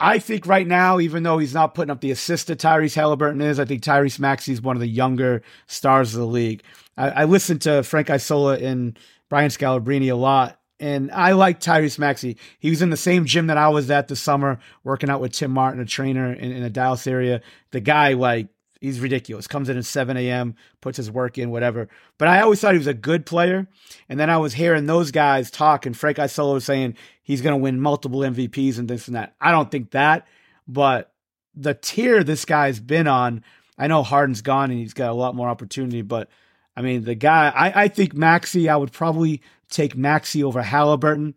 I 0.00 0.20
think 0.20 0.46
right 0.46 0.66
now, 0.66 1.00
even 1.00 1.24
though 1.24 1.38
he's 1.38 1.54
not 1.54 1.74
putting 1.74 1.90
up 1.90 2.00
the 2.00 2.12
assist 2.12 2.46
that 2.46 2.60
Tyrese 2.60 2.94
Halliburton 2.94 3.40
is, 3.40 3.58
I 3.58 3.64
think 3.64 3.82
Tyrese 3.82 4.20
Maxey 4.20 4.52
is 4.52 4.62
one 4.62 4.76
of 4.76 4.80
the 4.80 4.86
younger 4.88 5.42
stars 5.66 6.14
of 6.14 6.20
the 6.20 6.26
league. 6.26 6.62
I, 6.96 7.10
I 7.10 7.24
listened 7.24 7.62
to 7.62 7.82
Frank 7.82 8.08
Isola 8.08 8.58
and 8.58 8.98
Brian 9.28 9.50
Scalabrine 9.50 10.10
a 10.10 10.14
lot, 10.14 10.60
and 10.78 11.10
I 11.10 11.32
like 11.32 11.58
Tyrese 11.58 11.98
Maxey. 11.98 12.36
He 12.60 12.70
was 12.70 12.80
in 12.80 12.90
the 12.90 12.96
same 12.96 13.24
gym 13.24 13.48
that 13.48 13.58
I 13.58 13.68
was 13.68 13.90
at 13.90 14.06
this 14.06 14.20
summer, 14.20 14.60
working 14.84 15.10
out 15.10 15.20
with 15.20 15.32
Tim 15.32 15.50
Martin, 15.50 15.80
a 15.80 15.84
trainer 15.84 16.32
in, 16.32 16.52
in 16.52 16.62
the 16.62 16.70
Dallas 16.70 17.06
area. 17.06 17.42
The 17.72 17.80
guy, 17.80 18.12
like, 18.12 18.48
he's 18.80 19.00
ridiculous. 19.00 19.46
Comes 19.46 19.68
in 19.68 19.76
at 19.76 19.84
7 19.84 20.16
a.m., 20.16 20.54
puts 20.80 20.96
his 20.96 21.10
work 21.10 21.38
in, 21.38 21.50
whatever. 21.50 21.88
But 22.16 22.28
I 22.28 22.40
always 22.40 22.60
thought 22.60 22.72
he 22.72 22.78
was 22.78 22.86
a 22.86 22.94
good 22.94 23.26
player. 23.26 23.66
And 24.08 24.18
then 24.18 24.30
I 24.30 24.38
was 24.38 24.54
hearing 24.54 24.86
those 24.86 25.10
guys 25.10 25.50
talk, 25.50 25.86
and 25.86 25.96
Frank 25.96 26.18
Isola 26.18 26.60
saying 26.60 26.96
he's 27.22 27.42
going 27.42 27.54
to 27.54 27.62
win 27.62 27.80
multiple 27.80 28.20
MVPs 28.20 28.78
and 28.78 28.88
this 28.88 29.08
and 29.08 29.16
that. 29.16 29.34
I 29.40 29.50
don't 29.50 29.70
think 29.70 29.90
that, 29.92 30.26
but 30.66 31.12
the 31.54 31.74
tier 31.74 32.22
this 32.22 32.44
guy's 32.44 32.80
been 32.80 33.08
on, 33.08 33.42
I 33.76 33.86
know 33.88 34.02
Harden's 34.02 34.42
gone 34.42 34.70
and 34.70 34.78
he's 34.78 34.94
got 34.94 35.10
a 35.10 35.14
lot 35.14 35.34
more 35.34 35.48
opportunity, 35.48 36.02
but 36.02 36.28
I 36.76 36.82
mean, 36.82 37.02
the 37.02 37.16
guy, 37.16 37.48
I, 37.48 37.84
I 37.84 37.88
think 37.88 38.14
Maxey, 38.14 38.68
I 38.68 38.76
would 38.76 38.92
probably 38.92 39.42
take 39.68 39.96
Maxey 39.96 40.44
over 40.44 40.62
Halliburton 40.62 41.34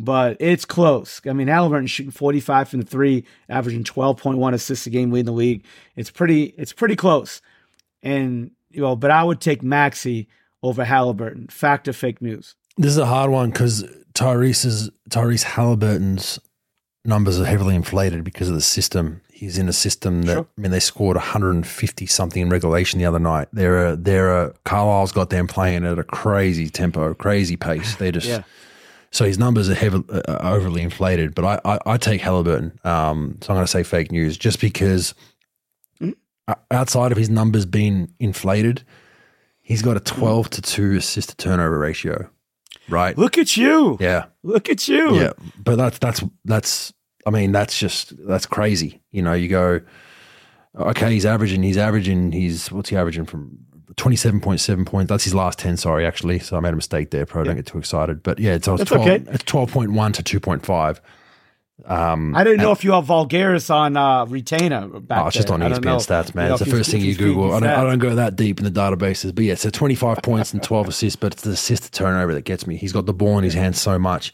but 0.00 0.36
it's 0.40 0.64
close. 0.64 1.20
I 1.26 1.32
mean, 1.34 1.48
Halliburton 1.48 1.86
shooting 1.86 2.10
45 2.10 2.68
from 2.70 2.80
the 2.80 2.86
three, 2.86 3.24
averaging 3.48 3.84
12.1 3.84 4.54
assists 4.54 4.86
a 4.86 4.90
game, 4.90 5.10
leading 5.10 5.26
the 5.26 5.32
league. 5.32 5.64
It's 5.94 6.10
pretty, 6.10 6.54
it's 6.56 6.72
pretty 6.72 6.96
close. 6.96 7.42
And 8.02 8.50
you 8.70 8.80
know, 8.80 8.96
but 8.96 9.10
I 9.10 9.22
would 9.22 9.40
take 9.40 9.62
Maxey 9.62 10.28
over 10.62 10.84
Halliburton. 10.84 11.48
Fact 11.48 11.86
or 11.86 11.92
fake 11.92 12.22
news? 12.22 12.54
This 12.78 12.92
is 12.92 12.98
a 12.98 13.06
hard 13.06 13.30
one 13.30 13.50
because 13.50 13.84
Tyrese's 14.14 14.90
Tyrese 15.10 15.42
Halliburton's 15.42 16.38
numbers 17.04 17.38
are 17.40 17.44
heavily 17.44 17.74
inflated 17.74 18.24
because 18.24 18.48
of 18.48 18.54
the 18.54 18.60
system. 18.62 19.20
He's 19.30 19.58
in 19.58 19.68
a 19.68 19.72
system 19.72 20.22
that 20.22 20.34
sure. 20.34 20.46
I 20.56 20.60
mean 20.60 20.70
they 20.70 20.80
scored 20.80 21.16
150 21.16 22.06
something 22.06 22.40
in 22.40 22.48
regulation 22.48 23.00
the 23.00 23.06
other 23.06 23.18
night. 23.18 23.48
They're 23.52 23.88
a, 23.88 23.96
they're 23.96 24.44
a 24.44 24.54
Carlisle's 24.64 25.12
got 25.12 25.30
them 25.30 25.46
playing 25.46 25.84
at 25.84 25.98
a 25.98 26.04
crazy 26.04 26.70
tempo, 26.70 27.12
crazy 27.12 27.56
pace. 27.56 27.96
They're 27.96 28.12
just. 28.12 28.28
yeah 28.28 28.44
So 29.12 29.24
his 29.24 29.38
numbers 29.38 29.68
are 29.68 29.74
heavily 29.74 30.04
uh, 30.10 30.38
overly 30.40 30.82
inflated. 30.82 31.34
But 31.34 31.44
I, 31.44 31.60
I, 31.64 31.78
I 31.86 31.96
take 31.96 32.20
Halliburton. 32.20 32.78
Um, 32.84 33.38
so 33.40 33.52
I'm 33.52 33.56
going 33.56 33.64
to 33.66 33.70
say 33.70 33.82
fake 33.82 34.12
news 34.12 34.36
just 34.36 34.60
because 34.60 35.14
Mm-hmm. 36.00 36.52
outside 36.70 37.12
of 37.12 37.18
his 37.18 37.28
numbers 37.28 37.66
being 37.66 38.12
inflated, 38.18 38.82
he's 39.60 39.82
got 39.82 39.96
a 39.96 40.00
12 40.00 40.50
to 40.50 40.62
two 40.62 40.96
assist 40.96 41.30
to 41.30 41.36
turnover 41.36 41.78
ratio. 41.78 42.28
Right. 42.88 43.16
Look 43.18 43.36
at 43.38 43.56
you. 43.56 43.96
Yeah. 44.00 44.26
Look 44.42 44.68
at 44.68 44.88
you. 44.88 45.14
Yeah, 45.16 45.32
but 45.58 45.76
that's 45.76 45.98
that's 45.98 46.24
that's. 46.44 46.92
I 47.26 47.30
mean, 47.30 47.52
that's 47.52 47.78
just 47.78 48.14
that's 48.26 48.46
crazy. 48.46 49.00
You 49.12 49.20
know, 49.22 49.34
you 49.34 49.48
go, 49.48 49.80
okay, 50.74 51.12
he's 51.12 51.26
averaging, 51.26 51.62
he's 51.62 51.76
averaging, 51.76 52.32
he's 52.32 52.72
what's 52.72 52.88
he 52.88 52.96
averaging 52.96 53.26
from 53.26 53.58
twenty 53.96 54.16
seven 54.16 54.40
point 54.40 54.60
seven 54.60 54.84
points. 54.84 55.08
That's 55.08 55.24
his 55.24 55.34
last 55.34 55.58
ten. 55.58 55.76
Sorry, 55.76 56.06
actually, 56.06 56.38
so 56.38 56.56
I 56.56 56.60
made 56.60 56.72
a 56.72 56.76
mistake 56.76 57.10
there. 57.10 57.26
Pro, 57.26 57.44
don't 57.44 57.56
get 57.56 57.66
too 57.66 57.78
excited. 57.78 58.22
But 58.22 58.38
yeah, 58.38 58.54
it's, 58.54 58.68
it's 58.68 58.84
twelve. 58.84 59.06
okay. 59.06 59.24
It's 59.30 59.44
twelve 59.44 59.70
point 59.70 59.92
one 59.92 60.12
to 60.12 60.22
two 60.22 60.40
point 60.40 60.64
five. 60.64 61.00
Um, 61.86 62.36
I 62.36 62.44
don't 62.44 62.58
know 62.58 62.72
if 62.72 62.84
you 62.84 62.92
have 62.92 63.06
Vulgaris 63.06 63.74
on 63.74 63.96
uh, 63.96 64.26
retainer 64.26 64.86
back 65.00 65.24
Oh, 65.24 65.26
it's 65.28 65.36
just 65.36 65.48
there. 65.48 65.54
on 65.54 65.62
I 65.62 65.70
don't 65.70 65.82
know. 65.82 65.96
ESPN 65.96 66.06
stats, 66.26 66.34
man. 66.34 66.44
You 66.44 66.48
know, 66.50 66.54
it's 66.56 66.64
the 66.64 66.70
first 66.70 66.90
thing 66.90 67.00
you 67.00 67.14
Google. 67.14 67.54
I 67.54 67.60
don't, 67.60 67.70
I 67.70 67.84
don't 67.84 67.98
go 67.98 68.14
that 68.16 68.36
deep 68.36 68.58
in 68.58 68.64
the 68.64 68.70
databases, 68.70 69.34
but 69.34 69.44
yeah, 69.44 69.54
so 69.54 69.70
25 69.70 70.18
points 70.22 70.52
and 70.52 70.62
12 70.62 70.88
assists, 70.88 71.16
but 71.16 71.32
it's 71.32 71.42
the 71.42 71.52
assist 71.52 71.84
to 71.84 71.90
turnover 71.90 72.34
that 72.34 72.44
gets 72.44 72.66
me. 72.66 72.76
He's 72.76 72.92
got 72.92 73.06
the 73.06 73.14
ball 73.14 73.38
in 73.38 73.44
his 73.44 73.54
hands 73.54 73.80
so 73.80 73.98
much. 73.98 74.30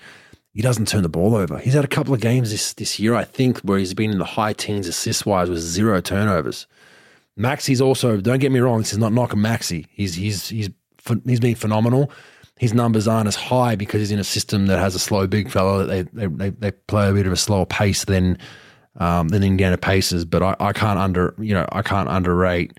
He 0.54 0.62
doesn't 0.62 0.88
turn 0.88 1.02
the 1.04 1.08
ball 1.08 1.36
over. 1.36 1.58
He's 1.58 1.74
had 1.74 1.84
a 1.84 1.88
couple 1.88 2.12
of 2.14 2.20
games 2.20 2.50
this, 2.50 2.72
this 2.72 2.98
year, 2.98 3.14
I 3.14 3.22
think, 3.24 3.60
where 3.60 3.78
he's 3.78 3.94
been 3.94 4.10
in 4.10 4.18
the 4.18 4.24
high 4.24 4.52
teens 4.52 4.88
assist 4.88 5.24
wise 5.24 5.48
with 5.48 5.60
zero 5.60 6.00
turnovers. 6.00 6.66
Maxey's 7.38 7.80
also, 7.80 8.20
don't 8.20 8.38
get 8.38 8.52
me 8.52 8.60
wrong, 8.60 8.78
this 8.78 8.92
is 8.92 8.98
not 8.98 9.12
knocking 9.12 9.40
Maxi. 9.40 9.86
He's, 9.90 10.14
he's, 10.14 10.48
he's, 10.48 10.70
he's 11.24 11.40
been 11.40 11.54
phenomenal. 11.54 12.10
His 12.58 12.72
numbers 12.72 13.06
aren't 13.06 13.28
as 13.28 13.36
high 13.36 13.76
because 13.76 14.00
he's 14.00 14.10
in 14.10 14.18
a 14.18 14.24
system 14.24 14.66
that 14.66 14.78
has 14.78 14.94
a 14.94 14.98
slow 14.98 15.26
big 15.26 15.50
fella. 15.50 15.84
They, 15.84 16.02
they, 16.02 16.26
they, 16.26 16.50
they 16.50 16.70
play 16.70 17.10
a 17.10 17.12
bit 17.12 17.26
of 17.26 17.32
a 17.32 17.36
slower 17.36 17.66
pace 17.66 18.04
than, 18.06 18.38
um, 18.98 19.28
than 19.28 19.42
Indiana 19.42 19.76
Pacers, 19.76 20.24
but 20.24 20.42
I, 20.42 20.56
I 20.60 20.72
can't 20.72 20.98
under 20.98 21.34
you 21.38 21.54
know 21.54 21.66
I 21.70 21.82
can't 21.82 22.08
underrate 22.08 22.78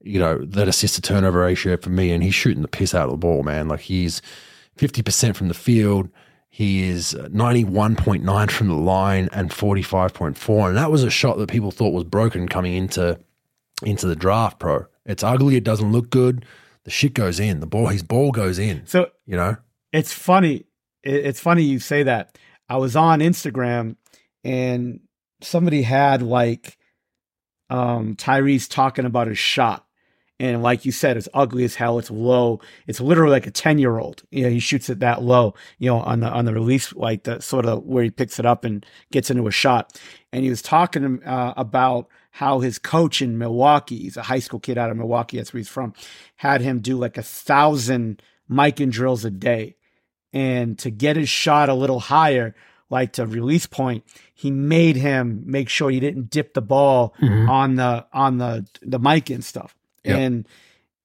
you 0.00 0.18
know 0.18 0.44
that 0.46 0.68
assist 0.68 0.94
to 0.96 1.02
turnover 1.02 1.40
ratio 1.40 1.76
for 1.76 1.90
me, 1.90 2.10
and 2.10 2.22
he's 2.22 2.34
shooting 2.34 2.62
the 2.62 2.68
piss 2.68 2.94
out 2.94 3.06
of 3.06 3.10
the 3.10 3.16
ball, 3.18 3.42
man. 3.42 3.68
Like 3.68 3.80
he's 3.80 4.22
fifty 4.76 5.02
percent 5.02 5.36
from 5.36 5.48
the 5.48 5.54
field, 5.54 6.08
he 6.48 6.88
is 6.88 7.14
ninety 7.30 7.64
one 7.64 7.96
point 7.96 8.24
nine 8.24 8.48
from 8.48 8.68
the 8.68 8.74
line, 8.74 9.28
and 9.32 9.52
forty 9.52 9.82
five 9.82 10.14
point 10.14 10.38
four, 10.38 10.68
and 10.68 10.76
that 10.76 10.90
was 10.90 11.02
a 11.02 11.10
shot 11.10 11.38
that 11.38 11.50
people 11.50 11.70
thought 11.70 11.92
was 11.92 12.04
broken 12.04 12.48
coming 12.48 12.74
into 12.74 13.18
into 13.82 14.06
the 14.06 14.16
draft, 14.16 14.58
pro. 14.58 14.86
It's 15.04 15.22
ugly, 15.22 15.56
it 15.56 15.64
doesn't 15.64 15.92
look 15.92 16.10
good. 16.10 16.44
The 16.84 16.90
shit 16.90 17.14
goes 17.14 17.38
in, 17.38 17.60
the 17.60 17.66
ball, 17.66 17.88
his 17.88 18.02
ball 18.02 18.32
goes 18.32 18.58
in. 18.58 18.86
So 18.86 19.10
You 19.26 19.36
know, 19.36 19.56
it's 19.92 20.12
funny. 20.12 20.66
It's 21.02 21.40
funny 21.40 21.62
you 21.62 21.78
say 21.78 22.02
that. 22.04 22.38
I 22.68 22.76
was 22.76 22.96
on 22.96 23.20
Instagram 23.20 23.96
and 24.44 25.00
somebody 25.40 25.82
had 25.82 26.22
like 26.22 26.78
um 27.70 28.16
Tyrese 28.16 28.68
talking 28.68 29.04
about 29.04 29.28
his 29.28 29.38
shot. 29.38 29.86
And 30.40 30.60
like 30.60 30.84
you 30.84 30.90
said, 30.90 31.16
it's 31.16 31.28
ugly 31.34 31.62
as 31.62 31.76
hell. 31.76 32.00
It's 32.00 32.10
low. 32.10 32.60
It's 32.88 33.00
literally 33.00 33.30
like 33.30 33.46
a 33.46 33.52
10 33.52 33.78
year 33.78 33.98
old. 34.00 34.24
You 34.32 34.44
know, 34.44 34.50
he 34.50 34.58
shoots 34.58 34.90
it 34.90 34.98
that 34.98 35.22
low, 35.22 35.54
you 35.78 35.88
know, 35.88 36.00
on 36.00 36.18
the, 36.18 36.28
on 36.28 36.46
the 36.46 36.52
release, 36.52 36.92
like 36.94 37.22
the 37.22 37.40
sort 37.40 37.64
of 37.64 37.84
where 37.84 38.02
he 38.02 38.10
picks 38.10 38.40
it 38.40 38.46
up 38.46 38.64
and 38.64 38.84
gets 39.12 39.30
into 39.30 39.46
a 39.46 39.52
shot. 39.52 40.00
And 40.32 40.42
he 40.42 40.50
was 40.50 40.60
talking 40.60 41.22
uh, 41.22 41.54
about 41.56 42.08
how 42.32 42.60
his 42.60 42.78
coach 42.78 43.20
in 43.20 43.36
Milwaukee, 43.36 43.98
he's 43.98 44.16
a 44.16 44.22
high 44.22 44.38
school 44.38 44.58
kid 44.58 44.78
out 44.78 44.90
of 44.90 44.96
Milwaukee. 44.96 45.36
That's 45.36 45.52
where 45.52 45.58
he's 45.58 45.68
from, 45.68 45.92
had 46.36 46.62
him 46.62 46.80
do 46.80 46.96
like 46.96 47.18
a 47.18 47.22
thousand 47.22 48.22
Mikan 48.50 48.90
drills 48.90 49.24
a 49.24 49.30
day. 49.30 49.76
And 50.32 50.78
to 50.78 50.90
get 50.90 51.16
his 51.16 51.28
shot 51.28 51.68
a 51.68 51.74
little 51.74 52.00
higher, 52.00 52.54
like 52.88 53.12
to 53.14 53.26
release 53.26 53.66
point, 53.66 54.04
he 54.34 54.50
made 54.50 54.96
him 54.96 55.42
make 55.46 55.68
sure 55.68 55.90
he 55.90 56.00
didn't 56.00 56.30
dip 56.30 56.54
the 56.54 56.62
ball 56.62 57.14
mm-hmm. 57.20 57.50
on 57.50 57.76
the 57.76 58.06
on 58.14 58.38
the 58.38 58.66
the 58.80 58.98
Mikan 58.98 59.42
stuff. 59.42 59.76
Yep. 60.04 60.18
And 60.18 60.48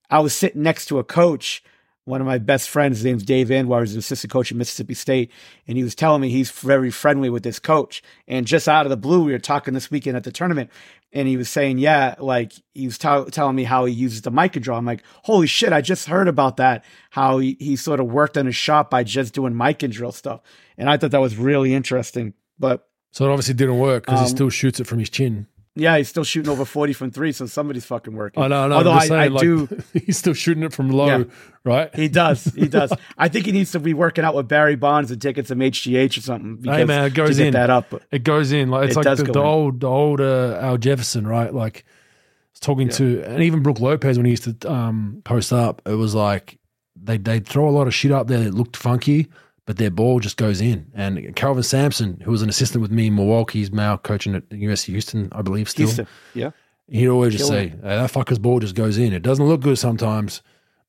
I 0.08 0.20
was 0.20 0.34
sitting 0.34 0.62
next 0.62 0.86
to 0.86 0.98
a 0.98 1.04
coach, 1.04 1.62
one 2.08 2.20
of 2.20 2.26
my 2.26 2.38
best 2.38 2.70
friends, 2.70 2.98
his 2.98 3.04
name's 3.04 3.22
Dave 3.22 3.48
Anwar, 3.48 3.82
he's 3.82 3.92
an 3.92 3.98
assistant 3.98 4.32
coach 4.32 4.50
at 4.50 4.56
Mississippi 4.56 4.94
State, 4.94 5.30
and 5.66 5.76
he 5.76 5.84
was 5.84 5.94
telling 5.94 6.22
me 6.22 6.30
he's 6.30 6.50
very 6.50 6.90
friendly 6.90 7.28
with 7.28 7.42
this 7.42 7.58
coach. 7.58 8.02
And 8.26 8.46
just 8.46 8.66
out 8.68 8.86
of 8.86 8.90
the 8.90 8.96
blue, 8.96 9.22
we 9.22 9.32
were 9.32 9.38
talking 9.38 9.74
this 9.74 9.90
weekend 9.90 10.16
at 10.16 10.24
the 10.24 10.32
tournament, 10.32 10.70
and 11.12 11.28
he 11.28 11.36
was 11.36 11.48
saying, 11.48 11.78
yeah, 11.78 12.14
like 12.18 12.52
he 12.74 12.86
was 12.86 12.98
tell 12.98 13.26
telling 13.26 13.56
me 13.56 13.64
how 13.64 13.84
he 13.84 13.92
uses 13.92 14.22
the 14.22 14.30
Mikan 14.30 14.62
draw. 14.62 14.78
I'm 14.78 14.86
like, 14.86 15.02
holy 15.22 15.46
shit, 15.46 15.72
I 15.72 15.80
just 15.80 16.06
heard 16.06 16.28
about 16.28 16.56
that. 16.56 16.84
How 17.10 17.38
he, 17.38 17.56
he 17.60 17.76
sort 17.76 18.00
of 18.00 18.06
worked 18.06 18.36
on 18.36 18.46
his 18.46 18.56
shot 18.56 18.90
by 18.90 19.04
just 19.04 19.34
doing 19.34 19.54
Mikan 19.54 19.90
drill 19.90 20.12
stuff. 20.12 20.40
And 20.76 20.88
I 20.88 20.96
thought 20.96 21.10
that 21.12 21.20
was 21.20 21.36
really 21.36 21.74
interesting. 21.74 22.34
But 22.58 22.86
so 23.10 23.24
it 23.26 23.30
obviously 23.30 23.54
didn't 23.54 23.78
work 23.78 24.04
because 24.04 24.20
Um, 24.20 24.24
he 24.24 24.30
still 24.30 24.50
shoots 24.50 24.80
it 24.80 24.86
from 24.86 24.98
his 24.98 25.08
chin. 25.10 25.46
Yeah, 25.78 25.96
he's 25.96 26.08
still 26.08 26.24
shooting 26.24 26.50
over 26.50 26.64
40 26.64 26.92
from 26.92 27.10
three, 27.10 27.32
so 27.32 27.46
somebody's 27.46 27.84
fucking 27.84 28.14
working. 28.14 28.42
I 28.42 28.48
know, 28.48 28.64
I 28.64 28.68
know. 28.68 28.74
Although 28.76 28.92
I, 28.92 29.06
saying, 29.06 29.20
I 29.20 29.26
like, 29.28 29.42
do, 29.42 29.68
he's 30.04 30.18
still 30.18 30.34
shooting 30.34 30.62
it 30.64 30.72
from 30.72 30.90
low, 30.90 31.06
Yeah. 31.06 31.24
right? 31.64 31.94
he 31.94 32.08
does, 32.08 32.44
he 32.44 32.66
does. 32.78 32.92
I 33.16 33.28
think 33.28 33.46
he 33.46 33.52
needs 33.52 33.72
to 33.72 33.80
be 33.80 33.94
working 33.94 34.24
out 34.24 34.34
with 34.34 34.48
Barry 34.48 34.76
Bonds 34.76 35.10
and 35.10 35.22
taking 35.22 35.44
some 35.44 35.58
HGH 35.60 36.18
or 36.18 36.20
something. 36.20 36.56
Because, 36.56 36.86
man, 36.88 37.04
it 37.04 37.14
goes 37.14 37.38
in. 37.38 37.52
that 37.52 37.70
up. 37.70 37.94
It 38.10 38.24
goes 38.24 38.52
in 38.52 38.70
like 38.70 38.88
it's 38.88 38.96
It 38.96 39.04
like 39.04 39.16
the, 39.18 39.24
the 39.24 39.42
old, 39.42 39.80
the 39.80 39.86
old 39.88 40.20
uh, 40.20 40.58
Al 40.60 40.78
Jefferson, 40.78 41.26
right? 41.26 41.54
Like, 41.54 41.84
I 41.86 42.50
was 42.52 42.60
talking 42.60 42.88
to, 42.88 43.22
and 43.22 43.42
even 43.42 43.62
Brook 43.62 43.78
Lopez 43.80 44.16
when 44.18 44.24
he 44.26 44.32
used 44.32 44.60
to 44.60 44.72
um, 44.72 45.22
post 45.24 45.52
up, 45.52 45.80
it 45.86 45.94
was 45.94 46.14
like 46.14 46.58
they 47.00 47.16
they 47.18 47.38
throw 47.38 47.68
a 47.68 47.70
lot 47.70 47.86
of 47.86 47.94
shit 47.94 48.10
up 48.10 48.26
there 48.26 48.40
that 48.42 48.52
looked 48.54 48.76
funky, 48.76 49.28
but 49.68 49.76
their 49.76 49.90
ball 49.90 50.18
just 50.18 50.38
goes 50.38 50.62
in. 50.62 50.90
And 50.94 51.36
Kelvin 51.36 51.62
Sampson, 51.62 52.20
who 52.24 52.30
was 52.30 52.40
an 52.40 52.48
assistant 52.48 52.80
with 52.80 52.90
me 52.90 53.08
in 53.08 53.14
Milwaukee, 53.14 53.58
he's 53.58 53.70
now 53.70 53.98
coaching 53.98 54.34
at 54.34 54.48
USC 54.48 54.86
Houston, 54.86 55.28
I 55.30 55.42
believe, 55.42 55.68
still. 55.68 55.88
Houston, 55.88 56.06
yeah. 56.32 56.52
He'd 56.88 57.08
always 57.08 57.34
just 57.34 57.48
say, 57.48 57.68
hey, 57.68 57.76
"That 57.82 58.10
fucker's 58.10 58.38
ball 58.38 58.60
just 58.60 58.74
goes 58.74 58.96
in. 58.96 59.12
It 59.12 59.20
doesn't 59.20 59.46
look 59.46 59.60
good 59.60 59.78
sometimes, 59.78 60.40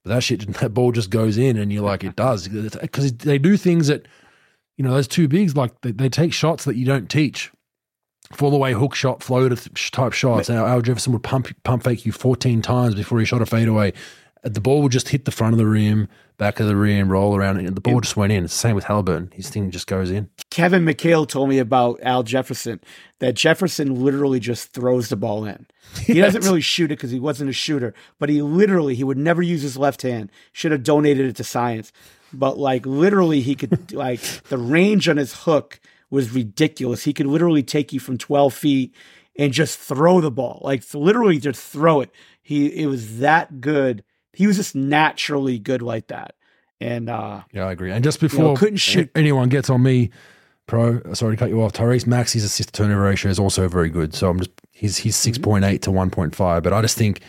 but 0.06 0.12
that 0.12 0.24
shit, 0.24 0.48
that 0.62 0.74
ball 0.74 0.94
just 0.94 1.10
goes 1.10 1.38
in." 1.38 1.58
And 1.58 1.74
you're 1.74 1.84
like, 1.84 2.06
"It 2.06 2.16
does," 2.16 2.48
because 2.48 3.12
they 3.18 3.38
do 3.38 3.58
things 3.58 3.88
that, 3.88 4.08
you 4.78 4.86
know, 4.86 4.94
those 4.94 5.10
two 5.10 5.28
bigs 5.28 5.58
like 5.58 5.82
they, 5.82 5.92
they 5.92 6.08
take 6.08 6.32
shots 6.32 6.64
that 6.64 6.78
you 6.78 6.86
don't 6.86 7.10
teach, 7.10 7.52
fall 8.32 8.56
away 8.56 8.72
hook 8.72 8.96
shot, 8.96 9.22
floater 9.22 9.58
type 9.92 10.14
shots. 10.14 10.50
Al, 10.50 10.66
Al 10.66 10.82
Jefferson 10.82 11.12
would 11.12 11.24
pump 11.24 11.50
pump 11.64 11.84
fake 11.84 12.06
you 12.06 12.14
14 12.14 12.62
times 12.62 12.96
before 12.96 13.20
he 13.20 13.26
shot 13.26 13.42
a 13.42 13.46
fadeaway. 13.46 13.92
The 14.44 14.62
ball 14.62 14.82
would 14.84 14.92
just 14.92 15.10
hit 15.10 15.26
the 15.26 15.32
front 15.32 15.54
of 15.54 15.58
the 15.58 15.66
rim, 15.66 16.08
back 16.38 16.60
of 16.60 16.68
the 16.68 16.76
rim, 16.76 17.12
roll 17.12 17.36
around, 17.36 17.58
and 17.58 17.76
the 17.76 17.82
ball 17.82 18.00
just 18.00 18.16
went 18.16 18.32
in. 18.32 18.46
It's 18.46 18.54
the 18.54 18.60
same 18.60 18.76
with 18.76 18.86
Halliburton. 18.86 19.32
His 19.34 19.50
thing 19.50 19.70
just 19.70 19.86
goes 19.88 20.10
in. 20.10 20.30
Kevin 20.50 20.86
McHale 20.86 21.28
told 21.28 21.50
me 21.50 21.60
about 21.60 22.00
Al 22.02 22.24
Jefferson 22.24 22.80
that 23.20 23.34
Jefferson 23.34 24.04
literally 24.04 24.40
just 24.40 24.72
throws 24.72 25.10
the 25.10 25.18
ball 25.18 25.46
in. 25.46 25.68
He 26.02 26.14
doesn't 26.22 26.44
really 26.44 26.62
shoot 26.62 26.86
it 26.92 26.96
because 26.96 27.12
he 27.12 27.20
wasn't 27.20 27.50
a 27.50 27.54
shooter, 27.54 27.94
but 28.18 28.30
he 28.30 28.42
literally 28.42 28.96
he 28.96 29.04
would 29.04 29.18
never 29.18 29.42
use 29.42 29.62
his 29.62 29.78
left 29.78 30.02
hand. 30.02 30.32
Should 30.54 30.72
have 30.72 30.84
donated 30.84 31.26
it 31.26 31.36
to 31.36 31.44
science, 31.44 31.92
but 32.32 32.58
like 32.58 32.86
literally 32.86 33.42
he 33.42 33.56
could 33.56 33.92
like 33.94 34.22
the 34.50 34.58
range 34.58 35.10
on 35.10 35.18
his 35.18 35.44
hook 35.44 35.80
was 36.10 36.32
ridiculous. 36.32 37.04
He 37.04 37.14
could 37.14 37.28
literally 37.28 37.64
take 37.64 37.92
you 37.92 38.00
from 38.00 38.18
twelve 38.18 38.54
feet 38.54 38.96
and 39.38 39.54
just 39.54 39.78
throw 39.80 40.22
the 40.22 40.32
ball, 40.32 40.62
like 40.64 40.84
literally 40.94 41.40
just 41.40 41.62
throw 41.62 42.02
it. 42.02 42.12
He 42.42 42.82
it 42.82 42.88
was 42.88 43.20
that 43.20 43.62
good. 43.62 44.04
He 44.40 44.48
was 44.48 44.56
just 44.56 44.74
naturally 44.74 45.60
good 45.60 45.82
like 45.82 46.08
that, 46.08 46.36
and 46.80 47.10
uh 47.10 47.42
Yeah, 47.52 47.66
I 47.66 47.72
agree. 47.74 47.92
And 47.92 48.04
just 48.04 48.20
before 48.22 48.56
couldn't 48.56 48.78
shoot- 48.78 49.12
anyone 49.16 49.50
gets 49.50 49.70
on 49.70 49.84
me, 49.84 50.10
pro, 50.66 51.02
sorry 51.14 51.36
to 51.36 51.40
cut 51.40 51.50
you 51.50 51.62
off, 51.62 51.74
Tyrese 51.74 52.08
Maxey's 52.08 52.44
assist 52.46 52.74
turnover 52.74 53.02
ratio 53.02 53.30
is 53.30 53.38
also 53.40 53.68
very 53.68 53.90
good. 53.90 54.14
So 54.16 54.30
I'm 54.30 54.40
just 54.40 54.52
he's 54.72 54.98
he's 54.98 55.16
Mm-hmm. 55.16 55.24
six 55.24 55.38
point 55.38 55.66
eight 55.66 55.82
to 55.84 55.92
one 55.92 56.10
point 56.10 56.34
five. 56.36 56.64
But 56.64 56.72
I 56.74 56.82
just 56.82 56.98
think 56.98 57.20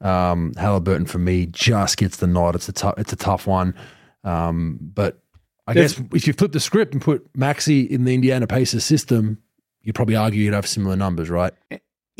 um, 0.00 0.54
Halliburton 0.56 1.06
for 1.06 1.18
me 1.18 1.46
just 1.46 1.96
gets 1.98 2.16
the 2.16 2.26
nod. 2.26 2.54
It's 2.54 2.68
a 2.68 2.72
tough 2.72 2.94
it's 2.98 3.12
a 3.12 3.16
tough 3.16 3.46
one. 3.46 3.74
Um, 4.24 4.78
but 4.80 5.20
I 5.66 5.74
There's- 5.74 5.94
guess 5.98 6.06
if 6.14 6.26
you 6.26 6.32
flip 6.32 6.52
the 6.52 6.60
script 6.60 6.94
and 6.94 7.02
put 7.02 7.28
Maxey 7.36 7.82
in 7.82 8.04
the 8.04 8.14
Indiana 8.14 8.46
Pacers 8.46 8.84
system, 8.84 9.38
you'd 9.82 9.94
probably 9.94 10.16
argue 10.16 10.42
you'd 10.42 10.54
have 10.54 10.66
similar 10.66 10.96
numbers, 10.96 11.28
right? 11.28 11.52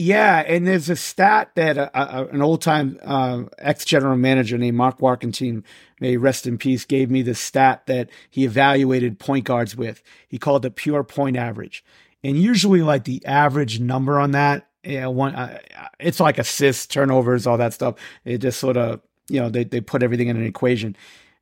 Yeah, 0.00 0.44
and 0.46 0.64
there's 0.64 0.88
a 0.88 0.94
stat 0.94 1.50
that 1.56 1.90
an 1.92 2.40
old 2.40 2.62
time 2.62 3.00
uh, 3.04 3.42
ex 3.58 3.84
general 3.84 4.16
manager 4.16 4.56
named 4.56 4.76
Mark 4.76 5.00
Warkentien, 5.00 5.64
may 6.00 6.16
rest 6.16 6.46
in 6.46 6.56
peace, 6.56 6.84
gave 6.84 7.10
me 7.10 7.20
the 7.22 7.34
stat 7.34 7.82
that 7.86 8.08
he 8.30 8.44
evaluated 8.44 9.18
point 9.18 9.44
guards 9.44 9.76
with. 9.76 10.00
He 10.28 10.38
called 10.38 10.64
it 10.64 10.76
pure 10.76 11.02
point 11.02 11.36
average, 11.36 11.84
and 12.22 12.40
usually 12.40 12.82
like 12.82 13.04
the 13.04 13.26
average 13.26 13.80
number 13.80 14.20
on 14.20 14.30
that, 14.30 14.68
yeah, 14.84 15.08
one, 15.08 15.34
uh, 15.34 15.58
it's 15.98 16.20
like 16.20 16.38
assists, 16.38 16.86
turnovers, 16.86 17.44
all 17.44 17.58
that 17.58 17.74
stuff. 17.74 17.96
It 18.24 18.38
just 18.38 18.60
sort 18.60 18.76
of 18.76 19.00
you 19.28 19.40
know 19.40 19.48
they 19.48 19.64
they 19.64 19.80
put 19.80 20.04
everything 20.04 20.28
in 20.28 20.36
an 20.36 20.46
equation. 20.46 20.96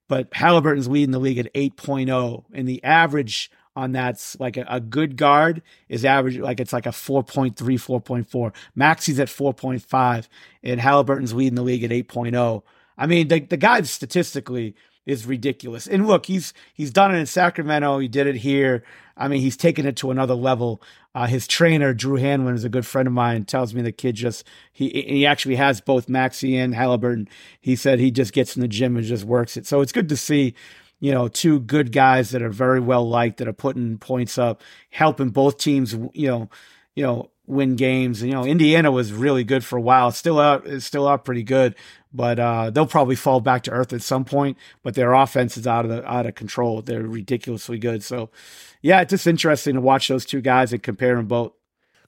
But 0.09 0.33
Halliburton's 0.33 0.89
leading 0.89 1.11
the 1.11 1.19
league 1.19 1.39
at 1.39 1.53
8.0, 1.53 2.45
and 2.55 2.67
the 2.67 2.83
average 2.85 3.51
on 3.77 3.93
that's 3.93 4.39
like 4.41 4.57
a, 4.57 4.65
a 4.69 4.81
good 4.81 5.17
guard 5.17 5.63
is 5.89 6.05
average 6.05 6.39
like 6.39 6.59
it's 6.59 6.73
like 6.73 6.87
a 6.87 6.91
4.3 6.91 7.55
4.4 7.55 8.53
maxey's 8.75 9.21
at 9.21 9.29
4.5 9.29 10.29
and 10.63 10.81
halliburton's 10.81 11.35
leading 11.35 11.55
the 11.55 11.63
league 11.63 11.85
at 11.85 11.91
8.0 11.91 12.63
i 12.99 13.07
mean 13.07 13.29
the, 13.29 13.41
the 13.41 13.57
guys 13.57 13.91
statistically 13.91 14.75
is 15.07 15.25
ridiculous. 15.25 15.87
And 15.87 16.07
look, 16.07 16.27
he's 16.27 16.53
he's 16.75 16.91
done 16.91 17.15
it 17.15 17.19
in 17.19 17.27
Sacramento. 17.27 17.99
He 17.99 18.09
did 18.09 18.27
it 18.27 18.37
here. 18.37 18.83
I 19.17 19.29
mean, 19.29 19.41
he's 19.41 19.57
taken 19.57 19.87
it 19.87 19.97
to 19.99 20.11
another 20.11 20.35
level. 20.35 20.83
Uh, 21.15 21.27
his 21.27 21.47
trainer, 21.47 21.95
Drew 21.95 22.19
Hanlen, 22.19 22.55
is 22.55 22.65
a 22.65 22.69
good 22.69 22.85
friend 22.85 23.07
of 23.07 23.15
mine. 23.15 23.45
Tells 23.45 23.73
me 23.73 23.81
the 23.81 23.93
kid 23.93 24.17
just 24.17 24.45
he 24.73 24.89
he 24.91 25.25
actually 25.25 25.57
has 25.57 25.81
both 25.81 26.09
Maxey 26.09 26.57
and 26.57 26.75
Halliburton. 26.75 27.29
He 27.61 27.77
said 27.77 28.01
he 28.01 28.11
just 28.11 28.33
gets 28.33 28.57
in 28.57 28.63
the 28.63 28.69
gym 28.69 28.97
and 28.97 29.07
just 29.07 29.25
works 29.25 29.57
it. 29.57 29.67
So 29.67 29.81
it's 29.81 29.93
good 29.93 30.09
to 30.09 30.17
see, 30.17 30.55
you 31.01 31.13
know, 31.13 31.29
two 31.29 31.61
good 31.61 31.93
guys 31.93 32.31
that 32.31 32.43
are 32.43 32.51
very 32.51 32.81
well 32.81 33.09
liked 33.09 33.39
that 33.39 33.49
are 33.49 33.53
putting 33.53 33.99
points 33.99 34.39
up, 34.39 34.63
helping 34.91 35.31
both 35.31 35.59
teams. 35.59 35.95
You 36.15 36.29
know, 36.29 36.51
you 36.95 37.03
know, 37.05 37.31
win 37.47 37.77
games. 37.77 38.23
And, 38.23 38.31
You 38.31 38.37
know, 38.37 38.45
Indiana 38.45 38.91
was 38.91 39.13
really 39.13 39.45
good 39.45 39.65
for 39.65 39.77
a 39.77 39.83
while. 39.83 40.11
Still 40.11 40.41
out, 40.41 40.67
it's 40.67 40.85
still 40.85 41.07
out 41.07 41.25
pretty 41.25 41.43
good, 41.43 41.75
but 42.13 42.39
uh, 42.39 42.71
they'll 42.71 42.87
probably 42.87 43.17
fall 43.17 43.41
back 43.41 43.63
to 43.65 43.71
earth 43.71 43.93
at 43.93 44.03
some 44.03 44.25
point. 44.25 44.57
But 44.83 44.95
their 44.95 45.13
offense 45.13 45.57
is 45.57 45.67
out 45.67 45.85
of 45.85 45.91
the, 45.91 46.11
out 46.11 46.27
of 46.27 46.35
control. 46.35 46.83
They're 46.83 47.03
ridiculously 47.03 47.79
good. 47.79 48.03
So, 48.03 48.31
yeah, 48.83 49.01
it's 49.01 49.11
just 49.11 49.27
interesting 49.27 49.75
to 49.75 49.81
watch 49.81 50.09
those 50.09 50.25
two 50.25 50.41
guys 50.41 50.73
and 50.73 50.83
compare 50.83 51.17
them 51.17 51.27
both. 51.27 51.53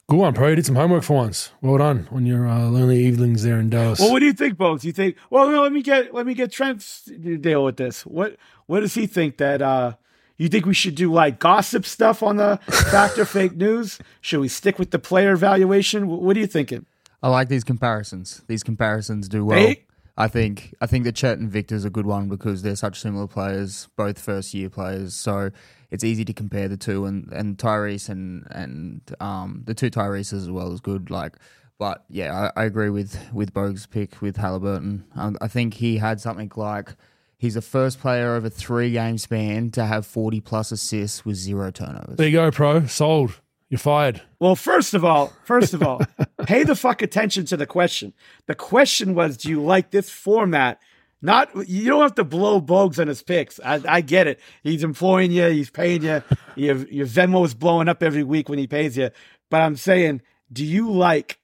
Good 0.09 0.17
one, 0.17 0.33
Pro. 0.33 0.47
You 0.47 0.55
did 0.55 0.65
some 0.65 0.75
homework 0.75 1.03
for 1.03 1.15
once. 1.15 1.51
Well 1.61 1.77
done 1.77 2.07
on 2.11 2.25
your 2.25 2.47
uh, 2.47 2.67
lonely 2.67 3.03
evenings 3.05 3.43
there 3.43 3.59
in 3.59 3.69
Dallas. 3.69 3.99
Well, 3.99 4.11
what 4.11 4.19
do 4.19 4.25
you 4.25 4.33
think, 4.33 4.57
Bones? 4.57 4.83
You 4.83 4.91
think? 4.91 5.15
Well, 5.29 5.47
no, 5.49 5.61
let 5.61 5.71
me 5.71 5.83
get 5.83 6.13
let 6.15 6.25
me 6.25 6.33
get 6.33 6.51
Trent's 6.51 7.03
deal 7.03 7.63
with 7.63 7.77
this. 7.77 8.05
What 8.07 8.35
what 8.65 8.79
does 8.79 8.95
he 8.95 9.05
think 9.05 9.37
that? 9.37 9.61
uh 9.61 9.93
you 10.39 10.47
think 10.47 10.65
we 10.65 10.73
should 10.73 10.95
do 10.95 11.11
like 11.11 11.37
gossip 11.37 11.85
stuff 11.85 12.23
on 12.23 12.37
the 12.37 12.59
fact 12.91 13.19
or 13.19 13.25
fake 13.25 13.55
news? 13.55 13.99
Should 14.21 14.39
we 14.39 14.47
stick 14.47 14.79
with 14.79 14.89
the 14.91 14.97
player 14.97 15.33
evaluation? 15.33 16.07
What 16.07 16.35
are 16.35 16.39
you 16.39 16.47
thinking? 16.47 16.85
I 17.21 17.29
like 17.29 17.49
these 17.49 17.65
comparisons. 17.65 18.41
These 18.47 18.63
comparisons 18.63 19.27
do 19.27 19.45
well. 19.45 19.59
Hey. 19.59 19.85
I 20.17 20.27
think 20.27 20.73
I 20.81 20.87
think 20.87 21.03
that 21.03 21.15
Chet 21.15 21.37
and 21.37 21.49
Victor 21.51 21.75
is 21.75 21.85
a 21.85 21.89
good 21.89 22.05
one 22.05 22.29
because 22.29 22.61
they're 22.61 22.75
such 22.75 22.99
similar 22.99 23.27
players, 23.27 23.87
both 23.95 24.17
first 24.17 24.53
year 24.53 24.69
players. 24.69 25.13
So 25.13 25.51
it's 25.91 26.03
easy 26.03 26.25
to 26.25 26.33
compare 26.33 26.67
the 26.67 26.77
two, 26.77 27.05
and 27.05 27.31
and 27.31 27.57
Tyrese 27.57 28.09
and 28.09 28.47
and 28.51 29.01
um 29.19 29.63
the 29.65 29.73
two 29.73 29.89
Tyreses 29.89 30.33
as 30.33 30.51
well 30.51 30.71
is 30.71 30.81
good. 30.81 31.09
Like, 31.09 31.35
but 31.77 32.05
yeah, 32.09 32.51
I, 32.55 32.61
I 32.61 32.65
agree 32.65 32.89
with 32.89 33.19
with 33.33 33.53
Bogue's 33.53 33.85
pick 33.85 34.21
with 34.21 34.37
Halliburton. 34.37 35.05
Um, 35.15 35.37
I 35.41 35.47
think 35.47 35.75
he 35.75 35.97
had 35.97 36.19
something 36.21 36.51
like 36.55 36.95
he's 37.37 37.55
the 37.55 37.61
first 37.61 37.99
player 37.99 38.35
over 38.35 38.49
three 38.49 38.91
game 38.91 39.17
span 39.17 39.71
to 39.71 39.85
have 39.85 40.05
forty 40.05 40.39
plus 40.41 40.71
assists 40.71 41.25
with 41.25 41.35
zero 41.35 41.71
turnovers. 41.71 42.17
there 42.17 42.27
you 42.27 42.37
go, 42.37 42.51
Pro. 42.51 42.85
Sold. 42.85 43.39
You're 43.69 43.77
fired. 43.77 44.23
Well, 44.39 44.55
first 44.55 44.95
of 44.95 45.05
all, 45.05 45.31
first 45.43 45.75
of 45.75 45.83
all, 45.83 46.01
pay 46.47 46.63
the 46.63 46.75
fuck 46.75 47.03
attention 47.03 47.45
to 47.45 47.57
the 47.57 47.67
question. 47.67 48.13
The 48.47 48.55
question 48.55 49.13
was, 49.13 49.37
do 49.37 49.47
you 49.49 49.61
like 49.61 49.91
this 49.91 50.09
format? 50.09 50.79
Not 51.21 51.67
you 51.67 51.85
don't 51.85 52.01
have 52.01 52.15
to 52.15 52.23
blow 52.23 52.61
Bogues 52.61 52.99
on 52.99 53.07
his 53.07 53.21
picks. 53.21 53.59
I, 53.59 53.81
I 53.87 54.01
get 54.01 54.27
it. 54.27 54.39
He's 54.63 54.83
employing 54.83 55.31
you. 55.31 55.47
He's 55.47 55.69
paying 55.69 56.03
you. 56.03 56.23
Your 56.55 56.77
your 56.87 57.05
Venmo 57.07 57.45
is 57.45 57.53
blowing 57.53 57.87
up 57.87 58.03
every 58.03 58.23
week 58.23 58.49
when 58.49 58.59
he 58.59 58.67
pays 58.67 58.97
you. 58.97 59.11
But 59.49 59.61
I'm 59.61 59.75
saying, 59.75 60.21
do 60.51 60.65
you 60.65 60.91
like 60.91 61.39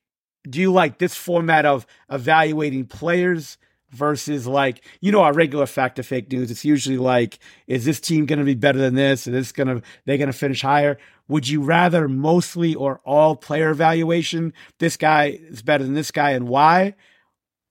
do 0.50 0.60
you 0.60 0.72
like 0.72 1.00
this 1.00 1.16
format 1.16 1.66
of 1.66 1.86
evaluating 2.10 2.86
players 2.86 3.58
versus 3.92 4.46
like 4.46 4.84
you 5.00 5.12
know 5.12 5.22
our 5.22 5.34
regular 5.34 5.66
fact 5.66 6.00
or 6.00 6.04
fake 6.04 6.32
news? 6.32 6.52
It's 6.52 6.66
usually 6.66 6.98
like, 6.98 7.40
is 7.68 7.86
this 7.86 8.00
team 8.00 8.26
going 8.26 8.40
to 8.40 8.46
be 8.46 8.56
better 8.56 8.80
than 8.80 8.96
this? 8.96 9.28
Is 9.28 9.34
this 9.34 9.52
going 9.52 9.68
to 9.68 9.82
they're 10.06 10.18
going 10.18 10.32
to 10.32 10.38
finish 10.38 10.62
higher? 10.62 10.98
Would 11.28 11.48
you 11.48 11.62
rather 11.64 12.08
mostly 12.08 12.76
or 12.76 13.02
all 13.04 13.36
player 13.36 13.72
evaluation? 13.72 14.54
This 14.80 14.96
guy 14.98 15.40
is 15.50 15.62
better 15.62 15.84
than 15.84 15.94
this 15.94 16.12
guy, 16.12 16.32
and 16.32 16.48
why? 16.48 16.96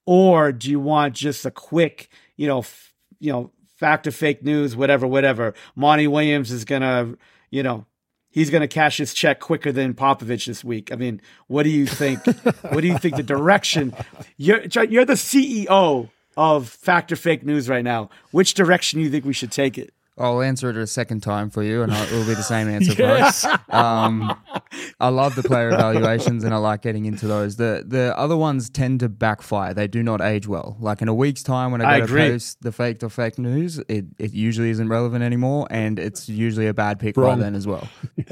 Or 0.07 0.53
do 0.53 0.71
you 0.71 0.81
want 0.81 1.15
just 1.15 1.47
a 1.47 1.51
quick, 1.51 2.09
you 2.37 2.47
know, 2.47 2.59
f- 2.59 2.93
you 3.21 3.33
know, 3.33 3.51
fact 3.77 4.07
or 4.07 4.11
fake 4.11 4.43
news, 4.43 4.77
whatever, 4.77 5.07
whatever? 5.07 5.55
Monty 5.75 6.07
Williams 6.07 6.51
is 6.51 6.65
gonna, 6.65 7.15
you 7.51 7.63
know, 7.63 7.87
he's 8.31 8.51
gonna 8.51 8.69
cash 8.69 8.99
his 8.99 9.15
check 9.15 9.41
quicker 9.41 9.73
than 9.73 9.95
Popovich 9.95 10.47
this 10.47 10.63
week. 10.63 10.93
I 10.93 10.97
mean, 10.97 11.21
what 11.47 11.63
do 11.63 11.71
you 11.71 11.87
think? 11.87 12.25
what 12.27 12.81
do 12.81 12.87
you 12.87 12.99
think 12.99 13.17
the 13.17 13.23
direction? 13.23 13.95
You're 14.37 14.63
you're 14.89 15.05
the 15.07 15.15
CEO 15.15 16.11
of 16.37 16.69
fact 16.69 17.13
or 17.13 17.17
fake 17.17 17.45
news 17.45 17.69
right 17.69 17.85
now. 17.85 18.11
Which 18.31 18.55
direction 18.55 18.99
do 18.99 19.05
you 19.05 19.11
think 19.11 19.25
we 19.25 19.33
should 19.33 19.53
take 19.53 19.79
it? 19.79 19.95
I'll 20.17 20.43
answer 20.43 20.71
it 20.71 20.77
a 20.77 20.87
second 20.87 21.23
time 21.23 21.51
for 21.51 21.63
you, 21.63 21.83
and 21.83 21.93
it 21.93 22.13
will 22.13 22.25
be 22.25 22.35
the 22.35 22.43
same 22.43 22.69
answer 22.77 22.95
Yes. 22.97 23.45
Um, 23.69 24.33
I 25.01 25.09
love 25.09 25.35
the 25.35 25.43
player 25.43 25.71
evaluations, 25.71 26.45
and 26.45 26.55
I 26.55 26.59
like 26.59 26.83
getting 26.83 27.05
into 27.07 27.27
those. 27.27 27.57
The 27.57 27.85
the 27.87 28.17
other 28.17 28.37
ones 28.37 28.71
tend 28.71 29.01
to 29.01 29.09
backfire; 29.09 29.75
they 29.75 29.89
do 29.89 30.03
not 30.03 30.21
age 30.21 30.47
well. 30.47 30.77
Like 30.79 31.03
in 31.03 31.09
a 31.09 31.15
week's 31.15 31.43
time, 31.43 31.73
when 31.73 31.81
I 31.81 31.95
I 31.95 32.01
go 32.01 32.07
to 32.07 32.13
agree. 32.13 32.29
post 32.31 32.63
the 32.63 32.71
faked 32.71 33.03
or 33.03 33.09
fake 33.09 33.39
news, 33.39 33.79
it, 33.89 34.05
it 34.19 34.33
usually 34.33 34.71
isn't 34.71 34.89
relevant 34.89 35.25
anymore, 35.25 35.67
and 35.71 35.99
it's 35.99 36.29
usually 36.29 36.69
a 36.69 36.75
bad 36.75 37.01
pick 37.01 37.17
Wrong. 37.17 37.39
by 37.39 37.45
then 37.45 37.55
as 37.55 37.67
well. 37.67 37.89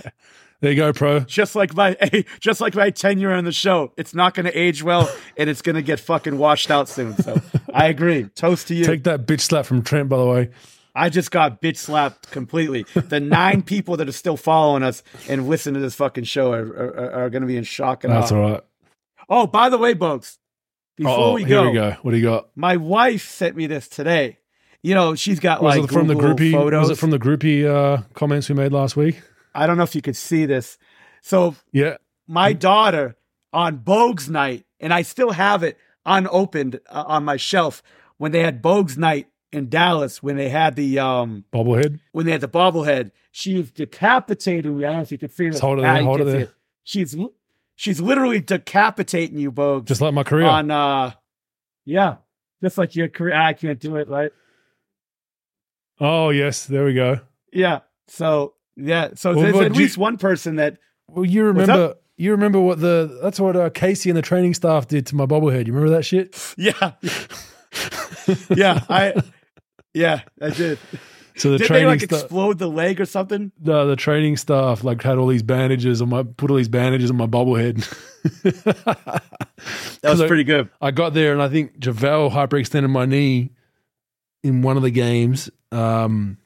There 0.61 0.71
you 0.71 0.77
go, 0.77 0.93
Pro. 0.93 1.19
Just 1.21 1.57
like 1.57 1.75
my 1.75 1.97
just 2.41 2.61
like 2.61 2.77
my 2.77 2.91
tenure 2.91 3.33
on 3.33 3.43
the 3.43 3.51
show, 3.51 3.93
it's 3.97 4.15
not 4.15 4.33
going 4.35 4.47
to 4.47 4.57
age 4.57 4.81
well, 4.81 5.13
and 5.37 5.51
it's 5.51 5.61
going 5.61 5.75
to 5.75 5.83
get 5.83 5.99
fucking 5.99 6.39
washed 6.39 6.71
out 6.71 6.89
soon. 6.89 7.17
So 7.17 7.43
I 7.75 7.89
agree. 7.89 8.29
Toast 8.37 8.69
to 8.69 8.75
you. 8.77 8.85
Take 8.85 9.03
that 9.03 9.27
bitch 9.27 9.41
slap 9.41 9.67
from 9.67 9.83
Trent, 9.83 10.09
by 10.09 10.19
the 10.19 10.25
way. 10.25 10.51
I 10.95 11.09
just 11.09 11.31
got 11.31 11.63
bitch 11.63 11.79
slapped 11.79 12.31
completely. 12.31 12.85
The 12.95 13.21
nine 13.21 13.63
people 13.63 13.97
that 13.97 14.09
are 14.09 14.13
still 14.13 14.37
following 14.37 14.83
us 14.83 15.03
and 15.29 15.49
listen 15.49 15.75
to 15.75 15.81
this 15.81 15.95
fucking 15.95 16.25
show 16.25 16.53
are, 16.53 16.67
are, 16.67 17.13
are 17.25 17.31
going 17.31 17.41
to 17.43 17.47
be 17.49 17.57
in 17.57 17.65
shock 17.65 18.05
and 18.05 18.13
That's 18.13 18.31
awe. 18.33 18.37
all 18.37 18.51
right. 18.51 18.61
Oh, 19.29 19.47
by 19.47 19.69
the 19.71 19.79
way, 19.79 19.95
Bugs, 19.95 20.39
before 20.97 21.13
Oh, 21.19 21.33
we, 21.35 21.45
here 21.45 21.63
go, 21.63 21.69
we 21.71 21.75
go. 21.75 21.91
What 22.03 22.11
do 22.11 22.17
you 22.19 22.25
got? 22.25 22.49
my 22.55 22.77
wife 22.77 23.27
sent 23.29 23.57
me 23.57 23.67
this 23.67 23.89
today. 23.89 24.39
You 24.83 24.95
know, 24.95 25.15
she's 25.15 25.39
got 25.41 25.63
Was 25.63 25.79
like 25.79 25.91
from 25.91 26.09
the 26.09 26.15
groupie? 26.15 26.53
photos. 26.53 26.89
Was 26.89 26.91
it 26.91 26.99
from 27.01 27.11
the 27.11 27.19
groupie 27.19 27.65
uh, 27.65 28.03
comments 28.15 28.49
we 28.49 28.55
made 28.57 28.73
last 28.73 28.97
week? 28.97 29.23
I 29.55 29.67
don't 29.67 29.77
know 29.77 29.85
if 29.85 29.95
you 29.95 30.03
could 30.03 30.17
see 30.17 30.45
this. 30.45 30.77
So 31.23 31.55
Yeah. 31.73 31.97
my 32.27 32.53
daughter 32.53 33.17
on 33.53 33.79
Bogues 33.79 34.29
night, 34.29 34.67
and 34.81 34.93
I 34.93 35.03
still 35.03 35.31
have 35.31 35.63
it 35.63 35.79
unopened 36.05 36.81
uh, 36.91 37.05
on 37.07 37.25
my 37.25 37.37
shelf 37.37 37.83
when 38.19 38.33
they 38.33 38.41
had 38.41 38.61
Bogues 38.63 38.97
night 38.99 39.29
in 39.53 39.69
Dallas 39.69 40.23
when 40.23 40.37
they 40.37 40.49
had 40.49 40.77
the 40.77 40.99
um 40.99 41.45
Bobblehead. 41.53 42.01
when 42.13 42.27
they 42.27 42.33
had 42.33 42.41
the 42.41 42.49
bobblehead. 42.49 43.11
She 43.31 43.57
was 43.57 43.71
decapitating 43.71 44.77
me. 44.77 44.85
I 44.85 44.89
don't 44.89 44.97
know 44.99 45.03
if 45.03 45.13
you 45.13 45.19
can 45.19 45.29
see 45.31 45.49
this. 45.49 45.59
hold 45.61 45.79
it 45.79 45.83
there, 45.83 46.03
hold 46.03 46.21
it 46.21 46.25
there. 46.25 46.49
She's 46.85 47.17
she's 47.77 48.01
literally 48.01 48.41
decapitating 48.41 49.39
you, 49.39 49.51
Bogues. 49.53 49.85
Just 49.87 50.01
like 50.01 50.15
my 50.15 50.23
career. 50.23 50.47
on 50.47 50.71
uh 50.71 51.13
yeah. 51.85 52.17
Just 52.63 52.79
like 52.79 52.95
your 52.95 53.09
career. 53.09 53.35
I 53.35 53.53
can't 53.55 53.81
do 53.81 53.97
it, 53.97 54.09
right? 54.09 54.31
oh, 56.01 56.31
yes. 56.31 56.65
There 56.67 56.85
we 56.85 56.95
go. 56.95 57.21
Yeah. 57.53 57.81
So 58.09 58.55
yeah. 58.77 59.11
So 59.15 59.35
Well, 59.35 59.43
there's 59.43 59.57
at 59.67 59.75
you- 59.75 59.83
least 59.83 59.99
one 59.99 60.17
person 60.17 60.57
that 60.57 60.79
Well, 61.09 61.25
you 61.25 61.45
remember. 61.45 61.97
You 62.19 62.31
remember 62.33 62.61
what 62.61 62.79
the 62.79 63.19
that's 63.23 63.41
what 63.41 63.57
uh, 63.57 63.71
Casey 63.71 64.11
and 64.11 64.17
the 64.17 64.23
training 64.23 64.55
staff 64.55 64.87
did 64.87 65.07
to 65.07 65.17
my 65.17 65.27
bobblehead. 65.27 65.67
You 65.67 65.73
remember 65.73 65.97
that 65.97 66.05
shit? 66.05 66.37
Yeah. 66.57 66.93
yeah, 68.55 68.85
I 68.89 69.15
yeah, 69.95 70.23
I 70.41 70.51
did. 70.51 70.79
So 71.35 71.51
the 71.51 71.57
did 71.57 71.65
they 71.65 71.69
training 71.69 71.87
like 71.89 72.01
staff, 72.03 72.21
explode 72.25 72.59
the 72.59 72.69
leg 72.69 73.01
or 73.01 73.07
something? 73.07 73.53
No, 73.59 73.87
the 73.87 73.97
training 73.97 74.37
staff 74.37 74.85
like 74.85 75.03
had 75.03 75.17
all 75.17 75.29
these 75.29 75.43
bandages 75.43 76.03
on 76.03 76.11
my 76.11 76.25
put 76.25 76.51
all 76.51 76.59
these 76.59 76.69
bandages 76.69 77.11
on 77.11 77.17
my 77.17 77.27
bobblehead. 77.27 77.89
That 80.03 80.11
was 80.11 80.23
pretty 80.25 80.45
good. 80.45 80.69
I 80.81 80.91
got 80.91 81.15
there 81.15 81.33
and 81.33 81.41
I 81.41 81.49
think 81.49 81.79
JaVale 81.79 82.33
hyperextended 82.33 82.91
my 82.91 83.07
knee 83.07 83.51
in 84.43 84.63
one 84.63 84.77
of 84.77 84.83
the 84.83 84.91
games. 84.91 85.49
Um, 85.71 86.39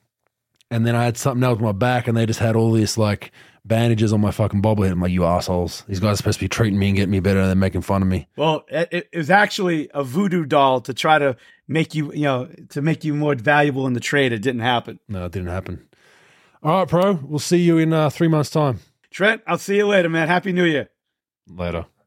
and 0.70 0.86
then 0.86 0.94
I 0.94 1.04
had 1.04 1.16
something 1.16 1.42
else 1.42 1.56
with 1.56 1.64
my 1.64 1.72
back 1.72 2.06
and 2.06 2.16
they 2.16 2.26
just 2.26 2.40
had 2.40 2.54
all 2.54 2.72
this 2.72 2.98
like 2.98 3.32
bandages 3.64 4.12
on 4.12 4.20
my 4.20 4.30
fucking 4.30 4.60
bobblehead. 4.60 4.92
I'm 4.92 5.00
like, 5.00 5.10
you 5.10 5.24
assholes. 5.24 5.84
These 5.88 6.00
guys 6.00 6.14
are 6.14 6.16
supposed 6.16 6.38
to 6.38 6.44
be 6.44 6.48
treating 6.48 6.78
me 6.78 6.88
and 6.88 6.96
getting 6.96 7.10
me 7.10 7.20
better 7.20 7.40
and 7.40 7.48
they're 7.48 7.56
making 7.56 7.80
fun 7.80 8.02
of 8.02 8.08
me. 8.08 8.28
Well, 8.36 8.64
it, 8.68 9.08
it 9.12 9.16
was 9.16 9.30
actually 9.30 9.88
a 9.94 10.04
voodoo 10.04 10.44
doll 10.44 10.82
to 10.82 10.92
try 10.92 11.18
to 11.18 11.36
make 11.68 11.94
you, 11.94 12.12
you 12.12 12.22
know, 12.22 12.48
to 12.70 12.82
make 12.82 13.04
you 13.04 13.14
more 13.14 13.34
valuable 13.34 13.86
in 13.86 13.92
the 13.92 14.00
trade. 14.00 14.32
It 14.32 14.40
didn't 14.40 14.60
happen. 14.60 14.98
No, 15.08 15.26
it 15.26 15.32
didn't 15.32 15.48
happen. 15.48 15.86
All 16.62 16.80
right, 16.80 16.88
pro. 16.88 17.12
We'll 17.14 17.38
see 17.38 17.58
you 17.58 17.78
in 17.78 17.92
uh, 17.92 18.10
three 18.10 18.28
months' 18.28 18.50
time. 18.50 18.80
Trent, 19.10 19.42
I'll 19.46 19.58
see 19.58 19.76
you 19.76 19.86
later, 19.86 20.08
man. 20.08 20.28
Happy 20.28 20.52
New 20.52 20.64
Year. 20.64 20.88
Later. 21.48 21.86